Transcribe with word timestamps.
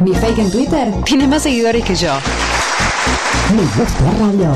Mi 0.00 0.14
fake 0.14 0.38
en 0.38 0.50
Twitter 0.50 0.94
tiene 1.04 1.26
más 1.26 1.42
seguidores 1.42 1.84
que 1.84 1.94
yo. 1.96 2.12
Me 3.54 3.62
gusta 3.62 4.04
radio. 4.20 4.54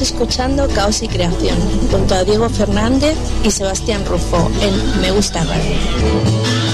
Escuchando 0.00 0.68
Caos 0.68 1.02
y 1.02 1.08
Creación 1.08 1.56
junto 1.90 2.14
a 2.14 2.24
Diego 2.24 2.48
Fernández 2.48 3.16
y 3.42 3.50
Sebastián 3.50 4.04
Rufo 4.04 4.50
en 4.60 5.00
Me 5.00 5.10
Gusta 5.10 5.42
Radio. 5.44 6.65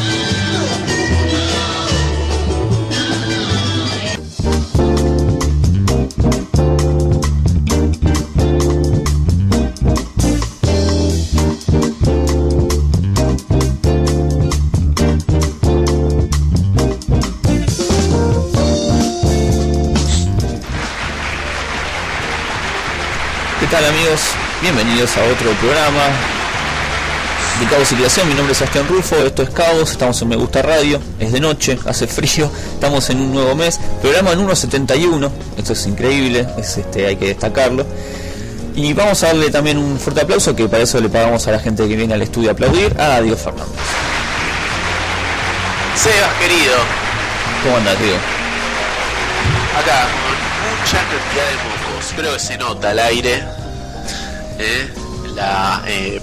Bienvenidos 24.63 25.17
a 25.17 25.25
otro 25.25 25.51
programa 25.55 26.05
de 27.59 27.67
Caos 27.67 27.91
y 27.91 27.97
Creación. 27.97 28.29
Mi 28.29 28.35
nombre 28.35 28.53
es 28.53 28.59
Sebastián 28.59 28.87
Rufo, 28.89 29.17
esto 29.17 29.43
es 29.43 29.51
Caos, 29.51 29.91
estamos 29.91 30.23
en 30.23 30.29
Me 30.29 30.37
Gusta 30.37 30.63
Radio, 30.63 31.01
es 31.19 31.33
de 31.33 31.41
noche, 31.41 31.77
hace 31.85 32.07
frío, 32.07 32.49
estamos 32.73 33.11
en 33.11 33.21
un 33.23 33.35
nuevo 33.35 33.57
mes, 33.57 33.81
programa 34.01 34.37
número 34.37 34.55
71, 34.55 35.33
esto 35.57 35.73
es 35.73 35.87
increíble, 35.89 36.47
es 36.57 36.79
este, 36.79 37.09
hay 37.09 37.17
que 37.17 37.27
destacarlo. 37.27 37.85
Y 38.77 38.93
vamos 38.93 39.21
a 39.25 39.27
darle 39.27 39.51
también 39.51 39.79
un 39.79 39.99
fuerte 39.99 40.21
aplauso, 40.21 40.55
que 40.55 40.69
para 40.69 40.85
eso 40.85 41.01
le 41.01 41.09
pagamos 41.09 41.45
a 41.49 41.51
la 41.51 41.59
gente 41.59 41.89
que 41.89 41.97
viene 41.97 42.15
al 42.15 42.23
estudio 42.23 42.51
a 42.51 42.53
aplaudir, 42.53 42.95
a 43.01 43.21
Dios 43.21 43.41
Fernández. 43.41 43.75
Sebas, 45.97 46.35
querido, 46.41 46.75
¿Cómo 47.65 47.79
andas, 47.79 47.99
Diego? 47.99 48.17
acá 49.77 50.07
con 50.07 50.79
mucha 50.79 50.99
cantidad 50.99 51.49
de 51.49 51.57
mocos. 51.57 52.13
Creo 52.17 52.33
que 52.35 52.39
se 52.39 52.59
nota 52.59 52.91
al 52.91 52.99
aire 53.01 53.43
¿eh? 54.63 54.93
la 55.35 55.83
eh, 55.87 56.21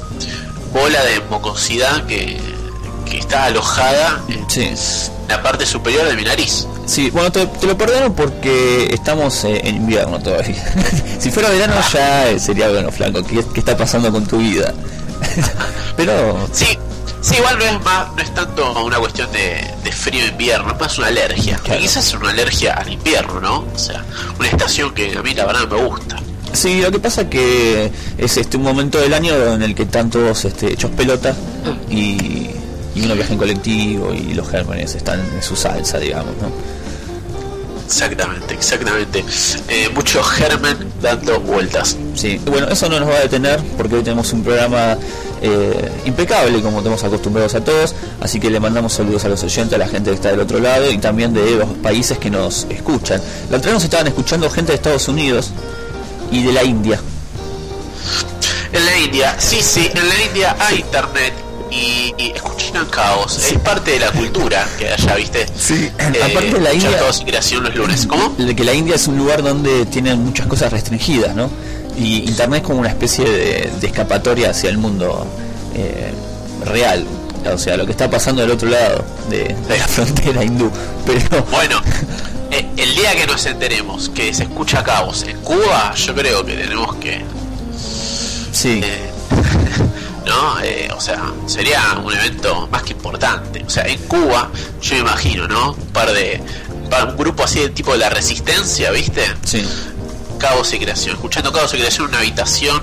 bola 0.74 1.04
de 1.04 1.20
mocosidad 1.30 2.06
que, 2.06 2.40
que 3.10 3.18
está 3.20 3.46
alojada 3.46 4.22
en 4.28 4.50
Sí. 4.50 4.72
la 5.28 5.42
parte 5.42 5.66
superior 5.66 6.08
de 6.08 6.16
mi 6.16 6.24
nariz. 6.24 6.68
Sí, 6.86 7.10
bueno, 7.12 7.32
te, 7.32 7.46
te 7.46 7.68
lo 7.68 7.78
perdono 7.78 8.14
porque 8.16 8.88
estamos 8.94 9.44
eh, 9.44 9.62
en 9.64 9.76
invierno 9.78 10.20
todavía. 10.20 10.64
si 11.20 11.30
fuera 11.32 11.50
verano 11.50 11.76
ya 11.94 12.30
eh, 12.30 12.40
sería 12.40 12.70
bueno, 12.70 12.92
flaco. 12.92 13.24
¿Qué, 13.24 13.44
qué 13.54 13.60
está 13.60 13.78
pasando 13.78 14.12
con 14.12 14.26
tu 14.26 14.38
vida? 14.38 14.74
Pero 15.98 16.48
Sí, 16.52 16.66
sí, 17.22 17.36
igual 17.38 17.58
no 17.60 17.66
es 17.66 17.82
más, 17.84 18.14
no 18.16 18.22
es 18.22 18.34
tanto 18.34 18.84
una 18.84 18.98
cuestión 18.98 19.32
de, 19.32 19.72
de 19.84 19.92
frío 19.92 20.26
invierno, 20.28 20.72
es 20.74 20.80
más 20.80 20.98
una 20.98 21.08
alergia. 21.08 21.58
Claro. 21.64 21.82
Quizás 21.82 22.08
es 22.08 22.14
una 22.14 22.30
alergia 22.32 22.74
al 22.74 22.92
invierno, 22.92 23.40
¿no? 23.40 23.66
O 23.74 23.78
sea, 23.78 24.04
una 24.40 24.48
estación 24.48 24.94
que 24.94 25.16
a 25.18 25.22
mí 25.22 25.34
la 25.34 25.46
verdad 25.46 25.68
me 25.68 25.84
gusta. 25.84 26.19
Sí, 26.60 26.82
lo 26.82 26.92
que 26.92 27.00
pasa 27.00 27.30
que 27.30 27.92
es 28.18 28.38
este 28.38 28.58
un 28.58 28.64
momento 28.64 29.00
del 29.00 29.14
año 29.14 29.54
en 29.54 29.64
el 29.64 29.74
que 29.74 29.84
están 29.84 30.10
todos 30.10 30.46
este, 30.46 30.74
hechos 30.74 30.92
pelota 30.92 31.34
y, 31.90 32.50
y 32.96 33.02
uno 33.04 33.16
viaja 33.16 33.34
en 33.34 33.40
colectivo 33.40 34.14
y 34.14 34.34
los 34.34 34.50
gérmenes 34.50 34.96
están 34.96 35.20
en 35.20 35.42
su 35.42 35.56
salsa, 35.56 35.98
digamos, 36.00 36.36
¿no? 36.42 36.52
Exactamente, 37.86 38.54
exactamente. 38.54 39.26
Eh, 39.68 39.90
mucho 39.96 40.22
germen 40.22 40.78
dando 41.02 41.40
vueltas. 41.40 41.98
Sí, 42.14 42.40
bueno, 42.46 42.68
eso 42.68 42.88
no 42.88 43.00
nos 43.00 43.10
va 43.10 43.16
a 43.16 43.22
detener 43.22 43.60
porque 43.78 43.96
hoy 43.96 44.04
tenemos 44.04 44.32
un 44.32 44.44
programa 44.44 44.96
eh, 45.42 45.92
impecable 46.06 46.62
como 46.62 46.80
tenemos 46.84 47.04
acostumbrados 47.04 47.56
a 47.56 47.64
todos, 47.64 47.96
así 48.22 48.40
que 48.40 48.52
le 48.52 48.60
mandamos 48.60 48.94
saludos 48.94 49.26
a 49.26 49.30
los 49.30 49.42
oyentes, 49.44 49.74
a 49.74 49.80
la 49.80 49.88
gente 49.88 50.12
que 50.12 50.18
está 50.18 50.30
del 50.30 50.42
otro 50.42 50.60
lado 50.60 50.92
y 50.92 51.00
también 51.00 51.34
de 51.34 51.56
los 51.56 51.70
países 51.82 52.20
que 52.20 52.30
nos 52.30 52.68
escuchan. 52.70 53.20
La 53.50 53.58
otra 53.58 53.72
vez 53.72 53.76
nos 53.76 53.84
estaban 53.86 54.06
escuchando 54.06 54.48
gente 54.52 54.72
de 54.72 54.76
Estados 54.76 55.08
Unidos 55.08 55.52
y 56.32 56.44
de 56.44 56.54
la 56.54 56.64
India. 56.64 57.00
En 58.72 58.86
la 58.86 58.98
India, 58.98 59.36
sí, 59.40 59.62
sí, 59.62 59.90
en 59.94 60.08
la 60.08 60.16
India 60.28 60.56
hay 60.60 60.78
internet 60.80 61.34
y, 61.72 62.14
y 62.18 62.32
escuchan 62.36 62.86
caos. 62.88 63.38
Es 63.52 63.58
parte 63.60 63.92
de 63.92 64.00
la 64.00 64.12
cultura 64.12 64.68
que 64.78 64.90
allá, 64.90 65.16
¿viste? 65.16 65.48
Sí, 65.58 65.90
Eh, 65.98 66.24
aparte 66.24 66.52
de 66.54 66.60
la 66.62 66.74
India- 66.74 66.98
caos 67.00 67.22
y 67.22 67.26
creación 67.26 67.64
los 67.64 67.76
lunes. 67.76 68.06
¿Cómo? 68.06 68.36
que 68.38 68.64
la 68.64 68.74
India 68.74 68.96
es 68.96 69.08
un 69.08 69.18
lugar 69.18 69.42
donde 69.42 69.86
tienen 69.88 70.24
muchas 70.24 70.46
cosas 70.48 70.72
restringidas, 70.72 71.36
¿no? 71.36 71.50
Y 71.98 72.24
Internet 72.30 72.62
es 72.62 72.68
como 72.68 72.80
una 72.80 72.90
especie 72.90 73.26
de, 73.26 73.72
de 73.82 73.88
escapatoria 73.88 74.52
hacia 74.52 74.70
el 74.70 74.78
mundo 74.78 75.26
eh, 75.76 76.14
real. 76.66 77.06
O 77.52 77.58
sea, 77.58 77.76
lo 77.78 77.86
que 77.86 77.92
está 77.92 78.10
pasando 78.10 78.42
del 78.42 78.52
otro 78.52 78.70
lado 78.70 79.04
de, 79.30 79.56
de 79.68 79.78
la 79.78 79.88
frontera 79.88 80.44
hindú. 80.44 80.70
Pero 81.06 81.44
Bueno, 81.52 81.82
el 82.82 82.96
día 82.96 83.14
que 83.16 83.28
nos 83.28 83.46
enteremos 83.46 84.10
que 84.10 84.34
se 84.34 84.44
escucha 84.44 84.84
caos 84.84 85.24
en 85.24 85.38
Cuba, 85.42 85.94
yo 85.96 86.16
creo 86.16 86.46
que 86.46 86.54
tenemos 86.56 86.96
que. 86.96 87.24
sí, 88.52 88.80
eh, 88.84 89.12
¿No? 90.26 90.60
Eh, 90.62 90.90
o 90.96 91.02
sea, 91.02 91.34
sería 91.46 92.00
un 92.04 92.14
evento 92.14 92.68
más 92.72 92.84
que 92.84 92.94
importante. 92.94 93.64
O 93.66 93.70
sea, 93.70 93.84
en 93.86 94.00
Cuba, 94.04 94.50
yo 94.82 94.96
me 94.96 95.02
imagino, 95.02 95.48
¿no? 95.48 95.72
Un 95.72 95.88
par 95.88 96.12
de. 96.12 96.42
un 97.10 97.18
grupo 97.18 97.44
así 97.44 97.60
de 97.60 97.70
tipo 97.70 97.92
de 97.92 97.98
la 97.98 98.10
resistencia, 98.10 98.92
¿viste? 98.92 99.24
sí. 99.44 99.66
Caos 100.38 100.72
y 100.74 100.80
creación. 100.80 101.16
Escuchando 101.16 101.52
caos 101.52 101.74
y 101.74 101.78
creación 101.78 102.06
en 102.06 102.10
una 102.12 102.20
habitación 102.20 102.82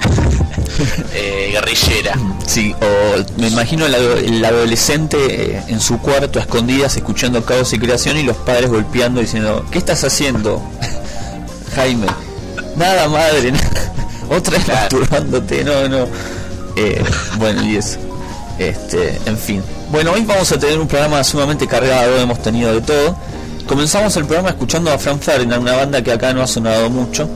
eh, 1.12 1.50
guerrillera. 1.52 2.14
Sí, 2.50 2.74
o 2.80 3.40
me 3.40 3.46
imagino 3.46 3.86
el, 3.86 3.94
ado- 3.94 4.16
el 4.16 4.44
adolescente 4.44 5.16
eh, 5.56 5.62
en 5.68 5.78
su 5.80 5.98
cuarto 6.00 6.40
a 6.40 6.42
escondidas 6.42 6.96
escuchando 6.96 7.44
caos 7.44 7.72
y 7.72 7.78
creación 7.78 8.16
y 8.16 8.24
los 8.24 8.36
padres 8.38 8.68
golpeando 8.70 9.20
diciendo, 9.20 9.64
¿qué 9.70 9.78
estás 9.78 10.02
haciendo? 10.02 10.60
Jaime, 11.76 12.06
nada 12.76 13.08
madre, 13.08 13.52
nada. 13.52 13.92
otra 14.28 14.54
vez 14.56 14.64
Claro. 14.64 14.80
masturbándote, 14.98 15.62
no, 15.62 15.88
no. 15.88 16.06
Eh, 16.74 17.00
bueno, 17.38 17.62
y 17.64 17.76
eso. 17.76 17.98
Este, 18.58 19.20
en 19.26 19.38
fin. 19.38 19.62
Bueno, 19.92 20.10
hoy 20.12 20.24
vamos 20.24 20.50
a 20.50 20.58
tener 20.58 20.78
un 20.80 20.88
programa 20.88 21.22
sumamente 21.22 21.68
cargado, 21.68 22.16
hemos 22.18 22.42
tenido 22.42 22.74
de 22.74 22.80
todo. 22.80 23.16
Comenzamos 23.68 24.16
el 24.16 24.24
programa 24.24 24.48
escuchando 24.50 24.92
a 24.92 24.98
Frank 24.98 25.20
Ferdinand, 25.22 25.62
una 25.62 25.76
banda 25.76 26.02
que 26.02 26.10
acá 26.12 26.32
no 26.32 26.42
ha 26.42 26.46
sonado 26.48 26.90
mucho. 26.90 27.28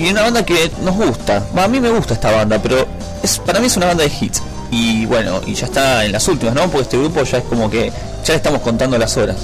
Y 0.00 0.10
una 0.10 0.22
banda 0.22 0.46
que 0.46 0.70
nos 0.80 0.96
gusta. 0.96 1.42
A 1.54 1.68
mí 1.68 1.78
me 1.78 1.90
gusta 1.90 2.14
esta 2.14 2.30
banda, 2.30 2.58
pero 2.62 2.88
es 3.22 3.38
para 3.38 3.60
mí 3.60 3.66
es 3.66 3.76
una 3.76 3.86
banda 3.86 4.02
de 4.02 4.10
hits. 4.18 4.42
Y 4.70 5.04
bueno, 5.04 5.42
y 5.46 5.52
ya 5.52 5.66
está 5.66 6.06
en 6.06 6.12
las 6.12 6.26
últimas, 6.26 6.54
¿no? 6.54 6.62
Porque 6.62 6.82
este 6.82 6.96
grupo 6.96 7.22
ya 7.22 7.38
es 7.38 7.44
como 7.44 7.70
que 7.70 7.90
ya 8.24 8.32
le 8.32 8.36
estamos 8.36 8.62
contando 8.62 8.96
las 8.96 9.14
horas. 9.18 9.36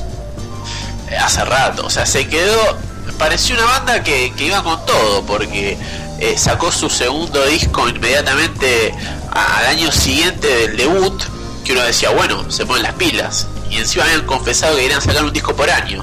Eh, 1.11 1.17
hace 1.17 1.45
rato, 1.45 1.85
o 1.85 1.91
sea, 1.91 2.07
se 2.07 2.27
quedó. 2.27 2.79
Pareció 3.19 3.55
una 3.55 3.67
banda 3.67 4.03
que, 4.03 4.33
que 4.35 4.47
iba 4.47 4.63
con 4.63 4.85
todo, 4.87 5.25
porque 5.27 5.77
eh, 6.21 6.39
sacó 6.39 6.73
su 6.73 6.89
segundo 6.89 7.45
disco 7.45 7.87
inmediatamente 7.87 8.95
al 9.31 9.67
año 9.67 9.93
siguiente 9.93 10.47
del 10.47 10.77
debut, 10.79 11.23
que 11.65 11.73
uno 11.73 11.83
decía, 11.83 12.11
bueno, 12.11 12.51
se 12.51 12.65
ponen 12.65 12.85
las 12.85 12.95
pilas. 12.95 13.47
Y 13.69 13.77
encima 13.77 14.05
habían 14.05 14.25
confesado 14.25 14.77
que 14.77 14.83
querían 14.83 15.03
sacar 15.03 15.23
un 15.23 15.35
disco 15.35 15.55
por 15.55 15.69
año. 15.69 16.03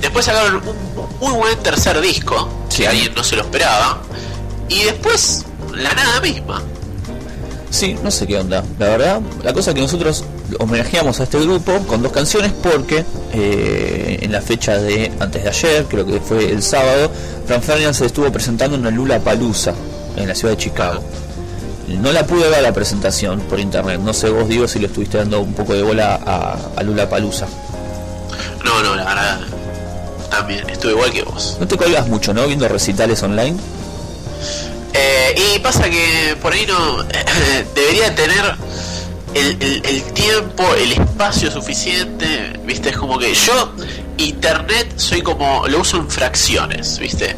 Después 0.00 0.26
sacaron 0.26 0.62
un 0.64 1.08
muy 1.18 1.32
buen 1.32 1.58
tercer 1.58 2.00
disco. 2.00 2.48
Que 2.74 2.86
alguien 2.86 3.14
no 3.14 3.24
se 3.24 3.36
lo 3.36 3.42
esperaba. 3.42 4.00
Y 4.68 4.84
después, 4.84 5.44
la 5.74 5.92
nada 5.94 6.20
misma. 6.20 6.62
Sí, 7.70 7.96
no 8.02 8.10
sé 8.10 8.26
qué 8.26 8.38
onda. 8.38 8.64
La 8.78 8.88
verdad, 8.88 9.20
la 9.42 9.52
cosa 9.52 9.70
es 9.70 9.74
que 9.74 9.80
nosotros 9.80 10.24
homenajeamos 10.58 11.20
a 11.20 11.24
este 11.24 11.38
grupo 11.40 11.78
con 11.86 12.02
dos 12.02 12.12
canciones 12.12 12.52
porque 12.52 13.04
eh, 13.32 14.18
en 14.22 14.32
la 14.32 14.40
fecha 14.40 14.78
de 14.78 15.12
antes 15.20 15.42
de 15.42 15.48
ayer, 15.48 15.84
creo 15.84 16.06
que 16.06 16.20
fue 16.20 16.50
el 16.50 16.62
sábado, 16.62 17.10
Frank 17.46 17.62
Ferdinand 17.62 17.94
se 17.94 18.06
estuvo 18.06 18.30
presentando 18.32 18.76
en 18.76 18.84
la 18.84 18.90
Lula 18.90 19.18
Palusa 19.20 19.74
en 20.16 20.28
la 20.28 20.34
ciudad 20.34 20.54
de 20.54 20.58
Chicago. 20.58 21.02
No 21.88 22.12
la 22.12 22.26
pude 22.26 22.48
ver 22.48 22.62
la 22.62 22.72
presentación 22.72 23.40
por 23.40 23.60
internet. 23.60 24.00
No 24.00 24.12
sé 24.12 24.28
vos, 24.28 24.48
digo, 24.48 24.68
si 24.68 24.78
le 24.78 24.86
estuviste 24.86 25.18
dando 25.18 25.40
un 25.40 25.54
poco 25.54 25.74
de 25.74 25.82
bola 25.82 26.20
a, 26.24 26.58
a 26.76 26.82
Lula 26.82 27.08
Palusa. 27.08 27.46
No, 28.64 28.82
no, 28.82 28.94
la 28.94 29.04
verdad. 29.04 29.40
También, 30.30 30.68
estuve 30.68 30.92
igual 30.92 31.10
que 31.10 31.22
vos. 31.22 31.56
No 31.58 31.66
te 31.66 31.76
colgas 31.76 32.06
mucho, 32.08 32.32
¿no? 32.34 32.46
Viendo 32.46 32.68
recitales 32.68 33.22
online. 33.22 33.56
Eh, 34.94 35.54
y 35.54 35.58
pasa 35.60 35.88
que 35.88 36.36
por 36.40 36.52
ahí 36.52 36.66
no 36.66 37.02
debería 37.74 38.14
tener 38.14 38.54
el, 39.34 39.56
el- 39.62 39.82
el 39.86 40.02
tiempo, 40.12 40.64
el 40.74 40.92
espacio 40.92 41.50
suficiente, 41.50 42.52
viste, 42.64 42.90
es 42.90 42.96
como 42.96 43.18
que 43.18 43.34
yo 43.34 43.72
internet 44.16 44.94
soy 44.96 45.22
como 45.22 45.66
lo 45.68 45.80
uso 45.80 45.96
en 45.98 46.10
fracciones, 46.10 46.98
viste. 46.98 47.36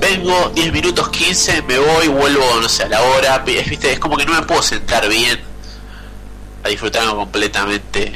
Vengo 0.00 0.50
10 0.54 0.72
minutos 0.72 1.08
15, 1.08 1.62
me 1.62 1.78
voy, 1.78 2.08
vuelvo, 2.08 2.44
no 2.60 2.68
sé, 2.68 2.84
a 2.84 2.88
la 2.88 3.00
hora, 3.02 3.38
viste, 3.38 3.92
es 3.92 3.98
como 3.98 4.16
que 4.16 4.26
no 4.26 4.32
me 4.32 4.42
puedo 4.46 4.62
sentar 4.62 5.08
bien 5.08 5.38
a 6.64 6.68
disfrutarlo 6.68 7.16
completamente 7.16 8.12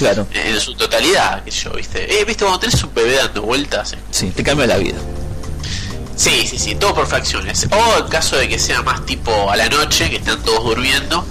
Claro. 0.00 0.26
en 0.34 0.58
su 0.60 0.74
totalidad, 0.74 1.44
que 1.44 1.50
yo, 1.50 1.70
viste. 1.72 2.04
Eh, 2.20 2.24
viste, 2.24 2.42
cuando 2.44 2.58
tenés 2.60 2.82
un 2.82 2.92
bebé 2.94 3.16
dando 3.16 3.42
vueltas, 3.42 3.94
Sí, 4.10 4.30
te 4.34 4.42
cambia 4.42 4.66
la 4.66 4.78
vida. 4.78 4.96
Sí, 6.16 6.46
sí, 6.46 6.58
sí, 6.58 6.74
todo 6.74 6.94
por 6.94 7.06
fracciones. 7.06 7.66
O 7.70 7.98
en 8.02 8.08
caso 8.08 8.36
de 8.36 8.48
que 8.48 8.58
sea 8.58 8.82
más 8.82 9.04
tipo 9.06 9.50
a 9.50 9.56
la 9.56 9.68
noche, 9.68 10.10
que 10.10 10.16
están 10.16 10.42
todos 10.42 10.64
durmiendo, 10.64 11.24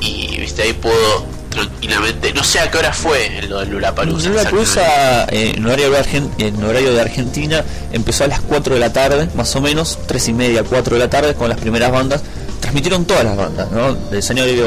y 0.00 0.38
viste, 0.38 0.62
ahí 0.62 0.72
puedo 0.72 1.26
tranquilamente. 1.50 2.32
No 2.32 2.42
sé 2.42 2.58
a 2.60 2.70
qué 2.70 2.78
hora 2.78 2.92
fue 2.92 3.42
lo 3.48 3.60
del 3.60 3.70
Lula 3.70 3.94
Palusa. 3.94 4.28
Lula 4.28 4.42
Palusa 4.44 5.24
eh, 5.30 5.54
en, 5.56 5.64
horario 5.66 5.90
de 5.90 5.98
Argen- 6.00 6.30
en 6.38 6.62
horario 6.64 6.92
de 6.94 7.00
Argentina 7.00 7.64
empezó 7.92 8.24
a 8.24 8.26
las 8.28 8.40
4 8.40 8.74
de 8.74 8.80
la 8.80 8.92
tarde, 8.92 9.28
más 9.34 9.54
o 9.56 9.60
menos, 9.60 9.98
3 10.06 10.28
y 10.28 10.32
media, 10.32 10.62
4 10.64 10.94
de 10.94 11.00
la 11.00 11.10
tarde, 11.10 11.34
con 11.34 11.48
las 11.48 11.58
primeras 11.58 11.90
bandas. 11.92 12.22
Transmitieron 12.68 13.06
todas 13.06 13.24
las 13.24 13.34
bandas, 13.34 13.70
¿no? 13.72 13.96
El 14.10 14.18
escenario 14.18 14.66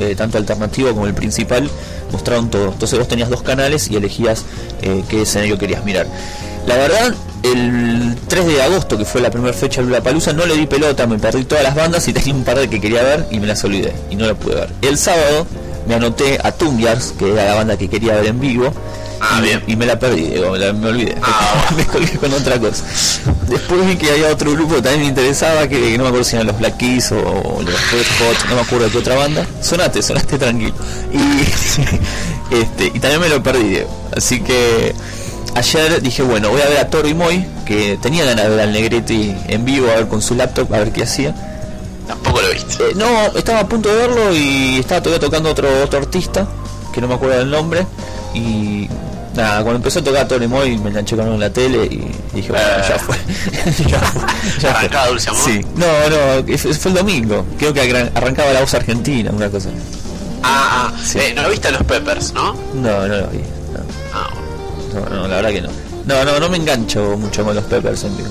eh, 0.00 0.14
tanto 0.16 0.38
alternativo 0.38 0.94
como 0.94 1.04
el 1.06 1.12
principal 1.12 1.68
mostraron 2.10 2.48
todo. 2.48 2.72
Entonces 2.72 2.98
vos 2.98 3.06
tenías 3.06 3.28
dos 3.28 3.42
canales 3.42 3.90
y 3.90 3.96
elegías 3.96 4.46
eh, 4.80 5.04
qué 5.10 5.20
escenario 5.20 5.58
querías 5.58 5.84
mirar. 5.84 6.06
La 6.66 6.76
verdad, 6.76 7.14
el 7.42 8.16
3 8.28 8.46
de 8.46 8.62
agosto, 8.62 8.96
que 8.96 9.04
fue 9.04 9.20
la 9.20 9.30
primera 9.30 9.52
fecha 9.52 9.82
de 9.82 9.88
Lula 9.88 10.00
Palusa, 10.00 10.32
no 10.32 10.46
le 10.46 10.56
di 10.56 10.64
pelota, 10.64 11.06
me 11.06 11.18
perdí 11.18 11.44
todas 11.44 11.62
las 11.64 11.74
bandas 11.74 12.08
y 12.08 12.12
tenía 12.14 12.32
un 12.32 12.44
par 12.44 12.58
de 12.58 12.70
que 12.70 12.80
quería 12.80 13.02
ver 13.02 13.26
y 13.30 13.40
me 13.40 13.46
las 13.46 13.62
olvidé 13.62 13.92
y 14.08 14.16
no 14.16 14.24
las 14.24 14.38
pude 14.38 14.54
ver. 14.54 14.70
El 14.80 14.96
sábado 14.96 15.46
me 15.86 15.96
anoté 15.96 16.38
a 16.42 16.52
Tungyars, 16.52 17.12
que 17.18 17.30
era 17.30 17.44
la 17.44 17.54
banda 17.56 17.76
que 17.76 17.90
quería 17.90 18.14
ver 18.14 18.28
en 18.28 18.40
vivo. 18.40 18.72
Ah, 19.20 19.38
y, 19.40 19.42
bien. 19.42 19.62
y 19.66 19.76
me 19.76 19.84
la 19.86 19.98
perdí, 19.98 20.22
digo, 20.28 20.50
me, 20.52 20.58
la- 20.58 20.72
me 20.72 20.88
olvidé. 20.88 21.16
Ah, 21.22 21.70
me 21.76 21.84
colgué 21.86 22.16
con 22.18 22.32
otra 22.32 22.58
cosa. 22.58 22.84
Después 23.48 23.86
vi 23.86 23.96
que 23.96 24.10
había 24.10 24.28
otro 24.28 24.52
grupo 24.52 24.76
que 24.76 24.82
también 24.82 25.00
me 25.02 25.06
interesaba, 25.08 25.66
que, 25.68 25.78
que 25.80 25.98
no 25.98 26.04
me 26.04 26.08
acuerdo 26.10 26.24
si 26.24 26.36
eran 26.36 26.46
los 26.48 26.58
Black 26.58 26.76
Keys 26.76 27.12
o, 27.12 27.16
o 27.18 27.62
los 27.62 27.90
Red 27.92 28.06
Hot, 28.20 28.48
no 28.48 28.54
me 28.56 28.60
acuerdo 28.60 28.84
de 28.86 28.90
qué 28.92 28.98
otra 28.98 29.16
banda. 29.16 29.46
Sonate, 29.60 30.02
sonate 30.02 30.38
tranquilo. 30.38 30.74
Y, 31.12 32.54
este, 32.54 32.86
y 32.94 33.00
también 33.00 33.20
me 33.20 33.28
lo 33.28 33.42
perdí. 33.42 33.78
Así 34.16 34.40
que 34.40 34.94
ayer 35.54 36.00
dije, 36.02 36.22
bueno, 36.22 36.50
voy 36.50 36.60
a 36.62 36.68
ver 36.68 36.78
a 36.78 36.88
Toro 36.88 37.08
y 37.08 37.14
Moy, 37.14 37.44
que 37.66 37.98
tenía 38.00 38.24
ganas 38.24 38.44
de 38.44 38.50
ver 38.50 38.60
al 38.60 38.72
Negretti 38.72 39.34
en 39.48 39.64
vivo, 39.64 39.90
a 39.90 39.96
ver 39.96 40.08
con 40.08 40.22
su 40.22 40.34
laptop, 40.34 40.72
a 40.72 40.78
ver 40.78 40.92
qué 40.92 41.02
hacía. 41.02 41.34
Tampoco 42.06 42.40
lo 42.40 42.50
viste. 42.50 42.82
Eh, 42.84 42.92
no, 42.94 43.36
estaba 43.36 43.60
a 43.60 43.68
punto 43.68 43.88
de 43.88 43.96
verlo 43.96 44.32
y 44.34 44.78
estaba 44.78 45.02
todavía 45.02 45.20
tocando 45.26 45.50
otro, 45.50 45.68
otro 45.82 45.98
artista, 45.98 46.46
que 46.94 47.00
no 47.00 47.08
me 47.08 47.14
acuerdo 47.14 47.38
del 47.38 47.50
nombre. 47.50 47.86
Y 48.34 48.88
nada, 49.38 49.62
cuando 49.62 49.76
empezó 49.76 50.00
a 50.00 50.04
tocar 50.04 50.28
Tony 50.28 50.46
Moy 50.46 50.76
me 50.78 50.90
enganché 50.90 51.16
con 51.16 51.26
en 51.28 51.40
la 51.40 51.50
tele 51.50 51.84
y 51.86 52.10
dije, 52.34 52.48
bueno, 52.52 52.66
Eh. 52.66 52.84
ya 52.88 52.98
fue. 52.98 53.16
ya 53.86 53.98
fue. 54.00 54.22
ya 54.60 54.68
fue. 54.68 54.70
Arrancaba 54.70 55.06
Dulce 55.08 55.30
Amor. 55.30 55.42
Sí, 55.44 55.60
no, 55.76 55.86
no, 56.10 56.58
fue, 56.58 56.74
fue 56.74 56.90
el 56.90 56.96
domingo. 56.96 57.46
Creo 57.58 57.72
que 57.72 57.82
arran- 57.90 58.10
arrancaba 58.14 58.52
la 58.52 58.60
voz 58.60 58.74
argentina, 58.74 59.30
una 59.32 59.48
cosa. 59.48 59.70
Ah, 60.42 60.90
ah. 60.92 60.98
Sí. 61.02 61.18
Eh, 61.18 61.32
no 61.34 61.42
lo 61.42 61.50
viste 61.50 61.68
a 61.68 61.70
los 61.72 61.82
Peppers, 61.84 62.32
¿no? 62.32 62.54
No, 62.74 63.06
no 63.08 63.16
lo 63.16 63.26
vi. 63.28 63.40
Ah, 64.14 64.28
No, 64.94 65.00
no, 65.00 65.16
no, 65.22 65.28
la 65.28 65.36
verdad 65.36 65.50
que 65.50 65.60
no. 65.62 65.68
No, 66.06 66.24
no, 66.24 66.40
no 66.40 66.48
me 66.48 66.56
engancho 66.56 67.16
mucho 67.18 67.44
con 67.44 67.54
los 67.54 67.64
Peppers 67.64 68.04
en 68.04 68.16
vivo. 68.16 68.28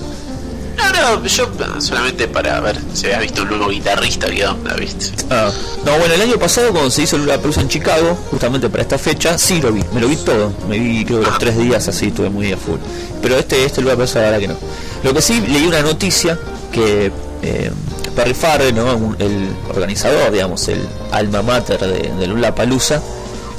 No, 0.78 1.18
no, 1.20 1.26
yo 1.26 1.50
ah, 1.62 1.80
solamente 1.82 2.28
para 2.28 2.60
ver 2.60 2.78
si 2.94 3.06
habías 3.08 3.22
visto 3.22 3.42
un 3.44 3.50
nuevo 3.50 3.70
guitarrista, 3.70 4.28
¿qué 4.28 4.46
onda, 4.46 4.74
viste? 4.76 5.12
Ah, 5.30 5.50
no, 5.86 5.98
bueno, 5.98 6.14
el 6.14 6.22
año 6.22 6.38
pasado 6.38 6.72
cuando 6.72 6.90
se 6.92 7.04
hizo 7.04 7.18
la 7.18 7.38
Palusa 7.40 7.62
en 7.62 7.68
Chicago, 7.70 8.18
justamente 8.32 8.70
para 8.70 8.84
esta 8.84 8.98
fecha, 8.98 9.38
sí 9.38 9.62
lo 9.62 9.72
vi, 9.72 9.84
me 9.94 10.02
lo 10.02 10.08
vi 10.08 10.16
todo, 10.18 10.54
me 10.70 10.78
vi 10.80 11.04
creo 11.06 11.22
que 11.22 11.26
los 11.28 11.40
tres 11.40 11.58
días 11.58 11.88
así, 11.88 12.08
estuve 12.08 12.30
muy 12.30 12.52
a 12.52 12.58
full. 12.58 12.78
Pero 13.22 13.38
este, 13.38 13.66
este 13.66 13.82
Lula 13.82 13.96
Palusa 13.96 14.20
la 14.20 14.26
verdad 14.26 14.40
que 14.40 14.48
no. 14.50 14.56
Lo 15.04 15.14
que 15.14 15.22
sí, 15.22 15.42
leí 15.42 15.66
una 15.66 15.82
noticia 15.82 16.38
que 16.72 17.12
eh, 17.42 17.72
Perry 18.16 18.34
Farrell, 18.34 18.76
¿no? 18.76 18.96
Un- 18.96 19.16
el 19.20 19.50
organizador, 19.70 20.32
digamos, 20.32 20.68
el 20.68 20.88
alma 21.12 21.42
mater 21.42 21.80
de, 21.80 22.12
de 22.20 22.28
Lula 22.28 22.54
Palusa, 22.56 23.02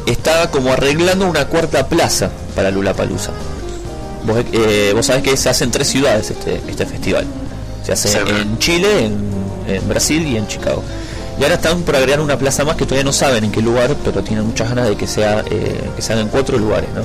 estaba 0.07 0.51
como 0.51 0.73
arreglando 0.73 1.27
una 1.27 1.47
cuarta 1.47 1.87
plaza 1.89 2.31
para 2.55 2.71
Lula 2.71 2.95
Palusa. 2.95 3.31
Vos, 4.28 4.44
eh, 4.52 4.92
vos 4.94 5.04
sabés 5.06 5.23
que 5.23 5.37
se 5.37 5.49
hace 5.49 5.64
en 5.64 5.70
tres 5.73 5.88
ciudades 5.88 6.30
este, 6.30 6.61
este 6.68 6.87
festival. 6.87 7.26
Se 7.85 7.92
hace 7.92 8.08
Sí. 8.08 8.18
en 8.28 8.58
Chile, 8.58 9.06
en, 9.06 9.28
en 9.75 9.88
Brasil 9.88 10.25
y 10.26 10.37
en 10.37 10.47
Chicago. 10.47 10.82
Y 11.38 11.42
ahora 11.42 11.54
están 11.54 11.82
por 11.82 11.97
agregar 11.97 12.20
una 12.20 12.37
plaza 12.38 12.64
más 12.64 12.76
que 12.76 12.85
todavía 12.85 13.04
no 13.04 13.12
saben 13.12 13.44
en 13.44 13.52
qué 13.52 13.62
lugar, 13.62 13.94
pero 14.04 14.23
tienen 14.23 14.44
muchas 14.47 14.68
ganas 14.68 14.88
de 14.88 14.97
que 14.97 15.06
sea 15.06 15.42
eh, 15.50 15.80
que 15.97 16.02
se 16.02 16.12
haga 16.12 16.23
en 16.23 16.28
cuatro 16.28 16.58
lugares, 16.58 16.88
¿no? 16.94 17.02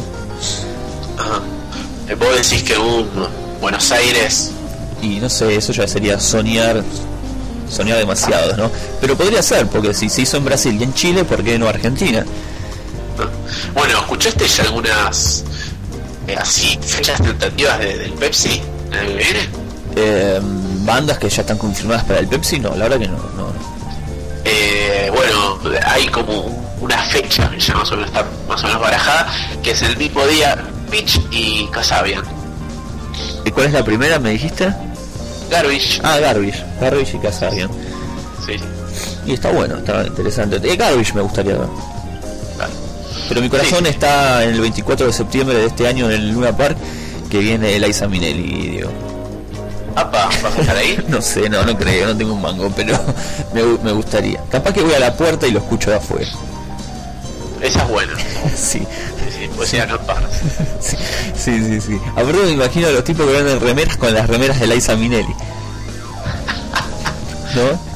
Ajá. 1.23 1.41
Eh, 2.09 2.15
Vos 2.15 2.29
decís 2.35 2.63
que 2.63 2.77
un 2.77 3.07
Buenos 3.61 3.91
Aires 3.91 4.51
Y 5.01 5.19
no 5.21 5.29
sé, 5.29 5.55
eso 5.55 5.71
ya 5.71 5.87
sería 5.87 6.19
soñar 6.19 6.83
soñar 7.69 7.97
demasiado, 7.97 8.55
¿no? 8.57 8.69
Pero 9.01 9.15
podría 9.15 9.41
ser, 9.41 9.65
porque 9.67 9.93
si 9.93 10.09
se 10.09 10.21
hizo 10.23 10.37
en 10.37 10.45
Brasil 10.45 10.77
y 10.79 10.83
en 10.83 10.93
Chile, 10.93 11.23
¿por 11.23 11.43
qué 11.43 11.57
no 11.57 11.67
Argentina? 11.67 12.23
Bueno, 13.73 13.99
¿escuchaste 13.99 14.47
ya 14.47 14.63
algunas 14.63 15.43
así 16.37 16.77
fechas 16.81 17.21
tentativas 17.21 17.79
de- 17.79 17.97
del 17.97 18.13
Pepsi? 18.13 18.61
¿En 18.91 18.93
el 18.99 19.07
que 19.17 19.23
viene? 19.23 19.49
eh, 19.95 20.39
bandas 20.85 21.17
que 21.19 21.29
ya 21.29 21.41
están 21.41 21.57
confirmadas 21.57 22.03
para 22.05 22.19
el 22.19 22.27
Pepsi, 22.27 22.59
no, 22.59 22.69
la 22.75 22.85
verdad 22.87 22.99
que 22.99 23.07
no. 23.07 23.17
no, 23.17 23.47
no. 23.47 23.53
Eh, 24.45 25.11
bueno, 25.13 25.59
hay 25.85 26.07
como 26.07 26.47
una 26.81 26.97
fecha 27.03 27.49
que 27.49 27.59
ya 27.59 27.75
más 27.75 27.89
o 27.91 27.95
menos 27.95 28.09
está 28.09 28.25
más 28.47 28.61
o 28.63 28.67
menos 28.67 28.81
barajada, 28.81 29.27
que 29.61 29.71
es 29.71 29.81
el 29.83 29.95
mismo 29.97 30.25
día 30.27 30.57
Pitch 30.91 31.21
y 31.31 31.67
Casabian. 31.67 32.23
¿Y 33.45 33.51
cuál 33.51 33.67
es 33.67 33.73
la 33.73 33.83
primera, 33.85 34.19
me 34.19 34.31
dijiste? 34.31 34.73
Garbage. 35.49 36.01
Ah, 36.03 36.17
Garbage, 36.19 36.63
Garbage 36.81 37.15
y 37.17 37.19
Casabian. 37.19 37.69
Sí. 38.45 38.55
Y 39.25 39.33
está 39.33 39.51
bueno, 39.51 39.77
está 39.77 40.05
interesante. 40.05 40.57
Eh, 40.63 40.75
Garbage 40.75 41.13
me 41.13 41.21
gustaría 41.21 41.53
ver. 41.53 41.67
Pero 43.29 43.41
mi 43.41 43.49
corazón 43.49 43.79
Sí, 43.79 43.85
sí. 43.85 43.89
está 43.91 44.43
en 44.43 44.49
el 44.55 44.61
24 44.61 45.07
de 45.07 45.13
septiembre 45.13 45.57
de 45.57 45.65
este 45.67 45.87
año 45.87 46.05
en 46.07 46.11
el 46.13 46.31
Luna 46.31 46.55
Park, 46.55 46.77
que 47.29 47.39
viene 47.39 47.75
Eliza 47.75 48.07
Minelli, 48.07 48.69
digo. 48.69 48.91
Apa, 49.95 50.25
¿vas 50.41 50.55
a 50.57 50.61
estar 50.61 50.75
ahí? 50.75 50.97
No 51.07 51.21
sé, 51.21 51.49
no, 51.49 51.63
no 51.63 51.77
creo, 51.77 52.07
no 52.07 52.17
tengo 52.17 52.33
un 52.33 52.41
mango, 52.41 52.71
pero 52.75 52.99
me, 53.53 53.63
me 53.83 53.91
gustaría. 53.91 54.39
Capaz 54.49 54.73
que 54.73 54.81
voy 54.81 54.93
a 54.93 54.99
la 54.99 55.13
puerta 55.15 55.47
y 55.47 55.51
lo 55.51 55.59
escucho 55.59 55.89
de 55.91 55.97
afuera. 55.97 56.27
Esa 57.61 57.81
es 57.83 57.87
buena. 57.89 58.13
Sí, 58.55 58.79
Sí, 58.79 59.39
sí, 59.39 59.49
pues 59.55 59.73
ir 59.73 59.81
a 59.81 59.83
acampar. 59.85 60.21
sí, 60.81 60.97
sí, 61.35 61.63
sí. 61.65 61.81
sí. 61.81 61.99
Aparte 62.11 62.33
me 62.43 62.51
imagino 62.51 62.87
a 62.87 62.91
los 62.91 63.03
tipos 63.03 63.25
que 63.25 63.31
venden 63.33 63.59
remeras 63.61 63.95
con 63.97 64.13
las 64.13 64.27
remeras 64.27 64.59
de 64.59 64.65
Eliza 64.65 64.95
Minelli. 64.95 65.33
¿No? 67.55 67.93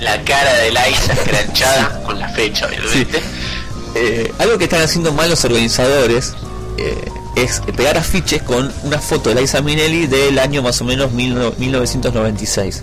La 0.00 0.20
cara 0.22 0.52
de 0.54 0.70
Liza 0.70 1.12
escranchada 1.12 2.02
con 2.04 2.18
la 2.18 2.28
fecha, 2.30 2.66
obviamente. 2.66 3.22
Eh, 3.94 4.32
algo 4.38 4.58
que 4.58 4.64
están 4.64 4.82
haciendo 4.82 5.12
mal 5.12 5.30
los 5.30 5.44
organizadores 5.44 6.32
eh, 6.78 6.96
es 7.36 7.60
pegar 7.76 7.96
afiches 7.96 8.42
con 8.42 8.72
una 8.82 8.98
foto 8.98 9.32
de 9.32 9.40
Liza 9.40 9.60
Minelli 9.62 10.06
del 10.06 10.38
año 10.38 10.62
más 10.62 10.80
o 10.80 10.84
menos 10.84 11.12
mil 11.12 11.34
no- 11.34 11.52
1996. 11.58 12.82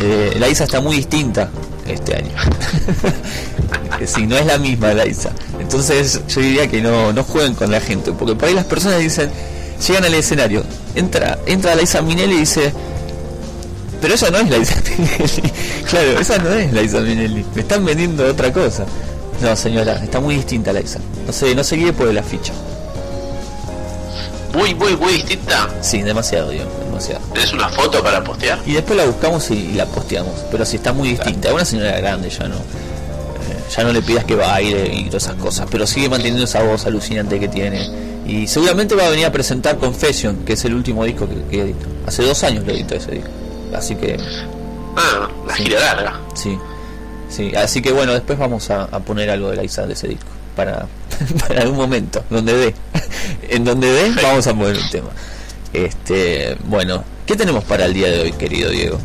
Eh, 0.00 0.40
Liza 0.46 0.64
está 0.64 0.80
muy 0.80 0.96
distinta 0.96 1.50
este 1.86 2.16
año. 2.16 2.30
Sí, 4.06 4.26
no 4.28 4.36
es 4.36 4.46
la 4.46 4.58
misma 4.58 4.94
Liza. 4.94 5.30
Entonces 5.58 6.20
yo 6.28 6.40
diría 6.40 6.68
que 6.70 6.80
no, 6.80 7.12
no 7.12 7.24
jueguen 7.24 7.54
con 7.54 7.70
la 7.70 7.80
gente, 7.80 8.12
porque 8.12 8.36
por 8.36 8.48
ahí 8.48 8.54
las 8.54 8.64
personas 8.64 9.00
dicen, 9.00 9.28
llegan 9.86 10.04
al 10.04 10.14
escenario, 10.14 10.62
entra, 10.94 11.36
entra 11.46 11.74
Liza 11.74 12.00
Minelli 12.00 12.34
y 12.36 12.38
dice, 12.40 12.72
pero 14.00 14.14
esa 14.14 14.30
no 14.30 14.38
es 14.38 14.44
Liza 14.50 14.76
Minelli. 14.96 15.52
claro, 15.90 16.20
esa 16.20 16.38
no 16.38 16.50
es 16.52 16.72
Liza 16.72 17.00
Minelli. 17.00 17.44
Me 17.56 17.62
están 17.62 17.84
vendiendo 17.84 18.24
otra 18.26 18.52
cosa. 18.52 18.86
No, 19.40 19.54
señora, 19.56 19.94
está 20.02 20.20
muy 20.20 20.36
distinta 20.36 20.72
Liza. 20.72 20.98
No 21.26 21.32
sé, 21.32 21.54
no 21.54 21.62
se 21.62 21.76
guíe 21.76 21.92
por 21.92 22.12
la 22.12 22.22
ficha. 22.22 22.52
Muy, 24.54 24.74
muy, 24.74 24.96
muy 24.96 25.12
distinta. 25.12 25.68
Sí, 25.80 26.02
demasiado, 26.02 26.50
digo, 26.50 26.64
demasiado. 26.86 27.20
¿Tenés 27.32 27.52
una 27.52 27.68
foto 27.68 28.02
para 28.02 28.24
postear? 28.24 28.58
Y 28.66 28.72
después 28.72 28.96
la 28.96 29.04
buscamos 29.04 29.50
y, 29.50 29.72
la 29.74 29.86
posteamos. 29.86 30.32
Pero 30.50 30.64
si 30.64 30.76
está 30.76 30.92
muy 30.92 31.10
distinta. 31.10 31.52
Una 31.52 31.64
señora 31.64 31.92
grande 31.98 32.30
ya 32.30 32.48
no. 32.48 32.56
eh, 32.56 32.58
ya 33.76 33.84
no 33.84 33.92
le 33.92 34.02
pidas 34.02 34.24
que 34.24 34.34
baile 34.34 34.90
y 34.92 35.04
todas 35.06 35.24
esas 35.24 35.36
cosas. 35.36 35.68
Pero 35.70 35.86
sigue 35.86 36.08
manteniendo 36.08 36.44
esa 36.44 36.62
voz 36.62 36.86
alucinante 36.86 37.38
que 37.38 37.48
tiene. 37.48 38.08
Y 38.26 38.46
seguramente 38.46 38.94
va 38.94 39.06
a 39.06 39.10
venir 39.10 39.26
a 39.26 39.32
presentar 39.32 39.76
Confession, 39.78 40.44
que 40.44 40.54
es 40.54 40.64
el 40.64 40.74
último 40.74 41.04
disco 41.04 41.28
que, 41.28 41.36
que 41.50 41.60
editó. 41.62 41.86
Hace 42.06 42.22
dos 42.24 42.42
años 42.42 42.64
lo 42.66 42.72
editó 42.72 42.94
ese 42.96 43.12
disco. 43.12 43.30
Así 43.76 43.94
que 43.94 44.16
Ah, 44.96 45.28
la 45.46 45.54
Sí. 45.56 45.62
gira 45.64 45.80
larga. 45.80 46.20
Sí, 46.34 46.58
sí, 47.28 47.54
así 47.54 47.82
que 47.82 47.92
bueno, 47.92 48.12
después 48.12 48.38
vamos 48.38 48.70
a, 48.70 48.84
a 48.84 49.00
poner 49.00 49.30
algo 49.30 49.50
de 49.50 49.56
la 49.56 49.64
Isa 49.64 49.86
de 49.86 49.92
ese 49.94 50.08
disco 50.08 50.28
para, 50.58 50.86
para 51.48 51.62
algún 51.62 51.76
momento, 51.76 52.24
donde 52.28 52.52
dé. 52.52 52.74
en 53.48 53.64
donde 53.64 53.90
dé, 53.90 54.10
vamos 54.22 54.46
a 54.46 54.54
poner 54.54 54.76
un 54.76 54.90
tema. 54.90 55.10
Este, 55.72 56.56
bueno, 56.64 57.04
¿qué 57.26 57.36
tenemos 57.36 57.62
para 57.64 57.84
el 57.84 57.94
día 57.94 58.08
de 58.08 58.20
hoy, 58.20 58.32
querido 58.32 58.70
Diego? 58.70 58.98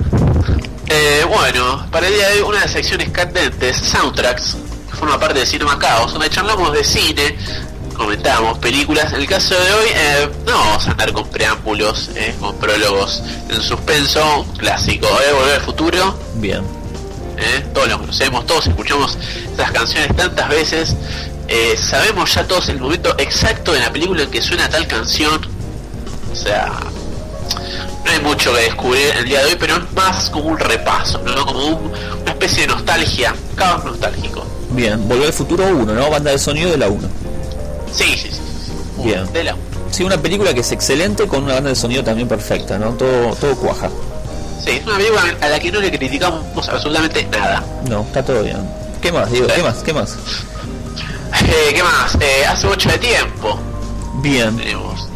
Eh, 0.88 1.26
bueno, 1.28 1.86
para 1.92 2.08
el 2.08 2.14
día 2.14 2.30
de 2.30 2.36
hoy 2.36 2.42
una 2.42 2.58
de 2.60 2.66
las 2.66 2.72
secciones 2.72 3.10
candentes, 3.10 3.78
soundtracks, 3.78 4.58
que 4.90 4.98
forma 4.98 5.20
parte 5.20 5.40
de 5.40 5.46
Cinema 5.46 5.78
Caos, 5.78 6.14
donde 6.14 6.30
charlamos 6.30 6.74
de 6.74 6.84
cine, 6.84 7.36
comentamos 7.96 8.58
películas. 8.58 9.14
En 9.14 9.22
el 9.22 9.28
caso 9.28 9.54
de 9.54 9.74
hoy, 9.74 9.88
eh, 9.94 10.30
no 10.46 10.54
vamos 10.54 10.88
a 10.88 10.92
andar 10.92 11.14
con 11.14 11.28
preámbulos, 11.30 12.10
eh, 12.16 12.36
con 12.40 12.56
prólogos 12.58 13.22
en 13.50 13.62
suspenso, 13.62 14.46
clásico, 14.58 15.08
eh, 15.08 15.34
Volver 15.34 15.56
al 15.56 15.62
Futuro, 15.62 16.20
Bien, 16.36 16.64
eh, 17.44 17.66
todos 17.74 17.88
lo 17.90 18.00
conocemos, 18.00 18.46
todos 18.46 18.68
escuchamos 18.68 19.18
esas 19.54 19.72
canciones 19.72 20.16
tantas 20.16 20.50
veces, 20.50 20.96
eh, 21.48 21.76
sabemos 21.78 22.34
ya 22.34 22.48
todos 22.48 22.70
el 22.70 22.80
momento 22.80 23.14
exacto 23.18 23.74
de 23.74 23.80
la 23.80 23.92
película 23.92 24.24
en 24.24 24.32
que 24.32 24.42
suena 24.42 24.70
tal 24.70 24.88
canción, 24.88 25.40
o 26.32 26.36
sea, 26.36 26.72
no 28.06 28.12
hay 28.12 28.20
mucho 28.22 28.54
que 28.54 28.62
descubrir 28.62 29.14
el 29.18 29.26
día 29.26 29.40
de 29.40 29.46
hoy, 29.52 29.58
pero 29.60 29.78
es 29.78 29.92
más 29.94 30.30
como 30.30 30.46
un 30.50 30.58
repaso, 30.60 31.20
¿no? 31.26 31.46
como 31.46 31.66
un- 31.66 31.92
una 32.22 32.32
especie 32.32 32.62
de 32.62 32.68
nostalgia, 32.68 33.36
caos 33.56 33.84
nostálgico. 33.86 34.46
bien, 34.72 35.08
Volver 35.08 35.28
al 35.28 35.34
Futuro 35.34 35.66
1, 35.68 35.94
¿no? 35.94 36.10
Banda 36.10 36.32
de 36.32 36.40
sonido 36.40 36.72
de 36.72 36.78
la 36.78 36.88
1. 36.88 37.08
Sí, 37.94 38.06
sí, 38.18 38.30
sí. 38.32 38.42
sí. 38.66 38.72
Bien. 39.04 39.32
De 39.32 39.44
la- 39.44 39.56
Sí, 39.92 40.04
una 40.04 40.18
película 40.18 40.52
que 40.56 40.62
es 40.62 40.72
excelente 40.72 41.28
con 41.28 41.44
una 41.44 41.54
banda 41.54 41.70
de 41.70 41.76
sonido 41.76 42.04
también 42.04 42.28
perfecta, 42.28 42.80
¿no? 42.80 42.94
Todo, 42.94 43.36
todo 43.36 43.56
cuaja. 43.56 43.90
Sí, 44.64 44.72
es 44.72 44.86
una 44.86 44.96
película 44.98 45.22
a 45.42 45.48
la 45.50 45.60
que 45.60 45.72
no 45.72 45.80
le 45.82 45.92
criticamos 45.92 46.70
absolutamente 46.70 47.26
nada. 47.32 47.64
No, 47.90 48.02
está 48.02 48.24
todo 48.24 48.44
bien. 48.44 48.58
¿Qué 49.02 49.12
más, 49.12 49.30
Diego? 49.32 49.48
¿Qué 49.54 49.62
más? 49.64 49.76
¿Qué 49.84 49.94
más? 49.94 50.16
Eh, 51.46 51.74
¿Qué 51.74 51.84
más? 51.84 52.16
Eh, 52.22 52.46
hace 52.48 52.68
mucho 52.68 52.90
de 52.90 52.98
tiempo 53.00 53.60
Bien, 54.22 54.56
tenemos. 54.56 55.08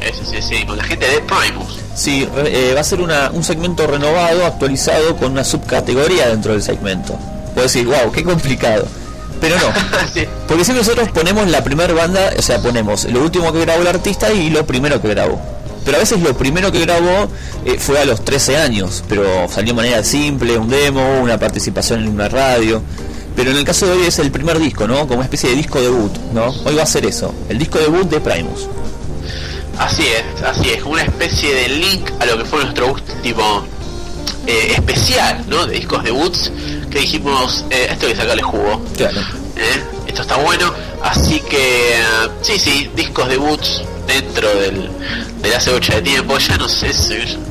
sí, 0.00 0.24
sí, 0.30 0.42
sí, 0.42 0.64
con 0.66 0.76
la 0.76 0.84
gente 0.84 1.06
de 1.08 1.20
Primus. 1.22 1.78
Sí, 1.94 2.28
eh, 2.36 2.72
va 2.76 2.80
a 2.80 2.84
ser 2.84 3.00
una- 3.00 3.30
un 3.32 3.42
segmento 3.42 3.86
renovado, 3.86 4.46
actualizado 4.46 5.16
con 5.16 5.32
una 5.32 5.42
subcategoría 5.42 6.28
dentro 6.28 6.52
del 6.52 6.62
segmento. 6.62 7.18
Puedo 7.54 7.62
decir, 7.66 7.86
wow, 7.86 8.12
qué 8.12 8.22
complicado. 8.22 8.86
Pero 9.40 9.56
no, 9.56 9.66
sí. 10.14 10.24
porque 10.46 10.64
si 10.64 10.72
nosotros 10.72 11.08
ponemos 11.10 11.48
la 11.48 11.64
primera 11.64 11.92
banda, 11.94 12.30
o 12.38 12.42
sea, 12.42 12.60
ponemos 12.60 13.04
lo 13.04 13.20
último 13.22 13.52
que 13.52 13.60
grabó 13.60 13.80
el 13.82 13.88
artista 13.88 14.32
y 14.32 14.50
lo 14.50 14.64
primero 14.66 15.00
que 15.02 15.08
grabó. 15.08 15.40
Pero 15.88 15.96
a 15.96 16.00
veces 16.00 16.20
lo 16.20 16.36
primero 16.36 16.70
que 16.70 16.80
grabó 16.80 17.30
eh, 17.64 17.78
fue 17.78 17.98
a 17.98 18.04
los 18.04 18.22
13 18.22 18.58
años, 18.58 19.02
pero 19.08 19.48
salió 19.48 19.68
de 19.72 19.76
manera 19.76 20.04
simple, 20.04 20.58
un 20.58 20.68
demo, 20.68 21.20
una 21.22 21.38
participación 21.38 22.00
en 22.02 22.08
una 22.08 22.28
radio. 22.28 22.82
Pero 23.34 23.52
en 23.52 23.56
el 23.56 23.64
caso 23.64 23.86
de 23.86 23.92
hoy 23.92 24.02
es 24.06 24.18
el 24.18 24.30
primer 24.30 24.58
disco, 24.58 24.86
¿no? 24.86 25.06
Como 25.06 25.14
una 25.14 25.24
especie 25.24 25.48
de 25.48 25.56
disco 25.56 25.80
debut, 25.80 26.12
¿no? 26.34 26.48
Hoy 26.66 26.74
va 26.74 26.82
a 26.82 26.86
ser 26.86 27.06
eso, 27.06 27.34
el 27.48 27.56
disco 27.58 27.78
debut 27.78 28.06
de 28.06 28.20
Primus. 28.20 28.68
Así 29.78 30.02
es, 30.02 30.42
así 30.42 30.68
es, 30.72 30.82
una 30.82 31.04
especie 31.04 31.54
de 31.54 31.68
link 31.70 32.10
a 32.20 32.26
lo 32.26 32.36
que 32.36 32.44
fue 32.44 32.60
nuestro 32.64 32.92
último 32.92 33.64
eh, 34.46 34.72
especial, 34.74 35.42
¿no? 35.48 35.66
De 35.66 35.76
discos 35.76 36.04
debuts, 36.04 36.52
que 36.90 36.98
dijimos, 36.98 37.64
eh, 37.70 37.86
esto 37.92 38.04
hay 38.08 38.12
que 38.12 38.18
sacarle 38.18 38.42
jugo, 38.42 38.82
Claro. 38.94 39.22
¿eh? 39.56 39.82
Esto 40.08 40.22
está 40.22 40.36
bueno, 40.36 40.72
así 41.02 41.40
que 41.40 41.90
eh, 41.92 42.28
sí, 42.42 42.58
sí, 42.58 42.90
discos 42.96 43.28
debuts 43.28 43.82
dentro 44.06 44.48
del, 44.48 44.90
del 45.42 45.54
hace 45.54 45.70
bocha 45.70 45.96
de 45.96 46.02
tiempo, 46.02 46.38
ya 46.38 46.56
no 46.56 46.68
sé, 46.68 46.90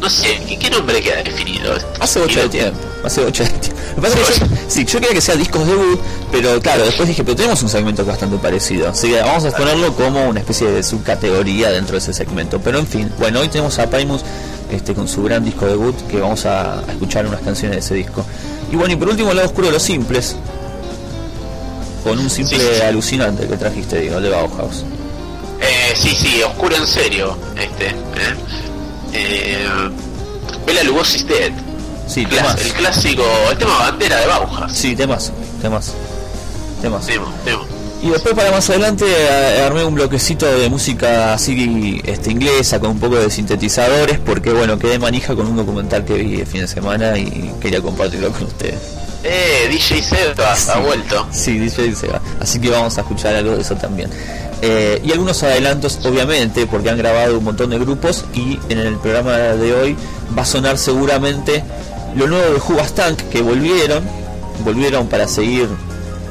no 0.01 0.09
sé, 0.09 0.41
¿qué, 0.47 0.57
qué 0.57 0.69
nombre 0.69 1.01
queda 1.01 1.21
definido? 1.23 1.75
Hace 1.99 2.19
8 2.19 2.41
de 2.41 2.49
tiempo, 2.49 2.79
hace 3.03 3.21
8 3.21 3.43
de 3.43 3.49
tiempo. 3.49 3.77
Que 3.95 4.01
pasa 4.01 4.19
es 4.19 4.27
que 4.27 4.39
yo, 4.39 4.45
sí, 4.67 4.85
yo 4.85 4.99
quería 4.99 5.15
que 5.15 5.21
sea 5.21 5.35
discos 5.35 5.65
debut, 5.65 5.99
pero 6.31 6.59
claro, 6.61 6.83
después 6.83 7.07
dije, 7.07 7.23
pero 7.23 7.35
tenemos 7.35 7.61
un 7.63 7.69
segmento 7.69 8.05
bastante 8.05 8.37
parecido. 8.37 8.89
Así 8.89 9.09
que 9.09 9.19
vamos 9.21 9.43
a 9.45 9.51
ponerlo 9.51 9.95
como 9.95 10.27
una 10.27 10.39
especie 10.39 10.67
de 10.67 10.83
subcategoría 10.83 11.71
dentro 11.71 11.93
de 11.93 11.99
ese 11.99 12.13
segmento. 12.13 12.59
Pero 12.59 12.77
en 12.77 12.85
fin, 12.85 13.11
bueno, 13.17 13.39
hoy 13.39 13.49
tenemos 13.49 13.79
a 13.79 13.89
Primus 13.89 14.21
este, 14.71 14.93
con 14.93 15.07
su 15.07 15.23
gran 15.23 15.43
disco 15.43 15.65
debut, 15.65 15.95
que 16.07 16.19
vamos 16.19 16.45
a, 16.45 16.79
a 16.79 16.91
escuchar 16.91 17.25
unas 17.25 17.41
canciones 17.41 17.77
de 17.77 17.79
ese 17.79 17.95
disco. 17.95 18.23
Y 18.71 18.75
bueno, 18.75 18.93
y 18.93 18.97
por 18.97 19.09
último, 19.09 19.31
el 19.31 19.37
lado 19.37 19.47
oscuro 19.49 19.67
de 19.67 19.73
los 19.73 19.81
simples, 19.81 20.35
con 22.07 22.19
un 22.19 22.29
simple 22.29 22.57
Sí, 22.59 22.81
alucinante 22.81 23.47
que 23.47 23.57
trajiste, 23.57 23.99
digo, 24.01 24.19
de 24.21 24.29
Bauhaus. 24.29 24.83
Eh, 25.61 25.93
sí, 25.95 26.09
sí, 26.15 26.41
oscuro 26.43 26.75
en 26.75 26.87
serio, 26.87 27.37
este. 27.59 27.87
¿eh? 27.87 27.93
Eh, 29.13 29.67
Bela 30.65 30.83
Lugosi's 30.83 31.25
Dead. 31.27 31.51
Sí, 32.07 32.25
Clas- 32.25 32.35
temas. 32.55 32.61
el 32.65 32.73
clásico, 32.73 33.23
el 33.51 33.57
tema 33.57 33.77
bandera 33.79 34.17
de 34.17 34.27
Bauhaus. 34.27 34.71
Sí, 34.71 34.95
temas, 34.95 35.31
temas. 35.61 35.93
Temas. 36.81 37.05
Temo, 37.07 37.25
temo. 37.43 37.65
Y 38.03 38.09
después 38.11 38.35
para 38.35 38.51
más 38.51 38.69
adelante 38.69 39.05
eh, 39.07 39.63
armé 39.65 39.83
un 39.83 39.95
bloquecito 39.95 40.45
de 40.45 40.69
música 40.69 41.33
así 41.33 41.99
este, 42.05 42.29
inglesa 42.31 42.79
con 42.79 42.91
un 42.91 42.99
poco 42.99 43.15
de 43.15 43.31
sintetizadores 43.31 44.19
porque 44.19 44.51
bueno, 44.53 44.77
quedé 44.77 44.99
manija 44.99 45.35
con 45.35 45.47
un 45.47 45.57
documental 45.57 46.05
que 46.05 46.13
vi 46.13 46.39
el 46.41 46.45
fin 46.45 46.61
de 46.61 46.67
semana 46.67 47.17
y 47.17 47.51
quería 47.59 47.81
compartirlo 47.81 48.29
con 48.31 48.43
ustedes. 48.43 48.77
Eh, 49.29 49.67
DJ 49.69 50.01
Sebas 50.01 50.69
ha 50.69 50.79
vuelto. 50.79 51.27
Sí, 51.31 51.59
dice 51.59 51.93
se 51.93 52.07
va. 52.07 52.21
Así 52.39 52.59
que 52.59 52.69
vamos 52.69 52.97
a 52.97 53.01
escuchar 53.01 53.35
algo 53.35 53.55
de 53.55 53.61
eso 53.61 53.75
también. 53.75 54.09
Eh, 54.61 55.01
y 55.03 55.11
algunos 55.11 55.43
adelantos, 55.43 55.99
obviamente, 56.05 56.65
porque 56.65 56.89
han 56.89 56.97
grabado 56.97 57.37
un 57.37 57.43
montón 57.43 57.69
de 57.69 57.77
grupos 57.77 58.25
y 58.33 58.57
en 58.69 58.79
el 58.79 58.95
programa 58.97 59.33
de 59.33 59.73
hoy 59.73 59.97
va 60.35 60.43
a 60.43 60.45
sonar 60.45 60.77
seguramente 60.77 61.63
lo 62.15 62.27
nuevo 62.27 62.53
de 62.53 62.59
Jubastank 62.59 63.19
que 63.29 63.41
volvieron, 63.41 64.03
volvieron 64.63 65.07
para 65.07 65.27
seguir 65.27 65.67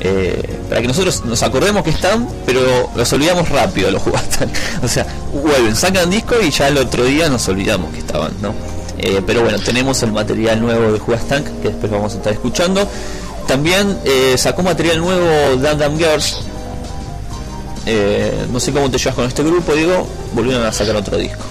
eh, 0.01 0.61
para 0.69 0.83
que 0.83 0.89
nosotros 0.89 1.25
nos 1.25 1.43
acordemos 1.43 1.83
que 1.83 1.91
están, 1.91 2.29
pero 2.45 2.91
los 2.95 3.13
olvidamos 3.13 3.49
rápido 3.49 3.91
los 3.91 4.03
Jugastan. 4.03 4.51
O 4.83 4.89
sea, 4.89 5.07
vuelven, 5.33 5.75
sacan 5.75 6.11
disco 6.11 6.37
y 6.41 6.51
ya 6.51 6.69
el 6.69 6.79
otro 6.79 7.05
día 7.05 7.29
nos 7.29 7.49
olvidamos 7.49 7.93
que 7.93 8.01
estaban, 8.01 8.33
¿no? 8.43 8.55
Eh, 8.99 9.23
pero 9.27 9.43
bueno, 9.43 9.59
tenemos 9.59 10.03
el 10.03 10.13
material 10.13 10.61
nuevo 10.61 10.93
de 10.93 10.99
Jugastank 10.99 11.47
que 11.63 11.69
después 11.69 11.91
vamos 11.91 12.15
a 12.15 12.17
estar 12.17 12.33
escuchando. 12.33 12.89
También 13.47 13.99
eh, 14.05 14.35
sacó 14.37 14.63
material 14.63 14.99
nuevo 14.99 15.57
Dan 15.57 15.79
Dan 15.79 15.99
Girls. 15.99 16.39
Eh, 17.87 18.47
no 18.51 18.59
sé 18.59 18.73
cómo 18.73 18.91
te 18.91 18.99
llevas 18.99 19.15
con 19.15 19.27
este 19.27 19.43
grupo, 19.45 19.73
digo, 19.75 20.07
volvieron 20.33 20.65
a 20.65 20.73
sacar 20.73 20.97
otro 20.97 21.17
disco. 21.17 21.43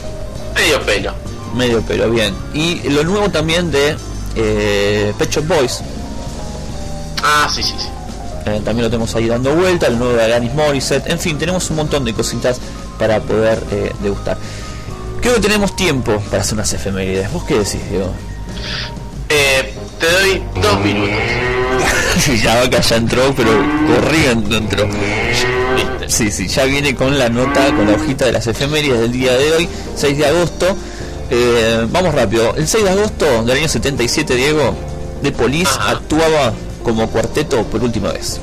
Medio 0.54 0.82
pelo. 0.82 1.14
Medio 1.56 1.84
pero 1.88 2.10
bien. 2.10 2.34
Y 2.54 2.90
lo 2.90 3.04
nuevo 3.04 3.30
también 3.30 3.72
de 3.72 3.96
eh, 4.36 5.14
Pet 5.18 5.32
Shop 5.32 5.48
Boys. 5.48 5.82
Ah, 7.24 7.50
sí, 7.54 7.64
sí, 7.64 7.74
sí. 7.80 7.88
Eh, 8.46 8.62
también 8.64 8.84
lo 8.84 8.90
tenemos 8.90 9.16
ahí 9.16 9.28
dando 9.28 9.56
vuelta, 9.56 9.88
el 9.88 9.98
nuevo 9.98 10.14
de 10.14 10.24
Alanis 10.24 10.54
Morissette, 10.54 11.10
en 11.10 11.20
fin, 11.20 11.38
tenemos 11.38 11.68
un 11.72 11.78
montón 11.78 12.06
de 12.06 12.14
cositas 12.14 12.60
para 13.00 13.20
poder 13.20 13.62
eh, 13.72 13.92
degustar. 14.04 14.38
Creo 15.26 15.38
que 15.38 15.42
tenemos 15.42 15.76
tiempo 15.76 16.20
para 16.30 16.44
hacer 16.44 16.54
unas 16.54 16.72
efemérides. 16.72 17.34
¿Vos 17.34 17.46
qué 17.46 17.56
decís, 17.56 17.80
Diego? 17.90 18.14
Eh, 19.28 19.74
te 20.00 20.12
doy 20.12 20.44
dos 20.62 20.80
minutos. 20.82 21.16
ya 22.44 22.56
vaca 22.62 22.80
ya 22.80 22.96
entró, 22.98 23.34
pero 23.36 23.50
corriendo 23.88 24.56
entró. 24.56 24.86
¿Viste? 24.86 26.10
Sí, 26.10 26.30
sí, 26.32 26.48
ya 26.48 26.66
viene 26.66 26.94
con 26.94 27.18
la 27.18 27.28
nota, 27.30 27.66
con 27.76 27.88
la 27.88 27.94
hojita 27.96 28.26
de 28.26 28.34
las 28.34 28.46
efemérides 28.46 29.00
del 29.00 29.12
día 29.14 29.34
de 29.34 29.52
hoy, 29.54 29.70
6 29.96 30.16
de 30.16 30.26
agosto. 30.28 30.78
Eh, 31.32 31.88
vamos 31.90 32.14
rápido. 32.14 32.54
El 32.56 32.68
6 32.68 32.84
de 32.84 32.90
agosto 32.92 33.44
del 33.46 33.58
año 33.58 33.68
77, 33.68 34.36
Diego, 34.36 34.76
de 35.24 35.32
Police 35.32 35.72
Ajá. 35.76 35.90
actuaba 35.94 36.54
como 36.84 37.10
cuarteto 37.10 37.64
por 37.64 37.84
última 37.84 38.12
vez. 38.12 38.40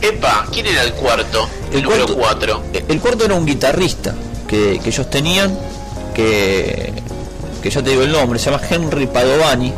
Epa, 0.00 0.44
¿quién 0.52 0.66
era 0.66 0.82
el 0.82 0.92
cuarto? 0.94 1.48
El, 1.70 1.76
El 1.78 1.82
número 1.84 2.06
cuarto- 2.06 2.20
4. 2.20 2.62
El 2.88 2.98
cuarto 3.00 3.24
era 3.26 3.34
un 3.34 3.46
guitarrista 3.46 4.12
que, 4.52 4.78
que 4.80 4.90
ellos 4.90 5.08
tenían, 5.08 5.50
que, 6.14 6.92
que 7.62 7.70
ya 7.70 7.82
te 7.82 7.88
digo 7.88 8.02
el 8.02 8.12
nombre, 8.12 8.38
se 8.38 8.50
llama 8.50 8.62
Henry 8.68 9.06
Padovani. 9.06 9.72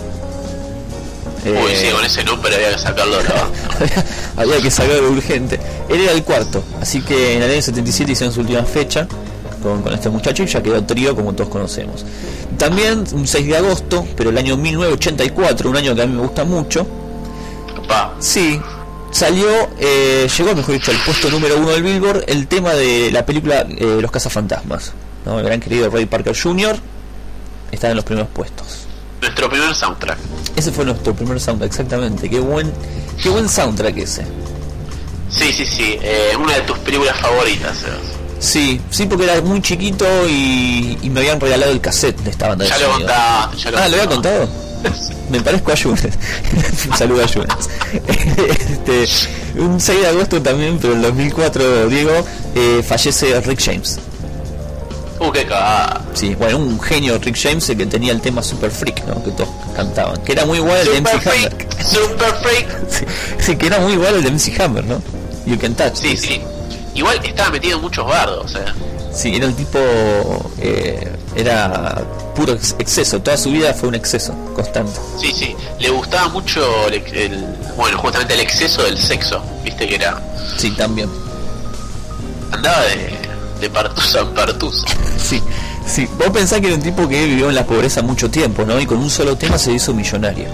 Uy, 1.45 1.73
Eh, 1.73 1.77
sí, 1.77 1.93
con 1.95 2.05
ese 2.05 2.25
nombre 2.25 2.53
había 2.57 2.73
que 2.73 2.79
sacarlo 2.79 3.19
de 3.19 3.29
había 4.37 4.61
que 4.61 4.73
sacarlo 4.73 5.11
urgente. 5.11 5.61
Él 5.89 6.01
era 6.01 6.11
el 6.11 6.25
cuarto, 6.25 6.65
así 6.81 7.03
que 7.03 7.37
en 7.37 7.43
el 7.43 7.53
año 7.53 7.63
77 7.63 8.11
hicieron 8.11 8.35
su 8.35 8.41
última 8.41 8.65
fecha 8.65 9.07
con, 9.63 9.81
con 9.83 9.95
este 9.95 10.11
muchacho 10.11 10.43
y 10.43 10.47
ya 10.47 10.61
quedó 10.61 10.83
trío 10.83 11.15
como 11.15 11.33
todos 11.35 11.51
conocemos. 11.51 12.05
También 12.59 13.05
un 13.13 13.29
6 13.29 13.47
de 13.47 13.57
agosto, 13.57 14.05
pero 14.17 14.31
el 14.31 14.39
año 14.39 14.57
1984, 14.57 15.71
un 15.71 15.77
año 15.77 15.95
que 15.95 16.03
a 16.03 16.07
mí 16.07 16.15
me 16.17 16.23
gusta 16.23 16.43
mucho, 16.43 16.85
Pa. 17.87 18.13
Sí, 18.19 18.61
salió, 19.15 19.49
eh, 19.79 20.29
llegó, 20.37 20.55
mejor 20.55 20.75
dicho, 20.75 20.91
al 20.91 20.99
puesto 20.99 21.31
número 21.31 21.57
uno 21.57 21.71
del 21.71 21.83
Billboard 21.83 22.25
el 22.27 22.47
tema 22.49 22.73
de 22.75 23.11
la 23.13 23.25
película 23.25 23.65
eh, 23.69 23.99
Los 24.01 24.11
Cazafantasmas. 24.11 24.93
¿no? 25.25 25.39
El 25.39 25.45
gran 25.47 25.61
querido 25.61 25.89
Ray 25.89 26.07
Parker 26.07 26.37
Jr. 26.39 26.77
está 27.71 27.91
en 27.91 27.97
los 27.97 28.05
primeros 28.05 28.29
puestos. 28.31 28.87
Nuestro 29.21 29.49
primer 29.49 29.75
soundtrack. 29.75 30.19
Ese 30.57 30.71
fue 30.73 30.85
nuestro 30.85 31.15
primer 31.15 31.41
soundtrack, 31.41 31.71
exactamente. 31.71 32.29
Qué 32.29 32.41
buen, 32.41 32.71
qué 33.23 33.29
buen 33.31 33.49
soundtrack 33.49 33.97
ese. 33.99 34.25
Sí, 35.31 35.53
sí, 35.53 35.65
sí. 35.65 35.99
eh, 36.03 36.33
una 36.39 36.55
de 36.55 36.61
tus 36.63 36.77
películas 36.79 37.19
favoritas. 37.19 37.79
Sebas. 37.79 37.99
Sí, 38.39 38.81
sí, 38.91 39.07
porque 39.07 39.25
era 39.25 39.41
muy 39.41 39.63
chiquito 39.63 40.05
y, 40.29 40.99
y 41.01 41.09
me 41.09 41.21
habían 41.21 41.41
regalado 41.41 41.73
el 41.73 41.81
cassette 41.81 42.19
de 42.21 42.31
esta 42.31 42.49
banda 42.49 42.65
de 42.65 42.71
Ya 42.71 42.79
lo 42.79 42.99
ya 42.99 43.71
lo 43.71 43.79
Ah, 43.79 43.89
¿lo 43.89 43.95
había 43.97 44.07
contado? 44.09 44.49
Me 45.31 45.41
parezco 45.41 45.73
a 45.73 45.75
Yunes. 45.75 46.03
un 46.91 46.97
saludo 46.97 47.23
a 47.23 47.27
Yunes. 47.27 47.71
este, 48.07 49.07
un 49.61 49.81
6 49.81 50.01
de 50.01 50.07
agosto 50.07 50.43
también, 50.43 50.79
pero 50.81 50.95
en 50.95 51.03
2004, 51.03 51.89
Diego, 51.89 52.25
eh, 52.55 52.83
fallece 52.87 53.41
Rick 53.41 53.61
James. 53.61 53.99
Uh, 55.21 55.31
qué 55.31 55.45
cagada. 55.45 56.05
Sí, 56.13 56.35
bueno, 56.35 56.59
un 56.59 56.81
genio 56.81 57.19
Rick 57.19 57.37
James 57.41 57.69
el 57.69 57.79
que 57.79 57.87
tenía 57.87 58.13
el 58.13 58.21
tema 58.21 58.43
Super 58.43 58.71
Freak, 58.71 59.07
¿no? 59.07 59.23
Que 59.23 59.31
todos 59.31 59.49
cantaban. 59.75 60.21
Que 60.23 60.33
era 60.33 60.45
muy 60.45 60.59
igual 60.59 60.79
al 60.79 60.87
de 60.87 60.97
Super 60.97 61.17
MC 61.17 61.29
Hammer. 61.29 61.51
Freak, 61.51 61.83
Super 61.83 62.35
Freak. 62.43 62.67
Sí, 62.91 63.05
sí, 63.39 63.57
que 63.57 63.67
era 63.67 63.79
muy 63.79 63.93
igual 63.93 64.15
al 64.15 64.23
de 64.23 64.31
MC 64.31 64.61
Hammer, 64.61 64.85
¿no? 64.85 65.01
You 65.47 65.59
Can 65.59 65.75
Touch. 65.75 65.95
Sí, 65.95 66.17
sí. 66.17 66.41
Igual 66.95 67.21
estaba 67.25 67.51
metido 67.51 67.77
en 67.77 67.83
muchos 67.83 68.07
bardos, 68.07 68.55
eh. 68.55 68.65
Sí, 69.13 69.35
era 69.35 69.47
el 69.47 69.55
tipo. 69.55 69.79
eh, 70.59 71.09
era 71.37 72.03
puro 72.35 72.53
ex- 72.55 72.75
exceso. 72.79 73.21
Toda 73.21 73.37
su 73.37 73.51
vida 73.51 73.73
fue 73.75 73.89
un 73.89 73.95
exceso 73.95 74.35
constante. 74.55 74.93
Sí, 75.21 75.33
sí. 75.33 75.57
Le 75.79 75.91
gustaba 75.91 76.29
mucho 76.29 76.89
el, 76.89 76.95
el- 77.15 77.45
bueno, 77.77 77.99
justamente 77.99 78.35
el 78.35 78.41
exceso 78.41 78.83
del 78.83 78.99
sexo, 78.99 79.43
viste 79.65 79.87
que 79.89 79.97
era. 79.97 80.21
Sí, 80.57 80.71
también. 80.73 81.09
Andaba 82.53 82.83
de, 82.83 83.19
de 83.61 83.71
partusa 83.71 84.21
en 84.21 84.29
partusa. 84.35 84.87
Sí, 85.25 85.41
sí. 85.87 86.07
Vos 86.19 86.29
pensás 86.31 86.61
que 86.61 86.67
era 86.67 86.77
un 86.77 86.83
tipo 86.83 87.09
que 87.09 87.25
vivió 87.25 87.49
en 87.49 87.55
la 87.55 87.65
pobreza 87.65 88.03
mucho 88.03 88.31
tiempo, 88.31 88.65
¿no? 88.67 88.79
Y 88.79 88.85
con 88.85 88.99
un 88.99 89.09
solo 89.09 89.37
tema 89.37 89.57
se 89.59 89.73
hizo 89.73 89.95
millonario. 89.95 90.47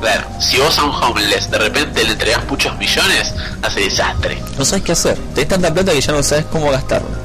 Claro, 0.00 0.26
si 0.40 0.58
vos 0.58 0.78
a 0.78 0.84
un 0.84 0.90
homeless 0.90 1.50
de 1.50 1.58
repente 1.58 2.04
le 2.04 2.12
entregás 2.12 2.46
muchos 2.48 2.76
millones, 2.78 3.34
hace 3.62 3.80
desastre. 3.80 4.38
No 4.58 4.64
sabes 4.64 4.84
qué 4.84 4.92
hacer. 4.92 5.18
Tenés 5.34 5.48
tanta 5.48 5.72
plata 5.72 5.92
que 5.92 6.00
ya 6.00 6.12
no 6.12 6.22
sabes 6.22 6.44
cómo 6.46 6.70
gastarla. 6.70 7.16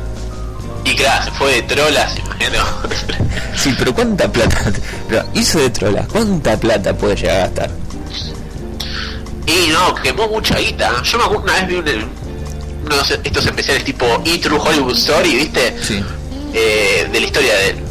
Y 0.83 0.95
claro, 0.95 1.25
se 1.25 1.31
fue 1.31 1.53
de 1.53 1.61
trolas, 1.63 2.17
imagino. 2.17 2.63
Sí, 3.55 3.75
pero 3.77 3.93
¿cuánta 3.93 4.31
plata? 4.31 4.57
Pero 5.07 5.25
hizo 5.33 5.59
de 5.59 5.69
trola. 5.69 6.07
¿Cuánta 6.11 6.57
plata 6.57 6.93
puede 6.95 7.15
llegar 7.15 7.35
a 7.35 7.39
gastar? 7.41 7.69
y 9.45 9.67
no, 9.69 9.95
quemó 9.95 10.27
mucha 10.27 10.57
guita. 10.59 11.01
Yo 11.03 11.17
me 11.17 11.23
acuerdo 11.25 11.43
una 11.43 11.53
vez 11.53 11.67
vi 11.67 11.75
un, 11.75 12.09
uno 12.85 12.95
de 12.95 13.19
estos 13.23 13.45
especiales 13.45 13.83
tipo 13.83 14.05
E 14.25 14.37
True 14.37 14.59
Hollywood 14.59 14.95
Story, 14.95 15.35
¿viste? 15.35 15.75
Sí. 15.81 16.03
Eh, 16.53 17.07
de 17.11 17.19
la 17.19 17.25
historia 17.25 17.53
de 17.55 17.69
él. 17.69 17.83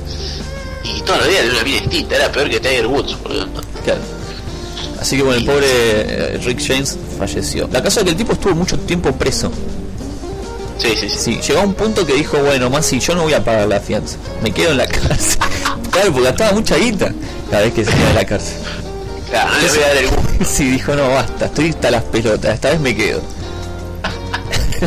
Y 0.85 1.01
todos 1.03 1.21
los 1.21 1.29
días 1.29 1.45
de 1.45 1.51
una 1.51 1.63
vida 1.63 1.81
distinta, 1.81 2.17
era 2.17 2.33
peor 2.33 2.49
que 2.51 2.61
Tiger 2.61 2.87
Woods, 2.87 3.23
boludo. 3.23 3.49
Claro. 3.85 4.01
Así 5.01 5.17
que 5.17 5.23
bueno, 5.23 5.39
el 5.39 5.47
pobre 5.47 5.67
eh, 5.67 6.41
Rick 6.45 6.61
James 6.67 6.99
falleció. 7.19 7.69
La 7.73 7.83
cosa 7.83 8.01
es 8.01 8.05
que 8.05 8.11
el 8.11 8.17
tipo 8.17 8.33
estuvo 8.33 8.55
mucho 8.55 8.79
tiempo 8.81 9.13
preso. 9.13 9.51
Sí, 10.79 10.95
sí, 10.99 11.09
sí. 11.09 11.19
Sí, 11.19 11.41
llegó 11.47 11.61
a 11.61 11.65
un 11.65 11.75
punto 11.75 12.07
que 12.07 12.15
dijo, 12.15 12.39
bueno, 12.39 12.71
más 12.71 12.87
si 12.87 13.01
yo 13.01 13.15
no 13.15 13.23
voy 13.23 13.35
a 13.35 13.45
pagar 13.45 13.69
la 13.69 13.81
fianza, 13.81 14.17
me 14.43 14.51
quedo 14.53 14.71
en 14.73 14.79
la 14.79 14.87
cárcel. 14.89 15.39
claro, 15.91 16.13
porque 16.13 16.29
gastaba 16.29 16.53
mucha 16.53 16.77
guita 16.77 17.13
cada 17.51 17.63
vez 17.65 17.75
que 17.75 17.85
se 17.85 17.91
queda 17.93 18.09
en 18.11 18.15
la 18.15 18.25
cárcel. 18.25 18.57
Claro, 19.31 19.51
no 19.55 19.61
le 19.63 19.69
voy 19.69 19.79
a 19.79 19.87
dar 19.89 19.97
el 19.97 20.09
gusto. 20.09 20.23
Sí, 20.51 20.71
dijo, 20.71 20.95
no, 20.97 21.09
basta, 21.11 21.47
estoy 21.47 21.69
hasta 21.71 21.91
las 21.91 22.03
pelotas, 22.05 22.55
esta 22.55 22.71
vez 22.71 22.81
me 22.81 22.97
quedo. 22.97 23.21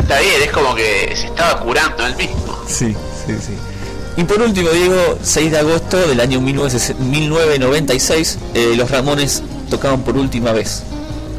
Está 0.00 0.20
bien, 0.20 0.42
es 0.42 0.50
como 0.52 0.74
que 0.74 1.12
se 1.16 1.26
estaba 1.26 1.60
curando 1.60 2.06
él 2.06 2.16
mismo. 2.16 2.56
Sí, 2.68 2.94
sí, 3.26 3.34
sí. 3.46 3.52
Y 4.16 4.24
por 4.24 4.40
último, 4.42 4.68
Diego, 4.70 5.18
6 5.22 5.50
de 5.50 5.58
agosto 5.58 5.96
del 5.96 6.20
año 6.20 6.40
1960 6.40 7.02
1996, 7.04 8.38
eh, 8.54 8.74
los 8.76 8.90
Ramones 8.90 9.42
tocaban 9.70 10.02
por 10.02 10.16
última 10.16 10.52
vez. 10.52 10.82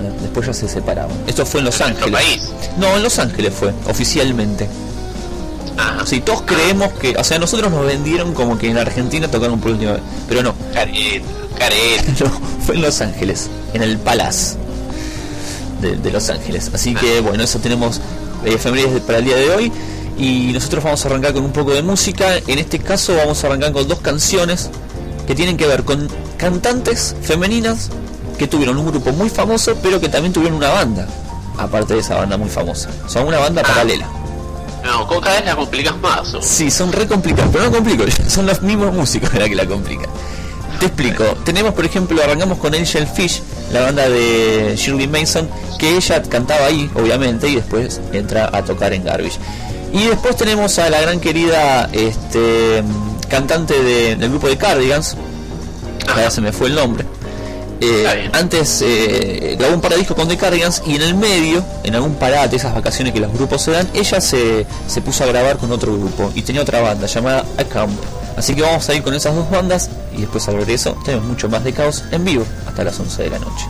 Eh, 0.02 0.12
Después 0.22 0.48
ya 0.48 0.54
se 0.54 0.68
separaban. 0.68 1.16
Esto 1.28 1.46
fue 1.46 1.60
en 1.60 1.66
Los 1.66 1.80
En 1.82 1.88
Ángeles. 1.88 2.12
país. 2.12 2.50
No, 2.78 2.96
en 2.96 3.04
Los 3.04 3.20
Ángeles 3.20 3.54
fue, 3.54 3.74
oficialmente. 3.88 4.68
Ajá. 5.78 6.06
Sí, 6.06 6.22
todos 6.22 6.44
creemos 6.44 6.92
que, 6.94 7.16
o 7.18 7.24
sea, 7.24 7.40
nosotros 7.40 7.72
nos 7.72 7.86
vendieron 7.86 8.34
como 8.34 8.58
que 8.58 8.70
en 8.70 8.78
Argentina 8.78 9.28
tocaron 9.30 9.60
por 9.60 9.72
última 9.72 9.94
vez, 9.94 10.02
pero 10.28 10.44
no, 10.44 10.54
Careta, 10.74 11.26
careta. 11.58 12.04
no, 12.26 12.32
fue 12.66 12.76
en 12.76 12.82
Los 12.82 13.02
Ángeles, 13.02 13.50
en 13.74 13.82
el 13.84 13.98
Palace 13.98 14.56
de, 15.82 15.98
de 15.98 16.12
Los 16.12 16.30
Ángeles. 16.30 16.72
Así 16.74 16.94
que 16.94 17.22
bueno, 17.22 17.44
eso 17.44 17.60
tenemos 17.60 18.00
eh, 18.46 18.58
para 19.06 19.20
el 19.20 19.26
día 19.26 19.36
de 19.38 19.50
hoy 19.52 19.72
y 20.18 20.52
nosotros 20.54 20.84
vamos 20.84 21.04
a 21.06 21.08
arrancar 21.10 21.34
con 21.34 21.44
un 21.46 21.52
poco 21.52 21.72
de 21.72 21.82
música. 21.82 22.38
En 22.48 22.60
este 22.60 22.80
caso 22.80 23.16
vamos 23.16 23.44
a 23.44 23.48
arrancar 23.48 23.72
con 23.72 23.88
dos 23.88 24.00
canciones 24.00 24.70
que 25.28 25.36
tienen 25.36 25.58
que 25.58 25.68
ver 25.68 25.84
con 25.84 26.08
cantantes 26.38 27.16
femeninas 27.22 27.90
que 28.38 28.48
tuvieron 28.48 28.78
un 28.78 28.88
grupo 28.88 29.12
muy 29.12 29.30
famoso, 29.30 29.76
pero 29.84 30.00
que 30.00 30.10
también 30.10 30.34
tuvieron 30.34 30.58
una 30.58 30.70
banda, 30.70 31.08
aparte 31.58 31.94
de 31.94 32.00
esa 32.00 32.16
banda 32.16 32.38
muy 32.38 32.50
famosa. 32.50 32.90
Son 33.08 33.28
una 33.28 33.38
banda 33.40 33.62
paralela. 33.62 34.08
No, 34.84 35.06
con- 35.08 35.22
cada 35.22 35.36
vez 35.36 35.46
la 35.46 35.56
complicas 35.56 35.96
más. 36.00 36.34
¿o? 36.34 36.42
Sí, 36.42 36.72
son 36.72 36.92
re 36.92 37.06
complicados, 37.08 37.52
pero 37.54 37.66
no 37.66 37.72
complico, 37.72 38.04
son 38.28 38.48
los 38.48 38.62
mismos 38.64 38.94
músicos 38.94 39.32
la 39.36 39.48
que 39.48 39.56
la 39.56 39.66
complican. 39.68 40.10
Te 40.80 40.88
explico, 40.88 41.24
tenemos 41.46 41.76
por 41.76 41.86
ejemplo, 41.86 42.20
arrancamos 42.24 42.58
con 42.58 42.74
Angel 42.74 43.06
Fish, 43.06 43.44
la 43.72 43.82
banda 43.82 44.10
de 44.10 44.74
Shirley 44.76 45.08
Mason, 45.08 45.48
que 45.78 45.96
ella 45.96 46.24
cantaba 46.24 46.66
ahí, 46.66 46.90
obviamente, 46.96 47.48
y 47.48 47.56
después 47.58 48.02
entra 48.12 48.50
a 48.52 48.64
tocar 48.64 48.92
en 48.94 49.04
Garbage. 49.04 49.38
Y 49.94 50.06
después 50.08 50.36
tenemos 50.38 50.78
a 50.80 50.90
la 50.90 51.02
gran 51.02 51.20
querida 51.20 51.90
este, 51.92 52.82
cantante 53.30 53.82
de- 53.84 54.16
del 54.16 54.30
grupo 54.30 54.48
de 54.48 54.58
Cardigans, 54.58 55.18
ahora 56.08 56.32
se 56.32 56.42
me 56.42 56.52
fue 56.52 56.68
el 56.68 56.76
nombre. 56.76 57.06
Eh, 57.84 58.30
antes 58.34 58.84
eh, 58.86 59.56
grabó 59.58 59.74
un 59.74 59.82
par 59.82 59.92
de 59.92 59.98
discos 59.98 60.16
con 60.16 60.28
The 60.28 60.38
Cardigans 60.38 60.84
y 60.86 60.96
en 60.96 61.02
el 61.02 61.16
medio, 61.16 61.64
en 61.84 61.96
algún 61.96 62.14
parate, 62.14 62.56
esas 62.56 62.76
vacaciones 62.76 63.12
que 63.12 63.20
los 63.20 63.34
grupos 63.34 63.64
se 63.64 63.72
dan, 63.72 63.88
ella 63.96 64.22
se, 64.22 64.68
se 64.88 65.02
puso 65.02 65.24
a 65.24 65.28
grabar 65.28 65.58
con 65.58 65.72
otro 65.72 65.92
grupo 65.98 66.32
y 66.36 66.44
tenía 66.44 66.62
otra 66.62 66.80
banda 66.82 67.08
llamada 67.08 67.44
A 67.58 67.64
Camp. 67.64 67.92
Así 68.38 68.54
que 68.56 68.62
vamos 68.62 68.88
a 68.88 68.94
ir 68.94 69.02
con 69.02 69.14
esas 69.16 69.36
dos 69.36 69.50
bandas 69.50 69.90
y 70.16 70.22
después 70.22 70.48
al 70.48 70.56
regreso 70.58 70.96
tenemos 71.04 71.26
mucho 71.26 71.50
más 71.50 71.64
de 71.64 71.74
caos 71.74 72.04
en 72.12 72.24
vivo 72.24 72.46
hasta 72.68 72.84
las 72.84 73.00
11 73.00 73.24
de 73.24 73.30
la 73.32 73.40
noche. 73.40 73.66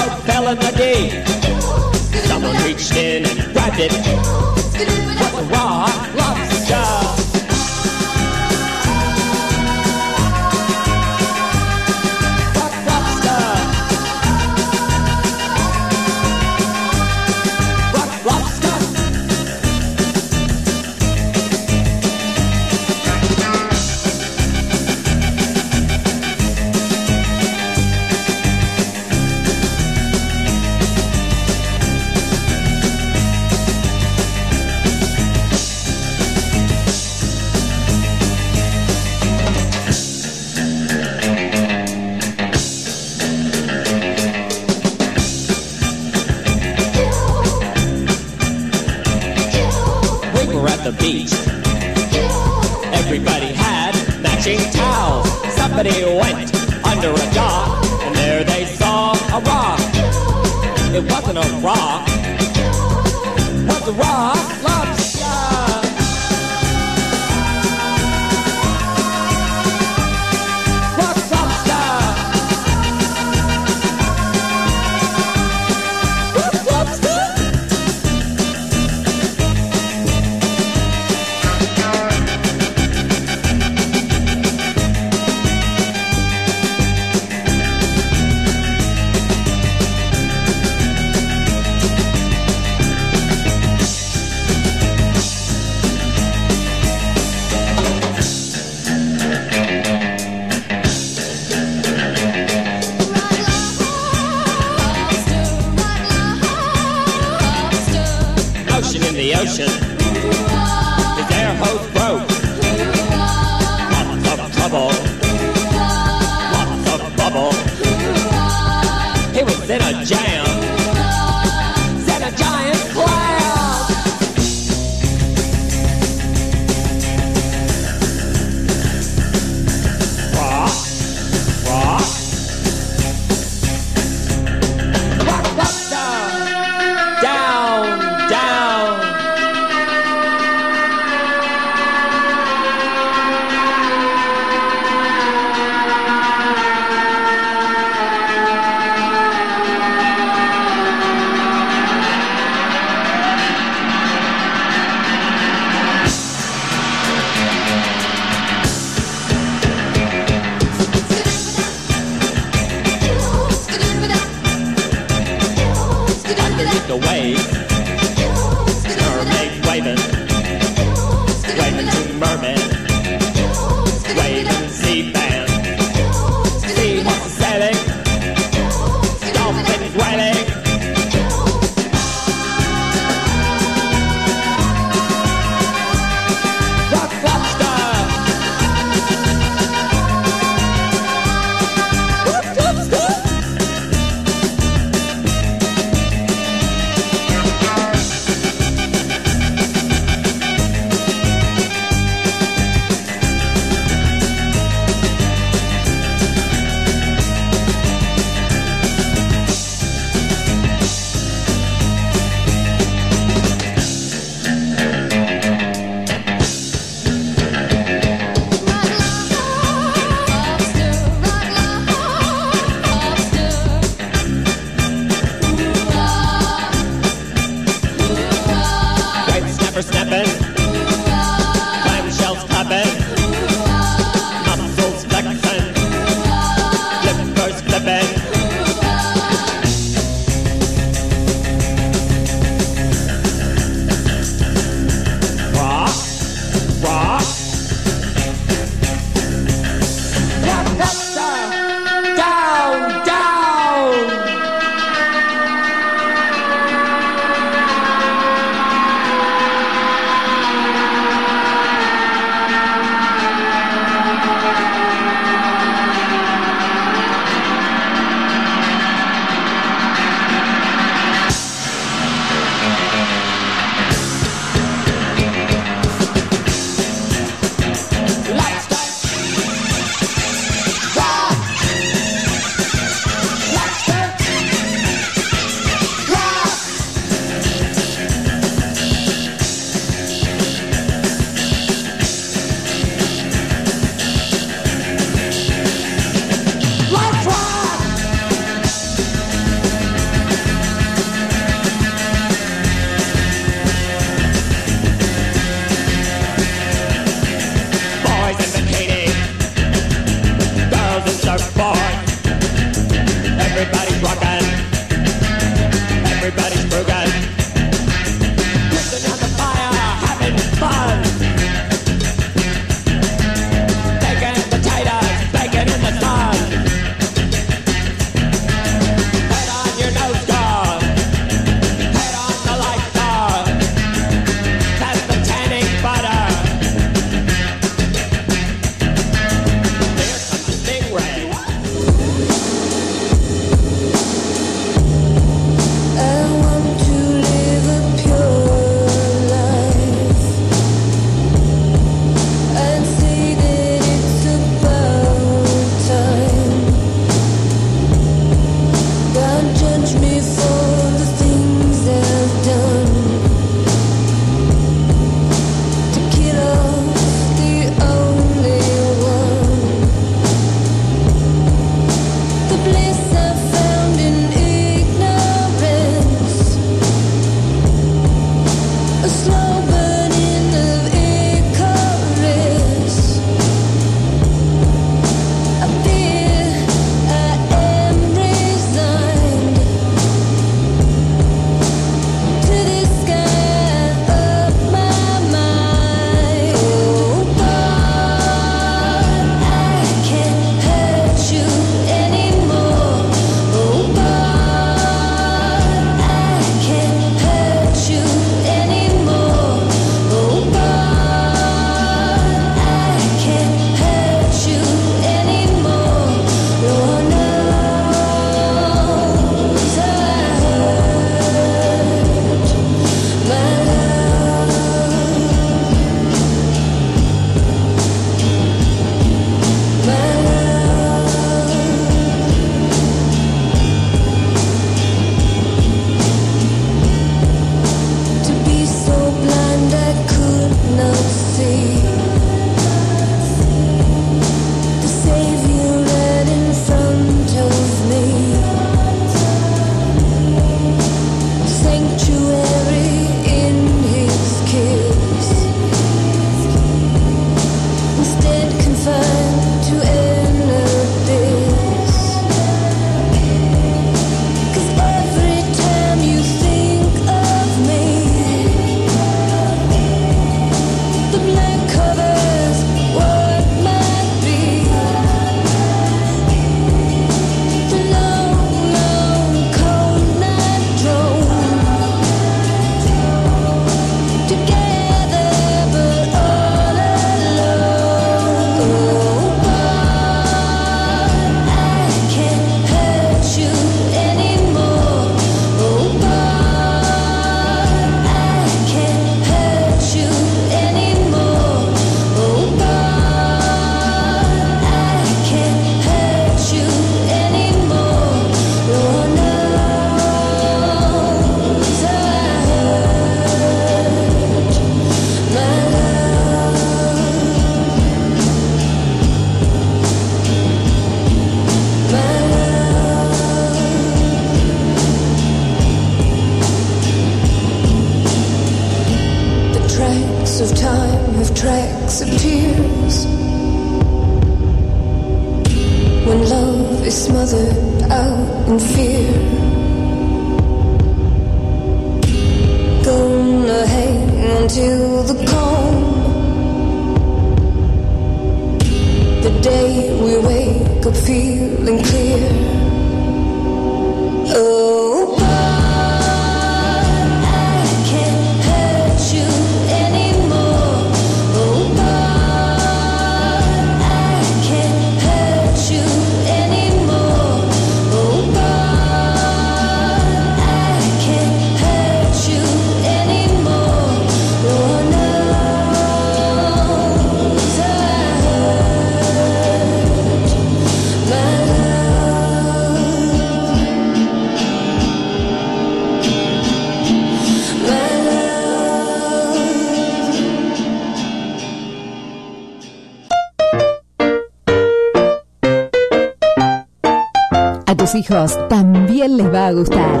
Hijos 597.94 598.36
también 598.48 599.16
les 599.16 599.32
va 599.32 599.46
a 599.46 599.52
gustar. 599.52 600.00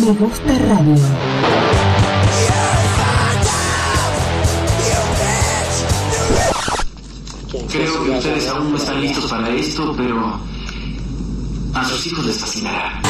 Me 0.00 0.12
gusta 0.12 0.58
radio. 0.58 0.96
Creo 7.68 8.04
que 8.04 8.10
ustedes 8.10 8.48
aún 8.48 8.72
no 8.72 8.76
están 8.76 9.00
listos 9.00 9.30
para 9.30 9.48
esto, 9.50 9.94
pero 9.96 10.40
a 11.74 11.84
sus 11.84 12.06
hijos 12.08 12.26
les 12.26 12.38
fascinará. 12.38 13.00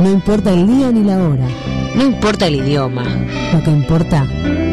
No 0.00 0.10
importa 0.10 0.50
el 0.50 0.66
día 0.66 0.90
ni 0.90 1.04
la 1.04 1.22
hora. 1.22 1.71
No 1.94 2.04
importa 2.04 2.46
el 2.46 2.56
idioma. 2.56 3.04
Lo 3.52 3.62
que 3.62 3.70
importa 3.70 4.26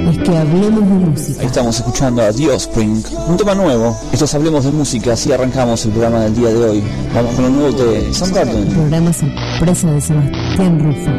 es 0.10 0.18
que 0.20 0.38
hablemos 0.38 0.82
de 0.82 0.96
música. 0.96 1.42
Ahí 1.42 1.48
estamos 1.48 1.78
escuchando 1.78 2.22
a 2.22 2.32
The 2.32 2.50
Offspring, 2.50 3.04
un 3.28 3.38
tema 3.38 3.56
nuevo. 3.56 3.98
Estos 4.12 4.34
hablemos 4.34 4.64
de 4.66 4.72
música, 4.72 5.14
así 5.14 5.32
arrancamos 5.32 5.86
el 5.86 5.92
programa 5.92 6.22
del 6.22 6.36
día 6.36 6.50
de 6.50 6.66
hoy. 6.66 6.84
Vamos 7.14 7.36
con 7.36 7.44
lo 7.44 7.50
nuevo 7.50 7.78
de 7.78 8.14
Soundgarden. 8.14 8.68
Programa 8.68 9.12
sorpresa 9.14 9.92
de 9.92 10.02
Sebastián 10.02 10.80
Rufo. 10.80 11.10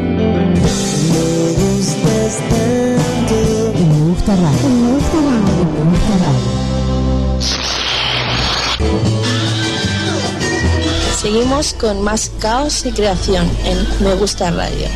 Y 3.75 3.83
me 3.83 4.09
gusta 4.09 4.35
radio. 4.35 4.69
Me 4.69 4.91
gusta 4.93 5.17
radio. 5.17 5.65
Me 5.77 5.83
gusta 5.91 6.17
radio. 6.17 6.61
Seguimos 11.21 11.73
con 11.73 12.01
más 12.01 12.31
caos 12.39 12.83
y 12.83 12.91
creación 12.91 13.47
en 13.65 13.77
Me 14.03 14.15
Gusta 14.15 14.49
Radio. 14.49 14.87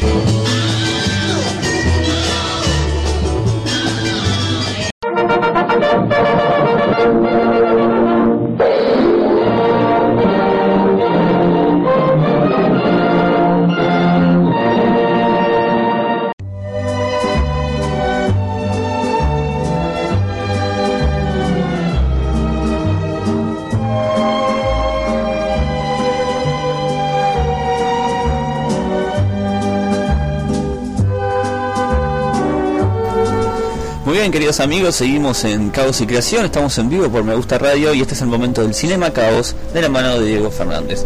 Queridos 34.45 34.59
amigos, 34.59 34.95
seguimos 34.97 35.43
en 35.43 35.71
Caos 35.71 36.01
y 36.01 36.05
Creación, 36.05 36.45
estamos 36.45 36.77
en 36.77 36.87
vivo 36.87 37.09
por 37.09 37.23
Me 37.23 37.33
Gusta 37.33 37.57
Radio 37.57 37.95
y 37.95 38.01
este 38.01 38.13
es 38.13 38.21
el 38.21 38.27
momento 38.27 38.61
del 38.61 38.75
Cinema 38.75 39.09
Caos 39.09 39.55
de 39.73 39.81
la 39.81 39.89
mano 39.89 40.19
de 40.19 40.27
Diego 40.27 40.51
Fernández. 40.51 41.03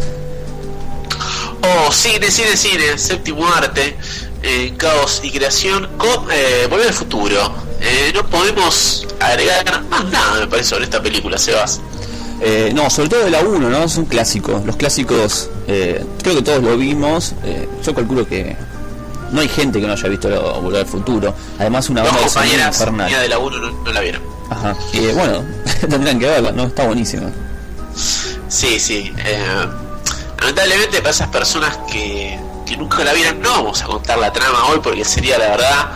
Oh, 1.62 1.90
cine, 1.90 2.30
cine, 2.30 2.54
cine, 2.54 2.98
séptimo 2.98 3.48
arte, 3.48 3.96
eh, 4.42 4.74
caos 4.76 5.22
y 5.24 5.30
creación 5.30 5.88
con 5.96 6.30
eh, 6.30 6.66
Volver 6.68 6.88
al 6.88 6.92
futuro. 6.92 7.54
Eh, 7.80 8.12
no 8.14 8.28
podemos 8.28 9.08
agregar 9.18 9.84
más 9.84 10.04
nada, 10.10 10.40
me 10.40 10.46
parece, 10.46 10.68
sobre 10.68 10.84
esta 10.84 11.02
película, 11.02 11.38
Sebas. 11.38 11.80
Eh, 12.42 12.72
no, 12.74 12.90
sobre 12.90 13.08
todo 13.08 13.24
de 13.24 13.30
la 13.30 13.40
1, 13.40 13.70
¿no? 13.70 13.84
Es 13.84 13.96
un 13.96 14.04
clásico. 14.04 14.62
Los 14.66 14.76
clásicos, 14.76 15.48
eh, 15.66 16.04
creo 16.22 16.34
que 16.34 16.42
todos 16.42 16.62
lo 16.62 16.76
vimos. 16.76 17.32
eh, 17.44 17.66
yo 17.82 17.94
calculo 17.94 18.26
que 18.28 18.54
no 19.32 19.40
hay 19.40 19.48
gente 19.48 19.80
que 19.80 19.86
no 19.86 19.92
haya 19.92 20.08
visto 20.08 20.28
lo- 20.28 20.60
Volver 20.60 20.80
al 20.80 20.86
Futuro. 20.86 21.34
Además, 21.58 21.88
una 21.90 22.02
Dos 22.02 22.12
banda 22.34 22.42
de 22.56 22.62
infernal. 22.68 23.10
de 23.10 23.28
la 23.28 23.38
1 23.38 23.58
no, 23.58 23.70
no 23.70 23.92
la 23.92 24.00
vieron. 24.00 24.22
Ajá. 24.50 24.74
Y 24.92 24.98
eh, 24.98 25.12
bueno, 25.12 25.44
tendrán 25.88 26.18
que 26.18 26.26
verla, 26.26 26.52
¿no? 26.52 26.64
Está 26.64 26.84
buenísima. 26.86 27.30
Sí, 28.48 28.80
sí. 28.80 29.12
eh, 29.24 29.66
lamentablemente 30.40 30.98
para 30.98 31.10
esas 31.10 31.28
personas 31.28 31.78
que, 31.90 32.38
que 32.66 32.76
nunca 32.76 33.04
la 33.04 33.12
vieron, 33.12 33.40
no 33.40 33.50
vamos 33.50 33.82
a 33.82 33.86
contar 33.86 34.18
la 34.18 34.32
trama 34.32 34.64
hoy 34.66 34.80
porque 34.82 35.04
sería 35.04 35.38
la 35.38 35.48
verdad 35.50 35.90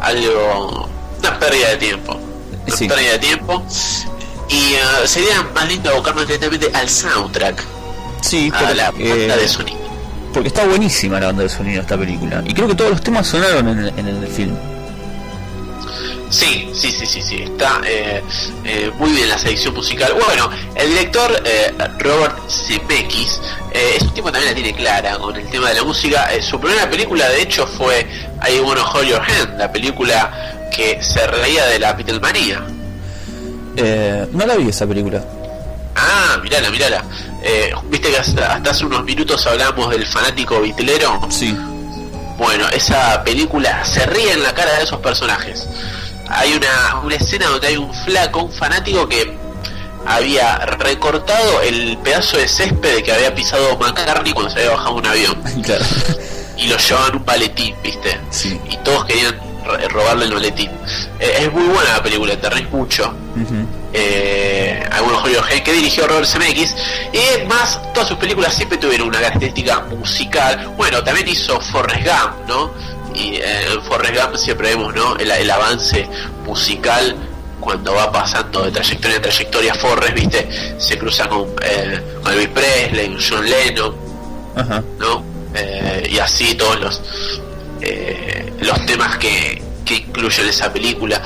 algo... 0.00 0.88
una 1.18 1.38
pérdida 1.38 1.68
de 1.70 1.76
tiempo. 1.76 2.18
Una 2.66 2.76
Sí. 2.76 2.88
pérdida 2.88 3.12
de 3.12 3.18
tiempo. 3.18 3.62
Y 4.48 4.74
eh, 4.74 4.78
sería 5.06 5.42
más 5.54 5.68
lindo 5.68 5.90
abocarnos 5.90 6.26
directamente 6.26 6.70
al 6.74 6.88
soundtrack, 6.88 7.62
Sí, 8.22 8.50
a 8.54 8.58
pero, 8.58 8.74
la 8.74 8.88
eh, 8.98 9.08
banda 9.18 9.36
de 9.36 9.48
sonido. 9.48 9.75
Porque 10.36 10.48
está 10.48 10.66
buenísima 10.66 11.18
la 11.18 11.28
banda 11.28 11.44
de 11.44 11.48
sonido 11.48 11.76
de 11.76 11.80
esta 11.80 11.96
película. 11.96 12.42
Y 12.46 12.52
creo 12.52 12.68
que 12.68 12.74
todos 12.74 12.90
los 12.90 13.00
temas 13.00 13.26
sonaron 13.26 13.66
en, 13.70 13.78
el- 13.78 13.98
en 13.98 14.06
el 14.08 14.26
film. 14.28 14.54
Sí, 16.28 16.68
sí, 16.74 16.90
sí, 16.92 17.06
sí, 17.06 17.22
sí, 17.22 17.36
está 17.36 17.80
eh, 17.86 18.22
eh, 18.64 18.90
muy 18.98 19.12
bien 19.12 19.30
la 19.30 19.38
selección 19.38 19.72
musical. 19.72 20.12
Bueno, 20.26 20.50
el 20.74 20.90
director 20.90 21.40
eh, 21.42 21.72
Robert 22.00 22.36
Zemeckis 22.50 23.40
eh, 23.72 23.94
es 23.96 24.02
un 24.02 24.10
tipo 24.12 24.30
también 24.30 24.52
la 24.52 24.54
tiene 24.60 24.74
clara 24.76 25.16
con 25.16 25.34
el 25.36 25.48
tema 25.48 25.70
de 25.70 25.76
la 25.76 25.84
música. 25.84 26.30
Eh, 26.34 26.42
su 26.42 26.60
primera 26.60 26.90
película, 26.90 27.26
de 27.30 27.40
hecho, 27.40 27.66
fue 27.66 28.06
I 28.46 28.60
Wanna 28.60 28.84
Hold 28.90 29.08
Your 29.08 29.22
Hand, 29.22 29.58
la 29.58 29.72
película 29.72 30.68
que 30.70 31.02
se 31.02 31.26
reía 31.28 31.64
de 31.64 31.78
la 31.78 31.94
Beatlemanía. 31.94 32.60
Eh, 33.78 34.26
no 34.32 34.44
la 34.44 34.56
vi 34.56 34.68
esa 34.68 34.86
película. 34.86 35.24
Ah, 35.94 36.38
mirala, 36.42 36.68
mirala. 36.70 37.02
Eh, 37.48 37.72
Viste 37.84 38.10
que 38.10 38.18
hasta, 38.18 38.54
hasta 38.54 38.70
hace 38.70 38.84
unos 38.84 39.04
minutos 39.04 39.46
hablamos 39.46 39.90
del 39.90 40.04
fanático 40.06 40.60
bitlero. 40.60 41.20
Sí. 41.30 41.56
Bueno, 42.38 42.66
esa 42.72 43.22
película 43.24 43.84
se 43.84 44.04
ríe 44.06 44.32
en 44.32 44.42
la 44.42 44.52
cara 44.52 44.74
de 44.76 44.82
esos 44.84 44.98
personajes. 45.00 45.66
Hay 46.28 46.52
una, 46.54 47.00
una 47.04 47.14
escena 47.14 47.46
donde 47.46 47.68
hay 47.68 47.76
un 47.76 47.94
flaco, 47.94 48.42
un 48.42 48.52
fanático 48.52 49.08
que 49.08 49.36
había 50.04 50.58
recortado 50.58 51.62
el 51.62 51.96
pedazo 51.98 52.36
de 52.36 52.48
césped 52.48 53.02
que 53.02 53.12
había 53.12 53.34
pisado 53.34 53.76
McCartney 53.78 54.32
cuando 54.32 54.50
se 54.52 54.58
había 54.60 54.72
bajado 54.72 54.94
un 54.96 55.06
avión. 55.06 55.42
Claro. 55.62 55.84
Y 56.58 56.68
lo 56.68 56.76
llevaban 56.78 57.16
un 57.16 57.22
paletín, 57.24 57.74
¿viste? 57.82 58.18
Sí. 58.30 58.58
Y 58.70 58.76
todos 58.78 59.04
querían 59.04 59.36
ro- 59.64 59.88
robarle 59.90 60.24
el 60.24 60.32
maletín. 60.32 60.70
Eh, 61.20 61.36
es 61.40 61.52
muy 61.52 61.64
buena 61.64 61.92
la 61.98 62.02
película, 62.02 62.34
te 62.40 62.48
reís 62.50 62.70
mucho. 62.70 63.12
Eh, 63.98 64.82
Head 65.50 65.62
que 65.62 65.72
dirigió 65.72 66.06
Robert 66.06 66.26
Zemeckis 66.26 66.74
y 67.12 67.16
es 67.16 67.46
más 67.46 67.80
todas 67.92 68.08
sus 68.08 68.18
películas 68.18 68.54
siempre 68.54 68.78
tuvieron 68.78 69.08
una 69.08 69.20
característica 69.20 69.80
musical 69.80 70.68
bueno 70.76 71.02
también 71.02 71.28
hizo 71.28 71.60
Forrest 71.60 72.06
Gump 72.06 72.48
no 72.48 72.70
y 73.14 73.36
eh, 73.36 73.72
en 73.72 73.82
Forrest 73.82 74.14
Gump 74.14 74.36
siempre 74.36 74.68
vemos 74.70 74.94
no 74.94 75.16
el, 75.16 75.30
el 75.30 75.50
avance 75.50 76.08
musical 76.44 77.16
cuando 77.60 77.94
va 77.94 78.12
pasando 78.12 78.62
de 78.62 78.70
trayectoria 78.70 79.16
en 79.16 79.22
trayectoria 79.22 79.74
Forrest 79.74 80.14
viste 80.14 80.48
se 80.78 80.98
cruza 80.98 81.28
con, 81.28 81.46
eh, 81.62 82.00
con 82.22 82.32
Elvis 82.32 82.48
Presley 82.48 83.16
John 83.28 83.48
Lennon 83.48 83.96
Ajá. 84.56 84.82
¿no? 84.98 85.24
Eh, 85.54 86.08
y 86.10 86.18
así 86.18 86.54
todos 86.54 86.80
los 86.80 87.02
eh, 87.80 88.52
los 88.60 88.86
temas 88.86 89.16
que, 89.18 89.62
que 89.84 89.96
incluyen 89.96 90.48
esa 90.48 90.72
película. 90.72 91.22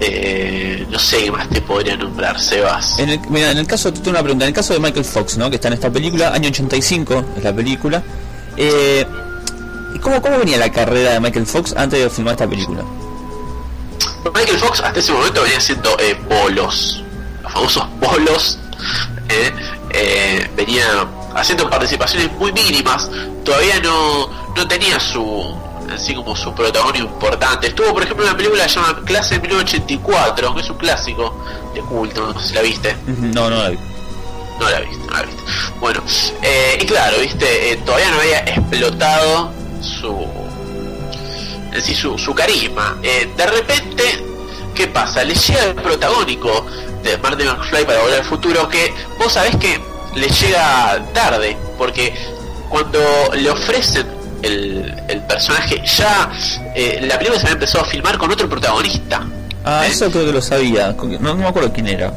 Eh, 0.00 0.86
no 0.90 0.98
sé 0.98 1.24
qué 1.24 1.30
más 1.32 1.48
te 1.48 1.60
podría 1.60 1.96
nombrar, 1.96 2.38
Sebas. 2.40 2.98
En 2.98 3.08
el, 3.08 3.20
mira, 3.30 3.50
en 3.50 3.58
el 3.58 3.66
caso, 3.66 3.92
te 3.92 3.98
tengo 3.98 4.10
una 4.10 4.22
pregunta, 4.22 4.44
en 4.44 4.48
el 4.50 4.54
caso 4.54 4.72
de 4.74 4.80
Michael 4.80 5.04
Fox, 5.04 5.36
¿no? 5.36 5.50
Que 5.50 5.56
está 5.56 5.68
en 5.68 5.74
esta 5.74 5.90
película, 5.90 6.32
año 6.32 6.48
85 6.48 7.24
es 7.36 7.44
la 7.44 7.52
película. 7.52 8.02
Eh, 8.56 9.04
¿y 9.94 9.98
¿cómo, 9.98 10.20
¿Cómo 10.22 10.38
venía 10.38 10.56
la 10.58 10.70
carrera 10.70 11.12
de 11.12 11.20
Michael 11.20 11.46
Fox 11.46 11.74
antes 11.76 11.98
de 12.00 12.10
filmar 12.10 12.32
esta 12.34 12.48
película? 12.48 12.82
Michael 14.34 14.58
Fox 14.58 14.80
hasta 14.80 14.98
ese 15.00 15.12
momento 15.12 15.42
venía 15.42 15.58
haciendo 15.58 15.96
eh, 15.98 16.16
bolos, 16.28 17.02
los 17.42 17.52
famosos 17.52 17.86
bolos. 18.00 18.58
eh, 19.28 19.52
eh, 19.90 20.50
venía 20.56 20.84
haciendo 21.34 21.68
participaciones 21.70 22.30
muy 22.32 22.52
mínimas. 22.52 23.10
Todavía 23.44 23.80
no, 23.80 24.28
no 24.56 24.68
tenía 24.68 24.98
su 25.00 25.56
así 25.92 26.14
como 26.14 26.36
su 26.36 26.54
protagonismo 26.54 27.08
importante. 27.08 27.68
Estuvo, 27.68 27.92
por 27.92 28.02
ejemplo, 28.02 28.24
en 28.24 28.30
una 28.30 28.36
película 28.36 28.62
que 28.64 28.68
se 28.68 28.74
llama 28.76 29.00
Clase 29.04 29.34
de 29.34 29.40
1984, 29.40 30.54
que 30.54 30.60
es 30.60 30.70
un 30.70 30.76
clásico 30.76 31.44
de 31.74 31.80
culto, 31.80 32.32
no 32.32 32.40
sé 32.40 32.48
si 32.48 32.54
la 32.54 32.62
viste. 32.62 32.96
No, 33.06 33.50
no 33.50 33.62
la 33.62 33.70
vi. 33.70 33.78
No 34.60 34.68
la 34.68 34.80
viste, 34.80 35.06
no 35.06 35.12
la 35.12 35.22
viste. 35.22 35.42
Bueno, 35.80 36.02
eh, 36.42 36.78
y 36.80 36.86
claro, 36.86 37.18
viste, 37.20 37.72
eh, 37.72 37.76
todavía 37.76 38.10
no 38.10 38.20
había 38.20 38.38
explotado 38.40 39.52
su 39.80 40.48
en 41.72 41.82
sí, 41.82 41.94
su, 41.94 42.18
su 42.18 42.34
carisma. 42.34 42.98
Eh, 43.02 43.30
de 43.36 43.46
repente, 43.46 44.02
¿qué 44.74 44.86
pasa? 44.88 45.22
Le 45.24 45.34
llega 45.34 45.64
el 45.64 45.74
protagónico 45.74 46.66
de 47.02 47.16
Marty 47.18 47.44
McFly 47.44 47.84
para 47.84 48.00
volver 48.00 48.20
al 48.20 48.24
futuro 48.24 48.68
que 48.68 48.92
vos 49.18 49.32
sabés 49.32 49.56
que 49.56 49.80
le 50.14 50.28
llega 50.28 51.02
tarde, 51.12 51.56
porque 51.76 52.14
cuando 52.68 52.98
le 53.34 53.50
ofrecen 53.50 54.17
el, 54.42 54.94
el 55.08 55.20
personaje, 55.22 55.82
ya 55.84 56.30
eh, 56.74 56.98
la 57.02 57.16
película 57.18 57.38
se 57.40 57.46
había 57.46 57.54
empezado 57.54 57.84
a 57.84 57.88
filmar 57.88 58.18
con 58.18 58.30
otro 58.30 58.48
protagonista. 58.48 59.26
Ah, 59.64 59.86
eso 59.86 60.10
creo 60.10 60.26
que 60.26 60.32
lo 60.32 60.42
sabía. 60.42 60.92
No, 60.96 61.18
no 61.18 61.34
me 61.36 61.46
acuerdo 61.48 61.72
quién 61.72 61.88
era. 61.88 62.12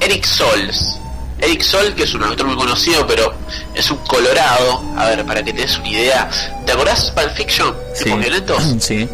Eric 0.00 0.24
Sols. 0.24 0.98
Eric 1.38 1.60
Sol, 1.62 1.92
que 1.94 2.04
es 2.04 2.14
un 2.14 2.22
actor 2.22 2.46
muy 2.46 2.56
conocido, 2.56 3.04
pero 3.06 3.34
es 3.74 3.90
un 3.90 3.98
colorado. 3.98 4.80
A 4.96 5.06
ver, 5.06 5.24
para 5.26 5.42
que 5.42 5.52
te 5.52 5.62
des 5.62 5.76
una 5.78 5.88
idea. 5.88 6.30
¿Te 6.64 6.72
acordás 6.72 7.10
Pulp 7.10 7.30
Fiction? 7.34 7.74
Sí. 7.94 8.04
¿Tipos 8.04 8.20
violentos? 8.20 8.62
Sí. 8.80 9.08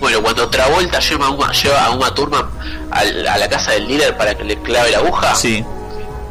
Bueno, 0.00 0.20
cuando 0.20 0.48
Travolta 0.48 0.98
lleva 0.98 1.26
a 1.26 1.30
Uma, 1.30 1.52
lleva 1.52 1.84
a 1.84 1.90
Uma 1.92 2.12
Thurman 2.12 2.44
al- 2.90 3.28
a 3.28 3.38
la 3.38 3.48
casa 3.48 3.70
del 3.70 3.86
dealer 3.86 4.16
para 4.16 4.34
que 4.34 4.42
le 4.42 4.60
clave 4.60 4.90
la 4.90 4.98
aguja. 4.98 5.32
Sí. 5.36 5.64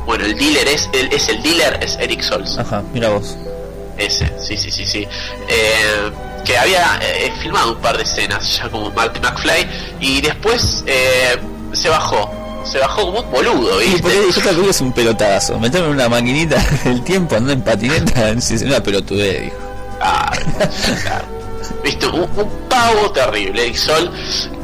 Bueno, 0.05 0.25
el 0.25 0.35
dealer 0.37 0.67
es 0.67 0.89
el, 0.91 1.11
es 1.13 1.29
el 1.29 1.41
dealer, 1.41 1.79
es 1.81 1.95
Eric 1.95 2.21
Sols. 2.21 2.57
Ajá, 2.57 2.83
mira 2.93 3.09
vos. 3.11 3.37
Ese, 4.05 4.31
sí, 4.39 4.57
sí, 4.57 4.71
sí, 4.71 4.85
sí. 4.85 5.07
Eh, 5.47 6.11
que 6.45 6.57
había 6.57 6.99
eh, 7.01 7.31
filmado 7.41 7.73
un 7.73 7.77
par 7.81 7.97
de 7.97 8.03
escenas 8.03 8.57
ya 8.57 8.67
como 8.69 8.89
Marty 8.91 9.19
McFly 9.19 9.67
y 9.99 10.21
después 10.21 10.83
eh, 10.87 11.37
se 11.73 11.89
bajó. 11.89 12.31
Se 12.65 12.77
bajó 12.79 13.05
como 13.07 13.19
un 13.21 13.31
boludo, 13.31 13.77
¿viste? 13.79 14.01
porque 14.01 14.17
yo 14.35 14.41
creo 14.41 14.63
que 14.63 14.69
es 14.69 14.81
un 14.81 14.93
pelotazo. 14.93 15.59
Meterme 15.59 15.87
en 15.87 15.93
una 15.93 16.09
maquinita 16.09 16.57
del 16.83 17.03
tiempo 17.03 17.35
andando 17.35 17.53
en 17.53 17.61
patineta 17.61 18.29
es 18.37 18.61
una 18.61 18.81
pelotudez, 18.81 19.41
dijo. 19.45 19.55
Claro. 21.03 21.25
Viste, 21.83 22.05
un, 22.07 22.21
un 22.21 22.49
pavo 22.69 23.11
terrible, 23.11 23.63
Eric 23.63 23.75
Sol, 23.75 24.11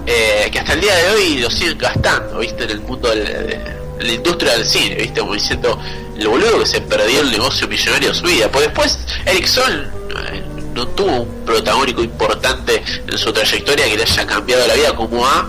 eh, 0.05 0.47
que 0.51 0.59
hasta 0.59 0.73
el 0.73 0.81
día 0.81 0.95
de 0.95 1.09
hoy 1.11 1.37
lo 1.39 1.49
siguen 1.49 1.77
gastando, 1.77 2.39
viste, 2.39 2.63
en 2.63 2.69
el 2.71 2.81
mundo 2.81 3.09
del- 3.09 3.25
de, 3.25 3.57
de 3.57 3.76
la 3.99 4.11
industria 4.13 4.53
del 4.57 4.65
cine, 4.65 4.95
viste, 4.95 5.19
como 5.19 5.33
diciendo 5.33 5.79
lo 6.17 6.29
boludo 6.31 6.59
que 6.59 6.65
se 6.65 6.81
perdió 6.81 7.21
el 7.21 7.31
negocio 7.31 7.67
millonario 7.67 8.09
de 8.09 8.15
su 8.15 8.23
vida. 8.25 8.49
Pues 8.51 8.65
después, 8.65 8.99
Eric 9.25 9.45
Sol 9.45 9.91
eh, 10.31 10.41
no 10.73 10.87
tuvo 10.89 11.21
un 11.21 11.45
protagónico 11.45 12.03
importante 12.03 12.81
en 13.07 13.17
su 13.17 13.31
trayectoria 13.31 13.85
que 13.85 13.97
le 13.97 14.03
haya 14.03 14.25
cambiado 14.25 14.67
la 14.67 14.73
vida 14.73 14.95
como 14.95 15.25
a 15.25 15.47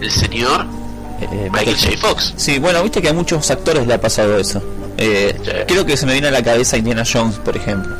el 0.00 0.10
señor 0.10 0.66
Eh, 1.20 1.48
Michael 1.50 1.76
J. 1.78 1.96
Fox. 1.96 2.34
Sí, 2.36 2.58
bueno, 2.58 2.82
viste 2.82 3.00
que 3.00 3.08
a 3.08 3.14
muchos 3.14 3.50
actores 3.50 3.86
le 3.86 3.94
ha 3.94 4.00
pasado 4.00 4.38
eso. 4.38 4.62
Eh, 4.98 5.64
Creo 5.66 5.84
que 5.86 5.96
se 5.96 6.04
me 6.04 6.12
viene 6.12 6.28
a 6.28 6.30
la 6.30 6.42
cabeza 6.42 6.76
Indiana 6.76 7.04
Jones, 7.10 7.36
por 7.36 7.56
ejemplo. 7.56 7.94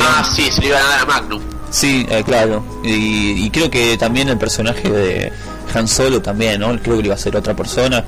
Ah, 0.00 0.22
sí, 0.34 0.50
se 0.50 0.60
le 0.60 0.66
iban 0.68 0.82
a 0.82 0.88
dar 0.88 1.00
a 1.00 1.04
Magnum. 1.06 1.40
Sí, 1.70 2.06
eh, 2.10 2.22
claro. 2.24 2.62
Y, 2.84 3.44
y 3.46 3.50
creo 3.50 3.70
que 3.70 3.96
también 3.96 4.28
el 4.28 4.36
personaje 4.38 4.88
de 4.90 5.32
Han 5.74 5.88
Solo 5.88 6.20
también, 6.20 6.60
¿no? 6.60 6.68
Creo 6.80 6.96
que 6.96 7.02
le 7.02 7.06
iba 7.08 7.14
a 7.14 7.18
ser 7.18 7.34
otra 7.36 7.54
persona. 7.54 8.04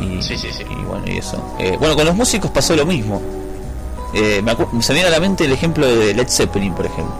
Y, 0.00 0.22
Sí, 0.22 0.36
sí, 0.38 0.48
sí. 0.52 0.62
y 0.70 0.84
bueno, 0.84 1.04
y 1.06 1.18
eso. 1.18 1.42
Eh, 1.58 1.76
bueno, 1.78 1.96
con 1.96 2.06
los 2.06 2.14
músicos 2.14 2.50
pasó 2.50 2.74
lo 2.76 2.86
mismo. 2.86 3.20
Eh, 4.14 4.40
me 4.42 4.52
acu- 4.52 4.80
se 4.80 4.92
me 4.92 5.00
viene 5.00 5.08
a 5.08 5.10
la 5.12 5.20
mente 5.20 5.44
el 5.44 5.52
ejemplo 5.52 5.86
de 5.86 6.14
Led 6.14 6.28
Zeppelin, 6.28 6.72
por 6.72 6.86
ejemplo. 6.86 7.14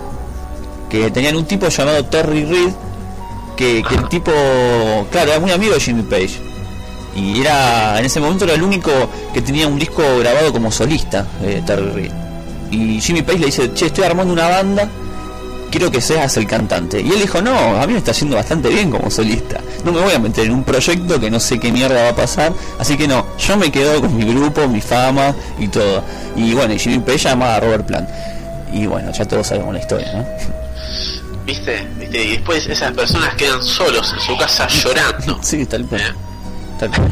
Que 0.88 1.10
tenían 1.10 1.36
un 1.36 1.44
tipo 1.44 1.68
llamado 1.68 2.04
Terry 2.06 2.44
Reid, 2.44 2.70
que, 3.56 3.82
que 3.86 3.94
el 3.94 4.08
tipo, 4.08 4.32
claro, 5.10 5.32
era 5.32 5.40
muy 5.40 5.50
amigo 5.50 5.74
de 5.74 5.80
Jimmy 5.80 6.02
Page. 6.02 6.40
Y 7.16 7.40
era, 7.40 7.98
en 7.98 8.04
ese 8.06 8.20
momento 8.20 8.44
era 8.44 8.54
el 8.54 8.62
único 8.62 8.90
que 9.34 9.42
tenía 9.42 9.66
un 9.66 9.78
disco 9.78 10.02
grabado 10.20 10.52
como 10.52 10.70
solista, 10.70 11.26
eh, 11.42 11.62
Terry 11.66 11.90
Reid. 11.90 12.12
Y 12.70 13.00
Jimmy 13.00 13.22
Page 13.22 13.38
le 13.38 13.46
dice, 13.46 13.72
che, 13.74 13.86
estoy 13.86 14.04
armando 14.04 14.32
una 14.32 14.48
banda, 14.48 14.88
quiero 15.70 15.90
que 15.90 16.00
seas 16.00 16.36
el 16.36 16.46
cantante. 16.46 17.00
Y 17.00 17.10
él 17.10 17.20
dijo, 17.20 17.40
no, 17.42 17.80
a 17.80 17.86
mí 17.86 17.92
me 17.92 17.98
está 17.98 18.12
yendo 18.12 18.36
bastante 18.36 18.68
bien 18.68 18.90
como 18.90 19.10
solista. 19.10 19.60
No 19.84 19.92
me 19.92 20.00
voy 20.00 20.12
a 20.14 20.18
meter 20.18 20.46
en 20.46 20.52
un 20.52 20.64
proyecto 20.64 21.18
que 21.20 21.30
no 21.30 21.38
sé 21.40 21.58
qué 21.58 21.70
mierda 21.72 22.02
va 22.04 22.08
a 22.10 22.16
pasar. 22.16 22.52
Así 22.78 22.96
que 22.96 23.06
no, 23.08 23.26
yo 23.38 23.56
me 23.56 23.70
quedo 23.70 24.00
con 24.00 24.16
mi 24.16 24.24
grupo, 24.32 24.66
mi 24.68 24.80
fama 24.80 25.34
y 25.58 25.68
todo. 25.68 26.02
Y 26.36 26.54
bueno, 26.54 26.74
y 26.74 26.78
Jimmy 26.78 26.98
Page 27.00 27.18
llamaba 27.18 27.56
a 27.56 27.60
Robert 27.60 27.86
Plant. 27.86 28.08
Y 28.72 28.86
bueno, 28.86 29.10
ya 29.12 29.24
todos 29.24 29.46
sabemos 29.46 29.72
la 29.74 29.80
historia, 29.80 30.12
¿no? 30.12 30.26
¿Viste? 31.46 31.86
¿Viste? 31.98 32.24
Y 32.24 32.30
después 32.32 32.66
esas 32.66 32.92
personas 32.92 33.34
quedan 33.34 33.62
solos 33.62 34.12
en 34.12 34.20
su 34.20 34.36
casa 34.36 34.66
llorando. 34.82 35.38
Sí, 35.42 35.64
tal 35.66 35.86
cual. 35.86 36.00
Eh. 36.00 36.12
Tal 36.78 36.90
cual. 36.90 37.10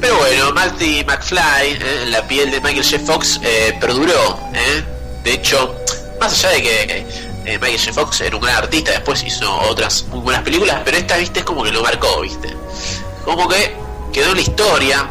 Pero 0.00 0.16
bueno, 0.16 0.52
Marty 0.52 1.04
McFly, 1.04 1.40
eh, 1.80 2.06
la 2.08 2.26
piel 2.26 2.50
de 2.50 2.60
Michael 2.60 2.82
J. 2.84 2.98
Fox, 3.04 3.40
eh, 3.44 3.76
perduró. 3.80 4.38
eh. 4.54 4.82
De 5.22 5.34
hecho, 5.34 5.76
más 6.20 6.32
allá 6.44 6.54
de 6.56 6.62
que 6.62 7.06
eh, 7.44 7.58
Michael 7.58 7.78
J. 7.78 7.92
Fox 7.92 8.20
era 8.20 8.36
un 8.36 8.42
gran 8.42 8.56
artista, 8.56 8.90
después 8.92 9.22
hizo 9.24 9.50
otras 9.68 10.04
muy 10.08 10.20
buenas 10.20 10.42
películas, 10.42 10.80
pero 10.84 10.96
esta, 10.96 11.16
viste, 11.16 11.40
es 11.40 11.44
como 11.44 11.62
que 11.62 11.72
lo 11.72 11.82
marcó, 11.82 12.20
viste. 12.20 12.54
Como 13.24 13.48
que 13.48 13.74
quedó 14.12 14.30
en 14.30 14.36
la 14.36 14.40
historia, 14.42 15.08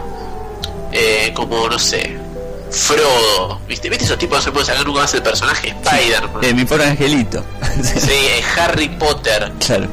eh, 0.91 1.31
como, 1.35 1.67
no 1.69 1.79
sé, 1.79 2.17
Frodo, 2.71 3.59
viste. 3.67 3.89
¿Viste 3.89 4.05
esos 4.05 4.17
tipos 4.17 4.37
no 4.37 4.41
se 4.43 4.51
pueden 4.51 4.65
sacar 4.67 4.85
nunca 4.85 5.01
más 5.01 5.13
el 5.13 5.21
personaje? 5.21 5.69
Spider-Man. 5.83 6.43
Eh, 6.43 6.53
mi 6.53 6.63
pobre 6.65 6.85
angelito. 6.85 7.43
Sí, 7.83 8.11
eh, 8.11 8.43
Harry 8.57 8.87
Potter. 8.89 9.51
claro. 9.65 9.87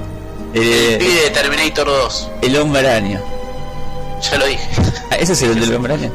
El 0.55 0.63
Eh, 0.63 0.97
pibe 0.99 1.23
de 1.23 1.31
Terminator 1.31 1.87
2. 1.87 2.31
el 2.43 2.57
hombre 2.57 2.81
araña. 2.89 3.21
Ya 4.31 4.39
lo 4.39 4.47
dije. 4.47 4.69
Ah, 5.11 5.17
¿Ese 5.17 5.33
es 5.35 5.43
el 5.43 5.61
del 5.61 5.75
hombre 5.77 5.95
araña? 5.95 6.11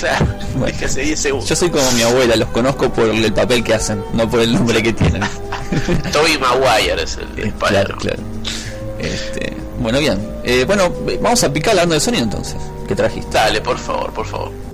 Claro. 0.00 0.26
Bueno. 0.50 0.66
Dije 0.66 0.84
hace 0.86 1.00
10 1.02 1.20
segundos. 1.20 1.48
Yo 1.48 1.54
soy 1.56 1.70
como 1.70 1.90
mi 1.92 2.02
abuela, 2.02 2.34
los 2.34 2.48
conozco 2.48 2.92
por 2.92 3.08
el 3.08 3.32
papel 3.32 3.62
que 3.62 3.72
hacen, 3.74 4.02
no 4.12 4.28
por 4.28 4.40
el 4.40 4.52
nombre 4.52 4.82
que 4.82 4.92
tienen. 4.92 5.22
Toby 6.12 6.36
Maguire 6.38 7.02
es 7.04 7.16
el 7.16 7.46
Eh, 7.46 7.52
claro, 7.56 7.96
claro. 7.96 8.18
Este, 8.98 9.56
bueno, 9.78 10.00
bien. 10.00 10.18
Eh, 10.44 10.64
bueno, 10.66 10.92
vamos 11.22 11.42
a 11.44 11.52
picar 11.52 11.70
hablando 11.70 11.94
de 11.94 12.00
sonido 12.00 12.24
entonces. 12.24 12.56
¿Qué 12.88 12.96
trajiste? 12.96 13.30
Dale, 13.32 13.60
por 13.60 13.78
favor, 13.78 14.12
por 14.12 14.26
favor. 14.26 14.69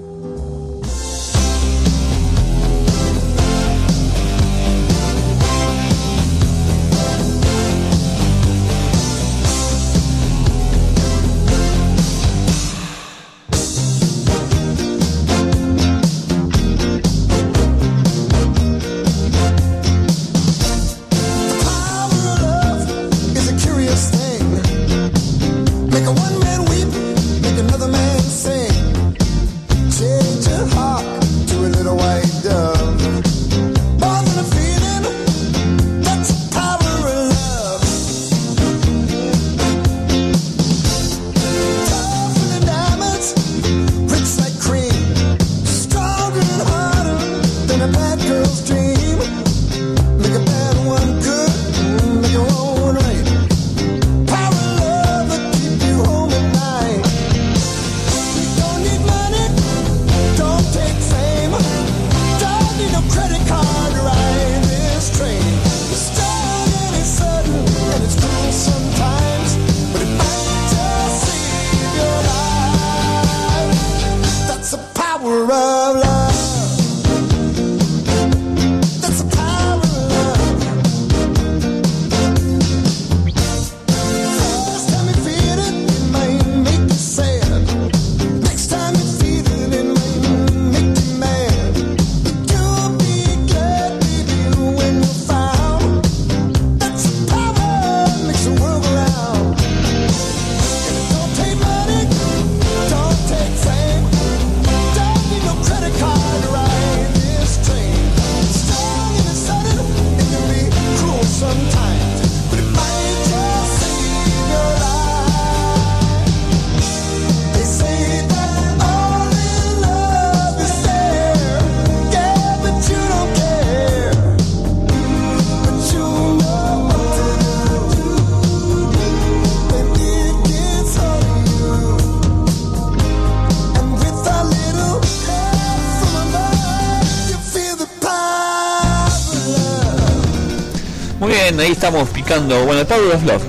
Bien, 141.56 141.66
ahí 141.66 141.72
estamos 141.72 142.08
picando. 142.10 142.64
Bueno, 142.64 142.80
el 142.82 142.86
Power 142.86 143.14
of 143.16 143.22
Love. 143.24 143.42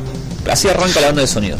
Así 0.51 0.67
arranca 0.67 1.01
la 1.01 1.07
banda 1.07 1.21
de 1.21 1.27
sonido. 1.27 1.57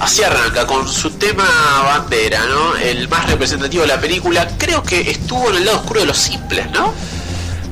Así 0.00 0.22
arranca 0.22 0.66
con 0.66 0.88
su 0.88 1.10
tema 1.10 1.44
bandera, 1.84 2.40
¿no? 2.46 2.76
El 2.76 3.08
más 3.08 3.28
representativo 3.30 3.82
de 3.82 3.88
la 3.88 4.00
película. 4.00 4.48
Creo 4.58 4.82
que 4.82 5.10
estuvo 5.10 5.50
en 5.50 5.56
el 5.56 5.64
lado 5.66 5.78
oscuro 5.80 6.00
de 6.00 6.06
los 6.06 6.16
simples, 6.16 6.70
¿no? 6.72 6.92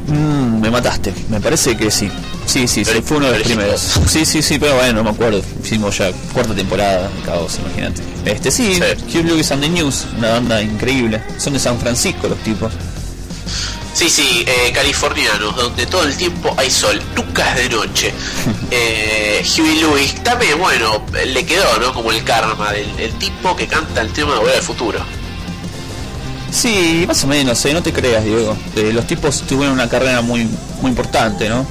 Mm, 0.09 0.61
me 0.61 0.71
mataste, 0.71 1.13
me 1.29 1.41
parece 1.41 1.77
que 1.77 1.91
sí. 1.91 2.11
Sí, 2.47 2.67
sí, 2.67 2.83
sí, 2.83 2.91
Pero- 2.93 3.03
fue 3.03 3.17
uno 3.19 3.27
de 3.31 3.39
los 3.39 3.47
primeros. 3.47 3.81
Sí, 4.07 4.25
sí, 4.25 4.41
sí, 4.43 4.59
pero 4.59 4.75
bueno, 4.77 4.95
no 4.95 5.05
me 5.05 5.11
acuerdo. 5.11 5.43
Hicimos 5.63 5.99
ya 5.99 6.11
cuarta 6.33 6.55
temporada, 6.55 7.11
caos, 7.27 7.59
imagínate. 7.59 8.03
Este 8.25 8.51
sí, 8.51 8.81
Hugh 9.15 9.25
Lewis 9.25 9.51
and 9.53 9.63
the 9.63 9.69
News, 9.69 10.07
una 10.17 10.31
banda 10.33 10.63
increíble. 10.63 11.23
Son 11.39 11.53
de 11.53 11.59
San 11.59 11.79
Francisco 11.79 12.27
los 12.29 12.39
tipos. 12.39 12.73
Sí, 13.99 14.09
sí, 14.09 14.45
eh, 14.47 14.71
californianos, 14.73 15.57
donde 15.57 15.85
todo 15.87 16.05
el 16.05 16.17
tiempo 16.17 16.55
hay 16.57 16.71
sol, 16.71 17.03
nunca 17.17 17.51
es 17.51 17.69
de 17.69 17.77
noche. 17.77 18.15
Eh, 18.71 19.43
Huey 19.59 19.81
Lewis 19.81 20.23
también, 20.23 20.59
bueno, 20.59 21.03
le 21.27 21.45
quedó, 21.47 21.79
¿no? 21.81 21.93
Como 21.93 22.13
el 22.13 22.23
karma 22.23 22.71
del 22.71 22.87
el 23.01 23.13
tipo 23.15 23.57
que 23.57 23.67
canta 23.67 24.03
el 24.03 24.13
tema 24.13 24.35
de 24.35 24.39
Volver 24.39 24.57
al 24.57 24.63
Futuro. 24.63 25.01
Sí, 26.53 27.05
más 27.09 27.25
o 27.25 27.27
menos, 27.27 27.65
eh, 27.65 27.73
no 27.73 27.83
te 27.83 27.93
creas, 27.93 28.23
Diego. 28.25 28.57
Eh, 28.77 28.93
los 28.93 29.05
tipos 29.07 29.41
tuvieron 29.49 29.73
una 29.75 29.89
carrera 29.89 30.21
muy 30.21 30.47
muy 30.81 30.91
importante, 30.91 31.49
¿no? 31.49 31.67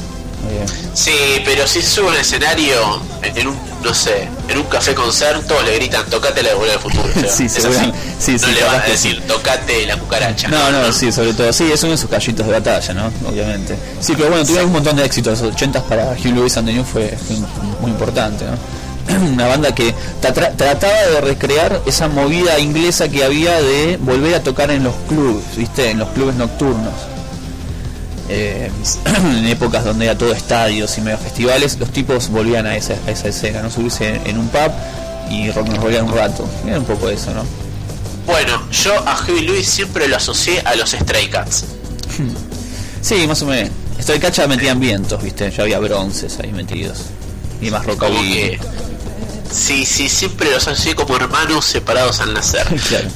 Sí, 0.93 1.41
pero 1.45 1.67
si 1.67 1.81
sube 1.81 2.07
un 2.07 2.15
escenario, 2.15 3.01
en 3.21 3.47
un, 3.47 3.57
no 3.83 3.93
sé, 3.93 4.27
en 4.49 4.57
un 4.57 4.63
café 4.63 4.93
concierto, 4.95 5.61
le 5.63 5.75
gritan, 5.75 6.05
tocate 6.09 6.41
la 6.43 6.49
de 6.49 6.55
Volver 6.55 6.73
al 6.73 6.79
Futuro. 6.79 7.09
o 7.15 7.19
sea, 7.19 7.31
Sí. 7.47 7.91
Sí, 8.19 8.31
no 8.33 8.39
sí, 8.39 8.51
le 8.51 8.63
van 8.63 8.75
a 8.77 8.83
que 8.83 8.91
decir, 8.91 9.21
tocate 9.27 9.85
la 9.85 9.95
cucaracha. 9.97 10.47
No, 10.47 10.71
no, 10.71 10.91
sí, 10.91 11.11
sobre 11.11 11.33
todo. 11.33 11.53
Sí, 11.53 11.71
es 11.71 11.81
uno 11.83 11.91
de 11.91 11.97
sus 11.99 12.09
callitos 12.09 12.45
de 12.47 12.51
batalla, 12.53 12.93
¿no? 12.95 13.11
Obviamente. 13.29 13.75
Sí, 13.99 14.13
pero 14.17 14.29
bueno, 14.29 14.43
tuvieron 14.43 14.67
un 14.67 14.73
montón 14.73 14.95
de 14.95 15.05
éxitos. 15.05 15.39
Los 15.41 15.53
80 15.53 15.83
para 15.83 16.11
Hugh 16.13 16.33
Lewis 16.33 16.57
and 16.57 16.67
the 16.67 16.83
fue, 16.83 17.09
fue 17.15 17.35
muy 17.79 17.91
importante, 17.91 18.45
¿no? 18.45 18.57
Una 19.33 19.47
banda 19.47 19.73
que 19.73 19.93
tra- 20.21 20.55
trataba 20.55 20.93
de 21.13 21.21
recrear 21.21 21.81
esa 21.85 22.07
movida 22.07 22.57
inglesa 22.59 23.07
que 23.07 23.23
había 23.23 23.61
de 23.61 23.97
volver 24.01 24.33
a 24.35 24.43
tocar 24.43 24.71
en 24.71 24.83
los 24.83 24.95
clubes, 25.07 25.43
¿viste? 25.55 25.91
En 25.91 25.99
los 25.99 26.09
clubes 26.09 26.35
nocturnos. 26.35 26.93
Eh, 28.29 28.69
en 29.05 29.45
épocas 29.47 29.85
donde 29.85 30.05
era 30.05 30.17
todo 30.17 30.33
estadios 30.33 30.97
y 30.97 31.01
mega 31.01 31.17
festivales, 31.17 31.77
los 31.79 31.91
tipos 31.91 32.29
volvían 32.29 32.65
a 32.65 32.75
esa, 32.75 32.95
a 33.07 33.11
esa 33.11 33.27
escena, 33.29 33.61
¿no? 33.61 33.69
Subirse 33.69 34.19
en 34.25 34.37
un 34.39 34.49
pub 34.49 34.71
y 35.29 35.51
rock 35.51 35.67
and 35.69 35.81
rollar 35.83 36.03
un 36.03 36.13
rato. 36.15 36.45
Era 36.65 36.79
un 36.79 36.85
poco 36.85 37.09
eso, 37.09 37.31
¿no? 37.33 37.43
Bueno, 38.27 38.61
yo 38.71 38.93
a 39.07 39.17
Huey 39.25 39.41
Lewis 39.41 39.67
siempre 39.67 40.07
lo 40.07 40.17
asocié 40.17 40.59
a 40.65 40.75
los 40.75 40.91
Stray 40.91 41.29
Cats. 41.29 41.63
Sí, 43.01 43.25
más 43.25 43.41
o 43.41 43.45
menos. 43.45 43.71
Estoy 43.97 44.19
cacha 44.19 44.45
metían 44.47 44.79
vientos, 44.79 45.23
viste, 45.23 45.49
ya 45.49 45.63
había 45.63 45.79
bronces 45.79 46.37
ahí 46.39 46.51
metidos. 46.51 46.99
Y 47.61 47.71
más 47.71 47.85
rockabilly. 47.85 48.33
que. 48.51 48.59
Sí, 49.51 49.85
sí, 49.85 50.09
siempre 50.09 50.51
los 50.51 50.67
asocié 50.67 50.93
como 50.93 51.15
hermanos 51.15 51.65
separados 51.65 52.19
al 52.19 52.33
nacer. 52.33 52.67
claro. 52.89 53.07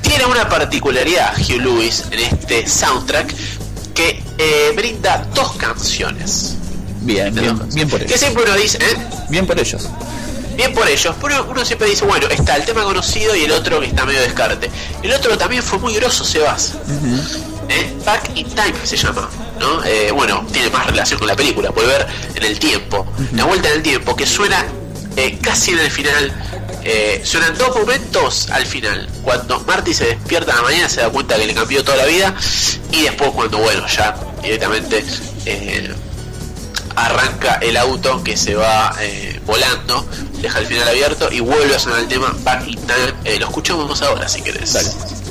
Tiene 0.00 0.24
una 0.26 0.48
particularidad 0.48 1.34
Hugh 1.38 1.60
Lewis 1.60 2.04
en 2.10 2.18
este 2.18 2.66
soundtrack 2.66 3.32
que 3.94 4.22
eh, 4.38 4.72
brinda 4.74 5.26
dos 5.34 5.52
canciones. 5.52 6.56
Bien, 7.02 7.34
bien, 7.34 7.60
bien 7.74 7.88
por 7.88 7.98
Que 8.00 8.06
ellos. 8.06 8.18
siempre 8.20 8.44
uno 8.44 8.54
dice, 8.56 8.78
¿eh? 8.78 8.96
Bien 9.28 9.46
por 9.46 9.58
ellos. 9.60 9.88
Bien 10.54 10.72
por 10.74 10.88
ellos, 10.88 11.14
pero 11.20 11.46
uno 11.50 11.64
siempre 11.64 11.88
dice, 11.88 12.04
bueno, 12.04 12.26
está 12.28 12.56
el 12.56 12.64
tema 12.64 12.82
conocido 12.84 13.34
y 13.34 13.44
el 13.44 13.52
otro 13.52 13.80
que 13.80 13.86
está 13.86 14.04
medio 14.04 14.20
descarte. 14.20 14.70
El 15.02 15.12
otro 15.12 15.36
también 15.38 15.62
fue 15.62 15.78
muy 15.78 15.94
grosso, 15.94 16.24
Sebas. 16.24 16.74
¿eh? 17.68 17.94
Back 18.04 18.30
in 18.34 18.48
Time 18.48 18.74
se 18.84 18.96
llama, 18.96 19.28
¿no? 19.58 19.82
Eh, 19.84 20.10
bueno, 20.12 20.46
tiene 20.52 20.70
más 20.70 20.86
relación 20.86 21.18
con 21.18 21.28
la 21.28 21.36
película, 21.36 21.70
volver 21.70 22.06
en 22.34 22.44
el 22.44 22.58
tiempo. 22.58 23.06
La 23.32 23.44
vuelta 23.44 23.68
en 23.68 23.76
el 23.76 23.82
tiempo, 23.82 24.14
que 24.14 24.26
suena 24.26 24.66
eh, 25.16 25.38
casi 25.40 25.72
en 25.72 25.78
el 25.78 25.90
final. 25.90 26.32
Eh, 26.84 27.22
suenan 27.24 27.56
dos 27.56 27.74
momentos 27.76 28.50
al 28.50 28.66
final. 28.66 29.08
Cuando 29.22 29.60
Marty 29.60 29.94
se 29.94 30.06
despierta 30.06 30.50
en 30.50 30.56
la 30.56 30.62
mañana 30.62 30.88
se 30.88 31.00
da 31.00 31.10
cuenta 31.10 31.36
que 31.36 31.46
le 31.46 31.54
cambió 31.54 31.84
toda 31.84 31.98
la 31.98 32.06
vida. 32.06 32.34
Y 32.90 33.02
después 33.02 33.30
cuando, 33.30 33.58
bueno, 33.58 33.86
ya 33.86 34.16
directamente 34.42 35.04
eh, 35.46 35.94
arranca 36.96 37.54
el 37.62 37.76
auto 37.76 38.22
que 38.22 38.36
se 38.36 38.54
va 38.54 38.94
eh, 39.00 39.40
volando, 39.46 40.06
deja 40.40 40.58
el 40.58 40.66
final 40.66 40.88
abierto 40.88 41.30
y 41.30 41.40
vuelve 41.40 41.74
a 41.74 41.78
sonar 41.78 42.00
el 42.00 42.08
tema 42.08 42.34
Back 42.42 42.66
in 42.68 42.80
Time. 42.80 43.14
Eh, 43.24 43.38
lo 43.38 43.46
escuchamos 43.46 44.02
ahora 44.02 44.28
si 44.28 44.42
querés. 44.42 45.21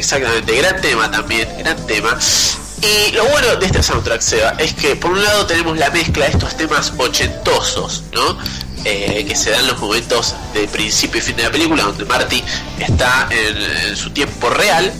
Exactamente. 0.00 0.56
Gran 0.56 0.80
tema 0.80 1.10
también, 1.10 1.46
gran 1.58 1.76
tema. 1.86 2.18
Y 2.80 3.12
lo 3.12 3.26
bueno 3.26 3.56
de 3.56 3.66
este 3.66 3.82
soundtrack, 3.82 4.22
Seba, 4.22 4.54
es 4.58 4.72
que 4.72 4.96
por 4.96 5.10
un 5.10 5.22
lado 5.22 5.44
tenemos 5.46 5.76
la 5.76 5.90
mezcla 5.90 6.24
de 6.24 6.32
estos 6.32 6.56
temas 6.56 6.94
ochentosos, 6.96 8.04
¿no? 8.12 8.38
Eh, 8.86 9.26
que 9.28 9.36
se 9.36 9.50
dan 9.50 9.66
los 9.66 9.78
momentos 9.78 10.34
de 10.54 10.66
principio 10.68 11.18
y 11.18 11.22
fin 11.22 11.36
de 11.36 11.42
la 11.42 11.50
película, 11.50 11.82
donde 11.82 12.06
Marty 12.06 12.42
está 12.78 13.28
en, 13.30 13.88
en 13.90 13.96
su 13.96 14.08
tiempo 14.10 14.48
real. 14.48 14.90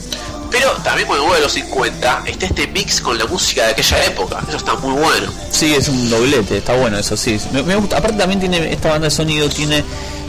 Pero 0.51 0.71
también 0.83 1.07
cuando 1.07 1.25
vuelve 1.25 1.39
a 1.39 1.45
los 1.45 1.53
50, 1.53 2.25
está 2.27 2.45
este 2.45 2.67
mix 2.67 3.01
con 3.01 3.17
la 3.17 3.25
música 3.25 3.65
de 3.65 3.73
aquella 3.73 4.05
época. 4.05 4.41
Eso 4.49 4.59
está 4.59 4.75
muy 4.75 5.01
bueno. 5.01 5.33
Sí, 5.51 5.73
es 5.73 5.89
un 5.89 6.11
doblete, 6.11 6.59
está 6.59 6.75
bueno 6.75 6.99
eso, 6.99 7.17
sí. 7.17 7.41
Me, 7.53 7.63
me 7.63 7.77
gusta. 7.77 7.97
Aparte 7.97 8.19
también 8.19 8.41
tiene 8.41 8.71
esta 8.71 8.91
banda 8.91 9.07
de 9.07 9.13
sonido 9.13 9.49
tiene 9.49 9.83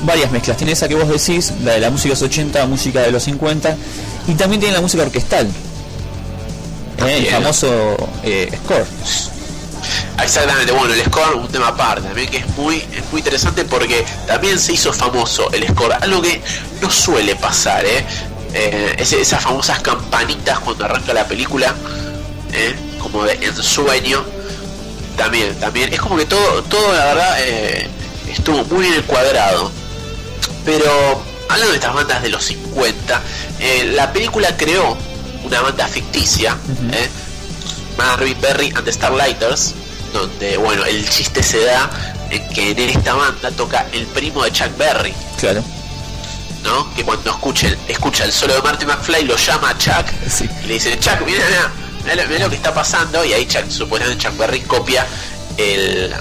varias 0.03 0.31
mezclas. 0.31 0.57
Tiene 0.57 0.73
esa 0.73 0.87
que 0.87 0.95
vos 0.95 1.07
decís, 1.07 1.53
la 1.63 1.73
de 1.73 1.79
la 1.79 1.89
música 1.89 2.13
de 2.13 2.21
los 2.21 2.21
80, 2.21 2.65
música 2.67 3.01
de 3.01 3.11
los 3.11 3.23
50, 3.23 3.75
y 4.27 4.33
también 4.35 4.59
tiene 4.59 4.75
la 4.75 4.81
música 4.81 5.03
orquestal. 5.03 5.47
Eh, 7.05 7.17
el 7.17 7.25
famoso 7.27 7.95
eh, 8.23 8.51
score. 8.63 8.85
Exactamente, 10.23 10.71
bueno, 10.71 10.93
el 10.93 11.03
score, 11.05 11.35
un 11.35 11.47
tema 11.47 11.69
aparte 11.69 12.07
también 12.07 12.29
que 12.29 12.37
es 12.37 12.47
muy, 12.57 12.77
es 12.77 13.03
muy 13.11 13.21
interesante 13.21 13.65
porque 13.65 14.05
también 14.27 14.59
se 14.59 14.73
hizo 14.73 14.93
famoso 14.93 15.51
el 15.51 15.67
score, 15.67 15.93
algo 15.99 16.21
que 16.21 16.41
no 16.81 16.91
suele 16.91 17.35
pasar, 17.35 17.83
¿eh? 17.85 18.05
Eh, 18.53 18.95
esas 18.99 19.41
famosas 19.41 19.79
campanitas 19.79 20.59
cuando 20.59 20.85
arranca 20.85 21.13
la 21.13 21.25
película, 21.25 21.73
¿eh? 22.53 22.75
como 22.99 23.23
de 23.23 23.33
ensueño, 23.33 24.23
también, 25.17 25.55
también, 25.55 25.91
es 25.91 25.99
como 25.99 26.17
que 26.17 26.25
todo, 26.25 26.61
todo 26.63 26.93
la 26.93 27.05
verdad 27.05 27.37
estuvo 28.29 28.63
muy 28.65 28.81
bien 28.87 28.93
encuadrado. 28.95 29.71
Pero 30.63 31.23
hablando 31.51 31.71
de 31.71 31.77
estas 31.77 31.93
bandas 31.93 32.21
de 32.21 32.29
los 32.29 32.43
50, 32.45 33.21
eh, 33.59 33.91
la 33.95 34.11
película 34.11 34.55
creó 34.57 34.97
una 35.43 35.61
banda 35.61 35.87
ficticia, 35.87 36.55
¿eh? 36.93 37.09
Marvin 37.97 38.39
Berry 38.41 38.71
and 38.75 38.85
the 38.85 38.91
Starlighters, 38.93 39.73
donde 40.13 40.57
bueno, 40.57 40.85
el 40.85 41.07
chiste 41.09 41.43
se 41.43 41.63
da 41.65 41.89
en 42.29 42.47
que 42.49 42.71
en 42.71 42.79
esta 42.79 43.13
banda 43.13 43.51
toca 43.51 43.85
el 43.91 44.05
primo 44.07 44.43
de 44.43 44.51
Chuck 44.51 44.75
Berry, 44.77 45.13
Claro. 45.39 45.63
¿no? 46.63 46.93
Que 46.95 47.03
cuando 47.03 47.31
escuche, 47.31 47.77
escucha 47.87 48.23
el 48.23 48.31
solo 48.31 48.53
de 48.53 48.61
Marty 48.61 48.85
McFly 48.85 49.23
lo 49.25 49.35
llama 49.35 49.69
a 49.71 49.77
Chuck 49.77 50.05
y 50.63 50.67
le 50.67 50.73
dice, 50.75 50.97
Chuck, 50.99 51.21
mira, 51.25 51.43
mira, 52.05 52.25
mira 52.27 52.39
lo 52.41 52.49
que 52.49 52.55
está 52.55 52.73
pasando, 52.73 53.25
y 53.25 53.33
ahí 53.33 53.45
Chuck, 53.47 53.69
supuestamente 53.69 54.23
Chuck 54.23 54.37
Berry 54.37 54.61
copia 54.61 55.05
el, 55.57 56.13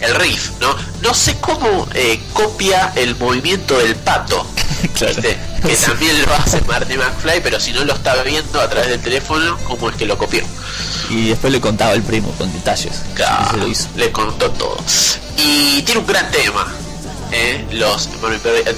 el 0.00 0.14
riff, 0.14 0.50
¿no? 0.60 0.74
No 1.02 1.14
sé 1.14 1.36
cómo 1.40 1.86
eh, 1.94 2.20
copia 2.32 2.92
el 2.96 3.16
movimiento 3.16 3.78
del 3.78 3.96
pato, 3.96 4.46
¿viste? 4.82 5.38
que 5.66 5.76
también 5.76 6.22
lo 6.22 6.34
hace 6.34 6.60
Marty 6.62 6.96
McFly, 6.96 7.42
pero 7.42 7.60
si 7.60 7.72
no 7.72 7.84
lo 7.84 7.94
está 7.94 8.22
viendo 8.22 8.60
a 8.60 8.68
través 8.68 8.90
del 8.90 9.00
teléfono, 9.00 9.58
¿cómo 9.64 9.90
es 9.90 9.96
que 9.96 10.06
lo 10.06 10.16
copió? 10.16 10.42
Y 11.10 11.28
después 11.28 11.52
le 11.52 11.60
contaba 11.60 11.92
el 11.92 12.02
primo 12.02 12.30
con 12.32 12.52
detalles. 12.52 13.02
Claro, 13.14 13.58
lo 13.58 13.66
hizo. 13.66 13.88
le 13.96 14.12
contó 14.12 14.50
todo. 14.52 14.76
Y 15.36 15.82
tiene 15.82 16.00
un 16.00 16.06
gran 16.06 16.30
tema, 16.30 16.72
¿eh? 17.32 17.66
los 17.72 18.08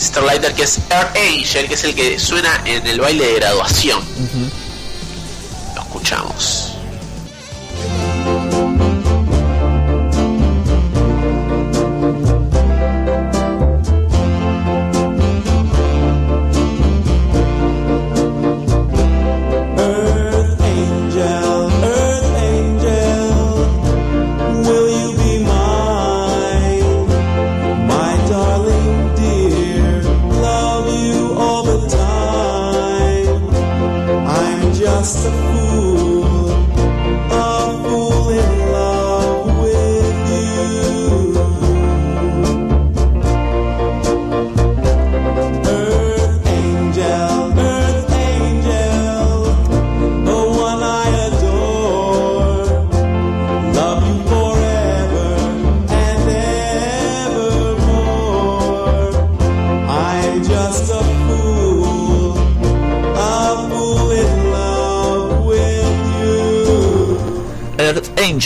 Starlighter, 0.00 0.54
que 0.54 0.62
es 0.62 0.78
Air 0.90 1.08
Angel, 1.14 1.68
que 1.68 1.74
es 1.74 1.84
el 1.84 1.94
que 1.94 2.18
suena 2.18 2.62
en 2.64 2.86
el 2.86 3.00
baile 3.00 3.26
de 3.26 3.34
graduación. 3.34 4.02
Lo 5.74 5.82
escuchamos. 5.82 6.71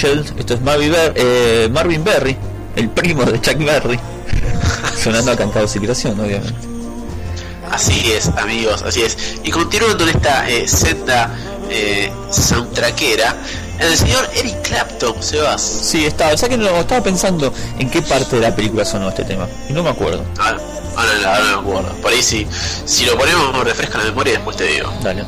Esto 0.05 0.55
es 0.55 0.61
Marvin, 0.61 0.93
Ber- 0.93 1.13
eh, 1.17 1.69
Marvin 1.73 2.05
Berry, 2.05 2.37
el 2.77 2.91
primo 2.91 3.25
de 3.25 3.41
Chuck 3.41 3.57
Berry. 3.59 3.99
Sonando 5.03 5.33
a 5.33 5.37
Cantados 5.37 5.75
y 5.77 5.81
Creación, 5.81 6.21
obviamente. 6.21 6.53
Así 7.71 8.13
es, 8.13 8.29
amigos, 8.37 8.83
así 8.83 9.03
es. 9.03 9.17
Y 9.43 9.51
continuando 9.51 10.05
en 10.05 10.11
esta 10.11 10.49
eh, 10.51 10.69
senda 10.69 11.31
eh, 11.71 12.13
soundtrackera, 12.31 13.37
el 13.81 13.97
señor 13.97 14.29
Eric 14.37 14.61
Clapton, 14.63 15.15
Sebas. 15.23 15.63
Sí, 15.63 16.05
estaba, 16.05 16.33
o 16.35 16.37
sea 16.37 16.49
que 16.49 16.59
no, 16.59 16.69
estaba 16.79 17.03
pensando 17.03 17.53
en 17.79 17.89
qué 17.91 18.03
parte 18.03 18.37
de 18.37 18.43
la 18.43 18.55
película 18.55 18.85
sonó 18.85 19.09
este 19.09 19.25
tema. 19.25 19.49
Y 19.69 19.73
no 19.73 19.83
me 19.83 19.91
acuerdo. 19.91 20.23
Ah, 20.39 20.57
ahora 20.95 21.13
no, 21.23 21.29
ahora 21.29 21.45
no 21.53 21.63
me 21.63 21.69
acuerdo. 21.71 21.97
Por 22.03 22.13
ahí 22.13 22.23
si, 22.23 22.47
si 22.85 23.05
lo 23.07 23.17
ponemos 23.17 23.65
refresca 23.65 23.99
la 23.99 24.05
memoria 24.05 24.35
y 24.35 24.37
después 24.37 24.57
te 24.59 24.65
digo. 24.65 24.93
Dale. 25.03 25.25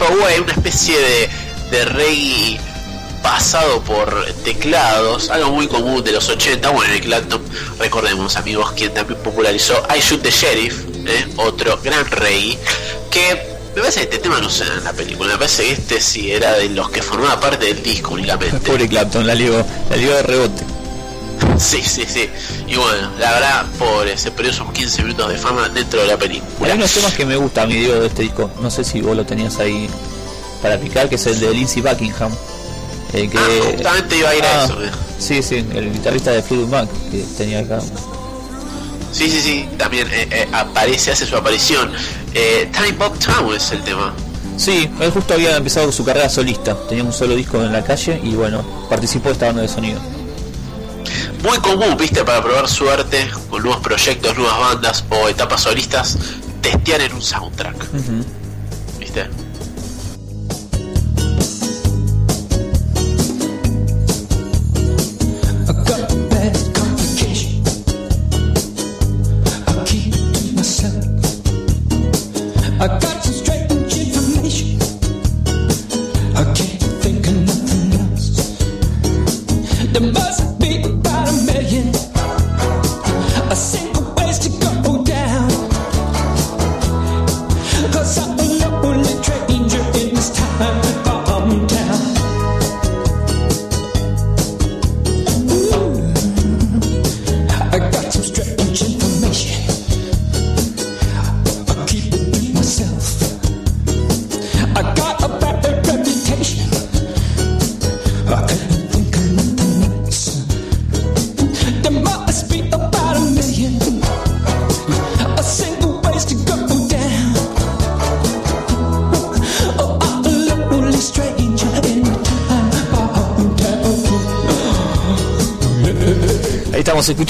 Away, 0.00 0.40
una 0.40 0.52
especie 0.52 0.98
de, 0.98 1.28
de 1.70 1.84
reggae 1.84 2.60
pasado 3.22 3.80
por 3.82 4.26
teclados, 4.44 5.30
algo 5.30 5.52
muy 5.52 5.68
común 5.68 6.02
de 6.02 6.12
los 6.12 6.28
80. 6.28 6.68
Bueno, 6.70 6.92
Eric 6.92 7.04
Clapton, 7.04 7.42
recordemos 7.78 8.36
amigos, 8.36 8.72
quien 8.72 8.92
también 8.92 9.20
popularizó 9.22 9.82
I 9.94 10.00
Shoot 10.00 10.22
the 10.22 10.30
Sheriff, 10.30 10.84
¿eh? 11.06 11.26
otro 11.36 11.78
gran 11.82 12.04
reggae, 12.10 12.58
que 13.10 13.52
me 13.74 13.80
parece 13.80 14.00
que 14.00 14.04
este 14.04 14.18
tema 14.18 14.40
no 14.40 14.50
suena 14.50 14.74
en 14.74 14.84
la 14.84 14.92
película, 14.92 15.32
me 15.32 15.38
parece 15.38 15.64
que 15.64 15.72
este 15.72 16.00
sí 16.00 16.32
era 16.32 16.52
de 16.54 16.68
los 16.70 16.90
que 16.90 17.00
formaba 17.00 17.40
parte 17.40 17.66
del 17.66 17.82
disco 17.82 18.14
únicamente. 18.14 18.58
Pobre 18.70 18.88
Clapton, 18.88 19.26
la 19.26 19.34
lió, 19.34 19.64
la 19.88 19.96
lió 19.96 20.14
de 20.16 20.22
rebote. 20.22 20.64
Sí, 21.58 21.82
sí, 21.82 22.04
sí. 22.06 22.28
Y 22.66 22.76
bueno, 22.76 23.10
la 23.18 23.32
verdad, 23.32 23.66
pobre, 23.78 24.16
se 24.16 24.30
perdió 24.30 24.52
sus 24.52 24.66
15 24.82 25.02
minutos 25.04 25.28
de 25.28 25.38
fama 25.38 25.68
dentro 25.68 26.00
de 26.00 26.08
la 26.08 26.16
película. 26.16 26.72
Hay 26.72 26.76
unos 26.76 26.92
temas 26.92 27.12
que 27.14 27.24
me 27.24 27.36
gustan, 27.36 27.68
mi 27.68 27.74
Diego, 27.76 28.00
de 28.00 28.06
este 28.08 28.22
disco. 28.22 28.50
No 28.60 28.68
sé 28.68 28.82
si 28.82 29.00
vos 29.00 29.16
lo 29.16 29.24
tenías 29.24 29.58
ahí 29.60 29.88
para 30.60 30.76
picar, 30.78 31.08
que 31.08 31.14
es 31.14 31.26
el 31.26 31.38
de 31.38 31.52
Lindsey 31.54 31.80
Buckingham. 31.82 32.32
eh, 33.12 33.28
que, 33.28 33.38
Ah, 33.38 33.42
justamente 33.76 34.16
iba 34.16 34.30
a 34.30 34.34
ir 34.34 34.44
a 34.44 34.62
Ah, 34.62 34.64
eso. 34.64 34.82
eh. 34.82 34.90
Sí, 35.20 35.40
sí, 35.42 35.56
el 35.74 35.92
guitarrista 35.92 36.32
de 36.32 36.42
Fleetwood 36.42 36.68
Mac 36.70 36.88
que 37.12 37.22
tenía 37.38 37.60
acá. 37.60 37.78
Sí, 39.12 39.30
sí, 39.30 39.40
sí, 39.40 39.68
también 39.78 40.08
eh, 40.10 40.26
eh, 40.30 40.48
aparece, 40.52 41.12
hace 41.12 41.26
su 41.26 41.36
aparición. 41.36 41.92
Eh, 42.34 42.68
Time 42.72 42.92
Bob 42.92 43.16
Town 43.20 43.54
es 43.54 43.70
el 43.70 43.82
tema. 43.82 44.14
Sí, 44.56 44.90
él 45.00 45.10
justo 45.12 45.34
había 45.34 45.56
empezado 45.56 45.92
su 45.92 46.04
carrera 46.04 46.28
solista. 46.28 46.74
Tenía 46.88 47.04
un 47.04 47.12
solo 47.12 47.36
disco 47.36 47.62
en 47.62 47.72
la 47.72 47.84
calle 47.84 48.18
y 48.24 48.30
bueno, 48.30 48.64
participó 48.90 49.28
de 49.28 49.32
esta 49.34 49.46
banda 49.46 49.62
de 49.62 49.68
sonido. 49.68 50.00
Muy 51.44 51.58
común, 51.58 51.96
viste, 51.98 52.24
para 52.24 52.42
probar 52.42 52.66
suerte 52.68 53.28
nuevos 53.62 53.82
proyectos, 53.82 54.36
nuevas 54.36 54.58
bandas 54.58 55.04
o 55.10 55.28
etapas 55.28 55.62
solistas, 55.62 56.18
testear 56.60 57.00
en 57.00 57.12
un 57.14 57.22
soundtrack. 57.22 57.88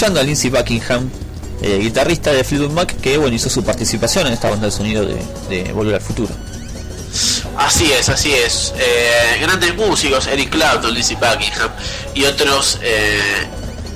Escuchando 0.03 0.18
a 0.18 0.24
Lindsey 0.24 0.50
Buckingham, 0.50 1.09
eh, 1.62 1.78
guitarrista 1.80 2.32
de 2.32 2.42
Fleetwood 2.42 2.72
Mac, 2.72 3.00
que 3.00 3.18
bueno, 3.18 3.36
hizo 3.36 3.48
su 3.48 3.62
participación 3.62 4.26
en 4.26 4.32
esta 4.32 4.50
banda 4.50 4.66
de 4.66 4.72
sonido 4.72 5.07
de, 5.07 5.22
de 5.48 5.72
Volver 5.72 5.94
al 5.94 6.00
Futuro. 6.00 6.34
Así 7.57 7.92
es, 7.92 8.09
así 8.09 8.32
es. 8.32 8.74
Eh, 8.76 9.38
grandes 9.40 9.76
músicos, 9.76 10.26
Eric 10.26 10.50
Clapton, 10.50 10.92
Lizzie 10.92 11.14
Buckingham 11.14 11.70
y 12.14 12.24
otros 12.24 12.80
eh, 12.82 13.46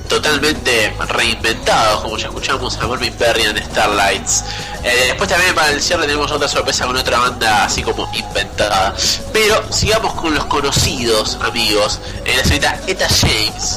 totalmente 0.07 0.93
reinventados, 1.09 2.03
como 2.03 2.17
ya 2.17 2.27
escuchamos 2.27 2.77
a 2.77 2.87
Marvin 2.87 3.11
Perry 3.11 3.41
en 3.41 3.57
Starlights. 3.57 4.45
Después 4.81 5.27
también 5.27 5.53
para 5.53 5.71
el 5.71 5.81
cierre 5.81 6.03
tenemos 6.03 6.31
otra 6.31 6.47
sorpresa 6.47 6.85
con 6.85 6.95
otra 6.95 7.19
banda 7.19 7.65
así 7.65 7.83
como 7.83 8.09
inventada. 8.13 8.95
Pero 9.33 9.61
sigamos 9.73 10.13
con 10.13 10.33
los 10.33 10.45
conocidos 10.45 11.37
amigos. 11.41 11.99
La 12.25 12.43
señorita 12.43 12.79
Eta 12.87 13.07
James 13.09 13.76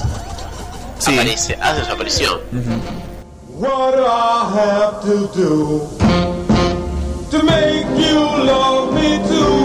aparece, 1.08 1.56
hace 1.60 1.84
su 1.84 1.92
aparición. 1.92 2.40
What 3.58 3.94
do 3.96 4.04
I 4.06 4.50
have 4.54 5.02
to 5.02 5.28
do 5.34 5.88
to 7.30 7.42
make 7.44 7.86
you 7.98 8.20
love 8.44 8.94
me 8.94 9.18
too? 9.28 9.59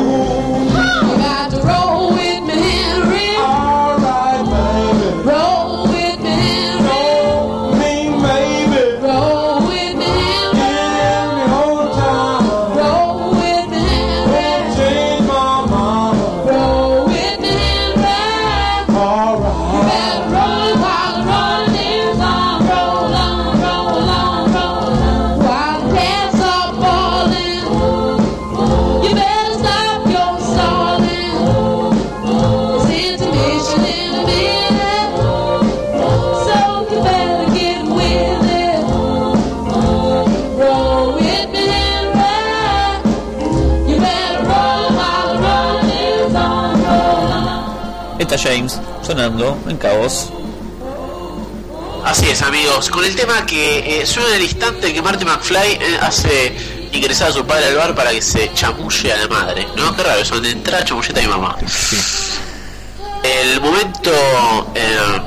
Sonando 49.15 49.57
en 49.69 49.77
Cabos. 49.77 50.29
Así 52.03 52.27
es, 52.27 52.41
amigos, 52.41 52.89
con 52.89 53.05
el 53.05 53.15
tema 53.15 53.45
que 53.45 54.01
eh, 54.01 54.05
suena 54.05 54.29
en 54.29 54.35
el 54.35 54.43
instante 54.43 54.93
que 54.93 55.01
Marty 55.01 55.23
McFly 55.23 55.71
eh, 55.71 55.97
hace 56.01 56.53
ingresar 56.91 57.29
a 57.29 57.31
su 57.31 57.45
padre 57.45 57.67
al 57.67 57.77
bar 57.77 57.95
para 57.95 58.11
que 58.11 58.21
se 58.21 58.51
chamulle 58.53 59.13
a 59.13 59.17
la 59.17 59.27
madre, 59.29 59.67
¿no? 59.77 59.95
Qué 59.95 60.03
raro, 60.03 60.19
eso, 60.19 60.39
de 60.41 60.51
entrada 60.51 60.83
chamulleta 60.83 61.21
a 61.21 61.23
mi 61.23 61.29
mamá. 61.29 61.55
El 63.23 63.61
momento 63.61 64.11
eh, 64.75 65.21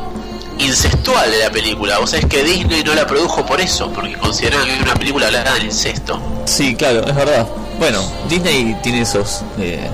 incestual 0.59 1.31
de 1.31 1.39
la 1.39 1.51
película, 1.51 1.99
vos 1.99 2.11
sabés 2.11 2.27
que 2.27 2.45
Disney 2.45 2.85
no 2.85 2.95
la 2.95 3.07
produjo 3.07 3.45
por 3.47 3.59
eso, 3.59 3.91
porque 3.91 4.19
consideraban 4.19 4.67
que 4.67 4.75
era 4.75 4.83
una 4.83 4.95
película 4.97 5.27
hablada 5.29 5.55
del 5.55 5.65
incesto. 5.65 6.21
Sí, 6.45 6.77
claro, 6.77 7.07
es 7.07 7.15
verdad. 7.15 7.49
Bueno, 7.79 8.03
Disney 8.29 8.77
tiene 8.83 9.01
esos. 9.01 9.41
Eh, 9.59 9.89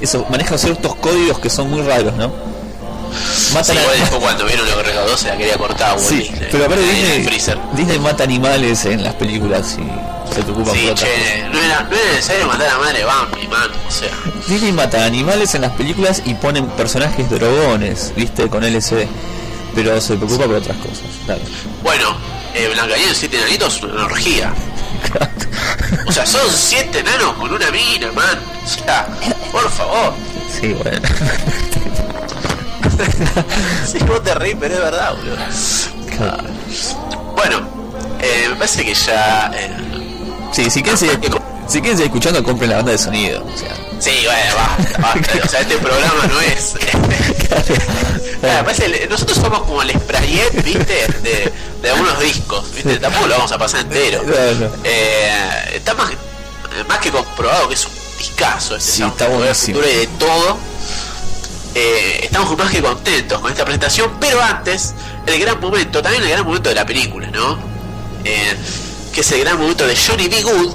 esos 0.00 0.28
maneja 0.30 0.56
ciertos 0.56 0.94
códigos 0.96 1.40
que 1.40 1.50
son 1.50 1.70
muy 1.70 1.82
raros, 1.82 2.14
¿no? 2.14 2.55
Sí, 3.12 3.54
Matan 3.54 3.76
a- 3.76 3.80
igual 3.82 3.96
después 4.00 4.20
cuando 4.22 4.44
vieron 4.46 4.68
lo 4.70 4.76
que 4.78 4.82
recaudó 4.84 5.16
se 5.16 5.28
la 5.28 5.36
quería 5.36 5.56
cortar 5.58 5.96
Walt 5.96 6.08
Sí, 6.08 6.16
Disney. 6.18 6.48
pero 6.50 6.64
aparte 6.66 6.84
Disney. 6.84 7.58
Disney 7.74 7.98
mata 7.98 8.24
animales 8.24 8.84
en 8.86 9.02
las 9.04 9.14
películas 9.14 9.76
y 9.78 10.34
se 10.34 10.42
preocupa 10.42 10.72
Sí, 10.72 10.78
por 10.82 10.90
otras 10.92 11.08
che, 11.10 11.42
no 11.52 11.58
era, 11.62 11.82
no 11.82 11.96
era 11.96 12.12
necesario 12.12 12.46
matar 12.46 12.68
a 12.68 12.78
madre 12.78 13.04
Bambi, 13.04 13.48
man, 13.48 13.70
o 13.88 13.90
sea. 13.90 14.10
Disney 14.48 14.72
mata 14.72 15.04
animales 15.04 15.54
en 15.54 15.62
las 15.62 15.72
películas 15.72 16.22
y 16.24 16.34
ponen 16.34 16.66
personajes 16.68 17.28
drogones, 17.30 18.12
viste, 18.16 18.48
con 18.48 18.64
LSD. 18.64 19.06
Pero 19.74 20.00
se 20.00 20.16
preocupa 20.16 20.46
por 20.46 20.54
otras 20.56 20.76
cosas, 20.78 21.02
claro. 21.26 21.40
Bueno, 21.82 22.16
eh, 22.54 22.68
Blancanieves 22.72 23.18
siete 23.18 23.36
enanitos 23.36 23.76
es 23.76 23.82
una 23.82 24.04
orgía. 24.04 24.52
O 26.08 26.12
sea, 26.12 26.24
son 26.24 26.40
siete 26.52 27.00
enanos 27.00 27.34
con 27.34 27.52
una 27.52 27.70
mina, 27.70 28.10
man. 28.12 28.38
O 28.64 28.68
sea, 28.68 29.06
por 29.52 29.68
favor. 29.70 30.14
Sí, 30.60 30.68
bueno. 30.72 30.98
Sí, 33.90 33.98
vos 34.06 34.22
te 34.22 34.34
reís, 34.34 34.56
pero 34.58 34.74
es 34.74 34.80
verdad, 34.80 35.14
boludo. 35.16 35.36
Ah. 36.20 36.38
Bueno, 37.34 37.60
eh, 38.20 38.46
me 38.50 38.56
parece 38.56 38.84
que 38.84 38.94
ya. 38.94 39.50
eh, 39.54 39.70
Sí, 40.52 40.70
si 40.70 40.82
quieren 40.82 40.98
seguir, 40.98 41.18
si 41.68 41.80
quieren 41.80 41.96
seguir 41.98 42.06
escuchando, 42.06 42.42
compren 42.42 42.70
la 42.70 42.76
banda 42.76 42.92
de 42.92 42.98
sonido. 42.98 43.44
O 43.44 43.58
sea, 43.58 43.74
sí, 44.00 44.10
bueno, 44.24 44.54
basta, 44.56 44.98
basta. 44.98 45.38
O 45.44 45.48
sea, 45.48 45.60
este 45.60 45.76
programa 45.78 46.26
no 46.28 46.40
es. 46.40 46.74
Claro, 48.40 48.64
parece, 48.64 49.06
nosotros 49.08 49.38
somos 49.38 49.60
como 49.62 49.82
el 49.82 49.90
sprayet, 49.90 50.62
viste, 50.62 51.06
de, 51.22 51.52
de 51.82 51.90
algunos 51.90 52.18
discos, 52.20 52.64
viste, 52.74 52.96
tampoco 52.98 53.26
lo 53.26 53.34
vamos 53.36 53.52
a 53.52 53.58
pasar 53.58 53.80
entero. 53.80 54.22
Eh, 54.84 55.72
está 55.74 55.94
más, 55.94 56.10
más 56.88 56.98
que 56.98 57.10
comprobado 57.10 57.68
que 57.68 57.74
es 57.74 57.84
un 57.86 57.92
discazo 58.18 58.76
este 58.76 58.90
Sí, 58.92 59.02
está 59.02 59.28
buenísimo. 59.28 59.80
de 59.80 60.06
todo. 60.18 60.56
Eh, 61.78 62.20
estamos 62.22 62.56
más 62.56 62.70
que 62.70 62.80
contentos 62.80 63.38
con 63.38 63.52
esta 63.52 63.62
presentación, 63.62 64.12
pero 64.18 64.40
antes, 64.40 64.94
el 65.26 65.38
gran 65.38 65.60
momento, 65.60 66.00
también 66.00 66.22
el 66.22 66.30
gran 66.30 66.46
momento 66.46 66.70
de 66.70 66.74
la 66.74 66.86
película, 66.86 67.26
¿no? 67.26 67.58
Eh, 68.24 68.56
que 69.12 69.20
es 69.20 69.32
el 69.32 69.40
gran 69.40 69.58
momento 69.58 69.86
de 69.86 69.94
Johnny 69.94 70.26
B. 70.26 70.42
Good 70.42 70.74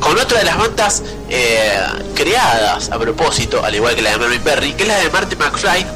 con 0.00 0.18
otra 0.18 0.38
de 0.38 0.44
las 0.44 0.56
bandas 0.56 1.02
eh, 1.28 1.78
creadas 2.14 2.90
a 2.90 2.98
propósito, 2.98 3.62
al 3.62 3.74
igual 3.74 3.94
que 3.94 4.00
la 4.00 4.12
de 4.12 4.18
Marvin 4.20 4.40
Perry, 4.40 4.72
que 4.72 4.84
es 4.84 4.88
la 4.88 4.98
de 5.00 5.10
Marty 5.10 5.36
McFly, 5.36 5.86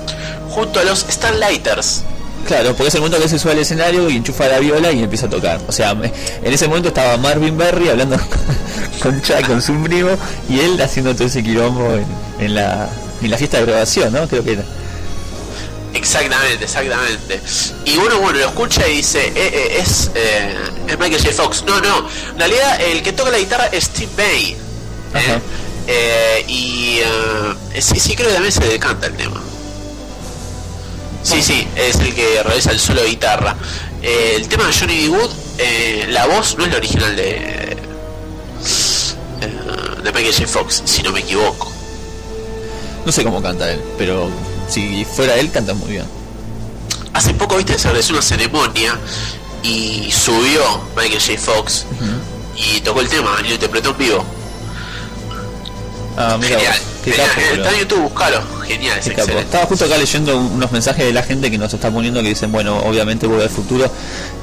junto 0.51 0.81
a 0.81 0.85
los 0.85 1.07
Starlighters. 1.09 2.03
Claro, 2.47 2.75
porque 2.75 2.89
es 2.89 2.95
el 2.95 3.01
momento 3.01 3.19
que 3.19 3.31
se 3.31 3.39
sube 3.39 3.53
al 3.53 3.59
escenario 3.61 4.11
y 4.11 4.17
enchufa 4.17 4.49
la 4.49 4.59
viola 4.59 4.93
y 4.93 5.03
empieza 5.03 5.27
a 5.27 5.31
tocar. 5.31 5.61
O 5.67 5.73
sea, 5.73 5.93
en 5.93 6.13
ese 6.53 6.69
momento 6.69 6.89
estaba 6.89 7.17
Marvin 7.17 7.57
Berry 7.57 7.89
hablando 7.89 8.19
con 9.03 9.23
Chuck, 9.23 9.47
con 9.47 9.63
su 9.63 9.73
primo, 9.83 10.11
y 10.51 10.61
él 10.61 10.79
haciendo 10.83 11.15
todo 11.15 11.27
ese 11.27 11.43
quilombo 11.43 11.91
en 12.39 12.55
la, 12.55 12.91
en 13.23 13.31
la 13.31 13.39
fiesta 13.39 13.59
de 13.59 13.67
grabación, 13.67 14.13
¿no? 14.13 14.27
Creo 14.29 14.45
que 14.45 14.53
era. 14.53 14.65
Exactamente, 15.95 16.65
exactamente. 16.65 17.41
Y 17.87 17.97
uno, 17.97 18.19
bueno, 18.21 18.39
lo 18.39 18.47
escucha 18.47 18.87
y 18.87 18.99
dice, 18.99 19.29
eh, 19.29 19.33
eh, 19.35 19.79
es, 19.81 20.11
eh, 20.15 20.55
es 20.89 20.99
Michael 20.99 21.23
J. 21.23 21.33
Fox. 21.35 21.65
No, 21.67 21.81
no, 21.81 22.07
en 22.33 22.39
realidad 22.39 22.81
el 22.83 23.03
que 23.03 23.13
toca 23.13 23.31
la 23.31 23.39
guitarra 23.39 23.67
es 23.67 23.85
Steve 23.85 24.11
May. 24.17 24.57
¿eh? 25.15 25.41
Eh, 25.89 26.45
y 26.49 27.01
sí, 27.81 27.99
sí, 27.99 28.15
creo 28.15 28.29
que 28.29 28.35
también 28.35 28.53
se 28.53 28.65
decanta 28.65 29.07
el 29.07 29.15
tema. 29.15 29.41
Sí, 31.23 31.43
sí, 31.43 31.67
es 31.75 31.97
el 31.97 32.15
que 32.15 32.43
realiza 32.43 32.71
el 32.71 32.79
solo 32.79 33.03
de 33.03 33.09
guitarra. 33.09 33.57
El 34.03 34.47
tema 34.49 34.67
de 34.67 34.73
Johnny 34.73 35.09
B. 35.09 35.11
Wood, 35.11 35.31
eh, 35.59 36.07
la 36.11 36.27
voz 36.27 36.57
no 36.59 36.65
es 36.65 36.71
la 36.71 36.77
original 36.77 37.17
de, 37.17 37.77
de 40.03 40.13
Michael 40.13 40.35
J. 40.35 40.47
Fox, 40.47 40.83
si 40.85 41.03
no 41.03 41.11
me 41.13 41.21
equivoco. 41.21 41.73
No 43.07 43.13
sé 43.13 43.23
cómo 43.25 43.41
canta 43.41 43.71
él, 43.71 43.81
pero 43.97 44.29
si 44.69 45.05
fuera 45.05 45.37
él, 45.37 45.51
canta 45.51 45.73
muy 45.75 45.91
bien. 45.93 46.05
Hace 47.15 47.33
poco, 47.35 47.57
viste, 47.57 47.79
se 47.79 47.89
realizó 47.89 48.13
una 48.13 48.21
ceremonia 48.23 48.99
y 49.63 50.11
subió 50.13 50.61
Michael 50.97 51.21
J. 51.21 51.39
Fox 51.39 51.87
y 52.57 52.81
tocó 52.81 53.01
el 53.01 53.09
tema 53.09 53.31
y 53.45 53.49
lo 53.49 53.55
interpretó 53.55 53.91
en 53.91 53.99
vivo. 53.99 54.25
Ah, 56.19 56.37
mira, 56.41 56.57
Genial, 56.59 56.77
capo, 57.29 57.41
está 57.55 57.73
en 57.73 57.79
YouTube, 57.81 58.01
buscalo. 58.03 58.41
Genial, 58.67 58.99
es 58.99 59.07
excelente. 59.07 59.41
Estaba 59.43 59.67
justo 59.67 59.85
acá 59.85 59.99
leyendo 59.99 60.37
un- 60.37 60.53
unos 60.53 60.73
mensajes 60.73 61.05
de 61.05 61.13
la 61.13 61.23
gente 61.23 61.51
que 61.51 61.59
nos 61.59 61.73
está 61.73 61.91
poniendo 61.91 62.23
que 62.23 62.29
dicen, 62.31 62.51
bueno, 62.51 62.79
obviamente 62.79 63.27
Volver 63.27 63.45
al 63.45 63.51
Futuro 63.51 63.91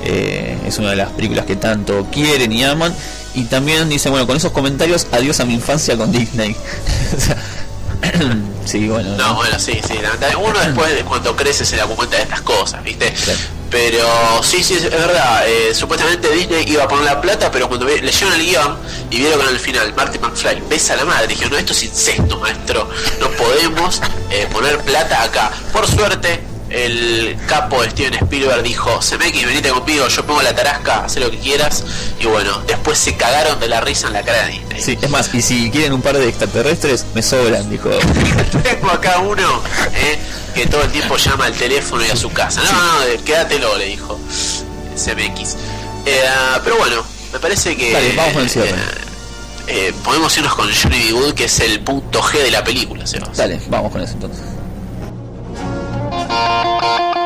eh, 0.03 0.57
es 0.65 0.77
una 0.77 0.91
de 0.91 0.95
las 0.97 1.09
películas 1.11 1.45
que 1.45 1.55
tanto 1.55 2.07
quieren 2.11 2.51
y 2.53 2.63
aman. 2.63 2.93
Y 3.33 3.45
también 3.45 3.89
dicen, 3.89 4.11
bueno, 4.11 4.27
con 4.27 4.37
esos 4.37 4.51
comentarios, 4.51 5.07
adiós 5.11 5.39
a 5.39 5.45
mi 5.45 5.55
infancia 5.55 5.97
con 5.97 6.11
Disney. 6.11 6.55
Sí, 8.65 8.87
bueno. 8.87 9.17
No, 9.17 9.35
bueno, 9.35 9.59
sí, 9.59 9.79
sí. 9.85 9.99
Uno 10.39 10.57
después, 10.59 10.95
de 10.95 11.03
cuando 11.03 11.35
crece, 11.35 11.65
se 11.65 11.75
da 11.75 11.85
cuenta 11.85 12.15
de 12.15 12.23
estas 12.23 12.41
cosas, 12.41 12.81
¿viste? 12.83 13.13
Pero 13.69 14.41
sí, 14.41 14.63
sí, 14.63 14.75
es 14.75 14.89
verdad. 14.89 15.43
eh, 15.47 15.73
supuestamente 15.73 16.29
Disney 16.29 16.63
iba 16.69 16.83
a 16.83 16.87
poner 16.87 17.05
la 17.05 17.19
plata, 17.19 17.51
pero 17.51 17.67
cuando 17.67 17.85
leyeron 17.85 18.33
el 18.33 18.45
guion 18.45 18.77
y 19.09 19.17
vieron 19.17 19.39
que 19.39 19.45
en 19.47 19.53
el 19.55 19.59
final 19.59 19.93
Marty 19.95 20.17
McFly 20.19 20.61
besa 20.69 20.93
a 20.93 20.97
la 20.97 21.05
madre, 21.05 21.27
dijeron, 21.27 21.51
no, 21.51 21.57
esto 21.57 21.73
es 21.73 21.83
incesto, 21.83 22.39
maestro. 22.39 22.87
No 23.19 23.29
podemos 23.31 24.01
eh, 24.29 24.47
poner 24.51 24.77
plata 24.79 25.23
acá. 25.23 25.51
Por 25.73 25.85
suerte, 25.87 26.41
el 26.73 27.37
capo 27.47 27.81
de 27.83 27.91
Steven 27.91 28.15
Spielberg 28.15 28.63
dijo, 28.63 29.01
Semeki, 29.01 29.45
venite 29.45 29.69
conmigo, 29.69 30.07
yo 30.07 30.25
pongo 30.25 30.41
la 30.41 30.55
tarasca, 30.55 31.05
haz 31.05 31.15
lo 31.17 31.29
que 31.29 31.37
quieras. 31.37 31.83
Y 32.19 32.25
bueno, 32.25 32.61
después 32.67 32.97
se 32.97 33.15
cagaron 33.15 33.59
de 33.59 33.67
la 33.67 33.79
risa 33.81 34.07
en 34.07 34.13
la 34.13 34.23
cara 34.23 34.45
de 34.45 34.51
Disney. 34.53 34.81
Sí, 34.81 34.97
es 35.01 35.09
más, 35.09 35.33
y 35.33 35.41
si 35.41 35.69
quieren 35.69 35.93
un 35.93 36.01
par 36.01 36.17
de 36.17 36.27
extraterrestres, 36.27 37.05
me 37.13 37.21
sobran, 37.21 37.69
dijo. 37.69 37.89
Tengo 38.63 38.89
acá 38.89 39.19
uno 39.19 39.61
eh, 39.95 40.17
que 40.55 40.65
todo 40.65 40.81
el 40.83 40.91
tiempo 40.91 41.15
llama 41.17 41.45
al 41.45 41.53
teléfono 41.53 42.03
y 42.05 42.09
a 42.09 42.15
su 42.15 42.31
casa. 42.31 42.61
No, 42.63 42.71
no, 42.71 43.03
eh, 43.03 43.19
quédatelo, 43.23 43.77
le 43.77 43.85
dijo 43.85 44.19
CMX. 44.95 45.55
Eh, 46.05 46.21
pero 46.63 46.77
bueno, 46.77 47.03
me 47.31 47.39
parece 47.39 47.75
que. 47.77 47.91
Dale, 47.93 48.13
vamos 48.15 48.33
con 48.33 48.41
el 48.43 48.49
cierre. 48.49 48.69
eh, 48.69 48.73
eh, 49.67 49.93
podemos 50.03 50.35
irnos 50.37 50.55
con 50.55 50.67
Johnny 50.73 51.03
B. 51.05 51.11
Good, 51.11 51.33
que 51.35 51.45
es 51.45 51.59
el 51.61 51.79
punto 51.81 52.21
G 52.21 52.39
de 52.41 52.51
la 52.51 52.63
película, 52.63 53.05
Sebas. 53.07 53.37
Dale, 53.37 53.61
vamos 53.69 53.91
con 53.91 54.01
eso 54.01 54.13
entonces. 54.13 54.41
Música 56.33 57.22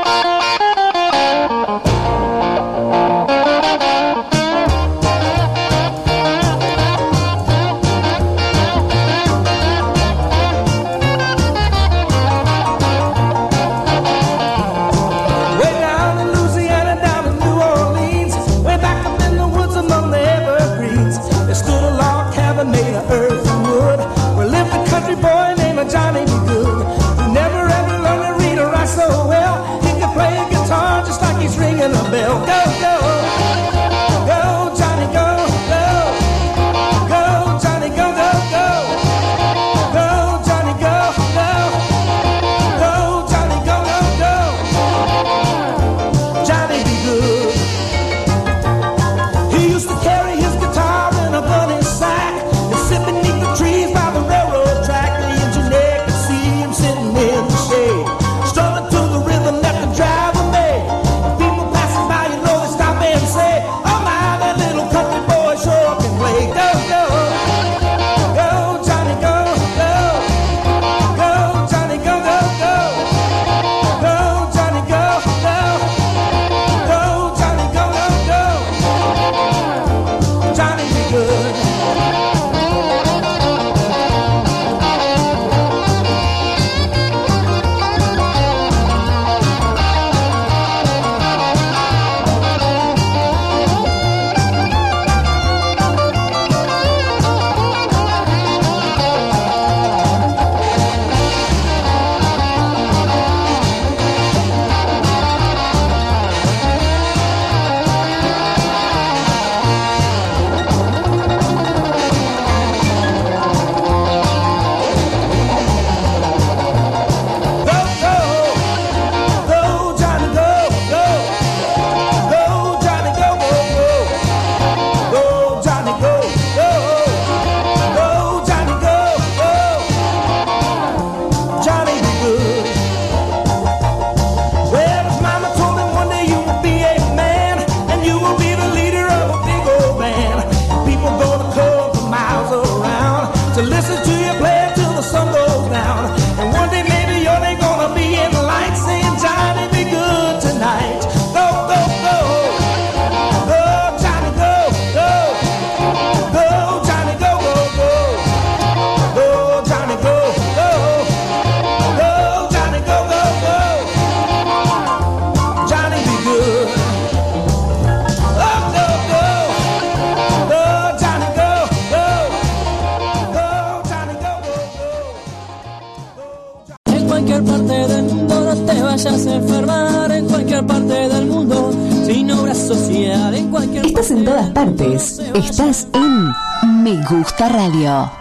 Radio. 187.50 188.12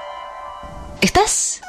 ¿Estás? 1.01 1.61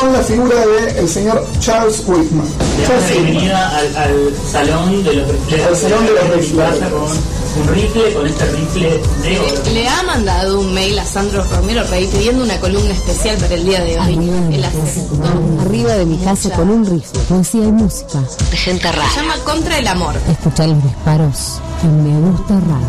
con 0.00 0.12
la 0.12 0.22
figura 0.22 0.66
del 0.66 1.08
señor 1.08 1.46
Charles 1.58 2.02
Whitman. 2.06 2.46
La 2.88 3.06
bienvenida 3.12 3.76
al, 3.76 3.96
al 3.96 4.34
salón 4.50 5.04
de 5.04 5.12
los 5.12 5.28
rifles. 5.28 5.66
Al 5.66 5.76
salón 5.76 6.06
de 6.06 6.12
los 6.12 6.36
rifles. 6.36 6.66
Pasa 6.66 6.90
con 6.90 7.02
un 7.02 7.74
rifle, 7.74 8.12
con 8.14 8.26
este 8.26 8.44
rifle 8.46 9.00
de 9.22 9.38
oro. 9.38 9.62
Le 9.74 9.88
ha 9.88 10.02
mandado 10.04 10.60
un 10.60 10.72
mail 10.72 10.98
a 10.98 11.04
Sandro 11.04 11.44
Romero 11.44 11.84
Rey 11.84 12.06
pidiendo 12.06 12.44
una 12.44 12.58
columna 12.60 12.92
especial 12.92 13.36
para 13.36 13.54
el 13.54 13.64
día 13.64 13.80
de 13.82 13.98
hoy. 13.98 14.30
Aceptó. 14.64 15.60
Arriba 15.62 15.92
de 15.94 16.06
mi 16.06 16.16
casa 16.18 16.50
con 16.50 16.70
un 16.70 16.86
rifle, 16.86 17.19
poesía 17.30 17.64
y 17.64 17.70
música. 17.70 18.20
De 18.50 18.56
gente 18.56 18.88
Se 18.90 19.20
llama 19.20 19.36
Contra 19.44 19.78
el 19.78 19.86
Amor. 19.86 20.16
Escuchar 20.28 20.68
los 20.68 20.82
disparos 20.82 21.60
en 21.84 22.02
Me 22.02 22.28
Gusta 22.28 22.54
Radio. 22.58 22.86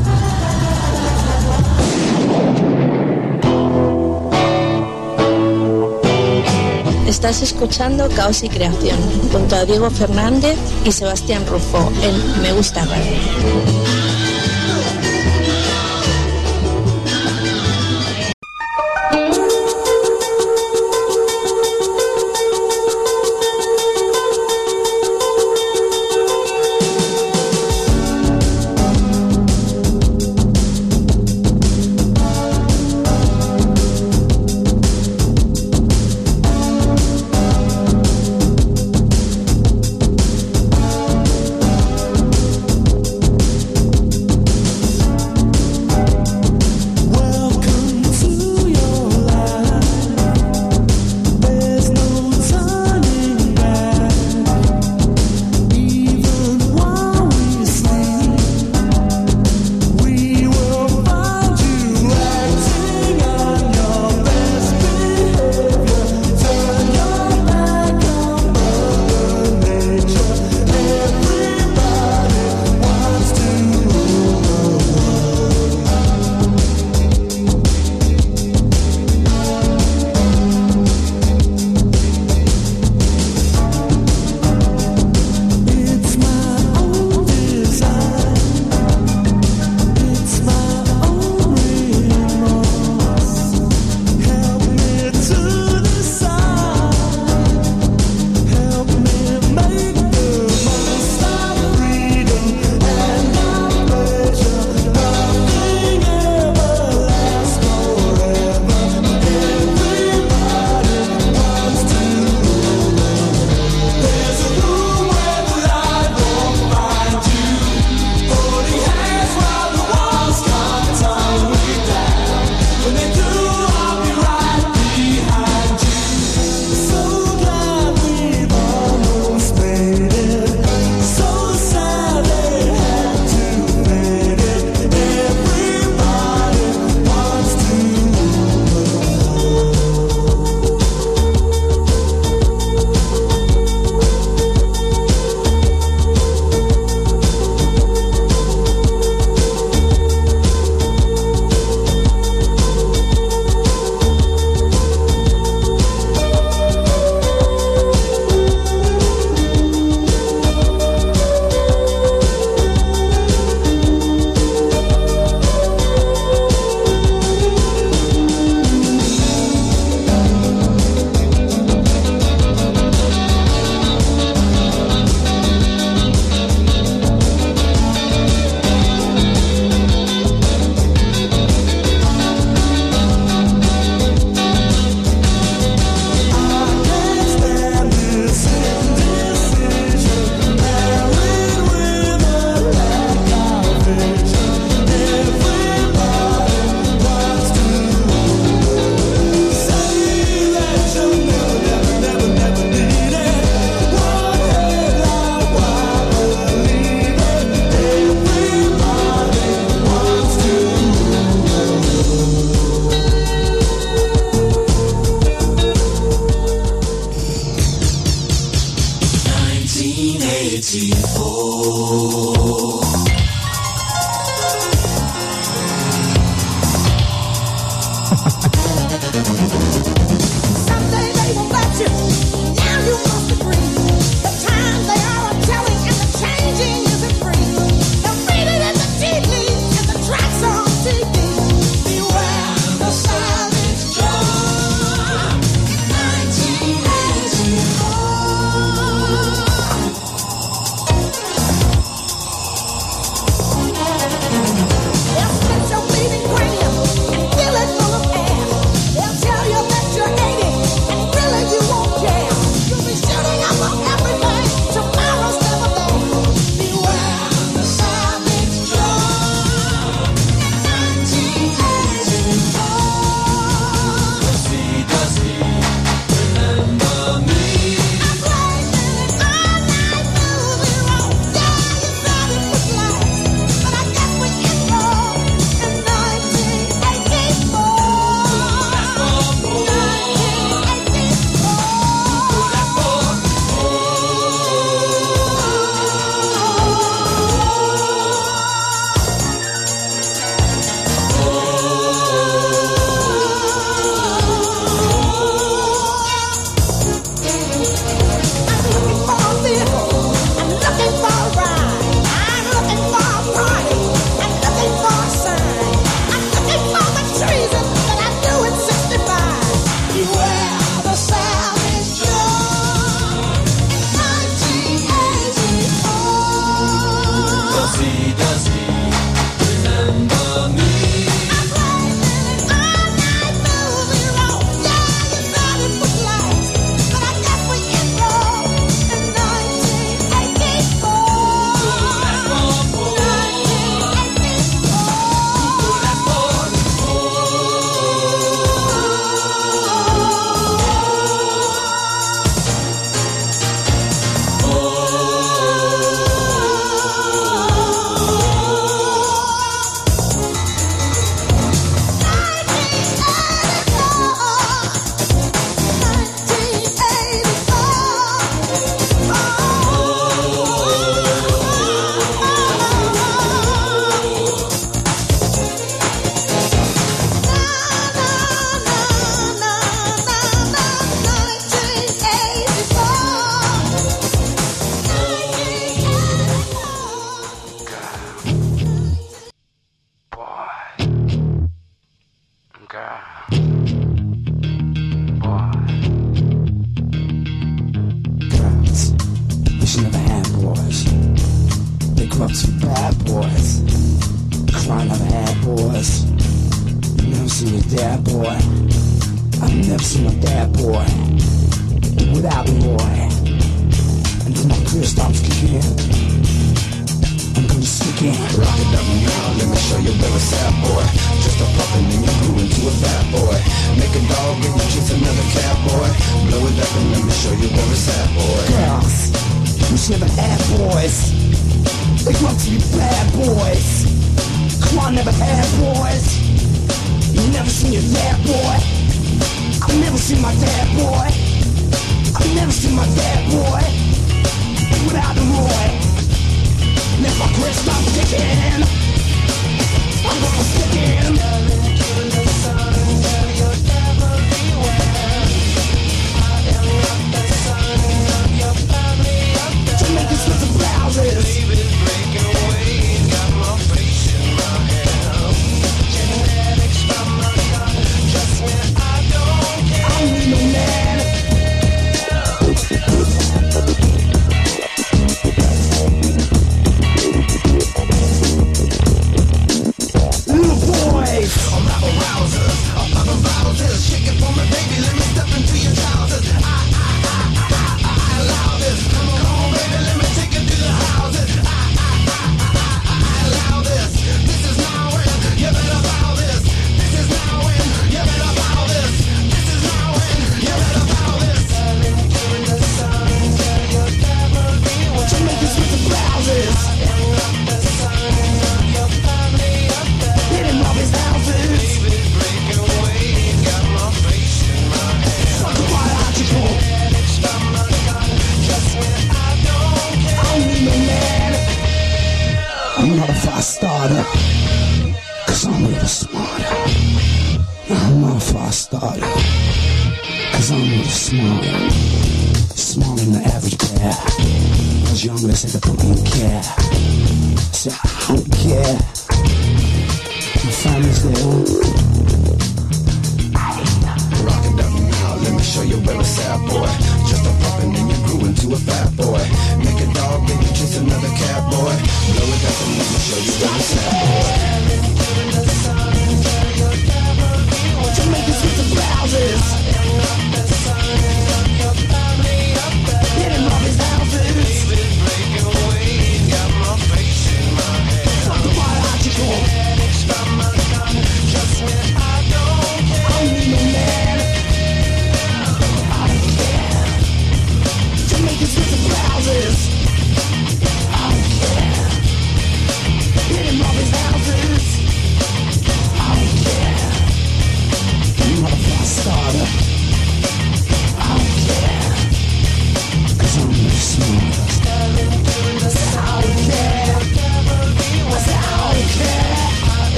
Estás 7.07 7.43
escuchando 7.43 8.09
Caos 8.15 8.41
y 8.41 8.49
Creación 8.49 8.97
junto 9.31 9.55
a 9.55 9.65
Diego 9.65 9.91
Fernández 9.91 10.57
y 10.85 10.91
Sebastián 10.91 11.45
Rufo 11.45 11.91
en 12.01 12.41
Me 12.41 12.51
Gusta 12.51 12.83
Radio. 12.85 14.30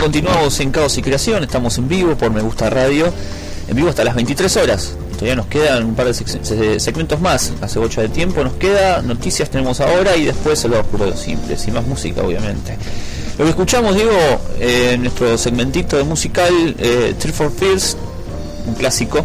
Continuamos 0.00 0.58
en 0.60 0.70
Caos 0.70 0.96
y 0.96 1.02
Creación, 1.02 1.44
estamos 1.44 1.76
en 1.76 1.86
vivo 1.86 2.16
por 2.16 2.30
Me 2.30 2.40
Gusta 2.40 2.70
Radio, 2.70 3.12
en 3.68 3.76
vivo 3.76 3.90
hasta 3.90 4.02
las 4.02 4.14
23 4.14 4.56
horas. 4.56 4.94
Todavía 5.12 5.36
nos 5.36 5.46
quedan 5.46 5.84
un 5.84 5.94
par 5.94 6.06
de 6.06 6.80
segmentos 6.80 7.20
más, 7.20 7.52
hace 7.60 7.78
8 7.78 8.00
de 8.00 8.08
tiempo 8.08 8.42
nos 8.42 8.54
queda, 8.54 9.02
noticias 9.02 9.50
tenemos 9.50 9.80
ahora 9.80 10.16
y 10.16 10.24
después 10.24 10.64
el 10.64 10.72
oscuro 10.72 11.04
de 11.04 11.10
los 11.10 11.20
simples 11.20 11.68
y 11.68 11.70
más 11.70 11.86
música 11.86 12.22
obviamente. 12.22 12.78
Lo 13.36 13.44
que 13.44 13.50
escuchamos, 13.50 13.94
digo, 13.94 14.10
eh, 14.58 14.92
en 14.94 15.02
nuestro 15.02 15.36
segmentito 15.36 15.98
de 15.98 16.04
musical, 16.04 16.74
eh, 16.78 17.14
Three 17.18 17.32
for 17.32 17.52
Fears, 17.52 17.96
un 18.66 18.74
clásico. 18.74 19.22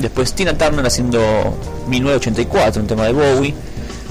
Después 0.00 0.32
Tina 0.32 0.58
Turner 0.58 0.84
haciendo 0.84 1.20
1984, 1.86 2.82
un 2.82 2.88
tema 2.88 3.04
de 3.04 3.12
Bowie. 3.12 3.54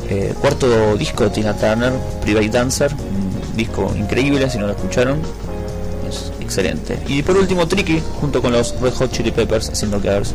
Eh, 0.09 0.33
cuarto 0.39 0.95
disco 0.97 1.25
de 1.25 1.29
Tina 1.31 1.53
Turner, 1.53 1.91
Private 2.21 2.49
Dancer, 2.49 2.93
un 2.93 3.57
disco 3.57 3.93
increíble 3.95 4.49
si 4.49 4.57
no 4.57 4.65
lo 4.65 4.71
escucharon. 4.71 5.21
Excelente. 6.49 6.97
Y 7.07 7.21
por 7.21 7.37
último 7.37 7.67
Tricky, 7.67 8.01
junto 8.19 8.41
con 8.41 8.51
los 8.51 8.73
Red 8.81 8.93
Hot 8.95 9.11
Chili 9.11 9.29
Peppers 9.31 9.69
haciendo 9.69 9.99
covers. 10.01 10.33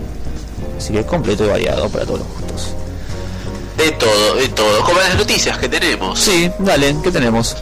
Así 0.79 0.93
que 0.93 1.05
completo 1.05 1.45
y 1.45 1.49
variado 1.49 1.89
para 1.89 2.05
todos 2.07 2.21
los 2.21 2.29
gustos. 2.29 2.69
De 3.77 3.91
todo, 3.93 4.37
de 4.37 4.49
todo. 4.51 4.81
Como 4.85 5.01
las 5.01 5.17
noticias 5.17 5.59
que 5.59 5.69
tenemos. 5.69 6.21
Sí, 6.21 6.49
dale, 6.61 6.95
¿qué 7.03 7.11
tenemos? 7.11 7.57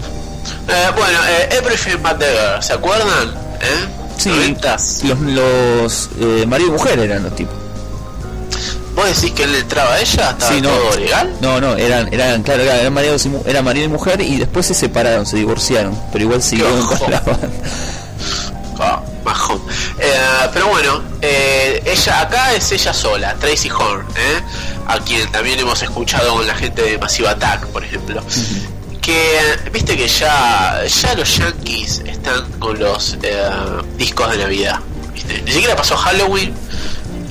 Eh, 0.69 0.91
bueno, 0.95 1.19
eh, 1.29 1.49
Everything 1.53 1.97
But 2.03 2.19
The 2.19 2.27
Girl, 2.27 2.63
¿se 2.63 2.73
acuerdan? 2.75 3.31
¿Eh? 3.63 3.89
Sí, 4.19 4.29
Noventas. 4.29 5.03
los, 5.05 5.19
los 5.21 6.09
eh, 6.21 6.45
marido 6.47 6.69
y 6.69 6.73
mujer 6.73 6.99
eran 6.99 7.23
los 7.23 7.35
tipos. 7.35 7.55
¿Vos 8.95 9.07
decís 9.07 9.33
que 9.33 9.45
él 9.45 9.55
entraba 9.55 9.95
a 9.95 10.01
ella? 10.01 10.31
¿Estaba 10.33 10.53
Sí, 10.53 10.61
no. 10.61 10.69
todo 10.69 10.97
legal? 10.99 11.33
No, 11.41 11.59
no, 11.63 11.75
eran, 11.77 12.13
eran 12.13 12.43
claro, 12.43 12.63
eran, 12.63 12.77
eran 12.81 12.93
marido 12.93 13.17
y 13.25 13.29
mu- 13.31 13.43
era 13.47 13.63
marido 13.63 13.87
y 13.87 13.89
mujer 13.89 14.21
y 14.21 14.37
después 14.37 14.67
se 14.67 14.75
separaron, 14.75 15.25
se 15.25 15.39
divorciaron, 15.39 15.99
pero 16.13 16.25
igual 16.25 16.43
siguieron 16.43 16.87
con 16.87 17.11
la 17.11 17.21
banda. 17.21 17.49
Pero 20.63 20.75
bueno, 20.75 21.03
eh, 21.21 21.83
ella 21.85 22.21
acá 22.21 22.55
es 22.55 22.71
ella 22.71 22.95
sola, 22.95 23.35
Tracy 23.35 23.69
Horn, 23.69 24.07
¿eh? 24.15 24.41
a 24.87 25.01
quien 25.01 25.29
también 25.33 25.59
hemos 25.59 25.83
escuchado 25.83 26.35
con 26.35 26.47
la 26.47 26.55
gente 26.55 26.83
de 26.83 26.99
Massive 26.99 27.31
Attack, 27.31 27.67
por 27.67 27.85
ejemplo. 27.85 28.23
Que 29.01 29.41
viste 29.73 29.97
que 29.97 30.07
ya, 30.07 30.85
ya 30.87 31.15
los 31.17 31.37
Yankees 31.37 32.03
están 32.07 32.49
con 32.61 32.79
los 32.79 33.19
eh, 33.25 33.51
discos 33.99 34.31
de 34.31 34.39
Navidad. 34.39 34.79
¿viste? 35.13 35.43
Ni 35.43 35.51
siquiera 35.51 35.75
pasó 35.75 35.97
Halloween 35.97 36.55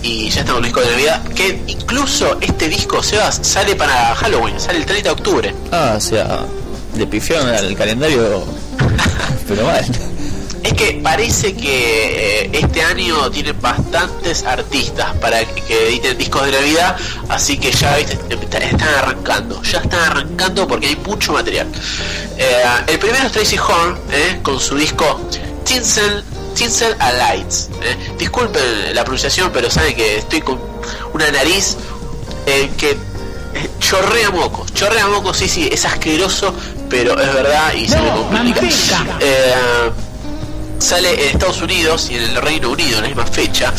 y 0.03 0.29
ya 0.29 0.41
están 0.41 0.55
con 0.55 0.63
los 0.63 0.65
discos 0.65 0.83
de 0.83 0.91
Navidad. 0.91 1.23
Que 1.33 1.63
incluso 1.67 2.37
este 2.41 2.67
disco, 2.67 3.01
Sebas, 3.01 3.39
sale 3.43 3.77
para 3.77 4.13
Halloween, 4.13 4.59
sale 4.59 4.79
el 4.79 4.85
30 4.85 5.07
de 5.07 5.13
octubre. 5.13 5.55
Ah, 5.71 5.93
o 5.95 6.01
sea, 6.01 6.41
le 6.97 7.07
pifiaron 7.07 7.47
al 7.47 7.77
calendario, 7.77 8.43
pero 9.47 9.65
mal. 9.67 10.10
Es 10.63 10.73
que 10.73 10.99
parece 11.03 11.55
que 11.55 12.43
eh, 12.43 12.49
este 12.53 12.83
año 12.83 13.31
tienen 13.31 13.59
bastantes 13.59 14.43
artistas 14.43 15.15
para 15.17 15.43
que, 15.43 15.61
que 15.63 15.87
editen 15.87 16.17
discos 16.17 16.45
de 16.45 16.51
Navidad, 16.51 16.95
así 17.29 17.57
que 17.57 17.71
ya 17.71 17.95
¿viste? 17.97 18.17
están 18.39 18.93
arrancando, 18.99 19.61
ya 19.63 19.79
están 19.79 19.99
arrancando 19.99 20.67
porque 20.67 20.87
hay 20.87 20.95
mucho 20.97 21.33
material. 21.33 21.67
Eh, 22.37 22.63
el 22.87 22.99
primero 22.99 23.25
es 23.25 23.31
Tracy 23.31 23.57
Horn 23.57 23.97
eh, 24.11 24.39
con 24.43 24.59
su 24.59 24.75
disco 24.75 25.19
Tinsel, 25.63 26.23
Tinsel 26.55 26.95
a 26.99 27.11
Lights. 27.11 27.69
eh. 27.81 27.97
Disculpen 28.19 28.93
la 28.93 29.03
pronunciación, 29.03 29.51
pero 29.51 29.69
saben 29.71 29.95
que 29.95 30.17
estoy 30.17 30.41
con 30.41 30.59
una 31.13 31.31
nariz 31.31 31.75
que 32.77 32.97
chorrea 33.79 34.29
mocos, 34.31 34.73
chorrea 34.73 35.07
mocos, 35.07 35.37
sí, 35.37 35.49
sí, 35.49 35.69
es 35.71 35.85
asqueroso, 35.85 36.53
pero 36.89 37.19
es 37.19 37.33
verdad 37.33 37.73
y 37.73 37.87
se 37.87 37.99
me 37.99 38.09
complica. 38.11 39.17
Eh, 39.19 39.91
sale 40.81 41.13
en 41.13 41.29
Estados 41.29 41.61
Unidos 41.61 42.09
y 42.09 42.15
en 42.15 42.23
el 42.23 42.35
Reino 42.37 42.71
Unido 42.71 42.97
en 42.97 43.03
la 43.03 43.07
misma 43.07 43.25
fecha. 43.25 43.73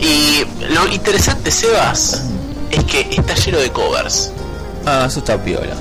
Y 0.00 0.44
lo 0.72 0.88
interesante, 0.88 1.50
Sebas, 1.50 2.22
es 2.70 2.84
que 2.84 3.08
está 3.10 3.34
lleno 3.34 3.58
de 3.58 3.70
covers. 3.70 4.32
Ah, 4.84 5.06
eso 5.08 5.20
está 5.20 5.42
piola. 5.42 5.74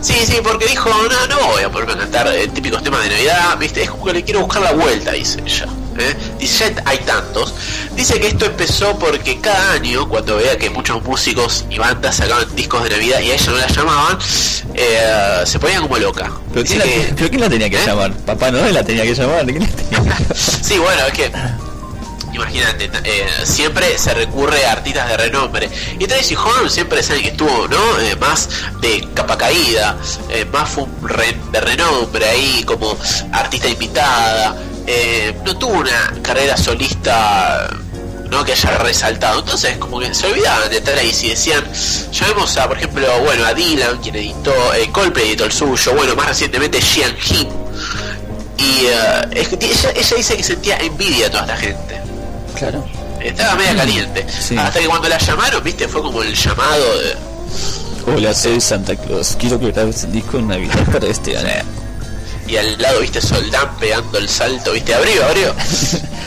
Sí, 0.00 0.14
sí, 0.24 0.36
porque 0.42 0.66
dijo, 0.66 0.88
no, 0.88 1.26
no 1.26 1.46
voy 1.48 1.62
a 1.62 1.70
ponerme 1.70 1.94
a 1.94 1.98
cantar 1.98 2.28
eh, 2.28 2.48
típicos 2.48 2.82
temas 2.82 3.02
de 3.02 3.10
Navidad, 3.10 3.58
¿viste? 3.58 3.82
Es 3.82 3.90
como 3.90 4.04
que 4.04 4.12
le 4.12 4.22
quiero 4.22 4.40
buscar 4.40 4.62
la 4.62 4.72
vuelta, 4.72 5.12
dice 5.12 5.42
ella. 5.44 5.66
¿Eh? 5.98 6.14
Hay 6.84 6.98
tantos. 6.98 7.54
Dice 7.96 8.18
que 8.20 8.28
esto 8.28 8.46
empezó 8.46 8.98
porque 8.98 9.40
cada 9.40 9.72
año, 9.72 10.08
cuando 10.08 10.36
veía 10.36 10.56
que 10.58 10.70
muchos 10.70 11.02
músicos 11.02 11.64
y 11.70 11.78
bandas 11.78 12.16
sacaban 12.16 12.46
discos 12.56 12.82
de 12.84 12.90
Navidad 12.90 13.20
y 13.20 13.30
a 13.30 13.34
ella 13.34 13.50
no 13.52 13.56
la 13.58 13.66
llamaban, 13.68 14.18
eh, 14.74 15.42
se 15.44 15.58
ponía 15.58 15.80
como 15.80 15.96
loca. 15.98 16.30
¿Pero 16.52 16.64
quién, 16.66 16.78
la, 16.78 16.84
que- 16.84 17.12
pero 17.16 17.28
quién 17.28 17.40
la 17.40 17.48
tenía 17.48 17.70
que 17.70 17.84
llamar? 17.84 18.12
Papá 18.12 18.50
Noel 18.50 18.74
la 18.74 18.82
tenía 18.84 19.02
que 19.04 19.14
llamar. 19.14 19.44
¿Quién 19.46 19.60
la 19.60 19.68
tenía 19.68 20.14
que 20.28 20.34
Sí, 20.62 20.78
bueno, 20.78 21.06
es 21.06 21.12
que 21.12 21.30
imagínate, 22.32 22.90
eh, 23.04 23.26
siempre 23.44 23.96
se 23.96 24.12
recurre 24.12 24.66
a 24.66 24.72
artistas 24.72 25.08
de 25.08 25.16
renombre. 25.16 25.70
Y 26.00 26.06
Tracy 26.06 26.34
Horn 26.34 26.68
siempre 26.68 26.98
es 27.00 27.08
alguien 27.10 27.36
que 27.36 27.44
estuvo, 27.44 27.68
¿no? 27.68 28.00
Eh, 28.00 28.16
más 28.16 28.48
de 28.80 29.06
capa 29.14 29.38
caída, 29.38 29.96
eh, 30.30 30.44
más 30.52 30.68
fue 30.68 30.82
un 30.84 31.08
re- 31.08 31.36
de 31.52 31.60
renombre 31.60 32.28
ahí 32.28 32.64
como 32.64 32.96
artista 33.32 33.68
invitada. 33.68 34.56
Eh, 34.86 35.34
no 35.44 35.56
tuvo 35.56 35.78
una 35.78 36.12
carrera 36.22 36.56
solista 36.56 37.70
¿no? 38.30 38.44
que 38.44 38.52
haya 38.52 38.78
resaltado. 38.78 39.40
Entonces, 39.40 39.76
como 39.78 40.00
que 40.00 40.14
se 40.14 40.26
olvidaban 40.26 40.70
de 40.70 40.80
Tracy, 40.80 41.28
decían, 41.30 41.64
llamemos 42.12 42.56
a, 42.56 42.68
por 42.68 42.76
ejemplo, 42.76 43.06
bueno, 43.24 43.44
a 43.46 43.54
Dylan, 43.54 43.98
quien 43.98 44.16
editó, 44.16 44.52
eh, 44.74 44.90
Coldplay 44.92 45.28
editó 45.28 45.44
el 45.44 45.52
suyo, 45.52 45.94
bueno, 45.94 46.14
más 46.14 46.28
recientemente 46.28 46.80
Jian 46.80 47.14
Kim. 47.16 47.48
Y 48.56 48.86
es 49.32 49.48
que 49.48 49.66
ella, 49.66 49.90
ella 49.94 50.16
dice 50.16 50.36
que 50.36 50.42
sentía 50.42 50.76
envidia 50.78 51.26
a 51.26 51.30
toda 51.30 51.42
esta 51.42 51.56
gente. 51.56 52.00
Claro. 52.56 52.84
Estaba 53.24 53.56
media 53.56 53.76
caliente. 53.76 54.26
Hasta 54.58 54.80
que 54.80 54.86
cuando 54.86 55.08
la 55.08 55.18
llamaron, 55.18 55.64
viste, 55.64 55.88
fue 55.88 56.02
como 56.02 56.22
el 56.22 56.34
llamado 56.34 56.98
de... 57.00 57.16
Hola, 58.06 58.34
soy 58.34 58.60
Santa 58.60 58.94
Claus. 58.96 59.34
Quiero 59.38 59.58
que 59.58 59.72
grabes 59.72 60.04
el 60.04 60.12
disco 60.12 60.38
en 60.38 60.48
Navidad 60.48 60.84
para 60.92 61.06
este 61.06 61.36
año. 61.38 61.64
Y 62.46 62.56
al 62.56 62.80
lado, 62.80 63.00
viste, 63.00 63.20
Soldán 63.20 63.76
pegando 63.78 64.18
el 64.18 64.28
salto, 64.28 64.72
viste, 64.72 64.94
abrió, 64.94 65.24
abrió. 65.26 65.54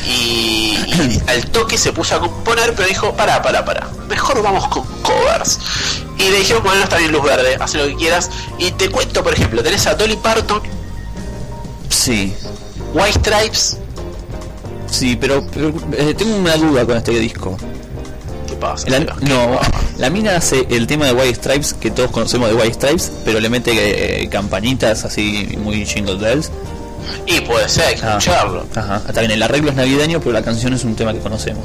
Y, 0.09 0.77
y 0.87 1.21
al 1.27 1.45
toque 1.47 1.77
se 1.77 1.91
puso 1.91 2.15
a 2.15 2.19
componer, 2.21 2.73
pero 2.75 2.87
dijo, 2.87 3.13
pará, 3.13 3.41
pará, 3.41 3.65
pará, 3.65 3.89
mejor 4.07 4.41
vamos 4.41 4.65
con 4.69 4.85
covers. 5.01 5.59
Y 6.17 6.29
le 6.29 6.39
dijeron, 6.39 6.63
bueno, 6.63 6.81
está 6.81 6.95
bien 6.95 7.11
luz 7.11 7.23
verde, 7.23 7.57
haz 7.59 7.73
lo 7.73 7.87
que 7.87 7.95
quieras. 7.95 8.29
Y 8.57 8.71
te 8.71 8.89
cuento, 8.89 9.21
por 9.21 9.33
ejemplo, 9.33 9.61
tenés 9.61 9.85
a 9.85 9.95
Dolly 9.95 10.15
Parton, 10.15 10.61
Sí, 11.89 12.33
White 12.93 13.19
Stripes, 13.19 13.77
sí, 14.89 15.15
pero, 15.15 15.45
pero, 15.53 15.73
eh, 15.93 16.13
tengo 16.13 16.35
una 16.37 16.55
duda 16.55 16.85
con 16.85 16.97
este 16.97 17.11
disco. 17.19 17.57
¿Qué 18.57 18.61
pasa? 18.65 18.89
La- 18.89 18.99
no, 19.21 19.59
la 19.97 20.09
mina 20.09 20.35
hace 20.35 20.65
el 20.69 20.87
tema 20.87 21.05
de 21.07 21.13
White 21.13 21.35
Stripes 21.35 21.73
que 21.73 21.91
todos 21.91 22.11
conocemos 22.11 22.49
de 22.49 22.55
White 22.55 22.73
Stripes, 22.73 23.11
pero 23.25 23.39
le 23.39 23.49
mete 23.49 24.23
eh, 24.23 24.29
campanitas 24.29 25.03
así 25.05 25.55
muy 25.61 25.85
jingle 25.85 26.15
bells. 26.17 26.51
Y 27.25 27.39
puede 27.41 27.69
ser, 27.69 27.95
que 27.99 28.05
escucharlo. 28.05 28.65
Ajá, 28.75 29.01
está 29.07 29.21
bien, 29.21 29.31
el 29.31 29.41
arreglo 29.43 29.69
es 29.69 29.75
navideño, 29.77 30.19
pero 30.19 30.33
la 30.33 30.41
canción 30.41 30.73
es 30.73 30.83
un 30.83 30.95
tema 30.95 31.13
que 31.13 31.19
conocemos. 31.19 31.63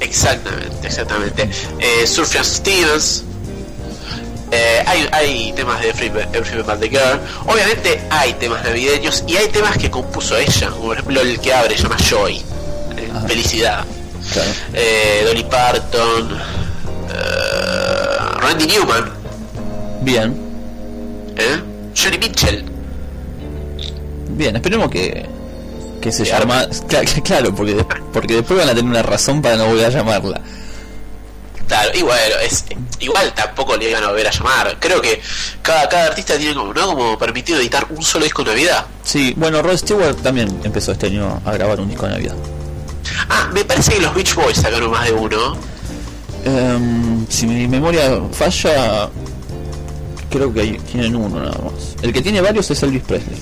Exactamente, 0.00 0.86
exactamente. 0.86 1.48
Eh, 1.80 2.06
Sufjan 2.06 2.44
Stevens. 2.44 3.24
Eh, 4.50 4.82
hay, 4.86 5.06
hay 5.12 5.52
temas 5.52 5.80
de 5.82 5.90
Every, 5.90 6.06
Every 6.32 6.62
But 6.62 6.80
the 6.80 6.88
Girl. 6.88 7.20
Obviamente 7.46 8.00
hay 8.08 8.32
temas 8.34 8.64
navideños 8.64 9.22
y 9.26 9.36
hay 9.36 9.48
temas 9.48 9.76
que 9.76 9.90
compuso 9.90 10.36
ella. 10.36 10.70
Como 10.70 10.84
por 10.84 10.96
ejemplo 10.98 11.20
el 11.20 11.38
que 11.40 11.52
abre, 11.52 11.76
se 11.76 11.82
llama 11.82 11.96
Joy. 11.98 12.36
eh, 12.96 13.10
Felicidad. 13.26 13.84
Claro. 14.32 14.50
Eh, 14.74 15.22
Dolly 15.26 15.44
Parton. 15.44 16.38
eh, 17.10 18.16
Randy 18.40 18.66
Newman. 18.66 19.10
Bien, 20.02 20.34
¿eh? 21.36 21.60
Johnny 21.96 22.18
Mitchell. 22.18 22.64
bien, 24.30 24.54
esperemos 24.56 24.90
que, 24.90 25.26
que 26.00 26.12
se 26.12 26.24
llama. 26.24 26.64
Cla- 26.88 27.22
Claro, 27.22 27.54
porque, 27.54 27.74
de- 27.74 27.84
porque 28.12 28.34
después 28.34 28.58
van 28.58 28.68
a 28.68 28.74
tener 28.74 28.84
una 28.90 29.02
razón 29.02 29.42
para 29.42 29.56
no 29.56 29.66
volver 29.66 29.86
a 29.86 29.90
llamarla. 29.90 30.40
Claro, 31.66 31.90
y 31.94 32.00
bueno, 32.02 32.34
es, 32.42 32.64
igual 33.00 33.30
tampoco 33.34 33.76
le 33.76 33.90
iban 33.90 34.02
a 34.02 34.08
volver 34.08 34.26
a 34.28 34.30
llamar. 34.30 34.76
Creo 34.80 35.02
que 35.02 35.20
cada, 35.60 35.86
cada 35.88 36.06
artista 36.06 36.38
tiene 36.38 36.54
como, 36.54 36.72
¿no? 36.72 36.86
como 36.86 37.18
permitido 37.18 37.58
editar 37.60 37.86
un 37.90 38.02
solo 38.02 38.24
disco 38.24 38.40
en 38.42 38.48
Navidad. 38.48 38.86
Sí, 39.02 39.34
bueno, 39.36 39.60
Rod 39.60 39.76
Stewart 39.76 40.16
también 40.22 40.60
empezó 40.64 40.92
este 40.92 41.06
año 41.08 41.42
a 41.44 41.52
grabar 41.52 41.78
un 41.80 41.88
disco 41.90 42.06
de 42.06 42.12
Navidad. 42.12 42.36
Ah, 43.28 43.48
me 43.52 43.64
parece 43.64 43.92
que 43.94 44.00
los 44.00 44.14
Beach 44.14 44.34
Boys 44.34 44.56
sacaron 44.56 44.90
más 44.90 45.04
de 45.06 45.12
uno. 45.12 45.56
Em, 46.44 47.26
si 47.28 47.46
mi 47.46 47.66
memoria 47.68 48.20
falla, 48.32 49.08
creo 50.30 50.52
que 50.52 50.60
ahí 50.60 50.78
tienen 50.90 51.16
uno 51.16 51.40
nada 51.40 51.58
más. 51.64 51.94
El 52.02 52.12
que 52.12 52.22
tiene 52.22 52.40
varios 52.40 52.70
es 52.70 52.82
Elvis 52.82 53.02
Presley. 53.02 53.36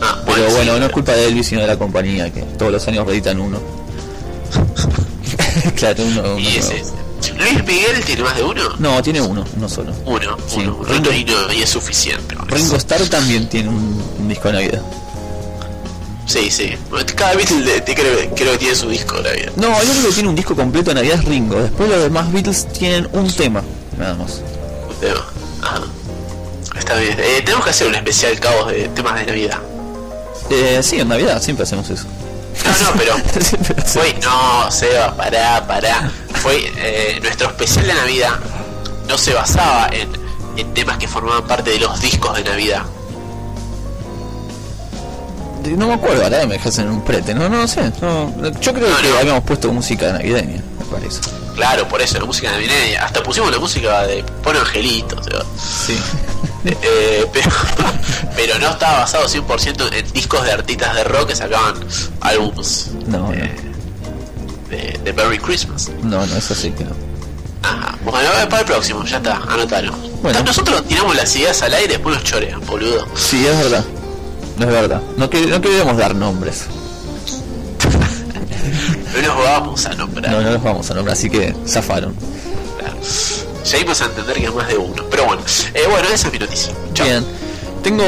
Ah, 0.00 0.22
Pero 0.26 0.48
sí, 0.48 0.54
bueno, 0.56 0.78
no 0.78 0.86
es 0.86 0.92
culpa 0.92 1.12
de 1.12 1.26
Elvis, 1.26 1.46
sino 1.48 1.60
de 1.62 1.66
la 1.66 1.78
compañía, 1.78 2.32
que 2.32 2.42
todos 2.42 2.72
los 2.72 2.86
años 2.88 3.06
reeditan 3.06 3.40
uno. 3.40 3.58
claro, 5.76 6.04
uno. 6.04 6.20
uno 6.22 6.38
Y 6.38 6.56
ese, 6.56 6.80
nuevo. 6.82 6.96
Luis 7.38 7.64
Miguel 7.64 8.04
tiene 8.04 8.22
más 8.22 8.36
de 8.36 8.42
uno. 8.44 8.62
No, 8.78 9.02
tiene 9.02 9.20
uno, 9.20 9.44
uno 9.56 9.68
solo. 9.68 9.92
Uno, 10.04 10.36
Sí, 10.48 10.60
uno, 10.60 10.78
Ringo- 10.84 11.12
y, 11.12 11.24
no- 11.24 11.52
y 11.52 11.62
es 11.62 11.70
suficiente. 11.70 12.36
Ringo. 12.46 12.76
Starr 12.76 13.08
también 13.08 13.48
tiene 13.48 13.68
un, 13.70 14.02
un 14.20 14.28
disco 14.28 14.48
de 14.48 14.54
Navidad. 14.54 14.82
Sí, 16.26 16.50
sí. 16.50 16.76
Cada 17.14 17.34
Beatle 17.34 17.84
creo, 17.84 18.34
creo 18.34 18.52
que 18.52 18.58
tiene 18.58 18.74
su 18.74 18.88
disco 18.88 19.16
de 19.16 19.30
Navidad. 19.30 19.52
No, 19.56 19.82
yo 19.82 19.90
creo 19.92 20.08
que 20.08 20.14
tiene 20.14 20.28
un 20.28 20.34
disco 20.34 20.56
completo 20.56 20.90
de 20.90 20.96
Navidad 20.96 21.18
es 21.20 21.24
Ringo. 21.24 21.56
Después 21.56 21.88
los 21.88 22.02
demás 22.02 22.32
Beatles 22.32 22.66
tienen 22.72 23.08
un 23.12 23.32
tema, 23.32 23.62
nada 23.96 24.14
más. 24.14 24.42
Un 24.88 24.96
tema. 25.00 25.24
Ajá. 25.62 25.82
Está 26.76 26.96
bien. 26.96 27.16
Eh, 27.18 27.42
tenemos 27.44 27.64
que 27.64 27.70
hacer 27.70 27.86
un 27.86 27.94
especial 27.94 28.38
caos 28.40 28.68
de 28.72 28.88
temas 28.88 29.14
de 29.20 29.26
Navidad. 29.26 29.58
Eh, 30.50 30.80
sí, 30.82 31.00
en 31.00 31.08
Navidad 31.08 31.40
siempre 31.40 31.62
hacemos 31.62 31.88
eso. 31.90 32.06
No, 32.64 32.90
no, 32.90 32.98
pero. 32.98 33.14
Siempre 33.44 33.82
Fue, 33.84 34.14
no, 34.22 34.70
Seba, 34.70 35.14
pará, 35.16 35.64
pará. 35.66 36.10
Fue 36.42 36.72
eh, 36.78 37.20
nuestro 37.22 37.48
especial 37.48 37.86
de 37.86 37.94
Navidad. 37.94 38.38
No 39.06 39.16
se 39.18 39.34
basaba 39.34 39.88
en, 39.92 40.08
en 40.56 40.74
temas 40.74 40.96
que 40.98 41.06
formaban 41.06 41.46
parte 41.46 41.70
de 41.70 41.80
los 41.80 42.00
discos 42.00 42.34
de 42.36 42.44
Navidad. 42.44 42.82
No 45.72 45.88
me 45.88 45.94
acuerdo, 45.94 46.22
ahora 46.24 46.46
me 46.46 46.54
dejas 46.54 46.78
en 46.78 46.88
un 46.90 47.02
prete. 47.02 47.34
No, 47.34 47.48
no, 47.48 47.66
sé. 47.66 47.90
no. 48.00 48.32
yo 48.60 48.72
creo 48.74 48.88
No, 48.90 48.96
que 48.98 49.08
no. 49.10 49.18
habíamos 49.18 49.44
puesto 49.44 49.72
música 49.72 50.12
navideña, 50.12 50.62
me 50.78 50.84
parece. 50.90 51.20
Claro, 51.54 51.88
por 51.88 52.02
eso, 52.02 52.18
la 52.18 52.26
música 52.26 52.50
navideña. 52.50 53.04
Hasta 53.04 53.22
pusimos 53.22 53.50
la 53.50 53.58
música 53.58 54.02
de 54.06 54.22
Pone 54.42 54.58
Angelito, 54.58 55.22
Seba. 55.22 55.44
Sí. 55.58 55.98
Eh, 56.68 57.24
pero, 57.32 57.48
pero 58.34 58.58
no 58.58 58.70
estaba 58.70 58.98
basado 58.98 59.26
100% 59.28 59.92
en 59.94 60.12
discos 60.12 60.44
de 60.44 60.50
artistas 60.50 60.96
de 60.96 61.04
rock 61.04 61.28
que 61.28 61.36
sacaban 61.36 61.74
álbums 62.22 62.88
No, 63.06 63.30
de, 64.68 64.98
de 65.04 65.12
Merry 65.12 65.38
Christmas. 65.38 65.88
no, 66.02 66.18
no, 66.18 66.26
no, 66.26 66.36
eso 66.36 66.56
sí 66.56 66.72
que 66.72 66.82
no. 66.82 66.90
Ajá. 67.62 67.96
Bueno, 68.04 68.18
para 68.50 68.60
el 68.62 68.66
próximo, 68.66 69.04
ya 69.04 69.18
está, 69.18 69.36
anotalo. 69.48 69.92
Bueno. 70.22 70.42
Nosotros 70.42 70.84
tiramos 70.88 71.14
las 71.14 71.36
ideas 71.36 71.62
al 71.62 71.72
aire 71.74 71.84
y 71.86 71.96
después 71.98 72.16
nos 72.16 72.24
chorean, 72.24 72.60
boludo. 72.66 73.06
Sí, 73.14 73.46
es 73.46 73.56
verdad. 73.56 73.84
No 74.58 74.66
es 74.66 74.72
verdad. 74.72 75.02
No, 75.16 75.28
que, 75.28 75.46
no 75.46 75.60
queríamos 75.60 75.96
dar 75.96 76.14
nombres. 76.14 76.64
No 79.14 79.22
nos 79.22 79.44
vamos 79.44 79.86
a 79.86 79.94
nombrar. 79.94 80.32
No, 80.32 80.42
no 80.42 80.50
los 80.50 80.62
vamos 80.62 80.90
a 80.90 80.94
nombrar, 80.94 81.16
así 81.16 81.30
que 81.30 81.54
zafaron. 81.66 82.14
Claro. 82.78 82.96
Llegamos 83.70 84.00
a 84.02 84.04
entender 84.06 84.36
que 84.36 84.44
es 84.44 84.54
más 84.54 84.68
de 84.68 84.76
uno. 84.76 85.04
Pero 85.10 85.26
bueno, 85.26 85.42
eh, 85.74 85.82
bueno, 85.88 86.08
esa 86.12 86.26
es 86.28 86.32
mi 86.32 86.38
noticia. 86.38 86.74
Chao. 86.92 87.06
Bien. 87.06 87.24
Tengo 87.82 88.04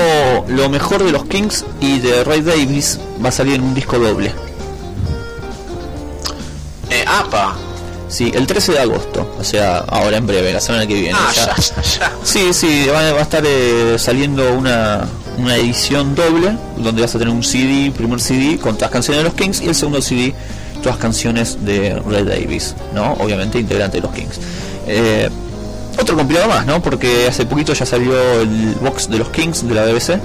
lo 0.49 0.69
mejor 0.69 1.05
de 1.05 1.13
los 1.13 1.25
Kings 1.27 1.65
y 1.81 2.01
de 2.01 2.25
Ray 2.25 2.41
Davis 2.41 2.99
va 3.25 3.29
a 3.29 3.33
salir 3.33 3.55
en 3.55 3.63
un 3.63 3.75
disco 3.75 3.99
doble. 3.99 4.33
Eh, 6.91 7.05
apa. 7.07 7.57
Sí, 8.09 8.33
el 8.35 8.47
13 8.47 8.73
de 8.73 8.79
agosto, 8.81 9.35
o 9.39 9.45
sea, 9.45 9.79
ahora 9.79 10.17
en 10.17 10.27
breve, 10.27 10.53
la 10.53 10.61
semana 10.61 10.87
que 10.87 10.95
viene. 10.95 11.13
Ah, 11.15 11.31
ya. 11.35 11.55
ya, 11.55 11.57
ya, 11.57 11.83
ya. 11.83 12.13
Sí, 12.25 12.55
sí, 12.55 12.87
va, 12.87 13.13
va 13.13 13.19
a 13.19 13.23
estar 13.23 13.43
eh, 13.47 13.97
saliendo 13.99 14.55
una, 14.55 15.07
una 15.39 15.57
edición 15.57 16.15
doble, 16.15 16.57
donde 16.77 17.03
vas 17.03 17.15
a 17.15 17.19
tener 17.19 17.33
un 17.33 17.43
CD, 17.43 17.91
primer 17.91 18.21
CD 18.21 18.59
con 18.59 18.75
todas 18.75 18.83
las 18.83 18.91
canciones 18.91 19.23
de 19.23 19.29
los 19.29 19.35
Kings, 19.35 19.61
y 19.61 19.69
el 19.69 19.75
segundo 19.75 20.03
CD, 20.03 20.35
todas 20.83 20.99
canciones 20.99 21.65
de 21.65 21.95
Ray 22.07 22.25
Davis, 22.25 22.75
¿no? 22.95 23.13
Obviamente 23.15 23.59
integrante 23.59 23.99
de 23.99 24.03
los 24.03 24.13
Kings. 24.13 24.39
Eh, 24.87 25.29
otro 26.01 26.17
compilado 26.17 26.49
más, 26.49 26.67
¿no? 26.67 26.83
Porque 26.83 27.27
hace 27.29 27.47
poquito 27.47 27.73
ya 27.73 27.87
salió 27.87 28.13
el 28.41 28.75
box 28.81 29.09
de 29.09 29.19
los 29.19 29.29
Kings 29.31 29.67
de 29.67 29.75
la 29.75 29.85
BBC, 29.85 30.21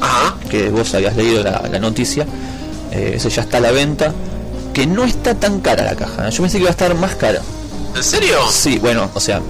Ajá. 0.00 0.34
que 0.48 0.68
vos 0.70 0.92
habías 0.94 1.16
leído 1.16 1.42
la, 1.42 1.62
la 1.70 1.78
noticia, 1.78 2.26
eh, 2.92 3.12
ese 3.16 3.30
ya 3.30 3.42
está 3.42 3.58
a 3.58 3.60
la 3.60 3.70
venta, 3.70 4.12
que 4.72 4.86
no 4.86 5.04
está 5.04 5.34
tan 5.34 5.60
cara 5.60 5.84
la 5.84 5.94
caja, 5.94 6.28
¿eh? 6.28 6.30
yo 6.30 6.42
pensé 6.42 6.58
que 6.58 6.62
iba 6.62 6.70
a 6.70 6.72
estar 6.72 6.94
más 6.94 7.14
cara. 7.16 7.40
¿En 7.94 8.04
serio? 8.04 8.36
Sí, 8.50 8.78
bueno, 8.78 9.10
o 9.14 9.20
sea, 9.20 9.40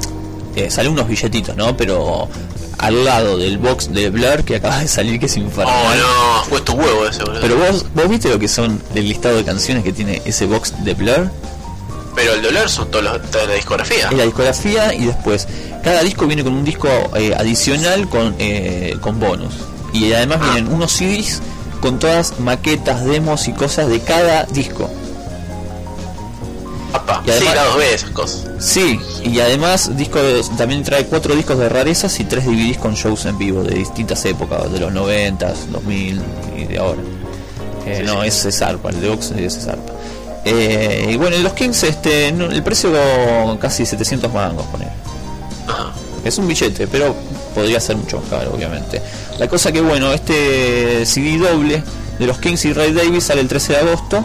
eh, 0.57 0.71
salen 0.71 0.93
unos 0.93 1.07
billetitos, 1.07 1.57
¿no? 1.57 1.77
Pero 1.77 2.29
al 2.79 3.05
lado 3.05 3.37
del 3.39 3.59
box 3.59 3.93
de 3.93 4.11
Blur 4.11 4.45
que 4.45 4.57
acaba 4.57 4.79
de 4.79 4.89
salir, 4.89 5.19
que 5.21 5.27
es 5.27 5.37
Oh, 5.37 5.41
infernal. 5.41 5.99
no, 5.99 6.45
fue 6.49 6.61
tu 6.63 6.73
huevo 6.73 7.07
ese, 7.07 7.23
boludo. 7.25 7.41
Pero 7.41 7.57
vos, 7.57 7.87
vos 7.95 8.09
viste 8.09 8.29
lo 8.29 8.39
que 8.39 8.49
son 8.49 8.83
el 8.95 9.09
listado 9.09 9.37
de 9.37 9.45
canciones 9.45 9.85
que 9.85 9.93
tiene 9.93 10.23
ese 10.25 10.47
box 10.47 10.85
de 10.85 10.95
Blur. 10.95 11.31
Pero 12.15 12.35
el 12.35 12.43
dolor 12.43 12.69
son 12.69 12.91
todos 12.91 13.05
los, 13.05 13.31
toda 13.31 13.47
la 13.47 13.55
discografía. 13.55 14.09
Es 14.11 14.17
la 14.17 14.25
discografía 14.25 14.95
y 14.95 15.05
después 15.07 15.47
cada 15.85 16.03
disco 16.03 16.27
viene 16.27 16.43
con 16.45 16.53
un 16.53 16.65
disco 16.65 16.89
eh, 17.17 17.35
adicional 17.37 18.09
con, 18.09 18.35
eh, 18.39 18.97
con 19.01 19.21
bonus. 19.21 19.55
Y 19.93 20.13
además 20.13 20.39
Ah. 20.43 20.51
vienen 20.55 20.73
unos 20.73 20.93
CDs 20.93 21.41
con 21.81 21.99
todas 21.99 22.39
maquetas, 22.41 23.05
demos 23.05 23.49
y 23.49 23.53
cosas 23.53 23.89
de 23.89 24.01
cada 24.01 24.45
disco. 24.45 24.91
Y 27.27 27.31
además- 27.31 27.49
sí, 27.51 27.55
lados 27.57 27.77
B, 27.77 27.95
esas 27.95 28.11
cosas. 28.11 28.47
Sí, 28.59 29.01
y 29.25 29.41
además 29.41 29.97
discos, 29.97 30.51
también 30.57 30.83
trae 30.83 31.07
cuatro 31.07 31.35
discos 31.35 31.59
de 31.59 31.69
rarezas 31.69 32.19
y 32.21 32.25
tres 32.25 32.45
DVDs 32.45 32.79
con 32.79 32.95
shows 32.95 33.27
en 33.27 33.39
vivo 33.39 33.63
de 33.63 33.75
distintas 33.75 34.25
épocas, 34.25 34.71
de 34.73 34.81
los 34.81 34.93
90, 34.93 35.53
2000 35.71 36.21
y 36.57 36.65
de 36.65 36.79
ahora. 36.79 37.01
Eh, 37.87 37.97
Sí, 37.99 38.03
no, 38.05 38.23
sí. 38.23 38.29
ese 38.29 38.49
es 38.51 38.59
zarpa, 38.59 38.91
el 38.91 39.01
de 39.01 39.09
Vox 39.09 39.31
es 39.33 39.65
zarpa. 39.65 39.93
Eh, 40.45 41.11
y 41.13 41.17
bueno, 41.17 41.37
los 41.39 41.53
Kings, 41.53 41.83
este, 41.83 42.29
el 42.29 42.63
precio 42.63 42.91
casi 43.61 43.85
700 43.85 44.33
mangos, 44.33 44.67
poner. 44.67 44.89
Es 46.25 46.37
un 46.39 46.47
billete, 46.49 46.87
pero 46.87 47.15
podría 47.55 47.81
ser 47.81 47.97
mucho 47.97 48.21
más 48.21 48.29
caro, 48.29 48.53
obviamente. 48.55 49.01
La 49.39 49.49
cosa 49.49 49.73
que, 49.73 49.81
bueno, 49.81 50.13
este 50.13 51.05
CD 51.07 51.39
doble 51.39 51.83
de 52.19 52.27
los 52.27 52.39
Kings 52.39 52.65
y 52.67 52.73
Ray 52.73 52.93
Davis 52.93 53.25
sale 53.25 53.41
el 53.41 53.49
13 53.49 53.73
de 53.75 53.79
agosto. 53.81 54.25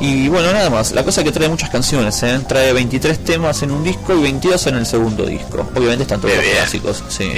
Y 0.00 0.28
bueno, 0.28 0.52
nada 0.52 0.70
más. 0.70 0.92
La 0.92 1.04
cosa 1.04 1.20
es 1.20 1.26
que 1.26 1.32
trae 1.32 1.48
muchas 1.48 1.68
canciones, 1.70 2.22
¿eh? 2.22 2.40
Trae 2.48 2.72
23 2.72 3.18
temas 3.22 3.62
en 3.62 3.70
un 3.70 3.84
disco 3.84 4.14
y 4.16 4.22
22 4.22 4.66
en 4.68 4.76
el 4.76 4.86
segundo 4.86 5.26
disco. 5.26 5.66
Obviamente 5.74 6.02
están 6.04 6.20
todos 6.20 6.34
los 6.34 6.42
Bien. 6.42 6.56
clásicos. 6.56 7.04
Sí. 7.08 7.30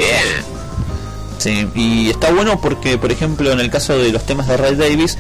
Sí, 1.39 1.67
y 1.75 2.11
está 2.11 2.31
bueno 2.31 2.61
porque, 2.61 2.99
por 2.99 3.11
ejemplo, 3.11 3.51
en 3.51 3.59
el 3.59 3.69
caso 3.69 3.99
de 3.99 4.13
los 4.13 4.25
temas 4.25 4.47
de 4.47 4.57
Ray 4.57 4.77
Davis, 4.77 5.19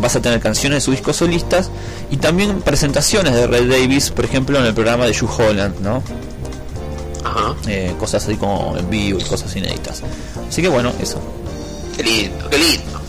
vas 0.00 0.16
a 0.16 0.20
tener 0.20 0.40
canciones 0.40 0.78
de 0.78 0.80
su 0.80 0.90
disco 0.90 1.12
solistas 1.12 1.70
y 2.10 2.16
también 2.16 2.60
presentaciones 2.60 3.34
de 3.34 3.46
Ray 3.46 3.68
Davis, 3.68 4.10
por 4.10 4.24
ejemplo, 4.24 4.58
en 4.58 4.64
el 4.66 4.74
programa 4.74 5.06
de 5.06 5.12
Hugh 5.12 5.30
Holland, 5.38 5.78
¿no? 5.80 6.02
Eh, 7.68 7.94
cosas 8.00 8.24
así 8.24 8.36
como 8.36 8.76
en 8.76 8.90
vivo 8.90 9.20
y 9.20 9.24
cosas 9.24 9.54
inéditas. 9.54 10.02
Así 10.48 10.60
que 10.60 10.68
bueno, 10.68 10.92
eso. 11.00 11.20
Qué 11.96 12.02
lindo, 12.02 12.48
qué 12.50 12.58
lindo. 12.58 13.00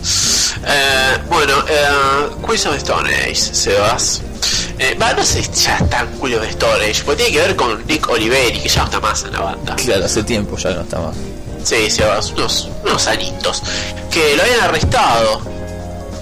Eh, 0.66 1.18
bueno, 1.28 1.54
eh, 1.68 2.28
Queens 2.46 2.66
of 2.66 2.76
Stone 2.76 3.08
Age, 3.14 3.34
Sebas. 3.34 4.22
Eh, 4.78 4.94
va, 5.00 5.12
no 5.12 5.24
sé 5.24 5.42
si 5.42 5.50
ya 5.64 5.76
está 5.78 6.00
en 6.00 6.08
Queens 6.20 6.36
of 6.42 6.48
Stone 6.50 6.84
Age, 6.84 7.02
porque 7.04 7.24
tiene 7.24 7.36
que 7.40 7.46
ver 7.46 7.56
con 7.56 7.86
Nick 7.86 8.08
Oliveri, 8.08 8.60
que 8.60 8.68
ya 8.68 8.80
no 8.80 8.84
está 8.86 9.00
más 9.00 9.22
en 9.24 9.32
la 9.32 9.40
banda. 9.40 9.76
Claro, 9.76 10.04
hace 10.04 10.22
tiempo 10.22 10.56
ya 10.56 10.70
no 10.70 10.80
está 10.82 11.00
más. 11.00 11.16
Sí, 11.64 11.90
Sebas, 11.90 12.30
unos, 12.32 12.68
unos 12.84 13.06
añitos. 13.06 13.62
Que 14.10 14.36
lo 14.36 14.42
habían 14.42 14.60
arrestado, 14.60 15.40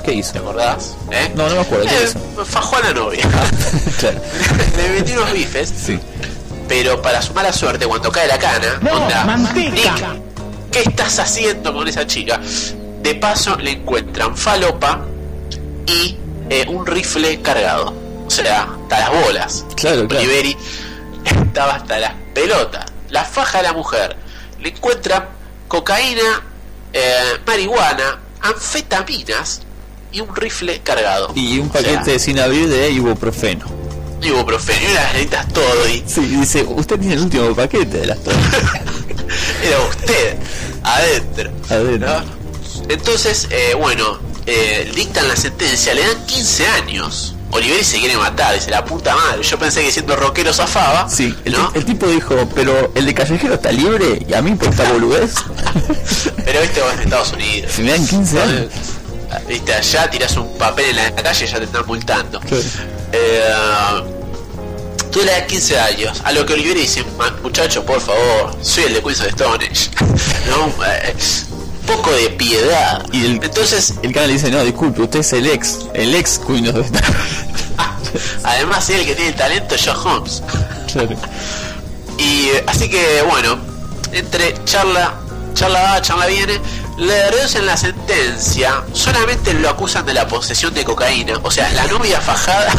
¿Qué 0.05 0.15
hizo? 0.15 0.33
¿te 0.33 0.39
acordás? 0.39 0.95
¿Eh? 1.11 1.31
No, 1.35 1.47
no 1.49 1.57
me 1.57 1.61
acuerdo. 1.61 1.85
¿Qué 1.85 1.95
Eh, 1.95 2.05
hizo? 2.09 2.45
fajó 2.47 2.77
a 2.77 2.81
la 2.81 2.93
novia. 2.95 3.23
claro. 4.01 4.19
Le 4.77 4.89
metió 4.89 5.21
unos 5.21 5.33
bifes. 5.35 5.71
Sí. 5.87 5.99
Pero 6.67 7.03
para 7.03 7.21
su 7.21 7.35
mala 7.35 7.53
suerte, 7.53 7.87
cuando 7.87 8.11
cae 8.11 8.27
la 8.27 8.39
cana, 8.39 8.81
onda, 8.91 9.25
manteca. 9.25 9.71
Nick, 9.71 10.05
¿qué 10.73 10.81
estás 10.81 11.19
haciendo 11.19 11.73
con 11.75 11.87
esa 11.87 12.07
chica? 12.07 12.41
De 13.03 13.15
paso 13.15 13.57
le 13.57 13.73
encuentran 13.73 14.37
falopa 14.37 15.01
y 15.87 16.17
eh, 16.51 16.67
un 16.69 16.87
rifle 16.87 17.41
cargado. 17.41 17.95
O 18.27 18.31
sea, 18.31 18.63
hasta 18.83 18.99
las 19.01 19.25
bolas. 19.25 19.65
Claro, 19.77 20.07
claro. 20.07 20.25
Oliveri 20.25 20.57
estaba 21.25 21.77
hasta 21.77 21.99
las 21.99 22.13
pelotas. 22.35 22.87
La 23.09 23.25
faja 23.25 23.59
de 23.59 23.65
la 23.65 23.73
mujer. 23.73 24.17
Le 24.61 24.69
encuentran 24.71 25.25
cocaína, 25.69 26.43
eh, 26.93 27.39
marihuana, 27.47 28.19
anfetaminas 28.43 29.63
y 30.13 30.21
un 30.21 30.35
rifle 30.37 30.81
cargado. 30.83 31.33
Y 31.35 31.59
un 31.59 31.69
O 31.69 31.73
sea, 31.73 31.83
paquete 31.83 32.19
sin 32.19 32.39
abrir 32.39 32.69
de 32.69 32.91
ibuprofeno. 32.91 33.65
ibuprofeno 34.23 34.91
y 34.91 34.93
las 34.95 35.13
nenitas 35.15 35.49
todo 35.49 35.89
y 35.89 36.03
Sí, 36.07 36.21
dice, 36.21 36.63
usted 36.69 36.99
tiene 36.99 37.15
el 37.15 37.21
último 37.23 37.55
paquete 37.55 37.99
de 38.01 38.07
las 38.07 38.19
todas. 38.23 38.39
era 39.65 39.81
usted 39.89 40.37
adentro. 40.85 41.51
Adentro. 41.71 42.09
¿no? 42.21 42.40
Entonces, 42.91 43.47
eh, 43.51 43.75
bueno, 43.79 44.19
eh, 44.47 44.91
dictan 44.95 45.29
la 45.29 45.37
sentencia, 45.37 45.95
le 45.95 46.03
dan 46.07 46.27
15 46.27 46.67
años. 46.67 47.35
Oliveri 47.53 47.83
se 47.83 47.99
quiere 47.99 48.17
matar, 48.17 48.55
dice 48.55 48.71
la 48.71 48.85
puta 48.85 49.15
madre. 49.17 49.43
Yo 49.43 49.59
pensé 49.59 49.83
que 49.83 49.91
siendo 49.91 50.15
rockero 50.15 50.53
zafaba. 50.53 51.09
Sí, 51.09 51.35
el, 51.45 51.53
¿no? 51.53 51.71
ti- 51.73 51.79
el 51.81 51.85
tipo 51.85 52.07
dijo, 52.07 52.49
pero 52.55 52.93
el 52.95 53.07
de 53.07 53.15
callejero 53.15 53.55
está 53.55 53.73
libre 53.73 54.25
y 54.29 54.35
a 54.35 54.41
mí 54.43 54.55
por 54.55 54.69
esta 54.69 54.91
boludez. 54.93 55.35
Pero 56.45 56.61
viste 56.62 56.81
vos 56.81 56.93
en 56.95 57.01
Estados 57.01 57.33
Unidos. 57.33 57.73
Si 57.75 57.83
me 57.83 57.91
dan 57.93 58.07
15 58.07 58.41
años. 58.41 58.67
Viste, 59.49 59.75
allá 59.75 60.11
tiras 60.11 60.37
un 60.37 60.57
papel 60.59 60.91
en 60.91 60.97
la 60.97 61.23
calle 61.23 61.45
y 61.45 61.49
ya 61.49 61.59
te 61.59 61.65
están 61.65 61.87
multando. 61.87 62.41
Eh, 63.12 63.45
tú 65.12 65.21
le 65.21 65.33
das 65.33 65.43
15 65.43 65.79
años. 65.79 66.21
A 66.25 66.33
lo 66.33 66.45
que 66.47 66.53
Oliveri 66.55 66.83
dice, 66.83 67.05
"Ma- 67.19 67.35
muchacho, 67.43 67.85
por 67.85 68.01
favor, 68.01 68.57
soy 68.62 68.85
el 68.85 68.95
de 68.95 69.03
Queens 69.03 69.21
of 69.21 69.27
Stone 69.29 69.65
Age". 69.65 69.91
¿No? 70.51 70.73
Poco 71.97 72.12
de 72.12 72.31
piedad. 72.31 73.05
Y 73.12 73.25
el, 73.25 73.33
Entonces, 73.43 73.95
el 74.03 74.12
canal 74.12 74.31
dice, 74.31 74.49
no, 74.51 74.62
disculpe, 74.62 75.03
usted 75.03 75.21
es 75.21 75.33
el 75.33 75.47
ex, 75.47 75.79
el 75.95 76.15
ex 76.15 76.39
of 76.39 76.47
the 76.47 76.99
Stone. 76.99 77.01
además 78.45 78.89
él 78.91 79.05
que 79.05 79.15
tiene 79.15 79.31
el 79.31 79.35
talento 79.35 79.75
es 79.75 79.85
Joe 79.85 79.97
Holmes. 79.97 80.43
Claro. 80.93 81.17
Y 82.17 82.51
eh, 82.51 82.65
así 82.69 82.89
que 82.89 83.23
bueno, 83.29 83.59
entre 84.12 84.55
charla, 84.65 85.15
charla 85.55 85.83
va, 85.83 86.01
charla 86.01 86.27
viene, 86.27 86.61
le 86.97 87.31
reducen 87.31 87.67
la 87.67 87.77
sentencia, 87.77 88.85
solamente 88.93 89.53
lo 89.55 89.71
acusan 89.71 90.07
de 90.07 90.15
la 90.15 90.29
posesión 90.29 90.73
de 90.75 90.85
cocaína, 90.85 91.41
o 91.43 91.51
sea, 91.51 91.73
la 91.73 91.87
novia 91.87 92.21
fajada 92.21 92.73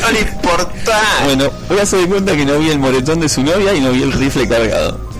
no 0.00 0.10
le 0.10 0.20
importa. 0.20 1.02
Bueno, 1.24 1.50
voy 1.68 1.78
a 1.78 1.82
hacer 1.82 2.08
cuenta 2.08 2.34
que 2.36 2.46
no 2.46 2.58
vi 2.58 2.70
el 2.70 2.78
moretón 2.78 3.20
de 3.20 3.28
su 3.28 3.42
novia 3.42 3.74
y 3.74 3.80
no 3.80 3.90
vi 3.90 4.02
el 4.02 4.12
rifle 4.12 4.48
cargado. 4.48 5.11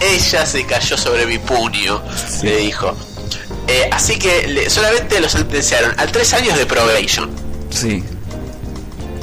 Ella 0.00 0.46
se 0.46 0.64
cayó 0.64 0.96
sobre 0.96 1.26
mi 1.26 1.38
puño, 1.38 2.02
le 2.42 2.56
dijo. 2.58 2.94
Eh, 3.66 3.88
así 3.92 4.18
que 4.18 4.46
le- 4.48 4.70
solamente 4.70 5.20
lo 5.20 5.28
sentenciaron 5.28 5.92
a 5.98 6.06
tres 6.06 6.32
años 6.34 6.56
de 6.56 6.64
probation. 6.66 7.30
Sí. 7.70 8.02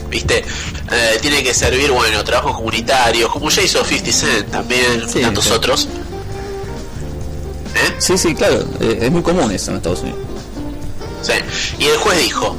¿Viste? 0.10 0.46
Eh, 0.92 1.18
tiene 1.22 1.44
que 1.44 1.54
servir, 1.54 1.92
bueno, 1.92 2.24
trabajos 2.24 2.56
comunitarios, 2.56 3.32
como 3.32 3.50
ya 3.50 3.62
hizo 3.64 3.84
50 3.84 4.12
Cent 4.12 4.52
también, 4.52 5.10
Sí, 5.12 5.22
tantos 5.22 5.50
otros. 5.52 5.88
Sí, 7.98 8.18
sí, 8.18 8.34
claro, 8.36 8.64
eh, 8.80 9.00
es 9.02 9.12
muy 9.12 9.22
común 9.22 9.52
eso 9.52 9.72
en 9.72 9.78
Estados 9.78 10.02
Unidos. 10.02 10.20
Sí. 11.22 11.34
Y 11.80 11.86
el 11.86 11.98
juez 11.98 12.20
dijo, 12.20 12.56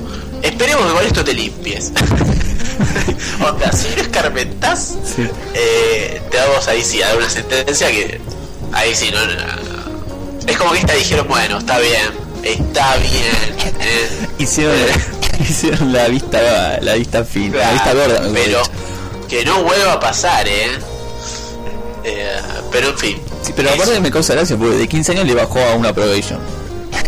esperemos 0.49 0.87
que 0.87 0.93
con 0.93 1.07
esto 1.07 1.25
te 1.25 1.35
limpies. 1.35 1.93
Onda, 3.47 3.73
si 3.73 3.89
no 3.95 4.03
escarmentás, 4.03 4.95
Sí. 5.15 5.27
eh, 5.55 6.21
te 6.31 6.37
damos 6.37 6.67
ahí 6.69 6.83
sí 6.83 7.03
a 7.03 7.09
dar 7.09 7.17
una 7.19 7.31
sentencia 7.31 7.89
que 7.91 8.21
ahí 8.73 8.95
sí 8.95 9.11
no, 9.13 9.25
no- 9.25 10.47
es 10.47 10.57
como 10.57 10.73
que 10.73 10.79
esta 10.79 10.95
dijeron 10.95 11.27
bueno 11.29 11.59
está 11.59 11.79
bien 11.79 12.11
está 12.43 12.97
bien 12.97 13.75
eh, 13.81 14.09
Hicieron, 14.39 14.75
hicieron 15.41 15.93
la 15.93 16.09
vista, 16.09 16.79
la 16.81 16.95
vista 16.95 17.25
fina, 17.25 17.59
la 17.59 17.73
vista 17.73 17.95
gorda. 17.95 18.23
pero 18.33 18.63
que 19.29 19.45
no 19.45 19.63
vuelva 19.65 19.95
a 19.95 20.01
pasar 20.01 20.47
eh, 20.49 20.69
Eh, 22.05 22.39
pero 22.71 22.91
en 22.91 22.99
fin 22.99 23.21
Sí, 23.43 23.53
pero 23.57 23.71
aparte 23.71 23.99
me 24.01 24.11
causa 24.11 24.35
gracia 24.35 24.57
porque 24.57 24.77
de 24.77 24.89
15 24.89 25.13
años 25.13 25.27
le 25.27 25.35
bajó 25.35 25.59
a 25.61 25.75
una 25.75 25.93
probation. 25.93 26.39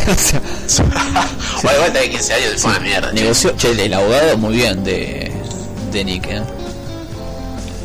o 0.67 0.69
sea, 0.69 0.85
bueno, 1.63 1.77
igual 1.77 1.93
de 1.93 2.11
15 2.11 2.35
años 2.35 2.63
fue 2.63 2.73
la 2.73 2.81
mierda 2.81 3.09
che. 3.09 3.15
negoció, 3.15 3.57
che, 3.57 3.71
el 3.71 3.95
abogado 3.95 4.39
muy 4.39 4.57
bien 4.57 4.83
de, 4.85 5.33
de 5.93 6.05
Nick, 6.05 6.27
¿eh? 6.27 6.43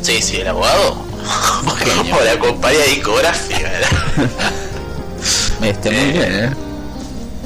sí 0.02 0.22
sí 0.22 0.36
el 0.36 0.48
abogado 0.48 1.04
como 1.64 2.20
la 2.20 2.38
compañía 2.38 2.84
discográfica. 2.84 3.70
Este, 5.62 5.90
muy 5.90 6.12
bien, 6.12 6.44
¿eh? 6.44 6.50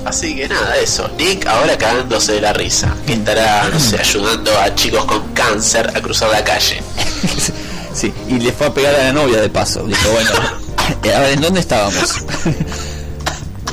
Así 0.05 0.35
que 0.35 0.49
nada, 0.49 0.77
eso. 0.79 1.09
Nick 1.19 1.47
ahora 1.47 1.77
cagándose 1.77 2.33
de 2.33 2.41
la 2.41 2.53
risa. 2.53 2.95
Que 3.07 3.13
estará, 3.13 3.69
no 3.69 3.79
sé, 3.79 3.99
ayudando 3.99 4.59
a 4.59 4.75
chicos 4.75 5.05
con 5.05 5.23
cáncer 5.35 5.91
a 5.95 6.01
cruzar 6.01 6.31
la 6.31 6.43
calle. 6.43 6.83
Sí, 7.95 8.13
y 8.29 8.39
le 8.39 8.53
fue 8.53 8.69
a 8.69 8.75
pegar 8.75 8.95
a 8.95 9.05
la 9.05 9.13
novia 9.13 9.41
de 9.41 9.49
paso. 9.49 9.85
Dijo, 9.85 10.11
bueno, 10.11 10.31
eh, 11.03 11.15
a 11.15 11.21
ver, 11.21 11.33
¿en 11.33 11.41
dónde 11.41 11.61
estábamos? 11.61 12.23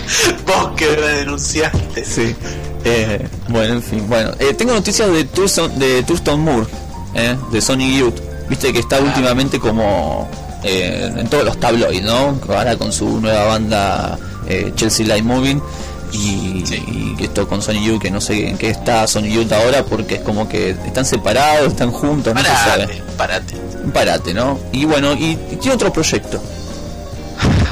Vos 0.46 0.72
que 0.76 0.88
me 0.98 1.08
denunciaste. 1.08 2.06
Sí. 2.06 2.36
Eh, 2.84 3.28
bueno, 3.48 3.76
en 3.76 3.84
fin, 3.84 4.08
bueno. 4.08 4.32
Eh, 4.40 4.54
tengo 4.54 4.74
noticias 4.74 5.10
de 5.12 5.24
Thurston, 5.26 5.78
de 5.80 6.04
Thurston 6.04 6.40
Moore, 6.40 6.68
eh, 7.16 7.36
de 7.52 7.62
Sony 7.62 7.98
Youth. 7.98 8.20
Viste 8.48 8.72
que 8.72 8.80
está 8.80 9.00
últimamente 9.00 9.60
como 9.60 10.30
eh, 10.64 11.12
en 11.18 11.28
todos 11.28 11.44
los 11.44 11.60
tabloids, 11.60 12.04
¿no? 12.04 12.40
Ahora 12.48 12.76
con 12.78 12.92
su 12.94 13.20
nueva 13.20 13.46
banda 13.46 14.20
eh, 14.48 14.72
Chelsea 14.76 15.06
Light 15.08 15.24
Moving. 15.24 15.62
Y, 16.12 16.64
y 16.72 17.16
esto 17.20 17.46
con 17.48 17.62
Sony 17.62 17.84
Youth, 17.84 18.02
que 18.04 18.12
no 18.12 18.22
sé 18.22 18.48
en 18.48 18.58
qué 18.58 18.70
está 18.70 19.06
Sony 19.08 19.24
Youth 19.24 19.52
ahora, 19.52 19.84
porque 19.84 20.16
es 20.16 20.22
como 20.22 20.48
que 20.48 20.70
están 20.70 21.04
separados, 21.04 21.68
están 21.70 21.92
juntos, 21.92 22.34
no 22.34 22.40
se 22.40 22.48
sabe. 22.48 22.86
Parate, 22.86 23.04
parate. 23.18 23.56
Parate, 23.94 24.34
¿no? 24.34 24.58
Y 24.72 24.86
bueno, 24.86 25.14
y, 25.14 25.38
y 25.52 25.58
tiene 25.60 25.76
otro 25.76 25.92
proyecto. 25.92 26.42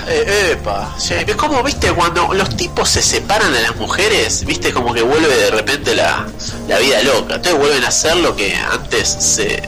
Eh, 0.07 0.51
epa, 0.53 0.93
sí. 0.97 1.13
Es 1.25 1.35
como, 1.35 1.61
viste, 1.63 1.91
cuando 1.93 2.33
los 2.33 2.55
tipos 2.55 2.89
se 2.89 3.01
separan 3.01 3.51
de 3.53 3.61
las 3.61 3.75
mujeres, 3.75 4.45
viste, 4.45 4.73
como 4.73 4.93
que 4.93 5.01
vuelve 5.01 5.35
de 5.35 5.51
repente 5.51 5.95
la, 5.95 6.25
la 6.67 6.79
vida 6.79 7.01
loca. 7.03 7.35
Entonces 7.35 7.59
vuelven 7.59 7.83
a 7.83 7.87
hacer 7.87 8.17
lo 8.17 8.35
que 8.35 8.55
antes 8.55 9.07
se 9.07 9.61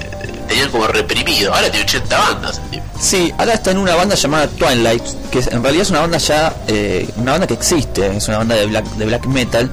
tenían 0.48 0.70
como 0.70 0.88
reprimido. 0.88 1.54
Ahora 1.54 1.70
tiene 1.70 1.86
80 1.86 2.18
bandas. 2.18 2.58
el 2.60 2.70
tipo. 2.70 2.86
Sí, 3.00 3.34
ahora 3.38 3.54
está 3.54 3.72
en 3.72 3.78
una 3.78 3.96
banda 3.96 4.16
llamada 4.16 4.48
Twilight, 4.48 5.04
que 5.32 5.40
en 5.40 5.62
realidad 5.64 5.82
es 5.84 5.90
una 5.90 6.02
banda 6.02 6.18
ya, 6.18 6.56
eh, 6.68 7.10
una 7.18 7.34
banda 7.34 7.48
que 7.48 7.54
existe, 7.54 8.16
es 8.16 8.28
una 8.28 8.38
banda 8.40 8.56
de 8.56 8.66
black, 8.68 8.86
de 8.86 9.06
black 9.06 9.26
metal, 9.26 9.72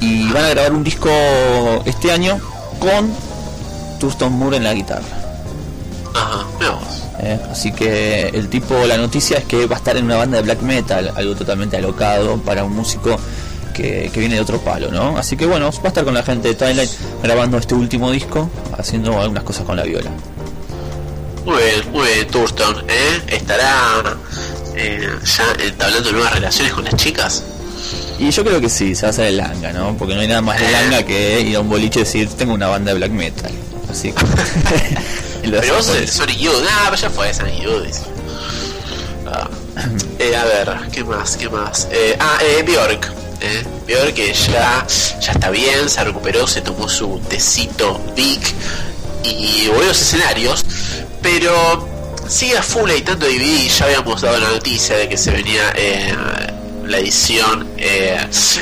y 0.00 0.30
van 0.32 0.44
a 0.44 0.48
grabar 0.50 0.72
un 0.72 0.82
disco 0.84 1.10
este 1.84 2.10
año 2.12 2.40
con 2.78 3.14
Thurston 4.00 4.32
Moore 4.32 4.56
en 4.56 4.64
la 4.64 4.74
guitarra. 4.74 5.04
Ajá, 6.14 6.46
vos. 6.58 7.01
Eh. 7.22 7.38
Así 7.50 7.72
que 7.72 8.28
el 8.28 8.48
tipo, 8.48 8.84
la 8.86 8.96
noticia 8.96 9.38
es 9.38 9.44
que 9.44 9.66
va 9.66 9.76
a 9.76 9.78
estar 9.78 9.96
en 9.96 10.04
una 10.04 10.16
banda 10.16 10.38
de 10.38 10.42
black 10.42 10.60
metal, 10.62 11.12
algo 11.14 11.34
totalmente 11.34 11.76
alocado 11.76 12.38
para 12.38 12.64
un 12.64 12.74
músico 12.74 13.16
que, 13.72 14.10
que 14.12 14.20
viene 14.20 14.34
de 14.34 14.40
otro 14.40 14.58
palo, 14.58 14.90
¿no? 14.90 15.16
Así 15.16 15.36
que 15.36 15.46
bueno, 15.46 15.70
va 15.70 15.84
a 15.84 15.88
estar 15.88 16.04
con 16.04 16.14
la 16.14 16.22
gente 16.22 16.48
de 16.48 16.54
Twilight 16.54 16.90
grabando 17.22 17.58
este 17.58 17.74
último 17.74 18.10
disco, 18.10 18.50
haciendo 18.76 19.20
algunas 19.20 19.44
cosas 19.44 19.64
con 19.64 19.76
la 19.76 19.84
viola. 19.84 20.10
Muy 21.44 21.56
bien, 21.56 21.92
muy 21.92 22.06
bien, 22.06 22.26
Thurston, 22.28 22.84
¿eh? 22.88 23.22
¿Estará 23.28 24.16
eh, 24.74 25.08
ya 25.24 25.64
entablando 25.64 26.12
nuevas 26.12 26.34
relaciones 26.34 26.72
con 26.72 26.84
las 26.84 26.96
chicas? 26.96 27.44
Y 28.18 28.30
yo 28.30 28.44
creo 28.44 28.60
que 28.60 28.68
sí, 28.68 28.94
se 28.94 29.02
va 29.02 29.08
a 29.08 29.10
hacer 29.10 29.26
el 29.26 29.36
langa, 29.36 29.72
¿no? 29.72 29.96
Porque 29.96 30.14
no 30.14 30.20
hay 30.20 30.28
nada 30.28 30.40
más 30.40 30.60
de 30.60 30.70
langa 30.70 31.02
que 31.04 31.40
ir 31.40 31.56
a 31.56 31.60
un 31.60 31.68
boliche 31.68 32.00
y 32.00 32.02
decir, 32.02 32.28
tengo 32.30 32.54
una 32.54 32.68
banda 32.68 32.92
de 32.92 32.98
black 32.98 33.10
metal. 33.12 33.52
Así 33.90 34.12
que... 34.12 34.24
y 35.48 35.50
Pero 35.50 35.74
vos 35.74 35.86
Sonic 35.86 36.38
Youth. 36.38 36.64
Ah, 36.68 36.90
pero 36.90 36.96
ya 36.96 37.10
fue 37.10 37.32
Youth. 37.62 37.86
dice. 37.86 38.02
Ah. 39.26 39.48
Eh, 40.18 40.36
a 40.36 40.44
ver, 40.44 40.76
¿qué 40.92 41.02
más? 41.02 41.36
¿Qué 41.36 41.48
más? 41.48 41.88
Eh, 41.90 42.16
ah, 42.20 42.38
eh, 42.42 42.62
Bjork. 42.62 43.10
Eh. 43.40 43.64
Bjork 43.88 44.14
que 44.14 44.32
ya, 44.32 44.86
ya 45.20 45.32
está 45.32 45.50
bien, 45.50 45.90
se 45.90 46.04
recuperó, 46.04 46.46
se 46.46 46.60
tomó 46.60 46.88
su 46.88 47.18
tecito 47.28 48.00
Big 48.14 48.40
y 49.24 49.66
volvió 49.66 49.84
a 49.84 49.86
los 49.88 50.00
escenarios. 50.00 50.64
Pero 51.22 51.88
sigue 52.28 52.56
a 52.56 52.62
full 52.62 52.90
editando 52.90 53.26
DVD. 53.26 53.68
Ya 53.68 53.84
habíamos 53.86 54.22
dado 54.22 54.38
la 54.38 54.50
noticia 54.50 54.96
de 54.96 55.08
que 55.08 55.16
se 55.16 55.30
venía 55.30 55.72
eh, 55.76 56.14
la 56.86 56.98
edición 56.98 57.68
eh, 57.78 58.18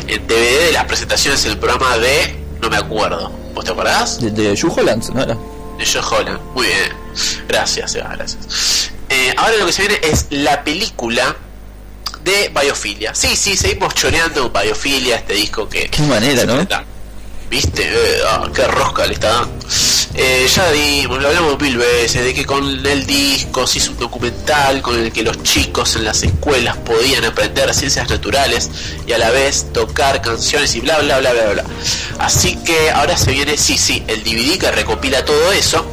en 0.07 0.27
DVD 0.27 0.66
de 0.66 0.73
las 0.73 0.85
presentaciones 0.85 1.44
en 1.44 1.52
el 1.52 1.59
programa 1.59 1.98
de. 1.98 2.36
No 2.61 2.69
me 2.70 2.77
acuerdo. 2.77 3.31
¿Vos 3.55 3.65
te 3.65 3.73
acordás? 3.73 4.20
De, 4.20 4.31
de 4.31 4.52
Hugh 4.52 4.78
Holland, 4.78 5.09
¿no 5.15 5.23
era? 5.23 5.36
De 5.81 5.86
Joe 5.86 6.02
Holland. 6.02 6.40
Muy 6.55 6.66
bien. 6.66 6.93
Gracias, 7.48 7.93
Seba, 7.93 8.15
gracias. 8.15 8.90
Eh, 9.09 9.32
ahora 9.36 9.57
lo 9.57 9.65
que 9.66 9.73
se 9.73 9.89
viene 9.89 9.98
es 10.02 10.27
la 10.28 10.62
película 10.62 11.35
de 12.23 12.52
Biofilia. 12.55 13.15
Sí, 13.15 13.35
sí, 13.35 13.57
seguimos 13.57 13.94
choreando 13.94 14.51
Biofilia, 14.51 15.16
este 15.16 15.32
disco 15.32 15.69
que... 15.70 15.89
Qué 15.89 16.02
manera, 16.02 16.44
¿no? 16.44 16.66
¿Viste? 17.51 17.85
Ah, 18.28 18.48
qué 18.55 18.64
rosca 18.68 19.05
le 19.06 19.14
está 19.14 19.32
dando. 19.32 19.66
Eh, 20.14 20.47
ya 20.55 20.70
dimos, 20.70 21.20
lo 21.20 21.28
hablamos 21.28 21.60
mil 21.60 21.77
veces, 21.77 22.24
de 22.24 22.32
que 22.32 22.44
con 22.44 22.64
el 22.64 23.06
disco 23.06 23.66
se 23.66 23.78
hizo 23.78 23.90
un 23.90 23.98
documental 23.98 24.81
con 24.82 24.97
el 24.97 25.12
que 25.12 25.24
los 25.24 25.43
chicos 25.43 25.97
en 25.97 26.05
las 26.05 26.22
escuelas 26.22 26.77
podían 26.77 27.24
aprender 27.24 27.72
ciencias 27.74 28.09
naturales 28.09 28.70
y 29.05 29.12
a 29.12 29.18
la 29.18 29.31
vez 29.31 29.72
tocar 29.72 30.20
canciones 30.20 30.74
y 30.77 30.81
bla 30.81 31.01
bla 31.01 31.18
bla 31.18 31.32
bla 31.32 31.52
bla. 31.52 31.64
Así 32.20 32.55
que 32.64 32.90
ahora 32.90 33.16
se 33.16 33.32
viene, 33.32 33.56
sí, 33.56 33.77
sí, 33.77 34.05
el 34.06 34.22
DVD 34.22 34.56
que 34.56 34.70
recopila 34.70 35.24
todo 35.24 35.51
eso. 35.51 35.85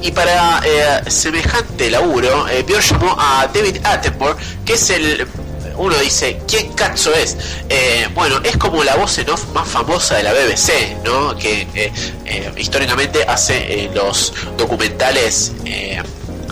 Y 0.00 0.12
para 0.12 0.60
eh, 0.64 1.10
semejante 1.10 1.90
laburo, 1.90 2.46
eh, 2.48 2.64
llamó 2.68 3.16
a 3.18 3.48
David 3.52 3.78
Attenborough, 3.82 4.36
que 4.64 4.74
es 4.74 4.90
el 4.90 5.26
uno 5.76 5.96
dice, 5.98 6.40
¿quién 6.46 6.72
cazzo 6.74 7.12
es? 7.14 7.36
Eh, 7.68 8.08
bueno, 8.14 8.40
es 8.44 8.56
como 8.56 8.82
la 8.84 8.96
voz 8.96 9.18
en 9.18 9.30
off 9.30 9.44
más 9.52 9.68
famosa 9.68 10.16
de 10.16 10.22
la 10.22 10.32
BBC, 10.32 10.96
¿no? 11.04 11.36
Que 11.36 11.66
eh, 11.74 11.92
eh, 12.26 12.52
históricamente 12.56 13.24
hace 13.26 13.56
eh, 13.84 13.90
los 13.94 14.32
documentales 14.56 15.52
eh, 15.64 16.02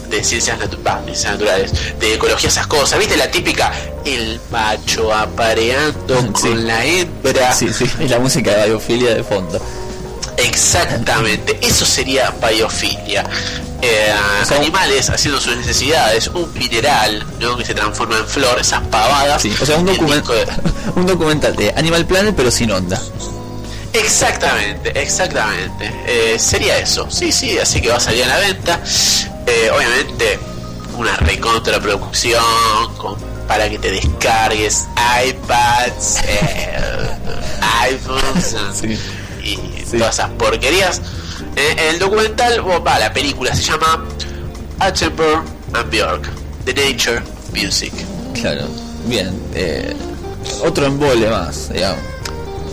de 0.08 0.24
ciencias, 0.24 0.58
natu- 0.58 0.78
bah, 0.82 0.96
de 1.00 1.06
ciencias 1.14 1.32
naturales, 1.32 1.72
de 1.98 2.14
ecología, 2.14 2.48
esas 2.48 2.66
cosas. 2.66 2.98
¿Viste 2.98 3.16
la 3.16 3.30
típica? 3.30 3.72
El 4.04 4.40
macho 4.50 5.12
apareando 5.12 6.32
con 6.32 6.66
la 6.66 6.84
hembra. 6.84 7.52
Sí, 7.52 7.72
sí, 7.72 7.86
y 8.00 8.08
la 8.08 8.18
música 8.18 8.50
de 8.56 8.68
biofilia 8.70 9.14
de 9.14 9.24
fondo. 9.24 9.60
Exactamente, 10.36 11.58
eso 11.62 11.84
sería 11.84 12.30
biofilia. 12.46 13.24
Eh, 13.84 14.14
animales 14.56 15.10
haciendo 15.10 15.40
sus 15.40 15.56
necesidades, 15.56 16.28
un 16.28 16.52
mineral 16.54 17.26
¿no? 17.40 17.56
que 17.56 17.64
se 17.64 17.74
transforma 17.74 18.16
en 18.18 18.26
flor, 18.26 18.58
esas 18.60 18.80
pavadas. 18.82 19.42
Sí, 19.42 19.52
o 19.60 19.66
sea, 19.66 19.76
un, 19.76 19.86
document- 19.88 20.24
de- 20.24 20.46
un 21.00 21.06
documental 21.06 21.56
de 21.56 21.72
Animal 21.76 22.06
Planet 22.06 22.34
pero 22.36 22.50
sin 22.50 22.70
onda. 22.70 23.00
Exactamente, 23.92 24.98
exactamente. 25.00 25.92
Eh, 26.06 26.38
sería 26.38 26.78
eso, 26.78 27.10
sí, 27.10 27.30
sí, 27.32 27.58
así 27.58 27.80
que 27.82 27.88
va 27.90 27.96
a 27.96 28.00
salir 28.00 28.24
a 28.24 28.28
la 28.28 28.38
venta. 28.38 28.80
Eh, 29.46 29.70
obviamente, 29.74 30.38
una 30.96 31.16
recontraproducción 31.16 32.42
con, 32.96 33.16
para 33.52 33.68
que 33.68 33.78
te 33.78 33.90
descargues 33.90 34.86
iPads, 35.28 36.20
eh, 36.26 36.72
iPhones 37.90 38.56
y 39.44 39.56
todas 39.98 40.14
esas 40.14 40.30
porquerías. 40.30 41.02
Eh, 41.54 41.90
el 41.90 41.98
documental, 41.98 42.64
va, 42.66 42.98
la 42.98 43.12
película 43.12 43.54
se 43.54 43.62
llama 43.62 44.06
Attenborough 44.78 45.44
and 45.74 45.90
Bjork, 45.90 46.30
The 46.64 46.72
Nature 46.72 47.22
Music. 47.54 47.92
Claro, 48.32 48.66
bien. 49.04 49.38
eh, 49.54 49.94
otro 50.64 50.86
embole 50.86 51.28
más, 51.28 51.70
digamos. 51.74 52.00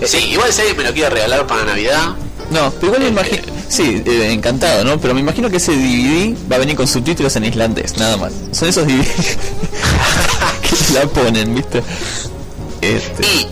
Sí, 0.06 0.18
igual 0.32 0.54
si 0.54 0.62
alguien 0.62 0.78
me 0.78 0.84
lo 0.86 0.94
quiere 0.94 1.10
regalar 1.10 1.46
para 1.46 1.66
Navidad, 1.66 2.16
No, 2.52 2.72
pero 2.72 2.88
igual 2.88 3.02
me 3.02 3.08
imagino. 3.10 3.44
Sí, 3.68 4.02
eh, 4.06 4.32
encantado, 4.32 4.84
¿no? 4.86 5.00
Pero 5.00 5.14
me 5.14 5.20
imagino 5.20 5.50
que 5.50 5.58
ese 5.58 5.74
DVD 5.74 6.36
va 6.52 6.56
a 6.56 6.60
venir 6.60 6.76
con 6.76 6.88
subtítulos 6.88 7.36
en 7.36 7.44
islandés, 7.46 7.98
nada 7.98 8.16
más. 8.18 8.32
Son 8.54 8.68
esos 8.70 8.88
DVD 8.88 9.06
que 10.70 10.94
la 10.94 11.06
ponen, 11.08 11.56
¿viste? 11.56 11.84
Este, 12.82 13.26
Y 13.26 13.48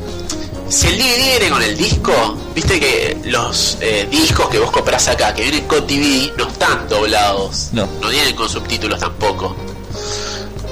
si 0.70 0.88
el 0.88 0.98
DVD 0.98 1.40
viene 1.40 1.50
con 1.50 1.64
el 1.64 1.78
disco, 1.78 2.38
viste 2.54 2.80
que 2.80 3.18
los 3.26 3.78
eh, 3.82 4.08
discos 4.10 4.50
que 4.50 4.60
vos 4.60 4.72
comprás 4.72 5.08
acá, 5.08 5.34
que 5.34 5.44
vienen 5.44 5.66
con 5.66 5.86
DVD, 5.88 6.32
no 6.38 6.48
están 6.48 6.88
doblados. 6.90 7.70
No. 7.72 7.88
No 8.02 8.10
vienen 8.10 8.36
con 8.36 8.50
subtítulos 8.50 9.00
tampoco. 9.00 9.56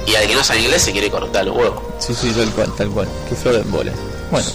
Y 0.06 0.14
al 0.14 0.26
que 0.26 0.34
no 0.34 0.44
sabe 0.44 0.60
inglés 0.60 0.82
se 0.82 0.92
quiere 0.92 1.10
cortar 1.10 1.44
los 1.44 1.56
huevos. 1.56 1.82
Sí, 1.98 2.14
sí, 2.14 2.30
tal 2.30 2.50
cual, 2.50 2.72
tal 2.76 2.88
cual. 2.90 3.08
Qué 3.28 3.34
flor 3.34 3.54
de 3.54 3.60
embole. 3.62 3.92
Bueno, 4.30 4.46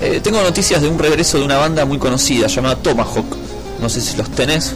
eh, 0.00 0.20
tengo 0.22 0.42
noticias 0.42 0.80
de 0.82 0.88
un 0.88 0.98
regreso 0.98 1.38
de 1.38 1.44
una 1.44 1.56
banda 1.58 1.84
muy 1.84 1.98
conocida 1.98 2.46
llamada 2.46 2.76
Tomahawk. 2.76 3.36
No 3.80 3.88
sé 3.88 4.00
si 4.00 4.16
los 4.16 4.30
tenés. 4.30 4.74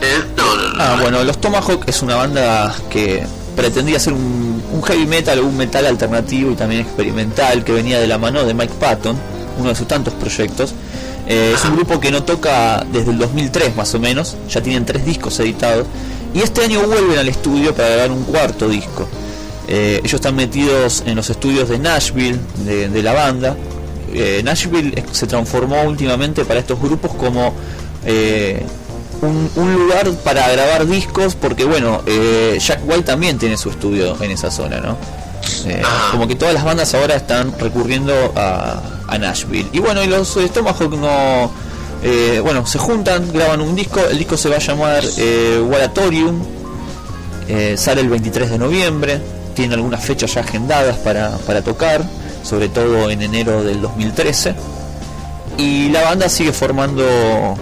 ¿eh? 0.00 0.24
No, 0.36 0.56
no, 0.56 0.68
no. 0.70 0.82
Ah, 0.82 0.98
bueno, 1.00 1.22
los 1.22 1.40
Tomahawk 1.40 1.84
es 1.86 2.02
una 2.02 2.16
banda 2.16 2.74
que 2.88 3.24
pretendía 3.56 3.98
ser 3.98 4.12
un, 4.12 4.60
heavy 4.82 5.06
metal 5.06 5.38
o 5.40 5.46
un 5.46 5.56
metal 5.56 5.86
alternativo 5.86 6.52
y 6.52 6.54
también 6.54 6.82
experimental 6.82 7.64
que 7.64 7.72
venía 7.72 8.00
de 8.00 8.06
la 8.06 8.18
mano 8.18 8.44
de 8.44 8.54
Mike 8.54 8.74
Patton, 8.80 9.16
uno 9.58 9.68
de 9.68 9.74
sus 9.74 9.86
tantos 9.86 10.14
proyectos. 10.14 10.74
Eh, 11.26 11.52
es 11.54 11.64
un 11.64 11.76
grupo 11.76 12.00
que 12.00 12.10
no 12.10 12.22
toca 12.22 12.84
desde 12.90 13.10
el 13.10 13.18
2003 13.18 13.76
más 13.76 13.94
o 13.94 14.00
menos, 14.00 14.36
ya 14.48 14.62
tienen 14.62 14.84
tres 14.84 15.04
discos 15.04 15.38
editados 15.40 15.86
y 16.34 16.40
este 16.40 16.64
año 16.64 16.82
vuelven 16.86 17.18
al 17.18 17.28
estudio 17.28 17.74
para 17.74 17.90
grabar 17.90 18.10
un 18.10 18.24
cuarto 18.24 18.68
disco. 18.68 19.06
Eh, 19.68 20.00
ellos 20.00 20.14
están 20.14 20.34
metidos 20.34 21.04
en 21.06 21.14
los 21.14 21.30
estudios 21.30 21.68
de 21.68 21.78
Nashville, 21.78 22.38
de, 22.64 22.88
de 22.88 23.02
la 23.02 23.12
banda. 23.12 23.56
Eh, 24.12 24.40
Nashville 24.42 25.04
se 25.12 25.26
transformó 25.26 25.82
últimamente 25.82 26.44
para 26.44 26.60
estos 26.60 26.80
grupos 26.80 27.14
como 27.14 27.54
un, 29.22 29.50
un 29.56 29.74
lugar 29.74 30.10
para 30.24 30.48
grabar 30.50 30.86
discos, 30.86 31.34
porque 31.34 31.64
bueno, 31.64 32.02
eh, 32.06 32.58
Jack 32.60 32.80
White 32.84 33.02
también 33.04 33.38
tiene 33.38 33.56
su 33.56 33.70
estudio 33.70 34.16
en 34.22 34.30
esa 34.30 34.50
zona, 34.50 34.80
¿no? 34.80 34.96
Eh, 35.66 35.82
como 36.10 36.26
que 36.28 36.36
todas 36.36 36.54
las 36.54 36.64
bandas 36.64 36.94
ahora 36.94 37.16
están 37.16 37.58
recurriendo 37.58 38.12
a, 38.36 38.80
a 39.08 39.18
Nashville. 39.18 39.68
Y 39.72 39.78
bueno, 39.78 40.02
y 40.02 40.06
los 40.06 40.36
eh, 40.36 40.48
Tomahawk 40.52 40.92
no... 40.94 41.50
eh, 42.02 42.40
bueno, 42.42 42.66
se 42.66 42.78
juntan, 42.78 43.32
graban 43.32 43.60
un 43.60 43.74
disco, 43.74 44.00
el 44.10 44.18
disco 44.18 44.36
se 44.36 44.48
va 44.48 44.56
a 44.56 44.60
llamar 44.60 45.02
Waratorium, 45.68 46.42
sale 47.76 48.00
el 48.02 48.08
23 48.08 48.50
de 48.50 48.58
noviembre, 48.58 49.20
tiene 49.54 49.74
algunas 49.74 50.04
fechas 50.04 50.32
ya 50.34 50.40
agendadas 50.42 50.96
para, 50.98 51.36
para 51.38 51.62
tocar, 51.62 52.02
sobre 52.42 52.68
todo 52.68 53.10
en 53.10 53.22
enero 53.22 53.62
del 53.64 53.82
2013. 53.82 54.54
Y 55.60 55.90
la 55.90 56.02
banda 56.04 56.30
sigue 56.30 56.54
formando 56.54 57.04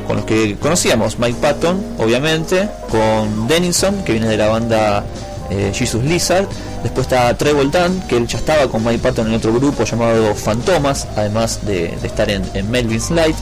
con 0.07 0.19
los 0.19 0.25
que 0.25 0.57
conocíamos, 0.57 1.19
Mike 1.19 1.39
Patton, 1.41 1.85
obviamente, 1.99 2.69
con 2.89 3.49
Denison, 3.49 4.05
que 4.05 4.13
viene 4.13 4.29
de 4.29 4.37
la 4.37 4.47
banda 4.47 5.05
eh, 5.51 5.73
Jesus 5.75 6.05
Lizard. 6.05 6.47
Después 6.85 7.09
está 7.09 7.37
Trevor 7.37 7.69
que 8.09 8.17
él 8.17 8.29
ya 8.29 8.39
estaba 8.39 8.69
con 8.69 8.85
Mike 8.85 9.01
Patton 9.01 9.27
en 9.27 9.35
otro 9.35 9.53
grupo 9.53 9.83
llamado 9.83 10.33
Fantomas, 10.37 11.09
además 11.17 11.67
de, 11.67 11.87
estar 12.05 12.31
en, 12.31 12.71
Melvin's 12.71 13.11
Light. 13.11 13.35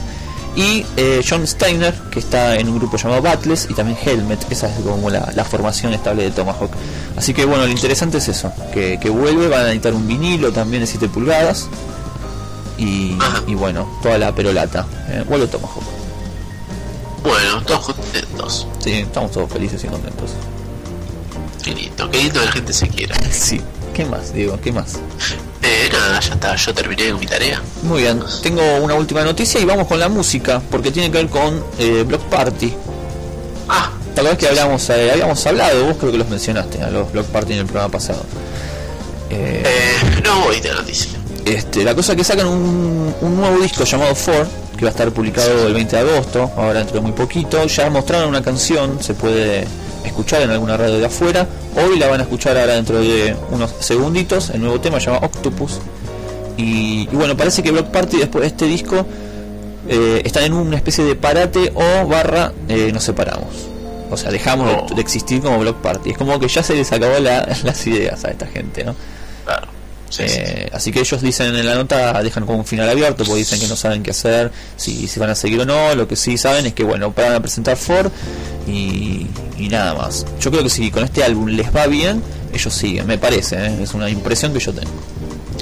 Y 0.55 0.83
eh, 0.97 1.21
John 1.27 1.45
Steiner, 1.45 1.93
que 2.11 2.17
está 2.17 2.55
en 2.55 2.67
un 2.67 2.79
grupo 2.79 2.97
llamado 2.97 3.21
Battles, 3.21 3.67
y 3.69 3.75
también 3.75 3.95
Helmet, 4.03 4.39
esa 4.51 4.69
es 4.69 4.79
como 4.83 5.11
la, 5.11 5.31
la 5.35 5.45
formación 5.45 5.93
estable 5.93 6.23
de 6.23 6.31
Tomahawk. 6.31 6.71
Así 7.15 7.31
que 7.31 7.45
bueno, 7.45 7.67
lo 7.67 7.71
interesante 7.71 8.17
es 8.17 8.27
eso, 8.27 8.51
que, 8.73 8.99
que 8.99 9.11
vuelve, 9.11 9.49
van 9.49 9.67
a 9.67 9.71
editar 9.71 9.93
un 9.93 10.07
vinilo 10.07 10.51
también 10.51 10.81
de 10.81 10.87
7 10.87 11.09
pulgadas. 11.09 11.69
Y, 12.77 13.17
y 13.47 13.55
bueno, 13.55 13.99
toda 14.03 14.17
la 14.17 14.33
perolata. 14.33 14.85
Eh, 15.09 15.23
Tomahawk. 15.27 15.83
Bueno, 17.23 17.61
todos 17.63 17.85
contentos. 17.95 18.67
Sí, 18.79 18.91
estamos 18.93 19.31
todos 19.31 19.51
felices 19.51 19.83
y 19.83 19.87
contentos. 19.87 20.31
Qué 21.63 21.73
lindo, 21.73 22.09
qué 22.09 22.17
lindo 22.19 22.39
que 22.39 22.45
la 22.45 22.51
gente 22.51 22.73
se 22.73 22.87
quiera. 22.87 23.15
Sí, 23.31 23.61
¿qué 23.93 24.05
más, 24.05 24.33
Diego? 24.33 24.59
¿Qué 24.61 24.71
más? 24.71 24.93
Eh, 25.63 25.89
nada, 25.91 26.19
ya 26.19 26.33
está, 26.33 26.55
yo 26.55 26.73
terminé 26.73 27.09
con 27.11 27.19
mi 27.19 27.25
tarea. 27.25 27.61
Muy 27.83 28.03
bien, 28.03 28.23
tengo 28.41 28.61
una 28.77 28.93
última 28.93 29.23
noticia 29.23 29.59
y 29.59 29.65
vamos 29.65 29.87
con 29.87 29.99
la 29.99 30.07
música, 30.07 30.61
porque 30.71 30.91
tiene 30.91 31.11
que 31.11 31.17
ver 31.17 31.27
con 31.29 31.61
eh, 31.79 32.03
Block 32.07 32.21
Party. 32.29 32.73
Ah, 33.67 33.89
¿te 34.13 34.21
acuerdas 34.21 34.37
que 34.39 34.47
hablamos, 34.47 34.89
eh, 34.91 35.11
habíamos 35.11 35.45
hablado? 35.45 35.85
Vos 35.87 35.97
creo 35.99 36.11
que 36.13 36.17
los 36.19 36.29
mencionaste 36.29 36.81
a 36.81 36.89
los 36.89 37.11
Block 37.11 37.25
Party 37.27 37.53
en 37.53 37.59
el 37.59 37.65
programa 37.65 37.91
pasado. 37.91 38.23
Eh, 39.29 39.63
Eh, 39.65 40.21
no 40.23 40.41
voy 40.41 40.61
de 40.61 40.71
noticia. 40.73 41.16
Este, 41.55 41.83
la 41.83 41.95
cosa 41.95 42.13
es 42.13 42.17
que 42.17 42.23
sacan 42.23 42.47
un, 42.47 43.13
nuevo 43.21 43.59
disco 43.61 43.83
llamado 43.83 44.15
Four, 44.15 44.47
que 44.77 44.85
va 44.85 44.89
a 44.89 44.91
estar 44.91 45.11
publicado 45.11 45.67
el 45.67 45.73
20 45.73 45.95
de 45.95 46.01
agosto, 46.13 46.51
ahora 46.55 46.79
dentro 46.79 46.95
de 46.95 47.01
muy 47.01 47.11
poquito. 47.11 47.65
Ya 47.65 47.89
mostraron 47.89 48.29
una 48.29 48.41
canción, 48.41 49.01
se 49.01 49.13
puede 49.13 49.65
escuchar 50.03 50.41
en 50.41 50.51
alguna 50.51 50.77
radio 50.77 50.97
de 50.99 51.05
afuera. 51.05 51.47
Hoy 51.75 51.97
la 51.99 52.07
van 52.07 52.19
a 52.21 52.23
escuchar 52.23 52.57
ahora 52.57 52.73
dentro 52.75 52.99
de 52.99 53.35
unos 53.51 53.71
segunditos, 53.79 54.49
el 54.51 54.61
nuevo 54.61 54.79
tema 54.79 54.99
se 54.99 55.07
llama 55.07 55.25
Octopus. 55.25 55.79
Y, 56.57 57.05
bueno, 57.07 57.37
parece 57.37 57.61
que 57.61 57.71
Block 57.71 57.87
Party 57.87 58.17
después 58.17 58.41
de 58.41 58.47
este 58.47 58.65
disco 58.65 59.05
eh, 59.87 60.21
están 60.25 60.43
en 60.43 60.53
una 60.53 60.75
especie 60.75 61.03
de 61.03 61.15
parate 61.15 61.71
o 61.75 62.07
barra 62.07 62.51
eh, 62.67 62.91
nos 62.91 63.03
separamos. 63.03 63.47
O 64.09 64.17
sea, 64.17 64.31
dejamos 64.31 64.89
de- 64.89 64.95
de, 64.95 65.01
existir 65.01 65.41
como 65.41 65.59
Block 65.59 65.77
Party. 65.81 66.11
Es 66.11 66.17
como 66.17 66.39
que 66.39 66.47
ya 66.47 66.63
se 66.63 66.73
les 66.73 66.91
acabó 66.91 67.19
la- 67.19 67.47
las 67.63 67.85
ideas 67.85 68.23
a 68.25 68.31
esta 68.31 68.47
gente, 68.47 68.83
¿no? 68.83 68.95
Claro. 69.45 69.67
Eh, 70.19 70.69
Así 70.71 70.91
que 70.91 70.99
ellos 70.99 71.21
dicen 71.21 71.55
en 71.55 71.65
la 71.65 71.75
nota, 71.75 72.21
dejan 72.23 72.45
como 72.45 72.59
un 72.59 72.65
final 72.65 72.89
abierto, 72.89 73.23
porque 73.23 73.39
dicen 73.39 73.59
que 73.59 73.67
no 73.67 73.75
saben 73.75 74.03
qué 74.03 74.11
hacer, 74.11 74.51
si, 74.75 75.07
si 75.07 75.19
van 75.19 75.29
a 75.29 75.35
seguir 75.35 75.59
o 75.61 75.65
no. 75.65 75.95
Lo 75.95 76.07
que 76.07 76.15
sí 76.15 76.37
saben 76.37 76.65
es 76.65 76.73
que, 76.73 76.83
bueno, 76.83 77.11
van 77.15 77.33
a 77.33 77.39
presentar 77.39 77.77
Ford 77.77 78.11
y, 78.67 79.27
y 79.57 79.69
nada 79.69 79.93
más. 79.93 80.25
Yo 80.39 80.51
creo 80.51 80.63
que 80.63 80.69
si 80.69 80.91
con 80.91 81.03
este 81.03 81.23
álbum 81.23 81.47
les 81.47 81.75
va 81.75 81.87
bien, 81.87 82.21
ellos 82.53 82.73
siguen, 82.73 83.07
me 83.07 83.17
parece, 83.17 83.55
¿eh? 83.57 83.79
es 83.83 83.93
una 83.93 84.09
impresión 84.09 84.53
que 84.53 84.59
yo 84.59 84.73
tengo. 84.73 84.91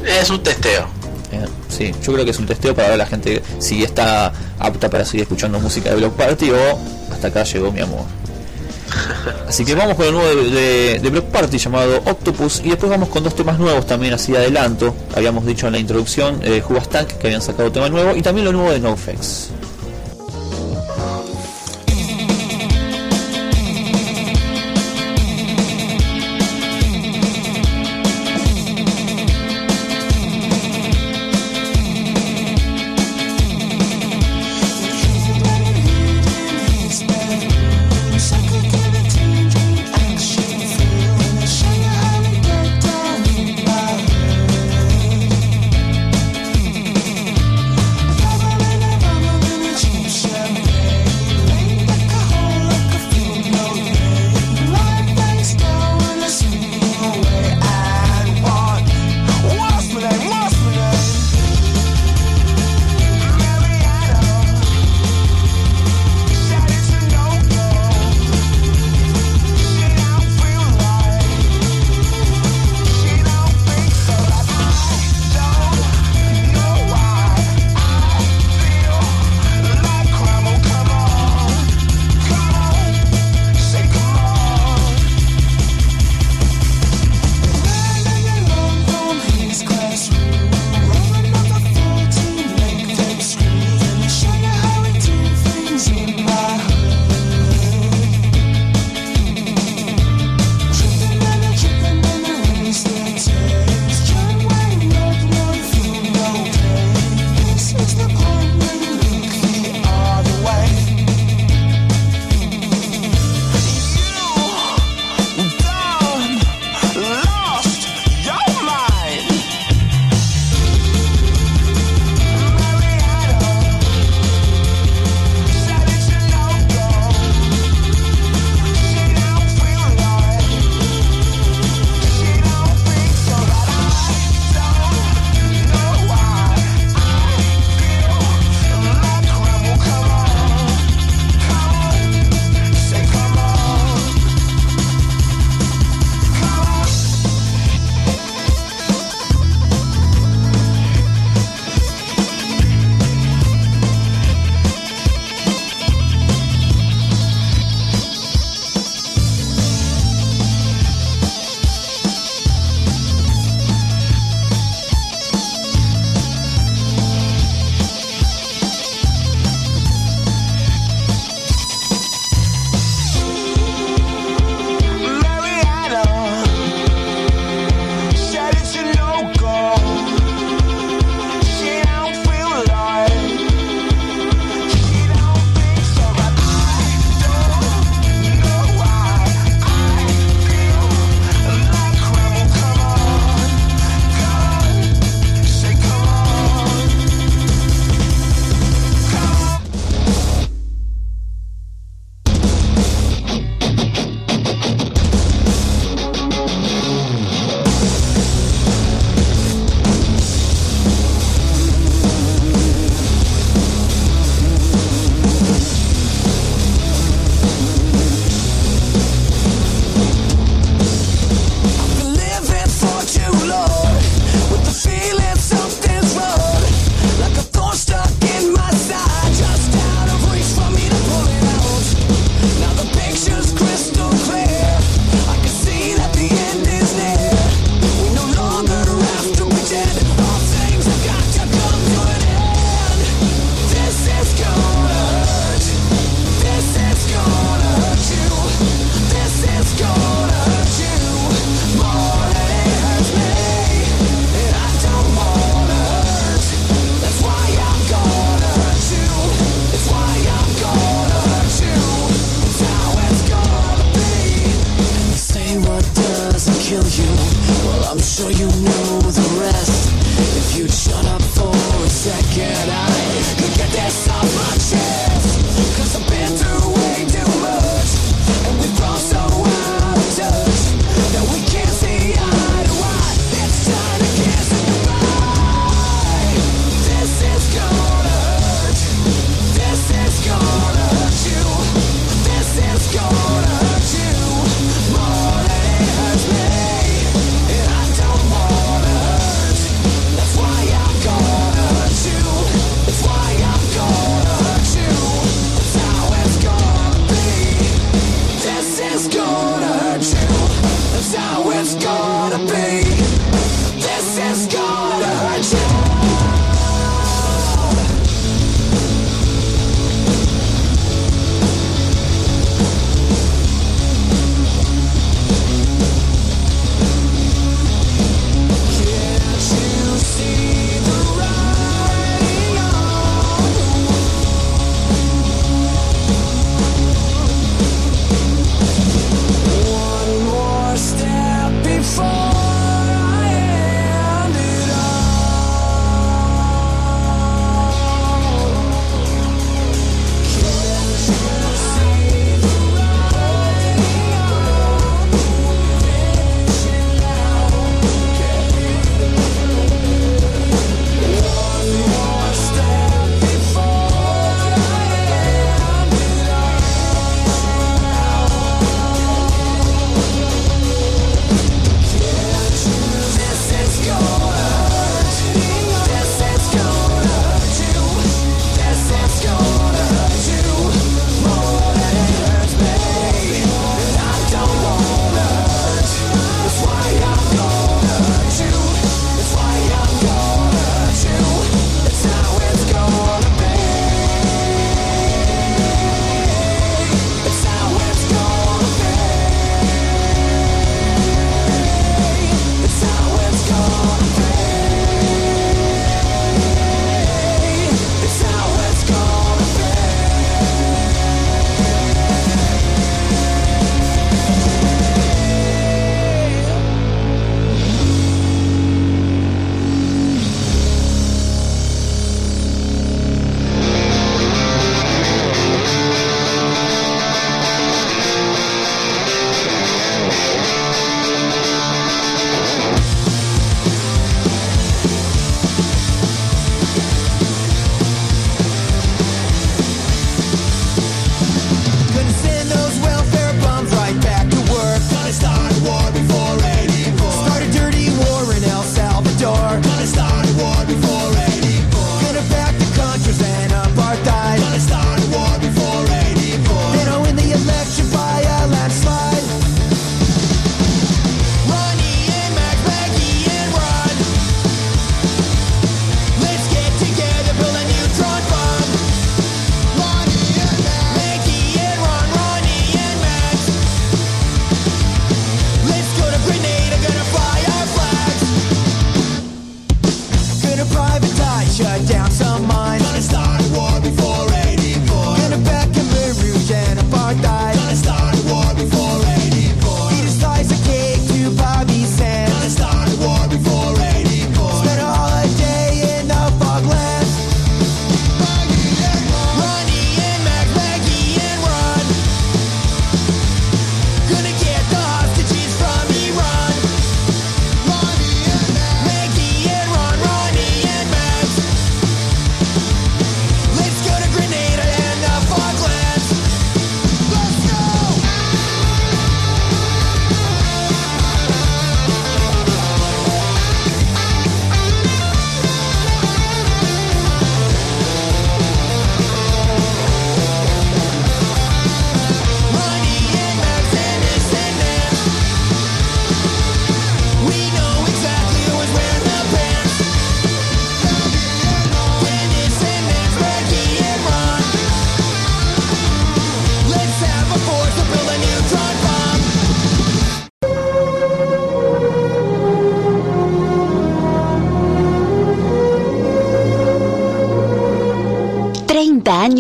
Es 0.06 0.30
un 0.30 0.42
testeo. 0.44 0.88
Eh, 1.32 1.46
sí, 1.70 1.92
yo 2.04 2.14
creo 2.14 2.24
que 2.24 2.32
es 2.32 2.40
un 2.40 2.46
testeo 2.46 2.76
para 2.76 2.90
ver 2.90 2.96
a 2.96 2.98
la 2.98 3.06
gente 3.08 3.42
si 3.60 3.84
está 3.84 4.32
apta 4.60 4.90
para 4.90 5.04
seguir 5.04 5.24
escuchando 5.24 5.60
música 5.60 5.90
de 5.90 5.96
Block 5.98 6.14
Party 6.16 6.52
o 6.52 6.80
hasta 7.12 7.28
acá 7.28 7.44
llegó 7.44 7.72
mi 7.72 7.82
amor. 7.82 8.06
Así 9.48 9.64
que 9.66 9.76
vamos 9.76 9.96
con 9.96 10.06
el 10.06 10.14
nuevo 10.14 10.28
de, 10.28 11.10
Block 11.12 11.26
Party 11.26 11.58
llamado 11.58 12.02
Octopus 12.06 12.62
y 12.64 12.70
después 12.70 12.90
vamos 12.90 13.10
con 13.10 13.24
dos 13.24 13.36
temas 13.36 13.60
nuevos 13.60 13.86
también 13.86 14.14
así 14.14 14.32
de 14.32 14.40
adelanto. 14.40 14.96
Habíamos 15.16 15.46
dicho 15.46 15.68
en 15.68 15.74
la 15.74 15.80
introducción 15.80 16.40
eh, 16.44 16.62
Jugas 16.62 16.90
Tank 16.90 17.08
que 17.08 17.28
habían 17.28 17.42
sacado 17.42 17.72
tema 17.72 17.90
nuevo 17.90 18.16
y 18.16 18.22
también 18.22 18.46
lo 18.46 18.52
nuevo 18.52 18.72
de 18.72 18.80
NoFX. 18.80 19.50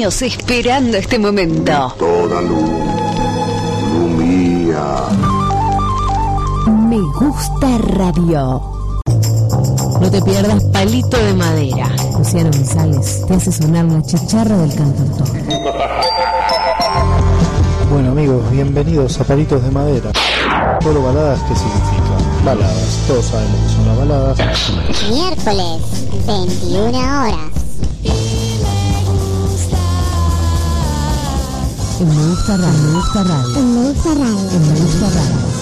esperando 0.06 0.98
este 0.98 1.18
momento. 1.18 1.96
Toda 1.98 2.40
luz, 2.40 2.70
lumía. 3.98 5.02
Me 6.88 7.00
gusta 7.20 7.78
radio. 7.80 8.62
No 10.00 10.12
te 10.12 10.22
pierdas 10.22 10.64
Palito 10.66 11.18
de 11.18 11.34
Madera. 11.34 11.90
Luciano 12.16 12.52
González 12.52 13.26
te 13.28 13.34
hace 13.34 13.52
sonar 13.52 13.86
la 13.86 14.04
chicharra 14.04 14.56
del 14.58 14.76
cantautor. 14.76 15.28
Bueno 17.92 18.12
amigos, 18.12 18.52
bienvenidos 18.52 19.20
a 19.20 19.24
Palitos 19.24 19.64
de 19.64 19.72
Madera. 19.72 20.12
Solo 20.84 21.02
baladas, 21.02 21.40
¿qué 21.50 21.56
significa? 21.56 22.44
Baladas, 22.46 23.00
todos 23.08 23.26
sabemos 23.26 23.60
que 23.60 23.74
son 23.74 23.88
las 23.88 23.98
baladas. 23.98 24.38
Miércoles, 25.10 25.82
21 26.28 26.90
horas. 26.90 27.55
En 32.06 32.16
Me 32.16 32.28
Gusta 32.28 32.56
Radio. 32.56 32.70
En 32.78 32.94
Me 32.94 33.00
Gusta 33.00 33.24
Radio. 33.24 33.60
Me 33.60 33.90
Gusta 33.90 34.14
Radio. 34.14 34.60
Me 34.60 34.80
Gusta 34.80 35.10
Radio. 35.10 35.56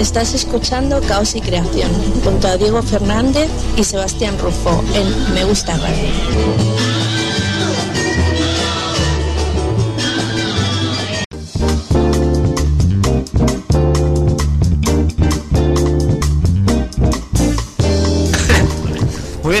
Estás 0.00 0.34
escuchando 0.34 1.00
Caos 1.00 1.34
y 1.34 1.40
Creación 1.40 1.90
junto 2.22 2.46
a 2.46 2.56
Diego 2.56 2.80
Fernández 2.80 3.50
y 3.76 3.82
Sebastián 3.82 4.38
Rufo 4.38 4.84
en 4.94 5.34
Me 5.34 5.42
Gusta 5.42 5.76
Radio. 5.76 7.05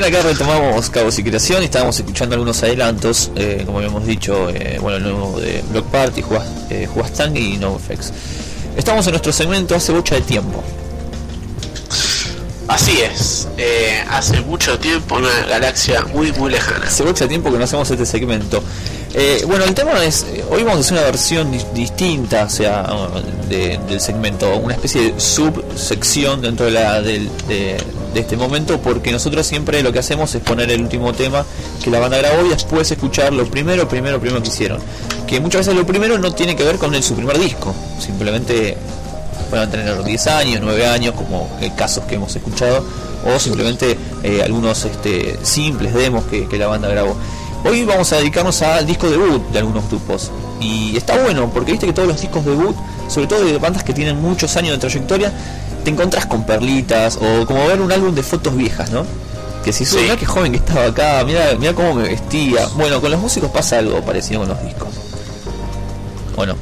Acá 0.06 0.22
retomamos 0.22 0.88
Cabos 0.90 1.18
y 1.18 1.22
Creación 1.24 1.62
y 1.62 1.66
estábamos 1.66 1.98
escuchando 1.98 2.34
algunos 2.34 2.62
adelantos, 2.62 3.30
eh, 3.36 3.62
como 3.66 3.78
habíamos 3.78 4.06
dicho, 4.06 4.48
eh, 4.50 4.78
bueno, 4.80 4.98
el 4.98 5.02
nuevo 5.02 5.40
de 5.40 5.62
Block 5.70 5.86
Party, 5.86 6.22
Juas- 6.22 6.46
eh, 6.70 6.86
Juastang 6.92 7.36
y 7.36 7.56
NoFX. 7.56 8.12
Estamos 8.76 9.06
en 9.06 9.12
nuestro 9.12 9.32
segmento 9.32 9.74
hace 9.74 9.92
mucho 9.92 10.14
de 10.14 10.20
tiempo. 10.22 10.62
Así 12.68 12.98
es, 13.00 13.46
eh, 13.58 14.02
hace 14.10 14.40
mucho 14.40 14.78
tiempo, 14.78 15.16
una 15.16 15.30
galaxia 15.48 16.02
muy 16.12 16.32
muy 16.32 16.50
lejana. 16.50 16.86
Hace 16.86 17.04
mucho 17.04 17.28
tiempo 17.28 17.50
que 17.52 17.58
no 17.58 17.64
hacemos 17.64 17.88
este 17.90 18.04
segmento. 18.04 18.62
Bueno, 19.46 19.64
el 19.64 19.72
tema 19.72 20.04
es, 20.04 20.26
hoy 20.50 20.62
vamos 20.62 20.78
a 20.78 20.80
hacer 20.80 20.92
una 20.98 21.06
versión 21.06 21.50
dis- 21.50 21.72
distinta, 21.72 22.44
o 22.44 22.50
sea, 22.50 22.86
de- 23.48 23.78
del 23.88 23.98
segmento, 24.00 24.54
una 24.58 24.74
especie 24.74 25.12
de 25.12 25.20
subsección 25.20 26.42
dentro 26.42 26.66
de, 26.66 26.72
la, 26.72 27.00
del- 27.00 27.30
de, 27.48 27.78
de 28.16 28.22
este 28.22 28.36
momento, 28.36 28.80
porque 28.80 29.12
nosotros 29.12 29.46
siempre 29.46 29.82
lo 29.82 29.92
que 29.92 29.98
hacemos 29.98 30.34
es 30.34 30.40
poner 30.40 30.70
el 30.70 30.80
último 30.80 31.12
tema 31.12 31.44
que 31.84 31.90
la 31.90 31.98
banda 32.00 32.16
grabó 32.16 32.46
y 32.46 32.48
después 32.48 32.90
escuchar 32.90 33.32
lo 33.32 33.44
primero, 33.44 33.86
primero, 33.88 34.18
primero 34.18 34.42
que 34.42 34.48
hicieron. 34.48 34.80
Que 35.26 35.38
muchas 35.38 35.66
veces 35.66 35.74
lo 35.78 35.86
primero 35.86 36.18
no 36.18 36.32
tiene 36.32 36.56
que 36.56 36.64
ver 36.64 36.76
con 36.78 36.94
el, 36.94 37.02
su 37.02 37.14
primer 37.14 37.38
disco, 37.38 37.74
simplemente 38.00 38.76
puedan 39.50 39.70
tener 39.70 40.02
10 40.02 40.26
años, 40.28 40.60
9 40.62 40.86
años, 40.86 41.14
como 41.14 41.50
casos 41.76 42.04
que 42.04 42.14
hemos 42.14 42.34
escuchado, 42.34 42.84
o 43.26 43.38
simplemente 43.38 43.98
eh, 44.22 44.42
algunos 44.42 44.84
este, 44.86 45.38
simples 45.42 45.92
demos 45.92 46.24
que, 46.24 46.48
que 46.48 46.56
la 46.56 46.68
banda 46.68 46.88
grabó. 46.88 47.16
Hoy 47.64 47.84
vamos 47.84 48.12
a 48.12 48.16
dedicarnos 48.16 48.62
al 48.62 48.86
disco 48.86 49.10
debut 49.10 49.42
de 49.50 49.58
algunos 49.58 49.86
grupos. 49.88 50.30
Y 50.60 50.96
está 50.96 51.18
bueno, 51.22 51.50
porque 51.52 51.72
viste 51.72 51.86
que 51.86 51.92
todos 51.92 52.08
los 52.08 52.20
discos 52.20 52.46
debut, 52.46 52.74
sobre 53.08 53.26
todo 53.26 53.44
de 53.44 53.58
bandas 53.58 53.84
que 53.84 53.92
tienen 53.92 54.22
muchos 54.22 54.56
años 54.56 54.72
de 54.72 54.78
trayectoria, 54.78 55.32
te 55.86 55.90
encontrás 55.90 56.26
con 56.26 56.44
perlitas, 56.44 57.16
o 57.16 57.46
como 57.46 57.64
ver 57.68 57.80
un 57.80 57.92
álbum 57.92 58.12
de 58.12 58.24
fotos 58.24 58.56
viejas, 58.56 58.90
¿no? 58.90 59.06
Que 59.64 59.72
si 59.72 59.84
Sí. 59.86 59.98
mira 60.00 60.16
qué 60.16 60.26
joven 60.26 60.50
que 60.50 60.58
estaba 60.58 60.86
acá, 60.86 61.22
mira, 61.24 61.54
mira 61.60 61.74
cómo 61.74 61.94
me 61.94 62.08
vestía. 62.08 62.66
Bueno, 62.74 63.00
con 63.00 63.08
los 63.12 63.20
músicos 63.20 63.52
pasa 63.52 63.78
algo 63.78 64.00
parecido 64.04 64.40
con 64.40 64.48
los 64.48 64.60
discos. 64.64 64.88
Bueno, 66.34 66.56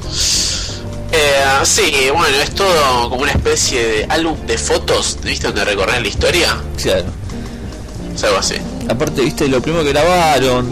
Eh, 1.11 1.43
sí, 1.63 1.91
bueno, 2.13 2.37
es 2.37 2.51
todo 2.53 3.09
como 3.09 3.23
una 3.23 3.31
especie 3.31 3.83
de 3.83 4.05
álbum 4.09 4.35
de 4.45 4.57
fotos, 4.59 5.17
¿viste? 5.23 5.47
Donde 5.47 5.65
recorrer 5.65 6.01
la 6.03 6.07
historia. 6.07 6.57
claro. 6.81 7.05
Es 8.13 8.23
algo 8.23 8.37
así. 8.37 8.55
Aparte, 8.87 9.21
viste, 9.23 9.47
lo 9.47 9.59
primero 9.61 9.83
que 9.83 9.89
grabaron, 9.91 10.67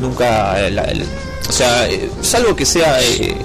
nunca. 0.00 0.60
eh, 0.60 0.70
la- 0.72 0.82
el- 0.84 1.06
o 1.48 1.52
sea, 1.52 1.88
eh, 1.88 2.10
salvo 2.20 2.56
que 2.56 2.66
sea 2.66 3.00
eh, 3.00 3.36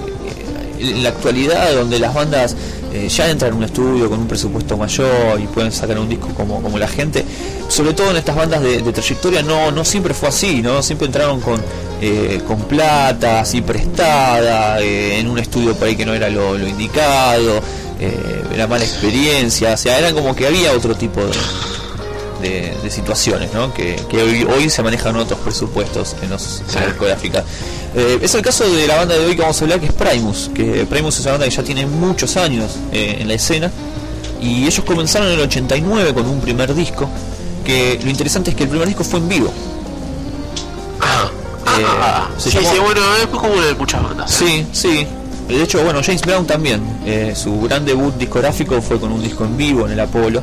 en 0.80 1.02
la 1.02 1.10
actualidad, 1.10 1.72
donde 1.74 1.98
las 2.00 2.12
bandas 2.12 2.56
eh, 2.92 3.08
ya 3.08 3.28
entran 3.28 3.52
en 3.52 3.58
un 3.58 3.64
estudio 3.64 4.08
con 4.08 4.20
un 4.20 4.28
presupuesto 4.28 4.76
mayor 4.76 5.40
y 5.40 5.46
pueden 5.46 5.72
sacar 5.72 5.98
un 5.98 6.08
disco 6.08 6.28
como, 6.34 6.62
como 6.62 6.78
la 6.78 6.88
gente, 6.88 7.24
sobre 7.68 7.92
todo 7.92 8.10
en 8.10 8.16
estas 8.16 8.36
bandas 8.36 8.62
de, 8.62 8.82
de 8.82 8.92
trayectoria, 8.92 9.42
no, 9.42 9.70
no 9.70 9.84
siempre 9.84 10.14
fue 10.14 10.28
así, 10.28 10.62
¿no? 10.62 10.82
Siempre 10.82 11.06
entraron 11.06 11.40
con, 11.40 11.60
eh, 12.00 12.40
con 12.46 12.62
plata, 12.62 13.40
así 13.40 13.60
prestada, 13.60 14.80
eh, 14.80 15.18
en 15.18 15.28
un 15.28 15.38
estudio 15.38 15.74
por 15.74 15.88
ahí 15.88 15.96
que 15.96 16.06
no 16.06 16.14
era 16.14 16.28
lo, 16.30 16.56
lo 16.56 16.66
indicado, 16.66 17.60
eh, 18.00 18.42
era 18.54 18.66
mala 18.66 18.84
experiencia, 18.84 19.74
o 19.74 19.76
sea, 19.76 19.98
eran 19.98 20.14
como 20.14 20.34
que 20.34 20.46
había 20.46 20.72
otro 20.72 20.94
tipo 20.94 21.20
de 21.20 21.32
de, 22.40 22.72
de 22.82 22.90
situaciones 22.90 23.52
¿no? 23.52 23.74
que, 23.74 23.96
que 24.08 24.22
hoy, 24.22 24.44
hoy 24.44 24.70
se 24.70 24.82
manejan 24.82 25.16
otros 25.16 25.40
presupuestos 25.40 26.16
en, 26.22 26.30
los, 26.30 26.62
en. 26.74 27.44
Eh, 27.94 28.18
es 28.22 28.34
el 28.34 28.42
caso 28.42 28.68
de 28.70 28.86
la 28.86 28.96
banda 28.96 29.14
de 29.16 29.24
hoy 29.26 29.34
que 29.34 29.42
vamos 29.42 29.60
a 29.60 29.64
hablar, 29.64 29.80
que 29.80 29.86
es 29.86 29.92
Primus, 29.92 30.50
que 30.54 30.86
Primus 30.88 31.16
es 31.18 31.22
una 31.22 31.32
banda 31.32 31.46
que 31.48 31.54
ya 31.54 31.62
tiene 31.62 31.86
muchos 31.86 32.36
años 32.36 32.76
eh, 32.92 33.16
en 33.20 33.28
la 33.28 33.34
escena 33.34 33.70
y 34.40 34.64
ellos 34.66 34.84
comenzaron 34.84 35.28
en 35.28 35.34
el 35.34 35.40
89 35.40 36.14
con 36.14 36.26
un 36.26 36.40
primer 36.40 36.74
disco, 36.74 37.08
que 37.64 37.98
lo 38.02 38.10
interesante 38.10 38.50
es 38.50 38.56
que 38.56 38.64
el 38.64 38.68
primer 38.68 38.86
disco 38.86 39.04
fue 39.04 39.18
en 39.20 39.28
vivo. 39.28 39.52
Eh, 41.78 41.84
se 42.38 42.50
sí, 42.50 42.56
llamó- 42.58 42.72
sí, 42.72 42.78
bueno, 42.78 43.00
es 43.20 43.26
como 43.26 43.52
una 43.52 43.66
de 43.66 43.74
muchas 43.74 44.02
bandas. 44.02 44.30
Sí, 44.30 44.66
sí. 44.72 45.06
De 45.48 45.62
hecho, 45.62 45.82
bueno, 45.82 46.00
James 46.04 46.22
Brown 46.22 46.46
también. 46.46 46.82
eh, 47.06 47.32
su 47.34 47.60
gran 47.62 47.84
debut 47.84 48.14
discográfico 48.16 48.80
fue 48.82 48.98
con 49.00 49.12
un 49.12 49.22
disco 49.22 49.44
en 49.44 49.56
vivo 49.56 49.86
en 49.86 49.92
el 49.92 50.00
Apolo. 50.00 50.42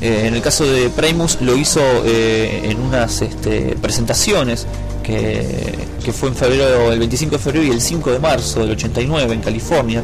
Eh, 0.00 0.24
en 0.26 0.34
el 0.34 0.42
caso 0.42 0.64
de 0.64 0.88
Primus 0.90 1.38
lo 1.42 1.56
hizo 1.56 1.80
eh, 2.04 2.62
en 2.64 2.80
unas 2.80 3.22
este, 3.22 3.76
presentaciones 3.80 4.66
que, 5.02 6.12
fue 6.12 6.28
en 6.28 6.34
febrero, 6.34 6.92
el 6.92 6.98
25 6.98 7.36
de 7.36 7.42
febrero 7.42 7.66
y 7.66 7.70
el 7.70 7.80
5 7.80 8.12
de 8.12 8.18
marzo 8.18 8.60
del 8.60 8.70
89 8.72 9.34
en 9.34 9.40
California. 9.40 10.02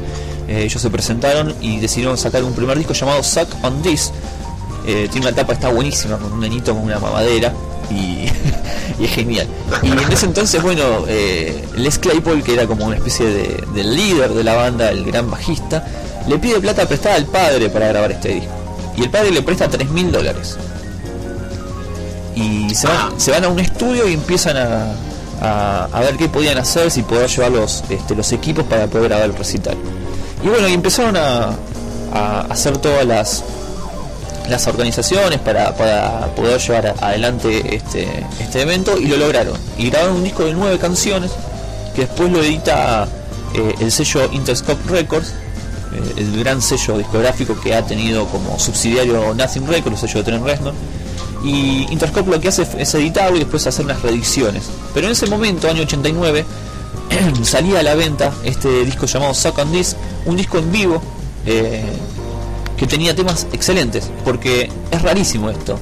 Eh, 0.48 0.64
ellos 0.64 0.80
se 0.80 0.90
presentaron 0.90 1.54
y 1.60 1.78
decidieron 1.78 2.16
sacar 2.16 2.42
un 2.42 2.54
primer 2.54 2.78
disco 2.78 2.92
llamado 2.94 3.22
Suck 3.22 3.48
on 3.62 3.82
This. 3.82 4.12
Eh, 4.86 5.08
tiene 5.10 5.26
una 5.26 5.36
tapa 5.36 5.52
está 5.52 5.68
buenísima 5.68 6.16
con 6.16 6.32
un 6.32 6.40
nenito 6.40 6.72
con 6.72 6.84
una 6.84 6.98
mamadera 6.98 7.52
y, 7.90 8.26
es 9.02 9.10
genial. 9.10 9.46
Y 9.82 9.90
en 9.90 9.98
ese 10.12 10.26
entonces, 10.26 10.62
bueno, 10.62 11.04
eh, 11.06 11.62
Les 11.76 11.98
Claypool, 11.98 12.42
que 12.42 12.54
era 12.54 12.66
como 12.66 12.86
una 12.86 12.96
especie 12.96 13.26
de, 13.26 13.84
líder 13.84 14.30
de 14.30 14.44
la 14.44 14.54
banda, 14.54 14.90
el 14.90 15.04
gran 15.04 15.30
bajista, 15.30 15.86
le 16.26 16.38
pide 16.38 16.60
plata 16.60 16.86
prestada 16.86 17.16
al 17.16 17.26
padre 17.26 17.68
para 17.68 17.88
grabar 17.88 18.12
este 18.12 18.34
disco. 18.34 18.52
Y 18.96 19.02
el 19.02 19.10
padre 19.10 19.30
le 19.30 19.42
presta 19.42 19.68
3 19.68 19.90
mil 19.90 20.10
dólares. 20.10 20.56
Y 22.38 22.74
se 22.74 22.86
van, 22.86 23.20
se 23.20 23.30
van 23.30 23.44
a 23.44 23.48
un 23.48 23.58
estudio 23.58 24.08
y 24.08 24.14
empiezan 24.14 24.56
a, 24.56 24.92
a- 25.40 25.88
a 25.92 26.00
ver 26.00 26.16
qué 26.16 26.28
podían 26.28 26.58
hacer, 26.58 26.90
si 26.90 27.02
poder 27.02 27.28
llevar 27.28 27.50
los, 27.52 27.82
este, 27.88 28.14
los 28.14 28.30
equipos 28.32 28.64
para 28.64 28.86
poder 28.86 29.08
grabar 29.08 29.26
el 29.26 29.34
recital. 29.36 29.76
Y 30.44 30.48
bueno, 30.48 30.68
y 30.68 30.74
empezaron 30.74 31.16
a, 31.16 31.50
a 32.12 32.40
hacer 32.48 32.78
todas 32.78 33.04
las, 33.04 33.42
las 34.48 34.66
organizaciones 34.68 35.40
para, 35.40 35.74
para 35.74 36.26
poder 36.36 36.60
llevar 36.60 36.94
adelante 37.00 37.74
este, 37.76 38.24
este 38.40 38.62
evento 38.62 38.96
y 38.98 39.06
lo 39.06 39.16
lograron. 39.16 39.54
Y 39.76 39.90
grabaron 39.90 40.16
un 40.16 40.24
disco 40.24 40.44
de 40.44 40.52
nueve 40.54 40.78
canciones 40.78 41.32
que 41.94 42.02
después 42.02 42.30
lo 42.30 42.40
edita 42.40 43.08
eh, 43.54 43.74
el 43.80 43.90
sello 43.90 44.28
Interscope 44.32 44.88
Records, 44.90 45.28
eh, 45.92 46.12
el 46.18 46.38
gran 46.38 46.62
sello 46.62 46.98
discográfico 46.98 47.58
que 47.60 47.74
ha 47.74 47.84
tenido 47.84 48.26
como 48.26 48.58
subsidiario 48.60 49.34
Nothing 49.34 49.66
Records, 49.66 50.02
el 50.04 50.08
sello 50.08 50.20
de 50.22 50.30
Trent 50.30 50.44
Reznor. 50.44 50.74
Y 51.44 51.86
Interscope 51.90 52.30
lo 52.30 52.40
que 52.40 52.48
hace 52.48 52.66
es 52.78 52.94
editarlo 52.94 53.36
y 53.36 53.40
después 53.40 53.66
hacer 53.66 53.84
unas 53.84 54.02
reediciones. 54.02 54.64
Pero 54.92 55.06
en 55.06 55.12
ese 55.12 55.26
momento, 55.26 55.68
año 55.68 55.82
89, 55.82 56.44
salía 57.42 57.80
a 57.80 57.82
la 57.82 57.94
venta 57.94 58.32
este 58.44 58.84
disco 58.84 59.06
llamado 59.06 59.34
Suck 59.34 59.58
on 59.58 59.70
This, 59.72 59.96
un 60.26 60.36
disco 60.36 60.58
en 60.58 60.72
vivo 60.72 61.02
eh, 61.46 61.84
que 62.76 62.86
tenía 62.86 63.14
temas 63.14 63.46
excelentes, 63.52 64.10
porque 64.24 64.70
es 64.90 65.02
rarísimo 65.02 65.50
esto. 65.50 65.78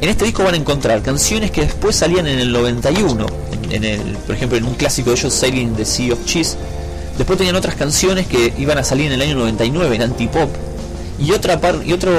En 0.00 0.10
este 0.10 0.26
disco 0.26 0.44
van 0.44 0.54
a 0.54 0.58
encontrar 0.58 1.02
canciones 1.02 1.50
que 1.50 1.62
después 1.62 1.96
salían 1.96 2.26
en 2.26 2.38
el 2.38 2.52
91, 2.52 3.26
en, 3.52 3.72
en 3.72 3.84
el, 3.84 4.00
por 4.18 4.34
ejemplo 4.34 4.58
en 4.58 4.64
un 4.64 4.74
clásico 4.74 5.10
de 5.10 5.16
ellos, 5.16 5.32
Sailing 5.32 5.74
the 5.74 5.84
Sea 5.84 6.12
of 6.12 6.24
Cheese. 6.26 6.56
Después 7.16 7.38
tenían 7.38 7.56
otras 7.56 7.76
canciones 7.76 8.26
que 8.26 8.52
iban 8.58 8.76
a 8.76 8.84
salir 8.84 9.06
en 9.06 9.12
el 9.12 9.22
año 9.22 9.36
99 9.36 9.96
en 9.96 10.02
Antipop 10.02 10.50
y 11.18 11.32
otra 11.32 11.60
par 11.60 11.80
y 11.84 11.94
otro 11.94 12.12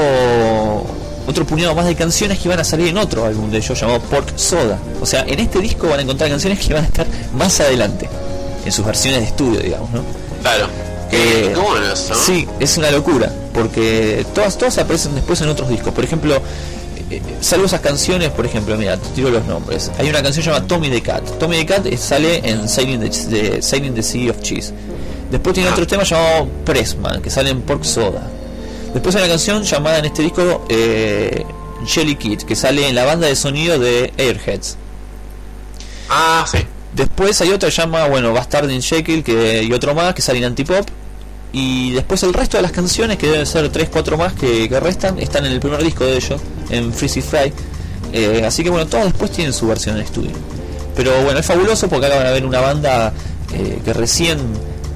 otro 1.27 1.45
puñado 1.45 1.75
más 1.75 1.85
de 1.85 1.95
canciones 1.95 2.39
que 2.39 2.47
iban 2.47 2.59
a 2.59 2.63
salir 2.63 2.87
en 2.87 2.97
otro 2.97 3.25
álbum 3.25 3.51
de 3.51 3.57
ellos 3.57 3.79
llamado 3.79 3.99
Pork 4.01 4.37
Soda. 4.37 4.79
O 5.01 5.05
sea, 5.05 5.25
en 5.27 5.39
este 5.39 5.59
disco 5.59 5.87
van 5.87 5.99
a 5.99 6.01
encontrar 6.03 6.29
canciones 6.29 6.59
que 6.59 6.73
van 6.73 6.85
a 6.85 6.87
estar 6.87 7.05
más 7.33 7.59
adelante 7.59 8.09
en 8.65 8.71
sus 8.71 8.85
versiones 8.85 9.21
de 9.21 9.27
estudio, 9.27 9.59
digamos, 9.59 9.91
¿no? 9.91 10.01
Claro. 10.41 10.67
Eh, 11.11 11.53
¿no? 11.53 12.15
Sí, 12.15 12.47
es 12.59 12.77
una 12.77 12.91
locura, 12.91 13.31
porque 13.53 14.25
todas, 14.33 14.57
todas 14.57 14.77
aparecen 14.77 15.15
después 15.15 15.39
en 15.41 15.49
otros 15.49 15.69
discos. 15.69 15.93
Por 15.93 16.03
ejemplo, 16.03 16.41
eh, 17.09 17.21
salvo 17.39 17.65
esas 17.65 17.81
canciones, 17.81 18.29
por 18.31 18.45
ejemplo, 18.45 18.75
mira, 18.77 18.97
te 18.97 19.09
tiro 19.09 19.29
los 19.29 19.45
nombres. 19.45 19.91
Hay 19.97 20.09
una 20.09 20.21
canción 20.21 20.45
llamada 20.45 20.67
Tommy 20.67 20.89
the 20.89 21.01
Cat. 21.01 21.23
Tommy 21.39 21.57
the 21.57 21.65
Cat 21.65 21.85
eh, 21.85 21.97
sale 21.97 22.41
en 22.43 22.67
Sailing 22.67 22.99
the, 22.99 23.09
de 23.27 23.61
Sailing 23.61 23.93
the 23.93 24.03
Sea 24.03 24.31
of 24.31 24.41
Cheese. 24.41 24.73
Después 25.31 25.53
tiene 25.53 25.69
otro 25.69 25.85
tema 25.85 26.03
llamado 26.03 26.47
Pressman, 26.65 27.21
que 27.21 27.29
sale 27.29 27.49
en 27.49 27.61
Pork 27.61 27.83
Soda. 27.83 28.29
Después 28.93 29.15
hay 29.15 29.23
una 29.23 29.29
canción 29.29 29.63
llamada 29.63 29.99
en 29.99 30.05
este 30.05 30.23
disco 30.23 30.65
eh, 30.69 31.45
Jelly 31.85 32.15
Kid, 32.15 32.41
que 32.41 32.55
sale 32.55 32.87
en 32.87 32.95
la 32.95 33.05
banda 33.05 33.27
de 33.27 33.35
sonido 33.35 33.79
de 33.79 34.13
Airheads. 34.17 34.77
Ah, 36.09 36.45
sí. 36.49 36.59
Después 36.93 37.39
hay 37.41 37.51
otra 37.51 37.69
llama, 37.69 38.07
bueno, 38.07 38.33
Bastard 38.33 38.69
in 38.71 38.81
Jekyll 38.81 39.23
que, 39.23 39.63
y 39.63 39.71
otro 39.73 39.93
más 39.93 40.13
que 40.13 40.21
sale 40.21 40.39
en 40.39 40.45
Antipop. 40.45 40.87
Y 41.53 41.91
después 41.91 42.21
el 42.23 42.33
resto 42.33 42.57
de 42.57 42.63
las 42.63 42.71
canciones, 42.71 43.17
que 43.17 43.27
deben 43.27 43.45
ser 43.45 43.69
3, 43.69 43.89
4 43.89 44.17
más 44.17 44.33
que, 44.33 44.67
que 44.67 44.79
restan, 44.79 45.17
están 45.19 45.45
en 45.45 45.53
el 45.53 45.59
primer 45.59 45.83
disco 45.83 46.05
de 46.05 46.17
ellos, 46.17 46.41
en 46.69 46.93
Freezy 46.93 47.21
Fry. 47.21 47.53
Eh, 48.13 48.43
así 48.45 48.63
que 48.63 48.69
bueno, 48.69 48.87
todas 48.87 49.05
después 49.05 49.31
tienen 49.31 49.53
su 49.53 49.67
versión 49.67 49.97
en 49.97 50.03
estudio. 50.03 50.31
Pero 50.95 51.23
bueno, 51.23 51.39
es 51.39 51.45
fabuloso 51.45 51.87
porque 51.87 52.07
acá 52.07 52.17
van 52.17 52.27
a 52.27 52.31
ver 52.31 52.45
una 52.45 52.59
banda 52.59 53.13
eh, 53.53 53.79
que 53.83 53.93
recién 53.93 54.39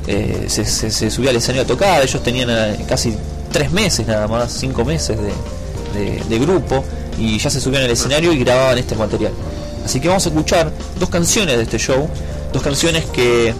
eh, 0.07 0.45
se, 0.47 0.65
se, 0.65 0.91
se 0.91 1.11
subió 1.11 1.29
al 1.29 1.35
escenario 1.35 1.63
a 1.63 1.67
tocar. 1.67 2.01
Ellos 2.01 2.23
tenían 2.23 2.49
casi 2.87 3.15
tres 3.51 3.71
meses 3.71 4.07
nada 4.07 4.27
más, 4.27 4.51
cinco 4.51 4.85
meses 4.85 5.17
de, 5.19 6.39
grupo, 6.39 6.83
y 7.17 7.37
ya 7.37 7.49
se 7.49 7.59
subían 7.59 7.83
al 7.83 7.91
escenario 7.91 8.31
y 8.31 8.39
grababan 8.39 8.77
este 8.77 8.95
material. 8.95 9.33
Así 9.85 9.99
que 9.99 10.07
vamos 10.07 10.25
a 10.25 10.29
escuchar 10.29 10.71
dos 10.99 11.09
canciones 11.09 11.57
de 11.57 11.63
este 11.63 11.77
show, 11.77 12.07
dos 12.53 12.61
canciones 12.61 13.05
que, 13.05 13.53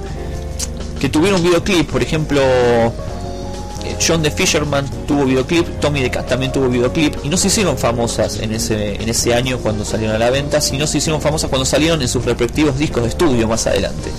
que 1.00 1.10
tuvieron 1.10 1.42
un 1.42 1.48
videoclip, 1.48 1.90
por 1.90 2.02
ejemplo, 2.02 2.42
eh, 2.42 3.96
John 4.06 4.22
de 4.22 4.32
Fisherman 4.32 4.86
tuvo 5.08 5.26
videoclip, 5.26 5.80
Tommy 5.80 6.02
de 6.02 6.12
Cat 6.12 6.28
también 6.28 6.52
tuvo 6.52 6.70
videoclip 6.70 7.16
y 7.24 7.30
no 7.30 7.38
se 7.38 7.48
hicieron 7.48 7.78
famosas 7.78 8.40
en 8.40 8.54
ese, 8.54 9.02
en 9.02 9.10
ese 9.10 9.34
año 9.34 9.58
cuando 9.58 9.84
salieron 9.84 10.16
a 10.16 10.20
la 10.20 10.30
venta, 10.30 10.62
sino 10.62 10.86
se 10.86 11.00
hicieron 11.00 11.22
famosas 11.22 11.50
cuando 11.50 11.66
salieron 11.66 12.02
en 12.02 12.08
sus 12.08 12.24
respectivos 12.24 12.78
discos 12.78 13.04
de 13.04 13.10
estudio 13.10 13.48
más 13.48 13.66
adelante. 13.68 14.10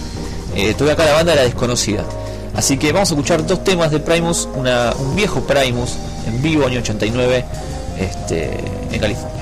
Eh, 0.56 0.70
estuve 0.70 0.92
acá 0.92 1.04
la 1.04 1.12
banda 1.12 1.32
de 1.32 1.36
La 1.36 1.44
Desconocida. 1.44 2.04
Así 2.54 2.76
que 2.76 2.92
vamos 2.92 3.10
a 3.10 3.14
escuchar 3.14 3.46
dos 3.46 3.64
temas 3.64 3.90
de 3.90 4.00
Primus, 4.00 4.48
un 4.54 5.16
viejo 5.16 5.40
Primus 5.40 5.96
en 6.26 6.42
vivo 6.42 6.66
año 6.66 6.80
89 6.80 7.44
este, 7.98 8.50
en 8.92 9.00
California. 9.00 9.41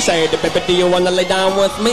Say, 0.00 0.28
baby, 0.30 0.60
do 0.64 0.72
you 0.72 0.88
wanna 0.88 1.10
lay 1.10 1.24
down 1.24 1.58
with 1.58 1.76
me? 1.82 1.92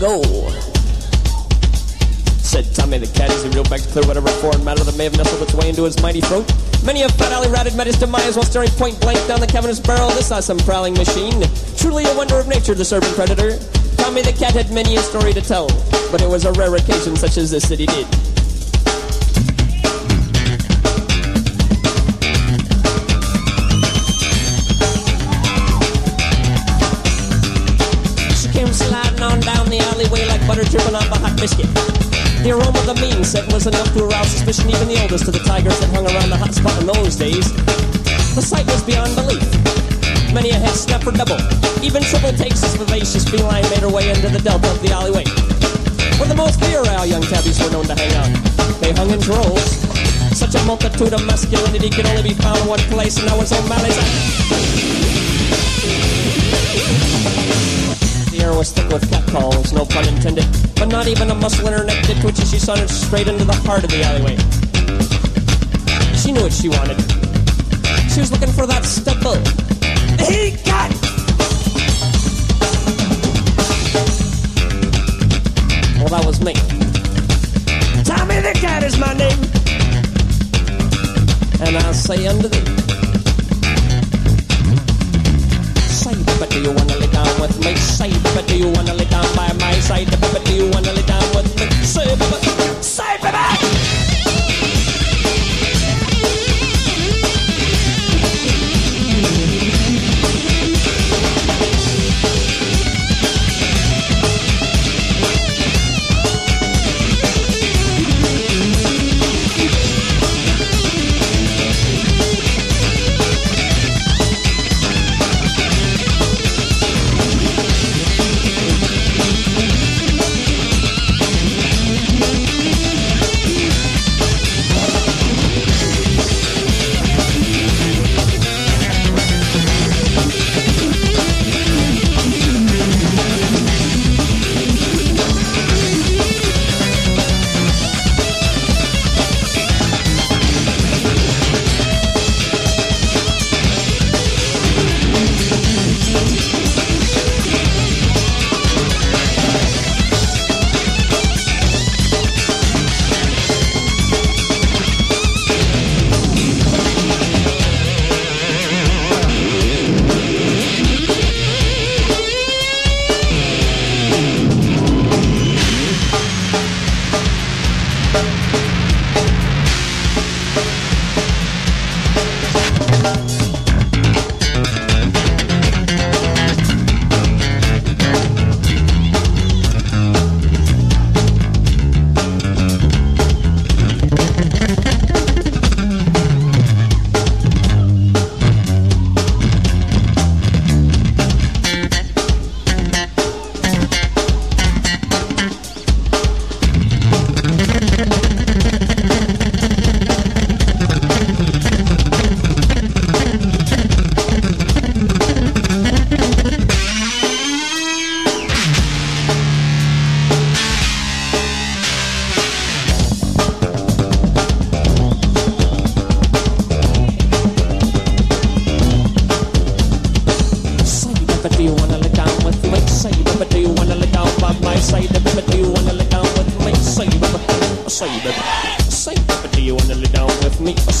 ago. 0.00 0.22
Said 2.40 2.64
Tommy 2.74 2.96
the 2.96 3.10
Cat 3.14 3.30
as 3.30 3.44
he 3.44 3.50
reeled 3.50 3.68
back 3.68 3.80
to 3.82 3.88
clear 3.88 4.06
whatever 4.06 4.28
foreign 4.40 4.64
matter 4.64 4.82
that 4.82 4.96
may 4.96 5.04
have 5.04 5.16
nestled 5.16 5.42
its 5.42 5.52
way 5.52 5.68
into 5.68 5.84
his 5.84 6.00
mighty 6.00 6.22
throat. 6.22 6.48
Many 6.84 7.02
a 7.02 7.08
fat 7.10 7.32
alley 7.32 7.48
rat 7.48 7.66
had 7.66 7.76
met 7.76 7.86
his 7.86 7.98
demise 7.98 8.34
while 8.34 8.44
staring 8.44 8.70
point 8.80 8.98
blank 9.00 9.20
down 9.28 9.40
the 9.40 9.46
cavernous 9.46 9.78
barrel 9.78 10.08
of 10.08 10.16
this 10.16 10.32
awesome 10.32 10.58
prowling 10.58 10.94
machine. 10.94 11.44
Truly 11.76 12.04
a 12.04 12.16
wonder 12.16 12.38
of 12.38 12.48
nature, 12.48 12.74
the 12.74 12.84
serpent 12.84 13.14
predator. 13.14 13.58
Tommy 13.96 14.22
the 14.22 14.32
Cat 14.32 14.54
had 14.54 14.72
many 14.72 14.96
a 14.96 15.00
story 15.00 15.34
to 15.34 15.42
tell, 15.42 15.68
but 16.10 16.22
it 16.22 16.28
was 16.28 16.46
a 16.46 16.52
rare 16.52 16.74
occasion 16.74 17.14
such 17.14 17.36
as 17.36 17.50
this 17.50 17.68
that 17.68 17.78
he 17.78 17.86
did. 17.86 18.06
Off 30.78 31.10
a 31.10 31.18
hot 31.18 31.34
biscuit. 31.34 31.66
The 32.46 32.54
aroma 32.54 32.78
of 32.78 32.86
the 32.86 32.94
mean 33.02 33.24
scent 33.24 33.52
was 33.52 33.66
enough 33.66 33.90
to 33.94 34.06
arouse 34.06 34.30
suspicion 34.30 34.70
even 34.70 34.86
the 34.86 35.02
oldest 35.02 35.26
of 35.26 35.34
the 35.34 35.42
tigers 35.42 35.74
that 35.80 35.90
hung 35.90 36.06
around 36.06 36.30
the 36.30 36.38
hot 36.38 36.54
spot 36.54 36.78
in 36.78 36.86
those 36.86 37.16
days. 37.16 37.50
The 38.38 38.42
sight 38.42 38.66
was 38.70 38.78
beyond 38.86 39.10
belief. 39.18 39.42
Many 40.30 40.54
a 40.54 40.58
head 40.62 40.78
snap 40.78 41.02
or 41.02 41.10
double. 41.10 41.42
Even 41.82 42.06
triple 42.06 42.30
takes 42.38 42.62
this 42.62 42.78
vivacious 42.78 43.26
feline 43.26 43.66
made 43.66 43.82
her 43.82 43.90
way 43.90 44.14
into 44.14 44.30
the 44.30 44.38
delta 44.38 44.70
of 44.70 44.78
the 44.78 44.94
alleyway. 44.94 45.26
Where 46.22 46.30
the 46.30 46.38
most 46.38 46.62
virile 46.62 47.02
young 47.02 47.26
tabbies 47.26 47.58
were 47.58 47.74
known 47.74 47.90
to 47.90 47.98
hang 47.98 48.14
out. 48.14 48.30
They 48.78 48.94
hung 48.94 49.10
in 49.10 49.18
droves. 49.18 49.82
Such 50.38 50.54
a 50.54 50.62
multitude 50.70 51.12
of 51.12 51.26
masculinity 51.26 51.90
could 51.90 52.06
only 52.06 52.22
be 52.30 52.34
found 52.38 52.62
in 52.62 52.66
one 52.70 52.84
place, 52.94 53.18
and 53.18 53.26
that 53.26 53.34
was 53.34 53.50
O'Malley's. 53.50 53.98
The 58.30 58.38
air 58.38 58.54
was 58.54 58.70
thick 58.70 58.86
with 58.94 59.10
catcalls, 59.10 59.72
no 59.72 59.84
pun 59.84 60.06
intended. 60.06 60.59
But 60.80 60.88
not 60.88 61.06
even 61.08 61.30
a 61.30 61.34
muscle 61.34 61.68
in 61.68 61.74
her 61.74 61.84
neck 61.84 62.06
did 62.06 62.22
twitch 62.22 62.38
as 62.40 62.50
she 62.50 62.58
sauntered 62.58 62.88
straight 62.88 63.28
into 63.28 63.44
the 63.44 63.52
heart 63.52 63.84
of 63.84 63.90
the 63.90 64.02
alleyway. 64.02 64.36
She 66.16 66.32
knew 66.32 66.40
what 66.40 66.54
she 66.54 66.70
wanted. 66.70 66.98
She 68.10 68.20
was 68.20 68.32
looking 68.32 68.48
for 68.48 68.66
that 68.66 68.86
stubble. 68.86 69.36
He 70.24 70.56
got 70.64 70.90
Well, 76.00 76.08
that 76.08 76.24
was 76.24 76.40
me. 76.40 76.54
Tommy 78.02 78.40
the 78.40 78.58
Cat 78.58 78.82
is 78.82 78.96
my 78.96 79.12
name. 79.12 79.38
And 81.60 81.76
I 81.76 81.92
say 81.92 82.26
unto 82.26 82.48
thee, 82.48 82.64
Say, 85.92 86.14
but 86.38 86.48
do 86.48 86.62
you 86.62 86.72
wanna 86.72 86.96
lay 86.96 86.99
with 87.40 87.58
me? 87.64 87.74
Say, 87.76 88.10
but 88.34 88.46
do 88.46 88.56
you 88.56 88.68
wanna 88.68 88.94
lay 88.94 89.06
down 89.06 89.24
by 89.34 89.52
my 89.54 89.72
side? 89.80 90.10
But 90.32 90.44
do 90.44 90.54
you 90.54 90.70
wanna 90.70 90.92
lay 90.92 91.02
down 91.02 91.24
with 91.34 91.48
me? 91.58 91.66
Say, 91.84 92.04
but, 92.16 92.59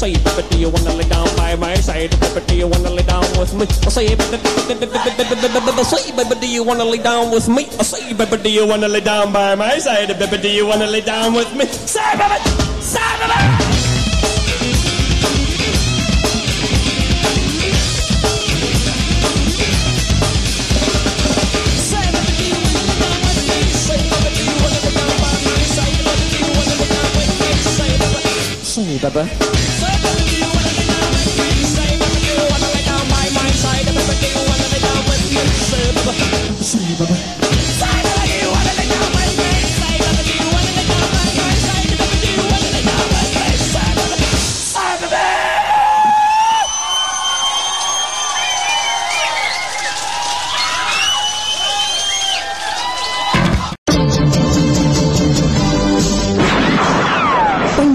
Say, 0.00 0.14
but 0.24 0.48
do 0.50 0.56
you 0.58 0.70
wanna 0.70 0.94
lay 0.94 1.04
down 1.04 1.28
by 1.36 1.54
my 1.56 1.74
side? 1.74 2.08
But 2.32 2.46
do 2.48 2.56
you 2.56 2.66
wanna 2.66 2.88
lay 2.88 3.02
down 3.02 3.20
with 3.38 3.52
me? 3.52 3.66
Say, 3.66 4.16
but, 4.16 4.24
say, 5.84 6.10
but 6.16 6.40
do 6.40 6.48
you 6.48 6.64
wanna 6.64 6.86
lay 6.86 6.96
down 6.96 7.30
with 7.30 7.48
me? 7.48 7.66
I 7.78 7.82
Say, 7.82 8.14
but 8.14 8.42
do 8.42 8.48
you 8.48 8.66
wanna 8.66 8.88
lay 8.88 9.00
down 9.02 9.30
by 9.30 9.54
my 9.54 9.76
side? 9.76 10.08
But 10.18 10.40
do 10.40 10.48
you 10.48 10.64
wanna 10.66 10.86
lay 10.86 11.02
down 11.02 11.34
with 11.34 11.54
me? 11.54 11.66
Say, 11.66 12.00
but, 12.16 12.40
say, 12.80 13.00
but. 13.20 13.80
Say, 28.64 28.98
Baba. 28.98 29.59
Tan 37.00 37.16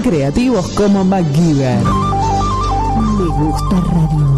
creativos 0.02 0.66
como 0.70 1.04
MacGyver. 1.04 1.78
Me 3.18 3.26
gusta 3.38 3.80
radio. 3.82 4.35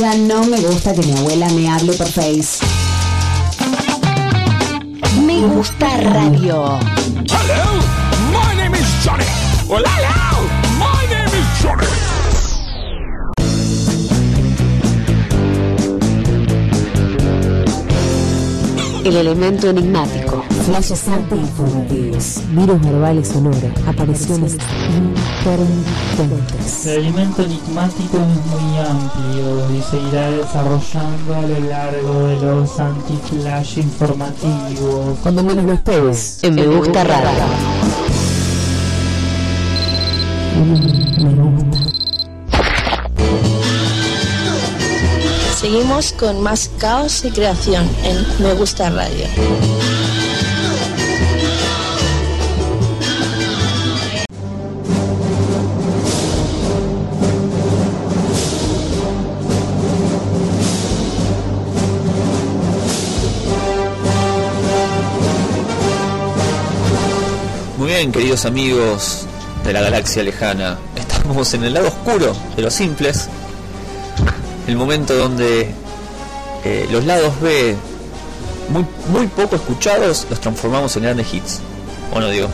Ya 0.00 0.14
no 0.14 0.42
me 0.44 0.58
gusta 0.58 0.94
que 0.94 1.02
mi 1.02 1.12
abuela 1.12 1.46
me 1.50 1.68
hable 1.68 1.92
por 1.92 2.06
Face. 2.06 2.64
Me 5.26 5.42
gusta 5.46 5.94
radio. 5.98 6.78
Hello, 7.28 7.82
my 8.32 8.54
name 8.56 8.74
is 8.78 9.04
Johnny. 9.04 9.26
Well, 9.68 9.84
hello, 9.84 10.48
my 10.78 11.06
name 11.10 11.34
is 11.38 11.46
Johnny. 11.62 11.84
El 19.04 19.16
elemento 19.16 19.68
enigmático. 19.68 20.42
Flashes 20.64 21.04
informativos. 21.30 22.40
Virus 22.52 22.80
verbales 22.80 23.28
sonoros. 23.28 23.62
Apariciones 23.86 24.56
El 25.42 26.90
elemento 26.90 27.42
enigmático 27.42 28.18
es 28.18 28.46
muy 28.46 28.78
amplio 28.78 29.70
y 29.74 29.82
se 29.82 29.96
irá 29.96 30.30
desarrollando 30.30 31.34
a 31.34 31.40
lo 31.40 31.60
largo 31.60 32.26
de 32.26 32.36
los 32.40 32.78
anti-flash 32.78 33.78
informativos. 33.78 35.18
Cuando 35.22 35.42
menos 35.42 35.64
lo 35.64 35.72
esperes. 35.72 36.40
En 36.42 36.56
Me 36.56 36.66
Gusta 36.66 37.04
Radio. 37.04 37.30
Me 41.18 41.34
gusta. 41.34 41.78
Seguimos 45.58 46.12
con 46.12 46.42
más 46.42 46.70
caos 46.78 47.24
y 47.24 47.30
creación 47.30 47.88
en 48.04 48.44
Me 48.44 48.52
Gusta 48.54 48.90
Radio. 48.90 49.26
Bien, 68.00 68.12
queridos 68.12 68.46
amigos 68.46 69.26
de 69.62 69.74
la 69.74 69.82
galaxia 69.82 70.22
lejana, 70.22 70.78
estamos 70.96 71.52
en 71.52 71.64
el 71.64 71.74
lado 71.74 71.88
oscuro 71.88 72.34
de 72.56 72.62
los 72.62 72.72
simples, 72.72 73.28
el 74.66 74.76
momento 74.76 75.14
donde 75.14 75.68
eh, 76.64 76.88
los 76.90 77.04
lados 77.04 77.38
B, 77.42 77.76
muy, 78.70 78.86
muy 79.10 79.26
poco 79.26 79.56
escuchados, 79.56 80.26
los 80.30 80.40
transformamos 80.40 80.96
en 80.96 81.02
grandes 81.02 81.34
hits. 81.34 81.60
¿O 82.14 82.20
no 82.20 82.30
digo? 82.30 82.48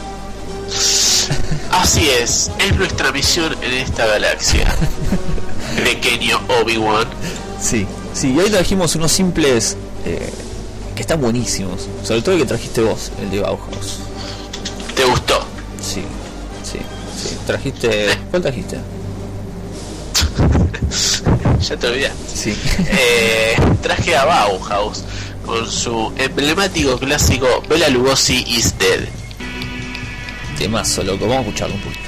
Así 1.71 2.09
es, 2.09 2.51
es 2.59 2.75
nuestra 2.75 3.13
misión 3.13 3.55
en 3.63 3.73
esta 3.73 4.05
galaxia. 4.05 4.75
Pequeño 5.85 6.41
Obi-Wan. 6.61 7.07
Sí, 7.61 7.87
sí, 8.15 8.33
y 8.33 8.39
hoy 8.41 8.51
trajimos 8.51 8.97
unos 8.97 9.13
simples 9.13 9.77
eh, 10.05 10.29
que 10.97 11.03
están 11.03 11.21
buenísimos, 11.21 11.87
sobre 12.03 12.23
todo 12.23 12.35
el 12.35 12.41
que 12.41 12.49
trajiste 12.49 12.81
vos, 12.81 13.13
el 13.23 13.31
de 13.31 13.43
Bauhaus. 13.43 14.01
¿Te 14.97 15.05
gustó? 15.05 15.36
Sí, 15.97 16.03
sí, 16.63 16.79
sí. 17.17 17.37
Trajiste. 17.47 18.09
¿Cuál 18.31 18.43
trajiste? 18.43 18.77
Ya 21.69 21.77
te 21.77 21.87
olvidaste. 21.87 22.37
Sí. 22.37 22.57
Eh, 22.91 23.57
traje 23.83 24.15
a 24.15 24.27
Bauhaus 24.27 25.03
con 25.45 25.67
su 25.69 26.13
emblemático 26.17 26.99
clásico 26.99 27.47
Bela 27.69 27.89
Lugosi 27.89 28.45
is 28.47 28.79
Dead. 28.79 29.09
Temazo, 30.59 31.03
loco. 31.03 31.27
Vamos 31.27 31.39
a 31.39 31.41
escucharlo 31.49 31.75
un 31.77 31.81
poquito. 31.81 32.06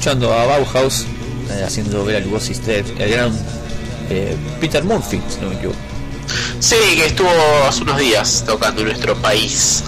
Escuchando 0.00 0.32
a 0.32 0.46
Bauhaus 0.46 1.04
eh, 1.50 1.62
haciendo 1.62 2.02
Bela 2.06 2.20
Lugosi 2.20 2.52
is 2.52 2.64
Dead, 2.64 2.86
el 2.98 3.10
gran 3.10 3.32
eh, 4.08 4.34
Peter 4.58 4.82
Murphy, 4.82 5.20
si 5.28 5.40
no 5.42 5.50
me 5.50 5.56
equivoco. 5.56 5.78
Sí, 6.58 6.74
que 6.96 7.04
estuvo 7.04 7.28
hace 7.68 7.82
unos 7.82 7.98
días 7.98 8.42
tocando 8.46 8.80
en 8.80 8.88
nuestro 8.88 9.14
país. 9.20 9.84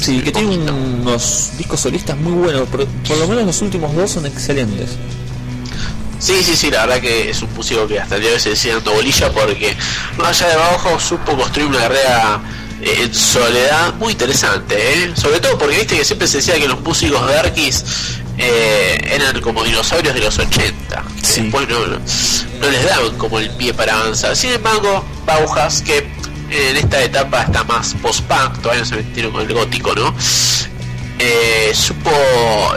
Sí, 0.00 0.20
que 0.20 0.32
tiene 0.32 0.48
un- 0.56 1.00
unos 1.02 1.50
discos 1.56 1.78
solistas 1.78 2.16
muy 2.16 2.32
buenos, 2.32 2.68
por, 2.70 2.84
por 2.86 3.16
lo 3.18 3.28
menos 3.28 3.44
los 3.46 3.62
últimos 3.62 3.94
dos 3.94 4.10
son 4.10 4.26
excelentes. 4.26 4.90
Sí, 6.18 6.42
sí, 6.42 6.56
sí, 6.56 6.68
la 6.68 6.86
verdad 6.86 7.00
que 7.00 7.30
es 7.30 7.40
un 7.40 7.54
músico 7.54 7.86
que 7.86 8.00
hasta 8.00 8.16
el 8.16 8.20
día 8.22 8.30
de 8.30 8.34
hoy 8.36 8.40
se 8.42 8.56
sigue 8.56 8.74
dando 8.74 8.94
bolilla 8.94 9.30
porque 9.30 9.76
más 10.18 10.42
allá 10.42 10.50
de 10.50 10.56
Bauhaus 10.56 11.02
supo 11.04 11.36
construir 11.36 11.68
una 11.68 11.78
carrera 11.78 12.40
eh, 12.80 13.02
en 13.04 13.14
soledad 13.14 13.94
muy 13.94 14.10
interesante, 14.12 14.74
¿eh? 14.76 15.12
sobre 15.14 15.38
todo 15.38 15.56
porque 15.56 15.76
viste 15.78 15.96
que 15.98 16.04
siempre 16.04 16.26
se 16.26 16.38
decía 16.38 16.54
que 16.56 16.66
los 16.66 16.80
músicos 16.80 17.24
de 17.28 17.38
Arquis 17.38 17.84
eh, 18.44 19.00
eran 19.14 19.40
como 19.40 19.62
dinosaurios 19.62 20.14
de 20.14 20.20
los 20.20 20.36
80, 20.36 21.04
después 21.20 21.68
no, 21.68 21.86
no, 21.86 21.98
no 22.60 22.70
les 22.70 22.84
daban 22.84 23.16
como 23.16 23.38
el 23.38 23.48
pie 23.50 23.72
para 23.72 23.94
avanzar. 23.94 24.34
Sin 24.34 24.50
embargo, 24.50 25.04
Bauhaus, 25.24 25.80
que 25.82 25.98
en 26.50 26.76
esta 26.76 27.02
etapa 27.02 27.42
está 27.42 27.62
más 27.64 27.94
post-punk, 28.02 28.60
todavía 28.60 28.80
no 28.80 28.86
se 28.86 28.96
metieron 28.96 29.32
con 29.32 29.42
el 29.42 29.54
gótico, 29.54 29.94
¿no? 29.94 30.12
Eh, 31.20 31.70
supo, 31.72 32.10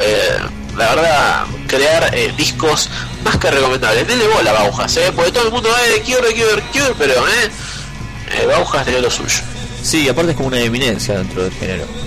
eh, 0.02 0.38
la 0.77 0.95
verdad, 0.95 1.45
crear 1.68 2.16
eh, 2.16 2.32
discos 2.38 2.90
más 3.24 3.38
que 3.38 3.50
recomendables. 3.50 4.08
Denle 4.08 4.27
bola 4.27 4.52
a 4.52 4.53
Bauhaus, 4.53 4.98
¿eh? 4.98 5.11
porque 5.16 5.32
todo 5.32 5.48
el 5.48 5.52
mundo 5.52 5.69
va 5.69 5.82
de 5.82 6.02
Cure, 6.02 6.32
Cure, 6.34 6.64
Cure, 6.72 6.95
pero 6.98 7.27
¿eh? 7.27 7.50
eh 8.40 8.45
Bauhaus 8.45 8.85
dio 8.85 9.02
lo 9.02 9.10
suyo. 9.10 9.42
Sí, 9.82 10.08
aparte 10.08 10.32
es 10.32 10.38
como 10.38 10.50
una 10.50 10.60
eminencia 10.60 11.18
dentro 11.18 11.44
del 11.44 11.53
género. 11.53 12.05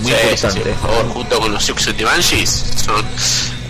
Muy 0.00 0.10
Sí, 0.12 0.16
sí, 0.18 0.28
importante. 0.30 0.62
sí, 0.62 0.68
por 0.68 0.90
favor, 0.90 1.08
junto 1.12 1.40
con 1.40 1.52
los 1.52 1.66
the 1.96 2.04
Banshees, 2.04 2.64
son 2.84 3.04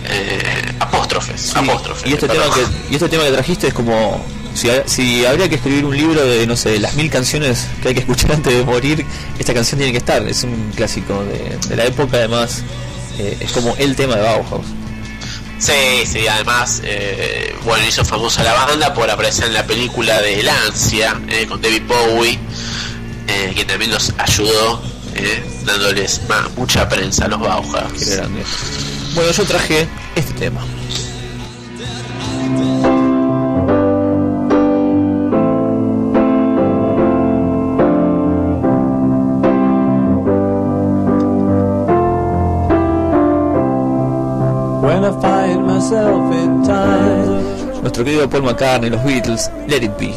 eh, 0.05 0.73
apóstrofes, 0.79 1.55
apóstrofes. 1.55 2.09
Y 2.09 2.13
este, 2.13 2.27
tema 2.27 2.45
que, 2.53 2.61
y 2.91 2.95
este 2.95 3.09
tema 3.09 3.23
que 3.25 3.31
trajiste 3.31 3.67
es 3.67 3.73
como 3.73 4.23
si, 4.53 4.69
si 4.85 5.25
habría 5.25 5.47
que 5.49 5.55
escribir 5.55 5.85
un 5.85 5.95
libro 5.95 6.23
de, 6.25 6.45
no 6.47 6.55
sé, 6.55 6.79
las 6.79 6.93
mil 6.95 7.09
canciones 7.09 7.67
que 7.81 7.89
hay 7.89 7.93
que 7.93 7.99
escuchar 8.01 8.31
antes 8.33 8.53
de 8.53 8.63
morir, 8.63 9.05
esta 9.39 9.53
canción 9.53 9.77
tiene 9.77 9.91
que 9.91 9.99
estar. 9.99 10.21
Es 10.27 10.43
un 10.43 10.71
clásico 10.75 11.23
de, 11.25 11.57
de 11.67 11.75
la 11.75 11.85
época, 11.85 12.17
además, 12.17 12.63
eh, 13.17 13.37
es 13.39 13.51
como 13.51 13.75
el 13.77 13.95
tema 13.95 14.15
de 14.15 14.21
Bauhaus. 14.23 14.65
Sí, 15.59 16.07
sí, 16.11 16.27
además, 16.27 16.81
eh, 16.83 17.53
bueno, 17.63 17.85
hizo 17.87 18.03
famosa 18.03 18.43
la 18.43 18.53
banda 18.53 18.95
por 18.95 19.07
aparecer 19.11 19.45
en 19.45 19.53
la 19.53 19.63
película 19.63 20.19
de 20.19 20.39
El 20.39 20.49
Ansia 20.49 21.21
eh, 21.27 21.45
con 21.47 21.61
David 21.61 21.83
Bowie, 21.87 22.39
eh, 23.27 23.53
que 23.55 23.63
también 23.65 23.91
los 23.91 24.11
ayudó, 24.17 24.81
eh, 25.23 25.43
dándoles 25.65 26.21
mucha 26.57 26.87
prensa 26.89 27.25
a 27.25 27.27
los 27.29 27.39
Bauhaus. 27.39 27.93
Qué 27.93 28.15
grande. 28.15 28.43
Bueno, 29.15 29.31
yo 29.31 29.43
traje 29.45 29.87
este 30.15 30.33
tema. 30.33 30.61
When 44.81 45.05
I 45.05 45.11
find 45.21 45.65
myself 45.67 46.33
in 46.33 46.63
time. 46.63 47.81
Nuestro 47.81 48.03
querido 48.03 48.29
Paul 48.29 48.43
McCartney, 48.43 48.89
los 48.89 49.03
Beatles, 49.03 49.49
Let 49.67 49.83
It 49.83 49.97
Be, 49.97 50.13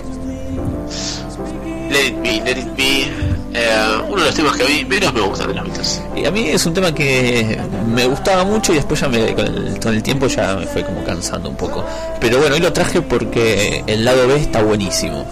de 4.24 4.30
los 4.30 4.34
temas 4.36 4.56
que 4.56 4.62
a 4.64 4.66
mí 4.68 4.84
menos 4.84 5.12
me 5.14 5.20
gustan 5.20 5.48
de 5.48 5.54
los 5.54 5.64
Beatles. 5.64 6.02
Y 6.16 6.24
a 6.24 6.30
mí 6.30 6.48
es 6.48 6.64
un 6.66 6.74
tema 6.74 6.94
que 6.94 7.58
me 7.94 8.06
gustaba 8.06 8.44
mucho 8.44 8.72
y 8.72 8.76
después 8.76 9.00
ya 9.00 9.08
me, 9.08 9.34
con, 9.34 9.46
el, 9.46 9.78
con 9.80 9.94
el 9.94 10.02
tiempo 10.02 10.26
ya 10.26 10.56
me 10.56 10.66
fue 10.66 10.84
como 10.84 11.04
cansando 11.04 11.48
un 11.50 11.56
poco. 11.56 11.84
Pero 12.20 12.38
bueno, 12.38 12.54
hoy 12.54 12.60
lo 12.60 12.72
traje 12.72 13.00
porque 13.02 13.84
el 13.86 14.04
lado 14.04 14.26
B 14.28 14.36
está 14.36 14.62
buenísimo. 14.62 15.24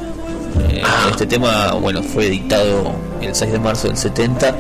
Eh, 0.71 0.83
Este 1.11 1.27
tema, 1.27 1.73
bueno, 1.75 2.03
fue 2.03 2.27
editado 2.27 2.93
el 3.21 3.35
6 3.35 3.53
de 3.53 3.59
marzo 3.59 3.89
del 3.89 3.97
70. 3.97 4.55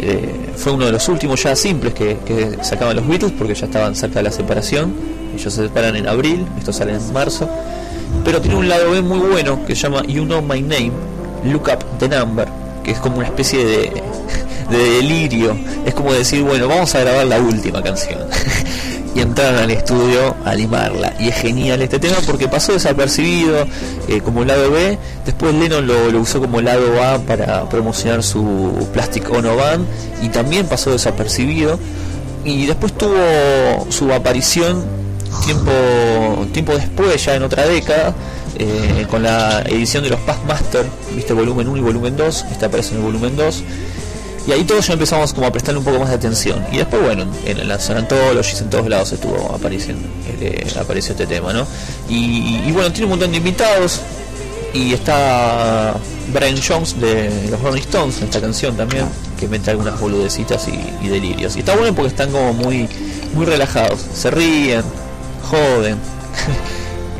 Eh, 0.00 0.52
fue 0.56 0.72
uno 0.72 0.86
de 0.86 0.92
los 0.92 1.08
últimos 1.08 1.42
ya 1.42 1.54
simples 1.54 1.94
que, 1.94 2.18
que 2.24 2.58
sacaban 2.62 2.96
los 2.96 3.06
Beatles 3.06 3.32
porque 3.36 3.54
ya 3.54 3.66
estaban 3.66 3.94
cerca 3.94 4.20
de 4.20 4.24
la 4.24 4.30
separación. 4.32 4.94
Ellos 5.34 5.52
se 5.52 5.62
separan 5.64 5.96
en 5.96 6.08
abril, 6.08 6.46
esto 6.58 6.72
sale 6.72 6.94
en 6.94 7.12
marzo. 7.12 7.48
Pero 8.24 8.40
tiene 8.40 8.56
un 8.56 8.68
lado 8.68 8.90
B 8.90 9.00
muy 9.02 9.18
bueno 9.18 9.64
que 9.66 9.74
se 9.74 9.82
llama 9.82 10.02
You 10.06 10.24
Know 10.24 10.42
My 10.42 10.60
Name, 10.60 10.92
Look 11.44 11.68
Up 11.72 11.84
the 11.98 12.08
Number, 12.08 12.46
que 12.84 12.92
es 12.92 12.98
como 12.98 13.18
una 13.18 13.26
especie 13.26 13.64
de, 13.64 14.02
de 14.70 14.78
delirio. 14.96 15.56
Es 15.84 15.94
como 15.94 16.12
decir, 16.12 16.42
bueno, 16.42 16.68
vamos 16.68 16.94
a 16.94 17.00
grabar 17.00 17.26
la 17.26 17.38
última 17.38 17.82
canción. 17.82 18.20
y 19.14 19.20
entraron 19.20 19.60
al 19.60 19.70
estudio 19.70 20.34
a 20.44 20.54
limarla. 20.54 21.14
Y 21.18 21.28
es 21.28 21.36
genial 21.36 21.82
este 21.82 21.98
tema 21.98 22.16
porque 22.26 22.48
pasó 22.48 22.72
desapercibido 22.72 23.66
eh, 24.08 24.20
como 24.20 24.44
lado 24.44 24.70
B. 24.70 24.98
Después 25.24 25.54
Lennon 25.54 25.86
lo, 25.86 26.10
lo 26.10 26.20
usó 26.20 26.40
como 26.40 26.60
lado 26.60 27.02
A 27.02 27.18
para 27.18 27.68
promocionar 27.68 28.22
su 28.22 28.88
Plastic 28.92 29.30
Ono 29.30 29.56
Band 29.56 29.86
y 30.22 30.28
también 30.28 30.66
pasó 30.66 30.90
desapercibido. 30.90 31.78
Y 32.44 32.66
después 32.66 32.92
tuvo 32.94 33.86
su 33.90 34.12
aparición 34.12 34.84
tiempo, 35.44 35.72
tiempo 36.52 36.72
después, 36.72 37.24
ya 37.24 37.34
en 37.34 37.42
otra 37.42 37.66
década, 37.66 38.14
eh, 38.58 39.06
con 39.10 39.22
la 39.22 39.62
edición 39.62 40.04
de 40.04 40.10
los 40.10 40.20
Past 40.20 40.44
Master, 40.44 40.86
viste 41.14 41.32
volumen 41.32 41.68
1 41.68 41.78
y 41.78 41.80
volumen 41.80 42.16
2, 42.16 42.46
este 42.50 42.64
aparece 42.66 42.90
en 42.90 42.98
el 42.98 43.02
volumen 43.02 43.36
2. 43.36 43.64
Y 44.46 44.50
ahí 44.52 44.64
todos 44.64 44.86
ya 44.88 44.94
empezamos 44.94 45.32
como 45.32 45.46
a 45.46 45.52
prestarle 45.52 45.78
un 45.78 45.84
poco 45.84 46.00
más 46.00 46.08
de 46.08 46.16
atención. 46.16 46.64
Y 46.72 46.78
después, 46.78 47.00
bueno, 47.00 47.26
en 47.44 47.68
las 47.68 47.88
Anthologies, 47.90 48.60
en 48.60 48.70
todos 48.70 48.88
lados 48.88 49.12
estuvo 49.12 49.54
apareciendo, 49.54 50.08
eh, 50.40 50.66
apareció 50.78 51.12
este 51.12 51.26
tema, 51.26 51.52
¿no? 51.52 51.64
Y, 52.08 52.60
y 52.66 52.72
bueno, 52.72 52.90
tiene 52.90 53.04
un 53.04 53.10
montón 53.10 53.30
de 53.30 53.36
invitados. 53.36 54.00
Y 54.74 54.94
está 54.94 55.94
Brian 56.32 56.56
Jones 56.66 56.98
de 56.98 57.48
los 57.50 57.60
Rolling 57.60 57.82
Stones 57.82 58.18
en 58.18 58.24
esta 58.24 58.40
canción 58.40 58.74
también, 58.74 59.04
que 59.38 59.46
mete 59.46 59.70
algunas 59.70 60.00
boludecitas 60.00 60.66
y, 60.66 61.04
y 61.04 61.08
delirios. 61.08 61.56
Y 61.56 61.60
está 61.60 61.76
bueno 61.76 61.94
porque 61.94 62.08
están 62.08 62.32
como 62.32 62.52
muy, 62.54 62.88
muy 63.34 63.44
relajados. 63.44 64.00
Se 64.14 64.30
ríen, 64.30 64.82
joden. 65.42 65.98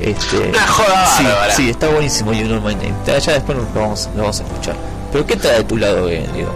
este, 0.02 0.36
Una 0.48 0.66
joda 0.66 1.06
sí, 1.16 1.24
bárbara. 1.24 1.54
sí, 1.54 1.70
está 1.70 1.88
buenísimo 1.88 2.32
You 2.32 2.46
Know 2.46 2.60
My 2.60 2.74
Name. 2.74 2.94
Ya 3.06 3.14
después 3.14 3.58
lo 3.58 3.66
vamos, 3.74 4.08
lo 4.14 4.22
vamos 4.22 4.40
a 4.40 4.42
escuchar. 4.44 4.76
Pero 5.12 5.26
¿qué 5.26 5.36
trae 5.36 5.58
de 5.58 5.64
tu 5.64 5.76
lado 5.76 6.06
B, 6.06 6.26
Diego? 6.34 6.54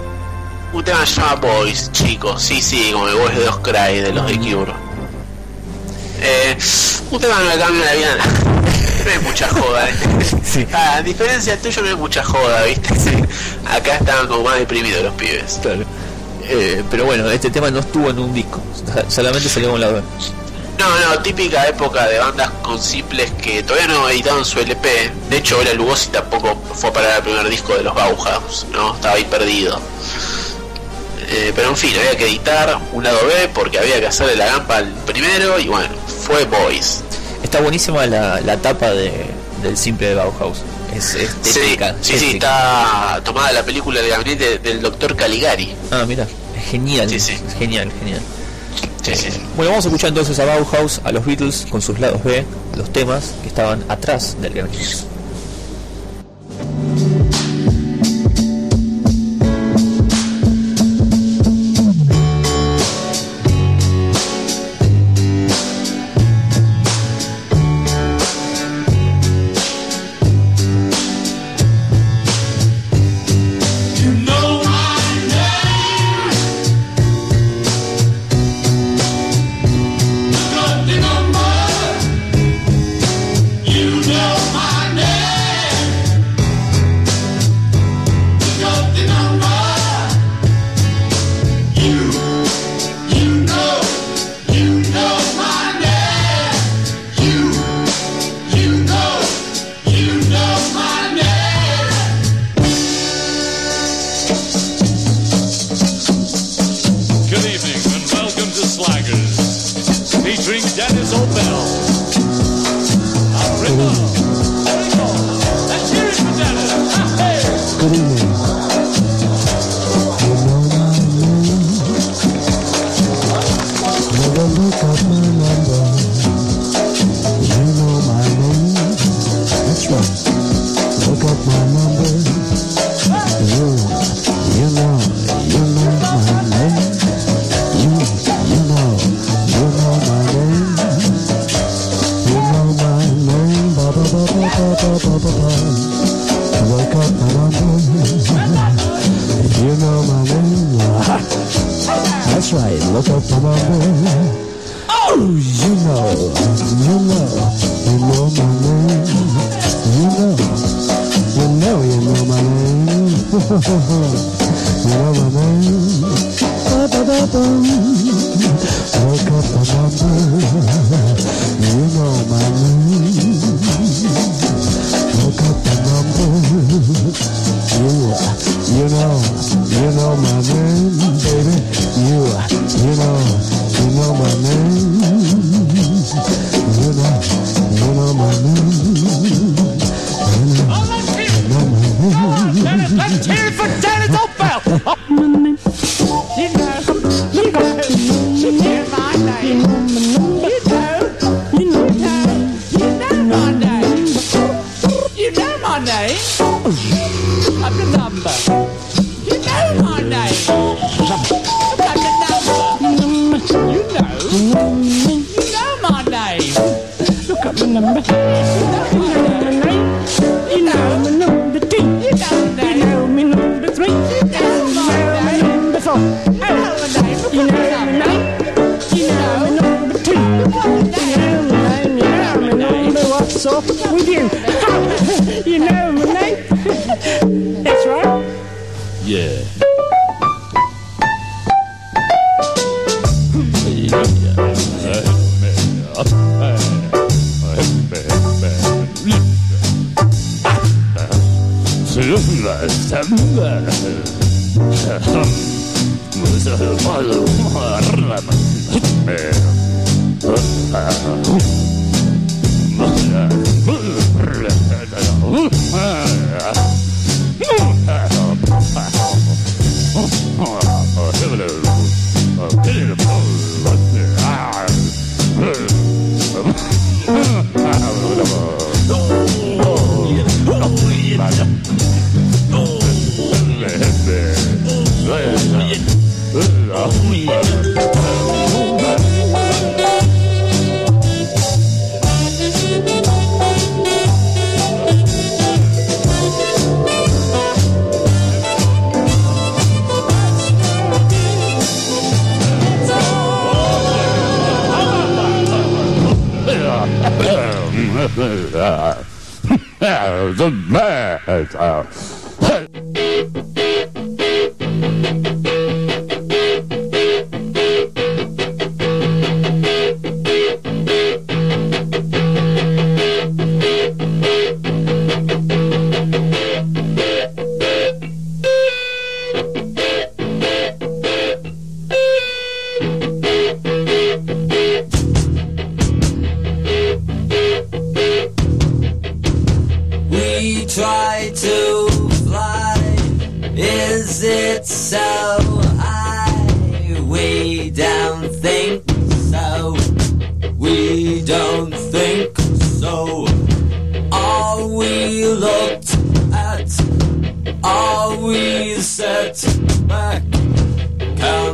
Un 0.73 0.85
tema 0.85 1.01
que 1.01 1.07
se 1.07 1.21
llama 1.21 1.35
Boys, 1.37 1.91
chicos. 1.93 2.43
Sí, 2.43 2.61
sí, 2.61 2.91
como 2.93 3.09
el 3.09 3.15
Boys 3.15 3.37
de 3.37 3.45
los 3.45 3.59
Cry 3.59 4.01
de 4.01 4.13
los 4.13 4.27
de 4.27 4.39
Cure. 4.39 4.73
Eh, 6.21 6.57
un 7.11 7.21
tema 7.21 7.35
que 7.39 7.45
me 7.57 7.59
cambia 7.63 7.85
la 7.85 7.93
vida. 7.95 8.17
No 9.07 9.13
hay 9.13 9.19
mucha 9.21 9.49
joda. 9.49 9.89
¿eh? 9.89 10.67
Ah, 10.73 10.97
a 10.97 11.03
diferencia 11.03 11.57
tuyo 11.61 11.83
no 11.83 11.89
hay 11.89 11.95
mucha 11.95 12.25
joda, 12.25 12.63
¿viste? 12.65 12.89
Acá 13.71 13.97
estaban 13.97 14.27
como 14.27 14.43
más 14.43 14.59
deprimidos 14.59 15.05
los 15.05 15.15
pibes. 15.15 15.61
Eh, 16.49 16.83
pero 16.91 17.05
bueno, 17.05 17.31
este 17.31 17.51
tema 17.51 17.71
no 17.71 17.81
estuvo 17.81 18.11
en 18.11 18.19
un 18.19 18.33
disco, 18.33 18.61
solamente 19.09 19.49
salió 19.49 19.71
con 19.73 19.81
la 19.81 19.89
B. 19.89 20.03
No, 20.79 20.99
no, 21.01 21.23
típica 21.23 21.67
época 21.69 22.07
de 22.07 22.19
bandas 22.19 22.51
con 22.63 22.81
simples 22.81 23.31
que 23.43 23.63
todavía 23.63 23.89
no 23.89 24.09
editaron 24.09 24.45
su 24.45 24.61
LP. 24.61 25.11
De 25.31 25.39
hecho, 25.39 25.59
Bela 25.59 25.73
Lugosi 25.73 26.09
tampoco 26.11 26.61
fue 26.75 26.91
a 26.91 26.93
parar 26.93 27.11
al 27.13 27.23
primer 27.23 27.49
disco 27.49 27.75
de 27.75 27.83
los 27.83 27.95
Bauhaus, 27.95 28.67
¿no? 28.73 28.95
Estaba 28.95 29.15
ahí 29.15 29.25
perdido. 29.25 29.81
Eh, 31.29 31.53
pero 31.57 31.71
en 31.71 31.77
fin, 31.77 31.93
había 31.99 32.17
que 32.17 32.27
editar 32.27 32.79
un 32.93 33.03
lado 33.03 33.19
B 33.27 33.49
porque 33.55 33.79
había 33.79 33.99
que 34.01 34.07
hacerle 34.07 34.37
la 34.37 34.47
gampa 34.47 34.77
al 34.77 34.93
primero 35.07 35.59
y 35.59 35.67
bueno, 35.67 35.89
fue 36.23 36.45
Boys. 36.45 37.03
Está 37.43 37.61
buenísima 37.61 38.07
la, 38.07 38.41
la 38.43 38.57
tapa 38.59 38.91
de, 38.91 39.13
del 39.63 39.77
simple 39.77 40.09
de 40.09 40.15
Bauhaus. 40.15 40.59
Es 40.95 41.05
Sí, 41.05 41.19
estética. 41.21 41.95
sí, 42.01 42.11
sí, 42.11 42.15
estética. 42.15 42.35
está 43.15 43.21
tomada 43.25 43.51
la 43.53 43.63
película 43.65 44.01
del 44.01 44.11
gabinete 44.11 44.59
del 44.59 44.81
doctor 44.81 45.17
Caligari. 45.17 45.75
Ah, 45.91 46.05
mira, 46.07 46.27
es 46.57 46.65
genial. 46.71 47.09
Sí, 47.11 47.19
sí. 47.19 47.33
es 47.49 47.55
genial, 47.59 47.91
genial. 47.99 48.21
Bueno, 49.57 49.71
vamos 49.71 49.85
a 49.85 49.89
escuchar 49.89 50.09
entonces 50.09 50.39
a 50.39 50.45
Bauhaus, 50.45 51.01
a 51.05 51.13
los 51.13 51.25
Beatles 51.25 51.67
con 51.71 51.81
sus 51.81 51.99
lados 52.01 52.23
B, 52.25 52.45
los 52.77 52.93
temas 52.93 53.35
que 53.43 53.49
estaban 53.49 53.85
atrás 53.89 54.37
del 54.41 54.55
Gran 54.55 54.71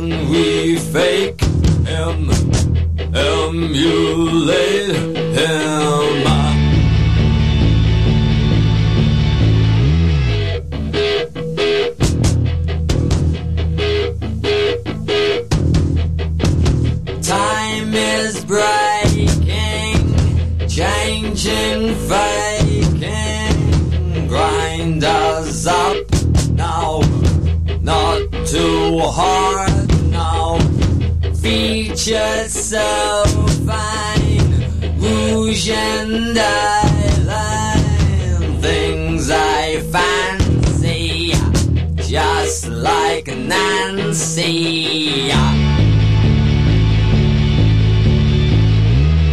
Can 0.03 0.29
we 0.29 0.75
fake 0.75 1.39
him? 1.87 2.29
Emulate 3.15 4.95
him? 5.37 6.23
Time 17.21 17.93
is 17.93 18.43
breaking, 18.43 20.17
changing, 20.67 21.95
faking. 22.09 23.07
Grind 24.27 25.01
us 25.05 25.65
up 25.65 25.95
now, 26.51 26.99
not 27.81 28.19
too 28.45 28.99
hard 28.99 29.72
creature 31.53 32.49
so 32.49 33.23
fine, 33.65 34.53
rouge 34.97 35.69
and 35.69 36.35
I 36.35 36.81
things 38.59 39.29
I 39.29 39.79
fancy, 39.91 41.33
just 41.97 42.69
like 42.69 43.27
Nancy. 43.27 45.29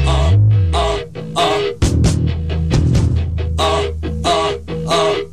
Oh, 0.06 0.38
oh, 0.74 1.02
oh. 1.36 1.72
Oh, 3.58 3.94
oh, 4.24 4.60
oh. 4.88 5.30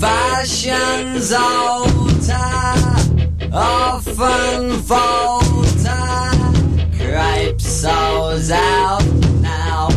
Fashion's 0.00 1.32
all 1.32 1.93
often 3.54 4.82
falter. 4.82 5.44
Crepe 6.98 7.60
sows 7.60 8.50
out 8.50 9.04
now, 9.40 9.88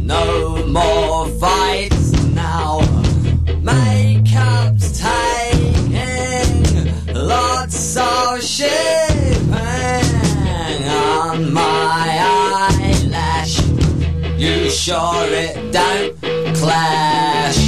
no 0.00 0.64
more 0.66 1.28
fights 1.38 2.12
now. 2.34 2.80
Makeup's 3.62 4.98
taking 4.98 6.92
lots 7.14 7.96
of 7.96 8.42
shipping 8.42 9.52
on 10.88 11.52
my 11.52 12.08
eyelash. 12.80 13.60
You 14.38 14.70
sure 14.70 15.26
it 15.28 15.72
don't 15.72 16.56
clash? 16.56 17.67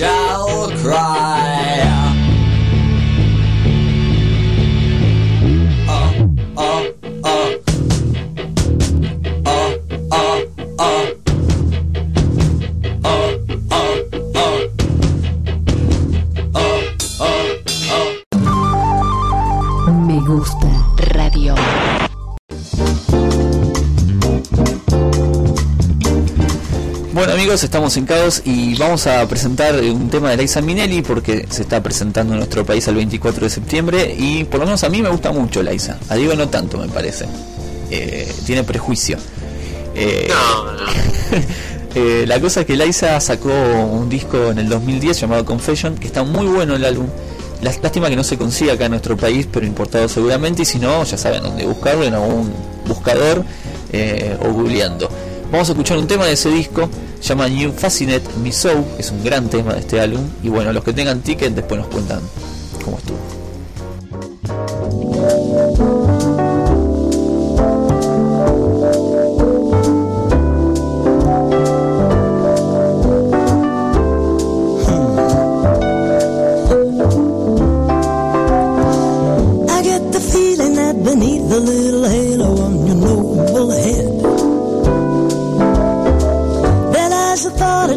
shall 0.00 0.70
cry. 0.78 1.49
Amigos, 27.50 27.64
estamos 27.64 27.96
en 27.96 28.04
Caos 28.06 28.42
y 28.44 28.76
vamos 28.76 29.08
a 29.08 29.26
presentar 29.26 29.74
un 29.74 30.08
tema 30.08 30.30
de 30.30 30.36
Liza 30.36 30.60
Minnelli 30.60 31.02
porque 31.02 31.48
se 31.50 31.62
está 31.62 31.82
presentando 31.82 32.32
en 32.34 32.38
nuestro 32.38 32.64
país 32.64 32.86
el 32.86 32.94
24 32.94 33.42
de 33.42 33.50
septiembre 33.50 34.14
y 34.16 34.44
por 34.44 34.60
lo 34.60 34.66
menos 34.66 34.84
a 34.84 34.88
mí 34.88 35.02
me 35.02 35.08
gusta 35.08 35.32
mucho 35.32 35.60
Liza. 35.60 35.98
A 36.08 36.14
Diego 36.14 36.34
no 36.36 36.48
tanto 36.48 36.78
me 36.78 36.86
parece. 36.86 37.26
Eh, 37.90 38.32
tiene 38.46 38.62
prejuicio. 38.62 39.18
Eh, 39.96 40.28
eh, 41.96 42.24
la 42.28 42.38
cosa 42.40 42.60
es 42.60 42.66
que 42.66 42.76
Liza 42.76 43.18
sacó 43.20 43.48
un 43.48 44.08
disco 44.08 44.52
en 44.52 44.60
el 44.60 44.68
2010 44.68 45.18
llamado 45.20 45.44
Confession, 45.44 45.96
que 45.96 46.06
está 46.06 46.22
muy 46.22 46.46
bueno 46.46 46.76
el 46.76 46.84
álbum. 46.84 47.08
Lá- 47.62 47.72
Lástima 47.82 48.08
que 48.08 48.14
no 48.14 48.22
se 48.22 48.38
consiga 48.38 48.74
acá 48.74 48.84
en 48.84 48.92
nuestro 48.92 49.16
país, 49.16 49.48
pero 49.52 49.66
importado 49.66 50.08
seguramente, 50.08 50.62
y 50.62 50.66
si 50.66 50.78
no, 50.78 51.02
ya 51.02 51.18
saben 51.18 51.42
dónde 51.42 51.66
buscarlo, 51.66 52.04
en 52.04 52.14
algún 52.14 52.52
buscador 52.86 53.44
eh, 53.92 54.36
o 54.40 54.50
googleando. 54.52 55.09
Vamos 55.50 55.68
a 55.68 55.72
escuchar 55.72 55.98
un 55.98 56.06
tema 56.06 56.26
de 56.26 56.34
ese 56.34 56.48
disco, 56.48 56.88
se 57.18 57.30
llama 57.30 57.48
New 57.48 57.72
Fascinate 57.72 58.22
Me 58.40 58.52
So, 58.52 58.84
es 58.98 59.10
un 59.10 59.24
gran 59.24 59.48
tema 59.50 59.74
de 59.74 59.80
este 59.80 60.00
álbum, 60.00 60.22
y 60.44 60.48
bueno, 60.48 60.72
los 60.72 60.84
que 60.84 60.92
tengan 60.92 61.22
ticket 61.22 61.52
después 61.52 61.80
nos 61.80 61.88
cuentan 61.88 62.20
cómo 62.84 62.98
estuvo. 62.98 63.39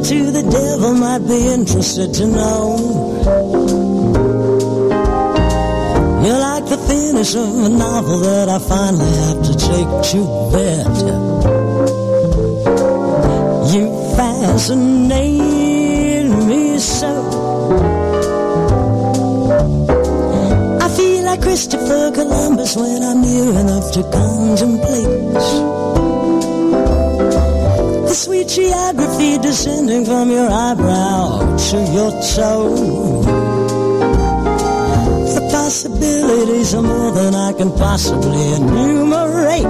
Two 0.04 0.32
the 0.32 0.44
devil 0.44 0.94
might 0.94 1.20
be 1.20 1.48
interested 1.48 2.14
to 2.14 2.28
know. 2.28 2.78
You're 6.24 6.40
like 6.40 6.66
the 6.66 6.78
finish 6.78 7.36
of 7.36 7.64
a 7.66 7.70
novel 7.70 8.20
that 8.20 8.50
I 8.50 8.60
finally 8.60 9.16
have 9.28 9.42
to 9.50 9.54
take 9.56 9.92
to 10.12 10.20
bed. 10.52 10.88
You 13.74 13.84
fascinate 14.18 15.42
me 16.50 16.80
so. 16.80 17.14
I 20.82 20.88
feel 20.98 21.24
like 21.24 21.42
Christopher 21.42 22.12
Columbus 22.12 22.76
when 22.76 23.04
I'm 23.04 23.22
near 23.22 23.60
enough 23.60 23.92
to 23.94 24.04
contemplate 24.12 25.73
sweet 28.14 28.48
geography 28.48 29.38
descending 29.40 30.06
from 30.06 30.30
your 30.30 30.48
eyebrow 30.50 31.58
to 31.58 31.78
your 31.92 32.12
toe. 32.36 33.24
The 35.34 35.50
possibilities 35.52 36.76
are 36.76 36.84
more 36.84 37.12
than 37.12 37.34
I 37.34 37.54
can 37.54 37.72
possibly 37.72 38.54
enumerate. 38.54 39.64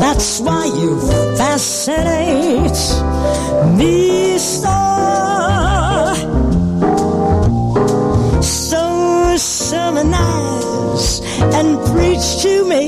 That's 0.00 0.40
why 0.40 0.64
you 0.64 0.98
fascinate 1.36 2.78
me 3.76 4.38
so. 4.38 4.78
So 8.40 9.36
sermonize 9.36 11.20
and 11.54 11.78
preach 11.92 12.42
to 12.42 12.64
me. 12.66 12.87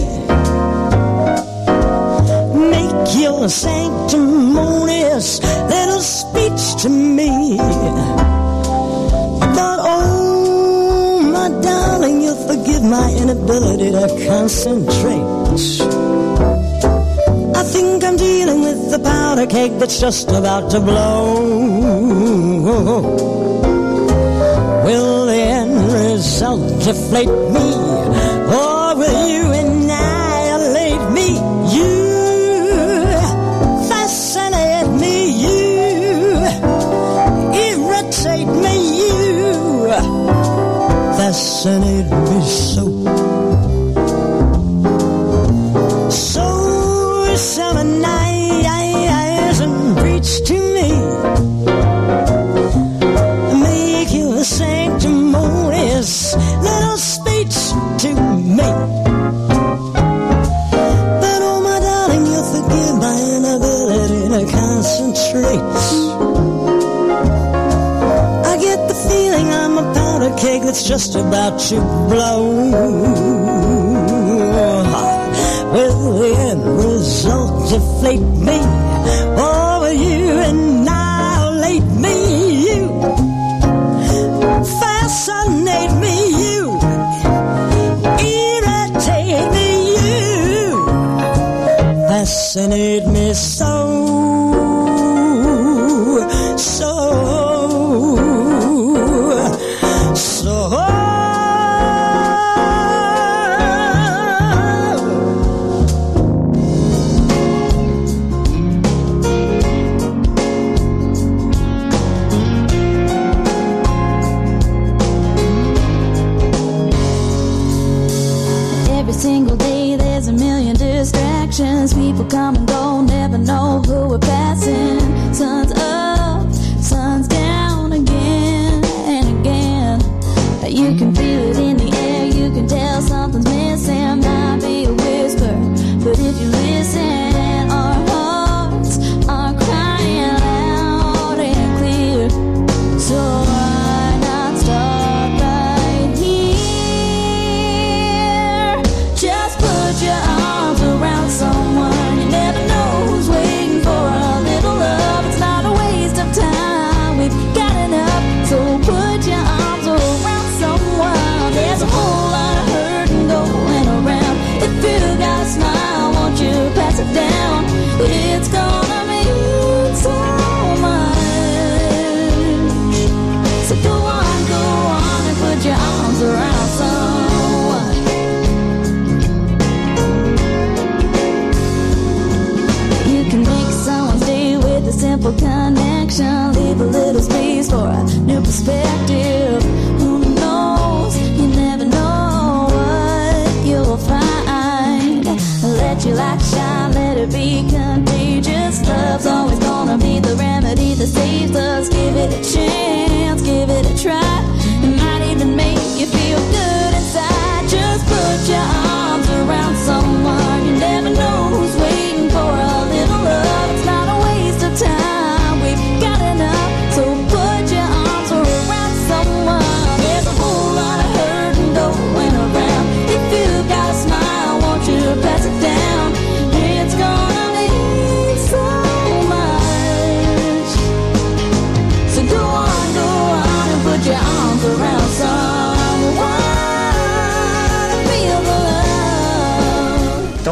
Your 3.41 3.49
sanctimonious 3.49 5.41
little 5.43 6.03
speech 6.03 6.83
to 6.83 6.91
me. 6.91 7.57
But 9.57 9.79
oh, 9.81 11.23
my 11.33 11.49
darling, 11.63 12.21
you'll 12.21 12.47
forgive 12.47 12.83
my 12.83 13.11
inability 13.15 13.93
to 13.93 14.09
concentrate. 14.29 15.25
I 17.57 17.63
think 17.63 18.05
I'm 18.05 18.19
dealing 18.19 18.61
with 18.61 18.91
the 18.91 18.99
powder 18.99 19.47
cake 19.47 19.73
that's 19.79 19.99
just 19.99 20.29
about 20.29 20.71
to 20.73 20.81
blow. 20.81 21.41
Will 24.85 25.25
the 25.25 25.33
end 25.33 25.93
result 25.95 26.85
deflate 26.85 27.29
me? 27.29 27.80
To 64.91 65.03
concentrate. 65.03 65.61
I 68.45 68.57
get 68.61 68.89
the 68.89 68.95
feeling 69.09 69.49
I'm 69.53 69.79
a 69.79 69.95
powder 69.95 70.35
keg 70.37 70.63
that's 70.63 70.85
just 70.87 71.15
about 71.15 71.59
to 71.69 71.77
blow. 72.09 72.41
Will 75.73 76.19
the 76.19 76.35
end 76.51 76.65
result 76.67 77.71
deflate 77.71 78.21
me? 78.21 78.59
Or 79.47 79.81
will 79.81 79.93
you 79.93 80.39
annihilate 80.51 81.89
me? 82.05 82.17
You 82.67 82.83
fascinate 84.81 85.95
me, 86.05 86.15
you 86.45 86.63
irritate 88.19 89.47
me, 89.57 89.69
you 89.95 90.87
fascinate 92.09 93.07
me 93.07 93.33
so, 93.35 93.70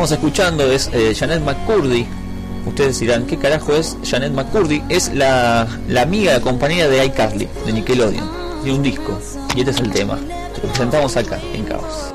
estamos 0.09 0.25
escuchando 0.25 0.73
es 0.73 0.89
eh, 0.95 1.15
Janet 1.15 1.43
McCurdy. 1.43 2.07
Ustedes 2.65 2.99
dirán, 3.01 3.27
¿qué 3.27 3.37
carajo 3.37 3.75
es 3.75 3.97
Janet 4.03 4.33
McCurdy? 4.33 4.83
Es 4.89 5.13
la, 5.13 5.67
la 5.87 6.03
amiga, 6.03 6.33
la 6.33 6.41
compañera 6.41 6.89
de 6.89 7.05
iCarly, 7.07 7.47
de 7.67 7.73
Nickelodeon, 7.73 8.31
de 8.65 8.73
un 8.73 8.83
disco. 8.83 9.21
Y 9.55 9.61
este 9.61 9.73
es 9.73 9.81
el 9.81 9.91
tema. 9.91 10.17
Te 10.55 10.63
lo 10.63 10.69
presentamos 10.69 11.15
acá, 11.17 11.39
en 11.53 11.65
Caos. 11.65 12.15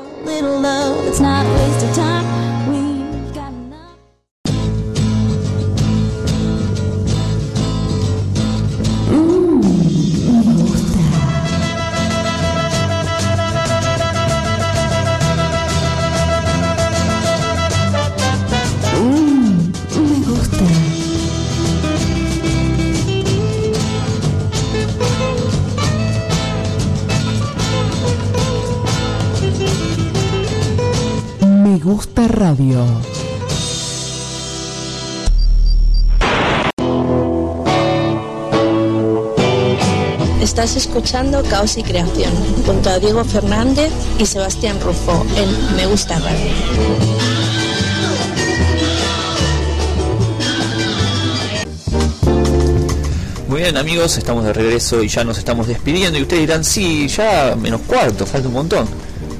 Escuchando 40.76 41.42
Caos 41.44 41.78
y 41.78 41.84
Creación 41.84 42.32
junto 42.66 42.90
a 42.90 42.98
Diego 42.98 43.24
Fernández 43.24 43.92
y 44.18 44.26
Sebastián 44.26 44.76
Rufo 44.80 45.24
en 45.36 45.76
Me 45.76 45.86
Gusta 45.86 46.18
Radio. 46.18 46.50
Muy 53.46 53.60
bien 53.60 53.76
amigos, 53.76 54.18
estamos 54.18 54.44
de 54.44 54.52
regreso 54.52 55.02
y 55.02 55.08
ya 55.08 55.22
nos 55.22 55.38
estamos 55.38 55.68
despidiendo 55.68 56.18
y 56.18 56.22
ustedes 56.22 56.42
dirán, 56.42 56.64
sí, 56.64 57.06
ya 57.06 57.54
menos 57.56 57.82
cuarto, 57.82 58.26
falta 58.26 58.48
un 58.48 58.54
montón. 58.54 58.88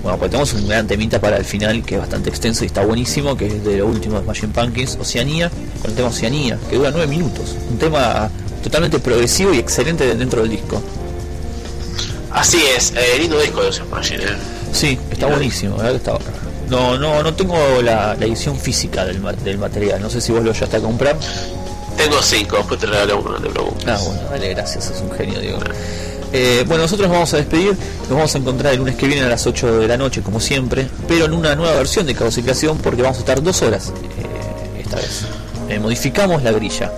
Bueno, 0.04 0.18
pues 0.18 0.30
tenemos 0.30 0.52
un 0.52 0.68
gran 0.68 0.86
temita 0.86 1.20
para 1.20 1.36
el 1.36 1.44
final 1.44 1.82
que 1.84 1.96
es 1.96 2.00
bastante 2.00 2.30
extenso 2.30 2.62
y 2.62 2.68
está 2.68 2.84
buenísimo, 2.84 3.36
que 3.36 3.48
es 3.48 3.64
de 3.64 3.78
lo 3.78 3.86
último 3.86 4.20
de 4.20 4.26
Machine 4.26 4.52
Pumpkins, 4.52 4.96
Oceanía, 5.00 5.50
con 5.82 5.90
el 5.90 5.96
tema 5.96 6.08
Oceanía, 6.08 6.58
que 6.70 6.76
dura 6.76 6.92
nueve 6.92 7.08
minutos. 7.08 7.56
Un 7.70 7.78
tema 7.78 8.30
totalmente 8.62 9.00
progresivo 9.00 9.52
y 9.52 9.58
excelente 9.58 10.14
dentro 10.14 10.42
del 10.42 10.50
disco. 10.50 10.80
Así 12.44 12.62
es, 12.76 12.92
eh, 12.94 13.18
lindo 13.20 13.40
disco 13.40 13.62
de 13.62 13.68
Ocean 13.68 13.89
Machine. 13.89 14.23
eh. 14.23 14.36
Sí, 14.70 14.98
está 15.10 15.28
buenísimo, 15.28 15.76
¿verdad? 15.78 15.92
que 15.92 15.97
Está... 15.97 16.18
No, 16.68 16.98
no, 16.98 17.23
no 17.23 17.32
tengo 17.32 17.56
la, 17.81 18.14
la 18.14 18.26
edición 18.26 18.58
física 18.60 19.06
del, 19.06 19.23
del 19.42 19.56
material, 19.56 20.02
no 20.02 20.10
sé 20.10 20.20
si 20.20 20.31
vos 20.31 20.44
lo 20.44 20.52
ya 20.52 20.66
a 20.66 20.81
comprar. 20.81 21.16
Tengo 21.97 22.20
cinco, 22.20 22.58
después 22.58 22.78
te 22.78 22.84
regalo 22.84 23.20
uno, 23.20 23.31
no 23.31 23.40
te 23.40 23.48
preocupes. 23.48 23.86
Ah, 23.89 23.98
bueno, 24.05 24.20
dale, 24.31 24.50
gracias, 24.50 24.90
es 24.90 25.00
un 25.00 25.10
genio, 25.12 25.40
Diego. 25.40 25.58
Eh, 26.34 26.64
bueno, 26.66 26.82
nosotros 26.82 27.08
nos 27.08 27.14
vamos 27.14 27.32
a 27.32 27.39
despedir, 27.39 27.74
nos 28.02 28.10
vamos 28.10 28.34
a 28.34 28.39
encontrar 28.39 28.73
el 28.74 28.78
lunes 28.81 28.97
que 28.97 29.06
viene 29.06 29.23
a 29.23 29.28
las 29.31 29.47
8 29.47 29.78
de 29.78 29.89
la 29.89 29.97
noche, 29.97 30.20
como 30.20 30.39
siempre, 30.39 30.86
pero 31.08 31.24
en 31.24 31.32
una 31.32 31.55
nueva 31.56 31.74
versión 31.76 32.05
de 32.05 32.14
Creación, 32.14 32.76
porque 32.76 33.00
vamos 33.00 33.16
a 33.16 33.20
estar 33.20 33.42
dos 33.42 33.62
horas 33.62 33.89
eh, 34.18 34.82
esta 34.82 34.97
vez. 34.97 35.23
Eh, 35.70 35.78
modificamos 35.78 36.42
la 36.42 36.52
grilla. 36.52 36.92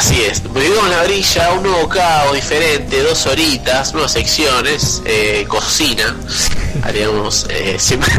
Así 0.00 0.18
es, 0.22 0.42
vivimos 0.54 0.88
la 0.88 1.02
brilla, 1.02 1.52
un 1.52 1.62
nuevo 1.62 1.86
caos 1.86 2.34
diferente, 2.34 3.02
dos 3.02 3.26
horitas, 3.26 3.92
nuevas 3.92 4.12
secciones, 4.12 5.02
eh, 5.04 5.44
cocina, 5.46 6.16
haríamos 6.82 7.46
eh, 7.50 7.76
siempre 7.78 8.10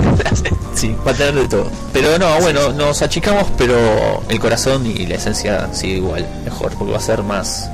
Sí, 0.76 0.96
va 1.06 1.10
a 1.10 1.14
tener 1.16 1.34
de 1.34 1.48
todo. 1.48 1.72
Pero 1.92 2.20
no, 2.20 2.40
bueno, 2.40 2.72
nos 2.72 3.02
achicamos, 3.02 3.48
pero 3.58 4.22
el 4.30 4.40
corazón 4.40 4.86
y 4.86 5.08
la 5.08 5.16
esencia 5.16 5.74
sigue 5.74 5.96
igual, 5.96 6.28
mejor, 6.46 6.72
porque 6.74 6.92
va 6.92 7.00
a 7.00 7.02
ser 7.02 7.24
más, 7.24 7.68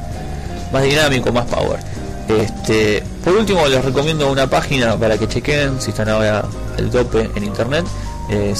más 0.71 0.83
dinámico, 0.83 1.33
más 1.33 1.45
power. 1.47 1.81
Este, 2.29 3.03
por 3.25 3.33
último, 3.35 3.67
les 3.67 3.83
recomiendo 3.83 4.31
una 4.31 4.49
página 4.49 4.97
para 4.97 5.17
que 5.17 5.27
chequen 5.27 5.81
si 5.81 5.89
están 5.89 6.07
ahora 6.07 6.45
al 6.77 6.89
tope 6.89 7.29
en 7.35 7.43
internet, 7.43 7.85
eh, 8.29 8.53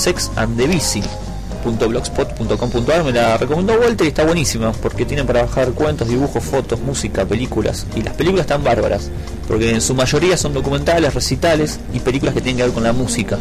sexandthebici.blogspot.com.ar 1.68 3.04
me 3.04 3.12
la 3.12 3.38
recomendó 3.38 3.74
Walter 3.80 4.06
y 4.06 4.10
está 4.10 4.24
buenísima 4.26 4.72
porque 4.72 5.06
tienen 5.06 5.26
para 5.28 5.42
bajar 5.44 5.72
cuentos, 5.72 6.08
dibujos, 6.08 6.44
fotos, 6.44 6.80
música, 6.80 7.26
películas 7.26 7.86
y 7.96 8.02
las 8.02 8.14
películas 8.14 8.46
están 8.46 8.64
bárbaras 8.64 9.10
porque 9.48 9.70
en 9.72 9.82
su 9.82 9.94
mayoría 9.94 10.38
son 10.38 10.54
documentales, 10.54 11.14
recitales 11.14 11.80
y 11.94 12.00
películas 12.00 12.34
que 12.34 12.42
tienen 12.42 12.58
que 12.58 12.64
ver 12.64 12.72
con 12.74 12.84
la 12.84 12.92
música. 12.94 13.38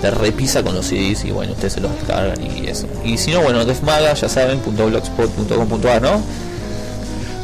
de 0.00 0.10
repisa 0.12 0.62
con 0.62 0.76
los 0.76 0.86
CDs 0.86 1.24
y 1.24 1.32
bueno, 1.32 1.52
ustedes 1.52 1.72
se 1.72 1.80
los 1.80 1.92
descargan 1.92 2.40
y 2.40 2.68
eso. 2.68 2.86
Y 3.04 3.18
si 3.18 3.32
no, 3.32 3.40
bueno, 3.40 3.64
Defmaga, 3.64 4.14
ya 4.14 4.28
saben, 4.28 4.60
.blogspot.com.ar, 4.64 6.02
¿no? 6.02 6.22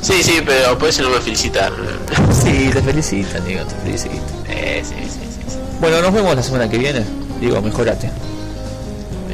Sí, 0.07 0.23
sí, 0.23 0.41
pero 0.47 0.79
puede 0.79 0.93
ser 0.93 1.05
no 1.05 1.11
me 1.11 1.21
felicitar. 1.21 1.73
Sí, 2.33 2.71
te 2.73 2.81
felicitan, 2.81 3.45
digo, 3.45 3.65
te 3.65 3.75
felicitan. 3.75 4.21
Eh, 4.49 4.81
sí, 4.85 4.95
sí, 5.03 5.19
sí, 5.19 5.51
sí. 5.51 5.57
Bueno, 5.81 6.01
nos 6.01 6.13
vemos 6.15 6.37
la 6.37 6.45
semana 6.45 6.71
que 6.71 6.79
viene. 6.79 7.05
Digo, 7.41 7.61
mejorate. 7.61 8.09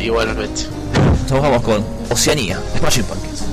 Igualmente. 0.01 0.63
Nos 1.29 1.43
vamos 1.43 1.61
con 1.61 1.85
Oceanía, 2.09 2.59
Smashing 2.79 3.05
Pumpkins. 3.05 3.52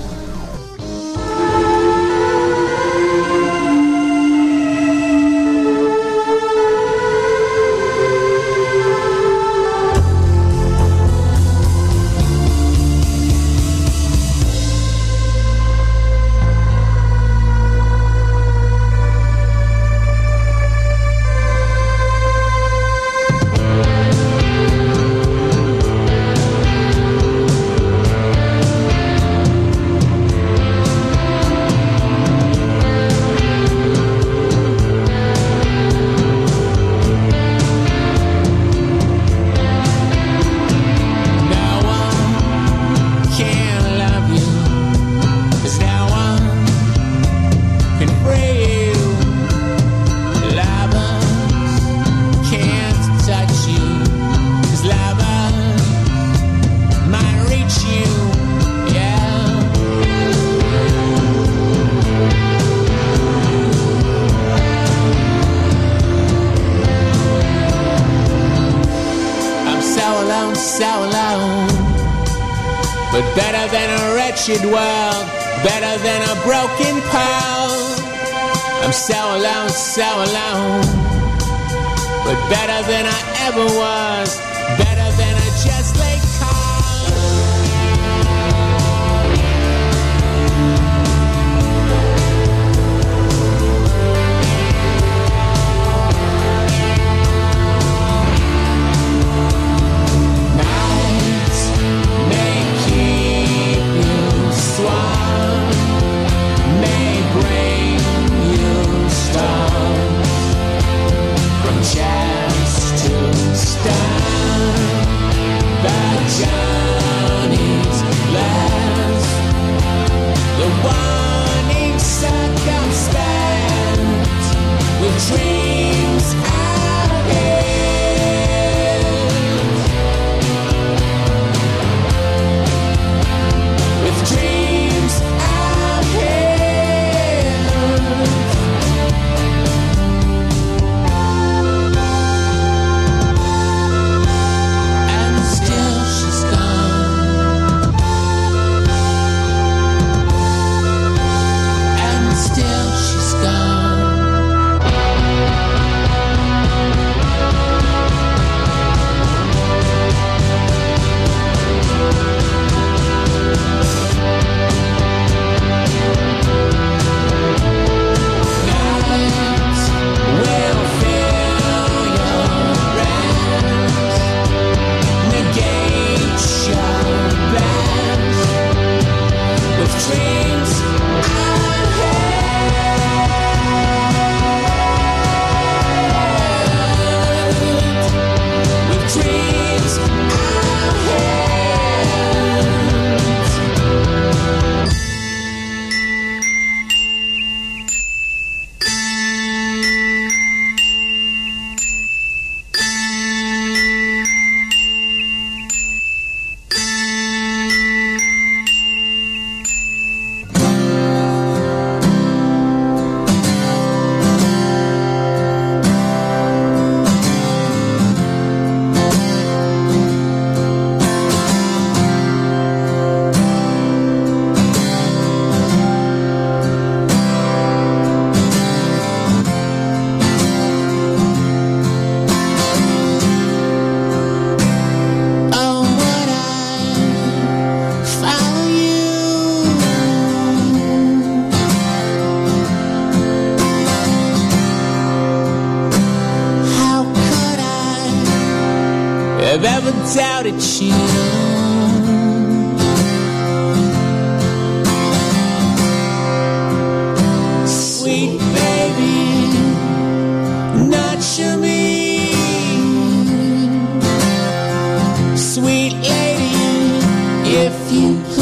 If 267.61 267.91
you 267.91 268.39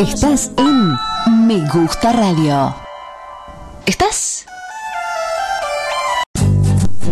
Estás 0.00 0.50
en 0.56 0.96
Me 1.46 1.68
Gusta 1.68 2.10
Radio. 2.12 2.74
¿Estás? 3.84 4.46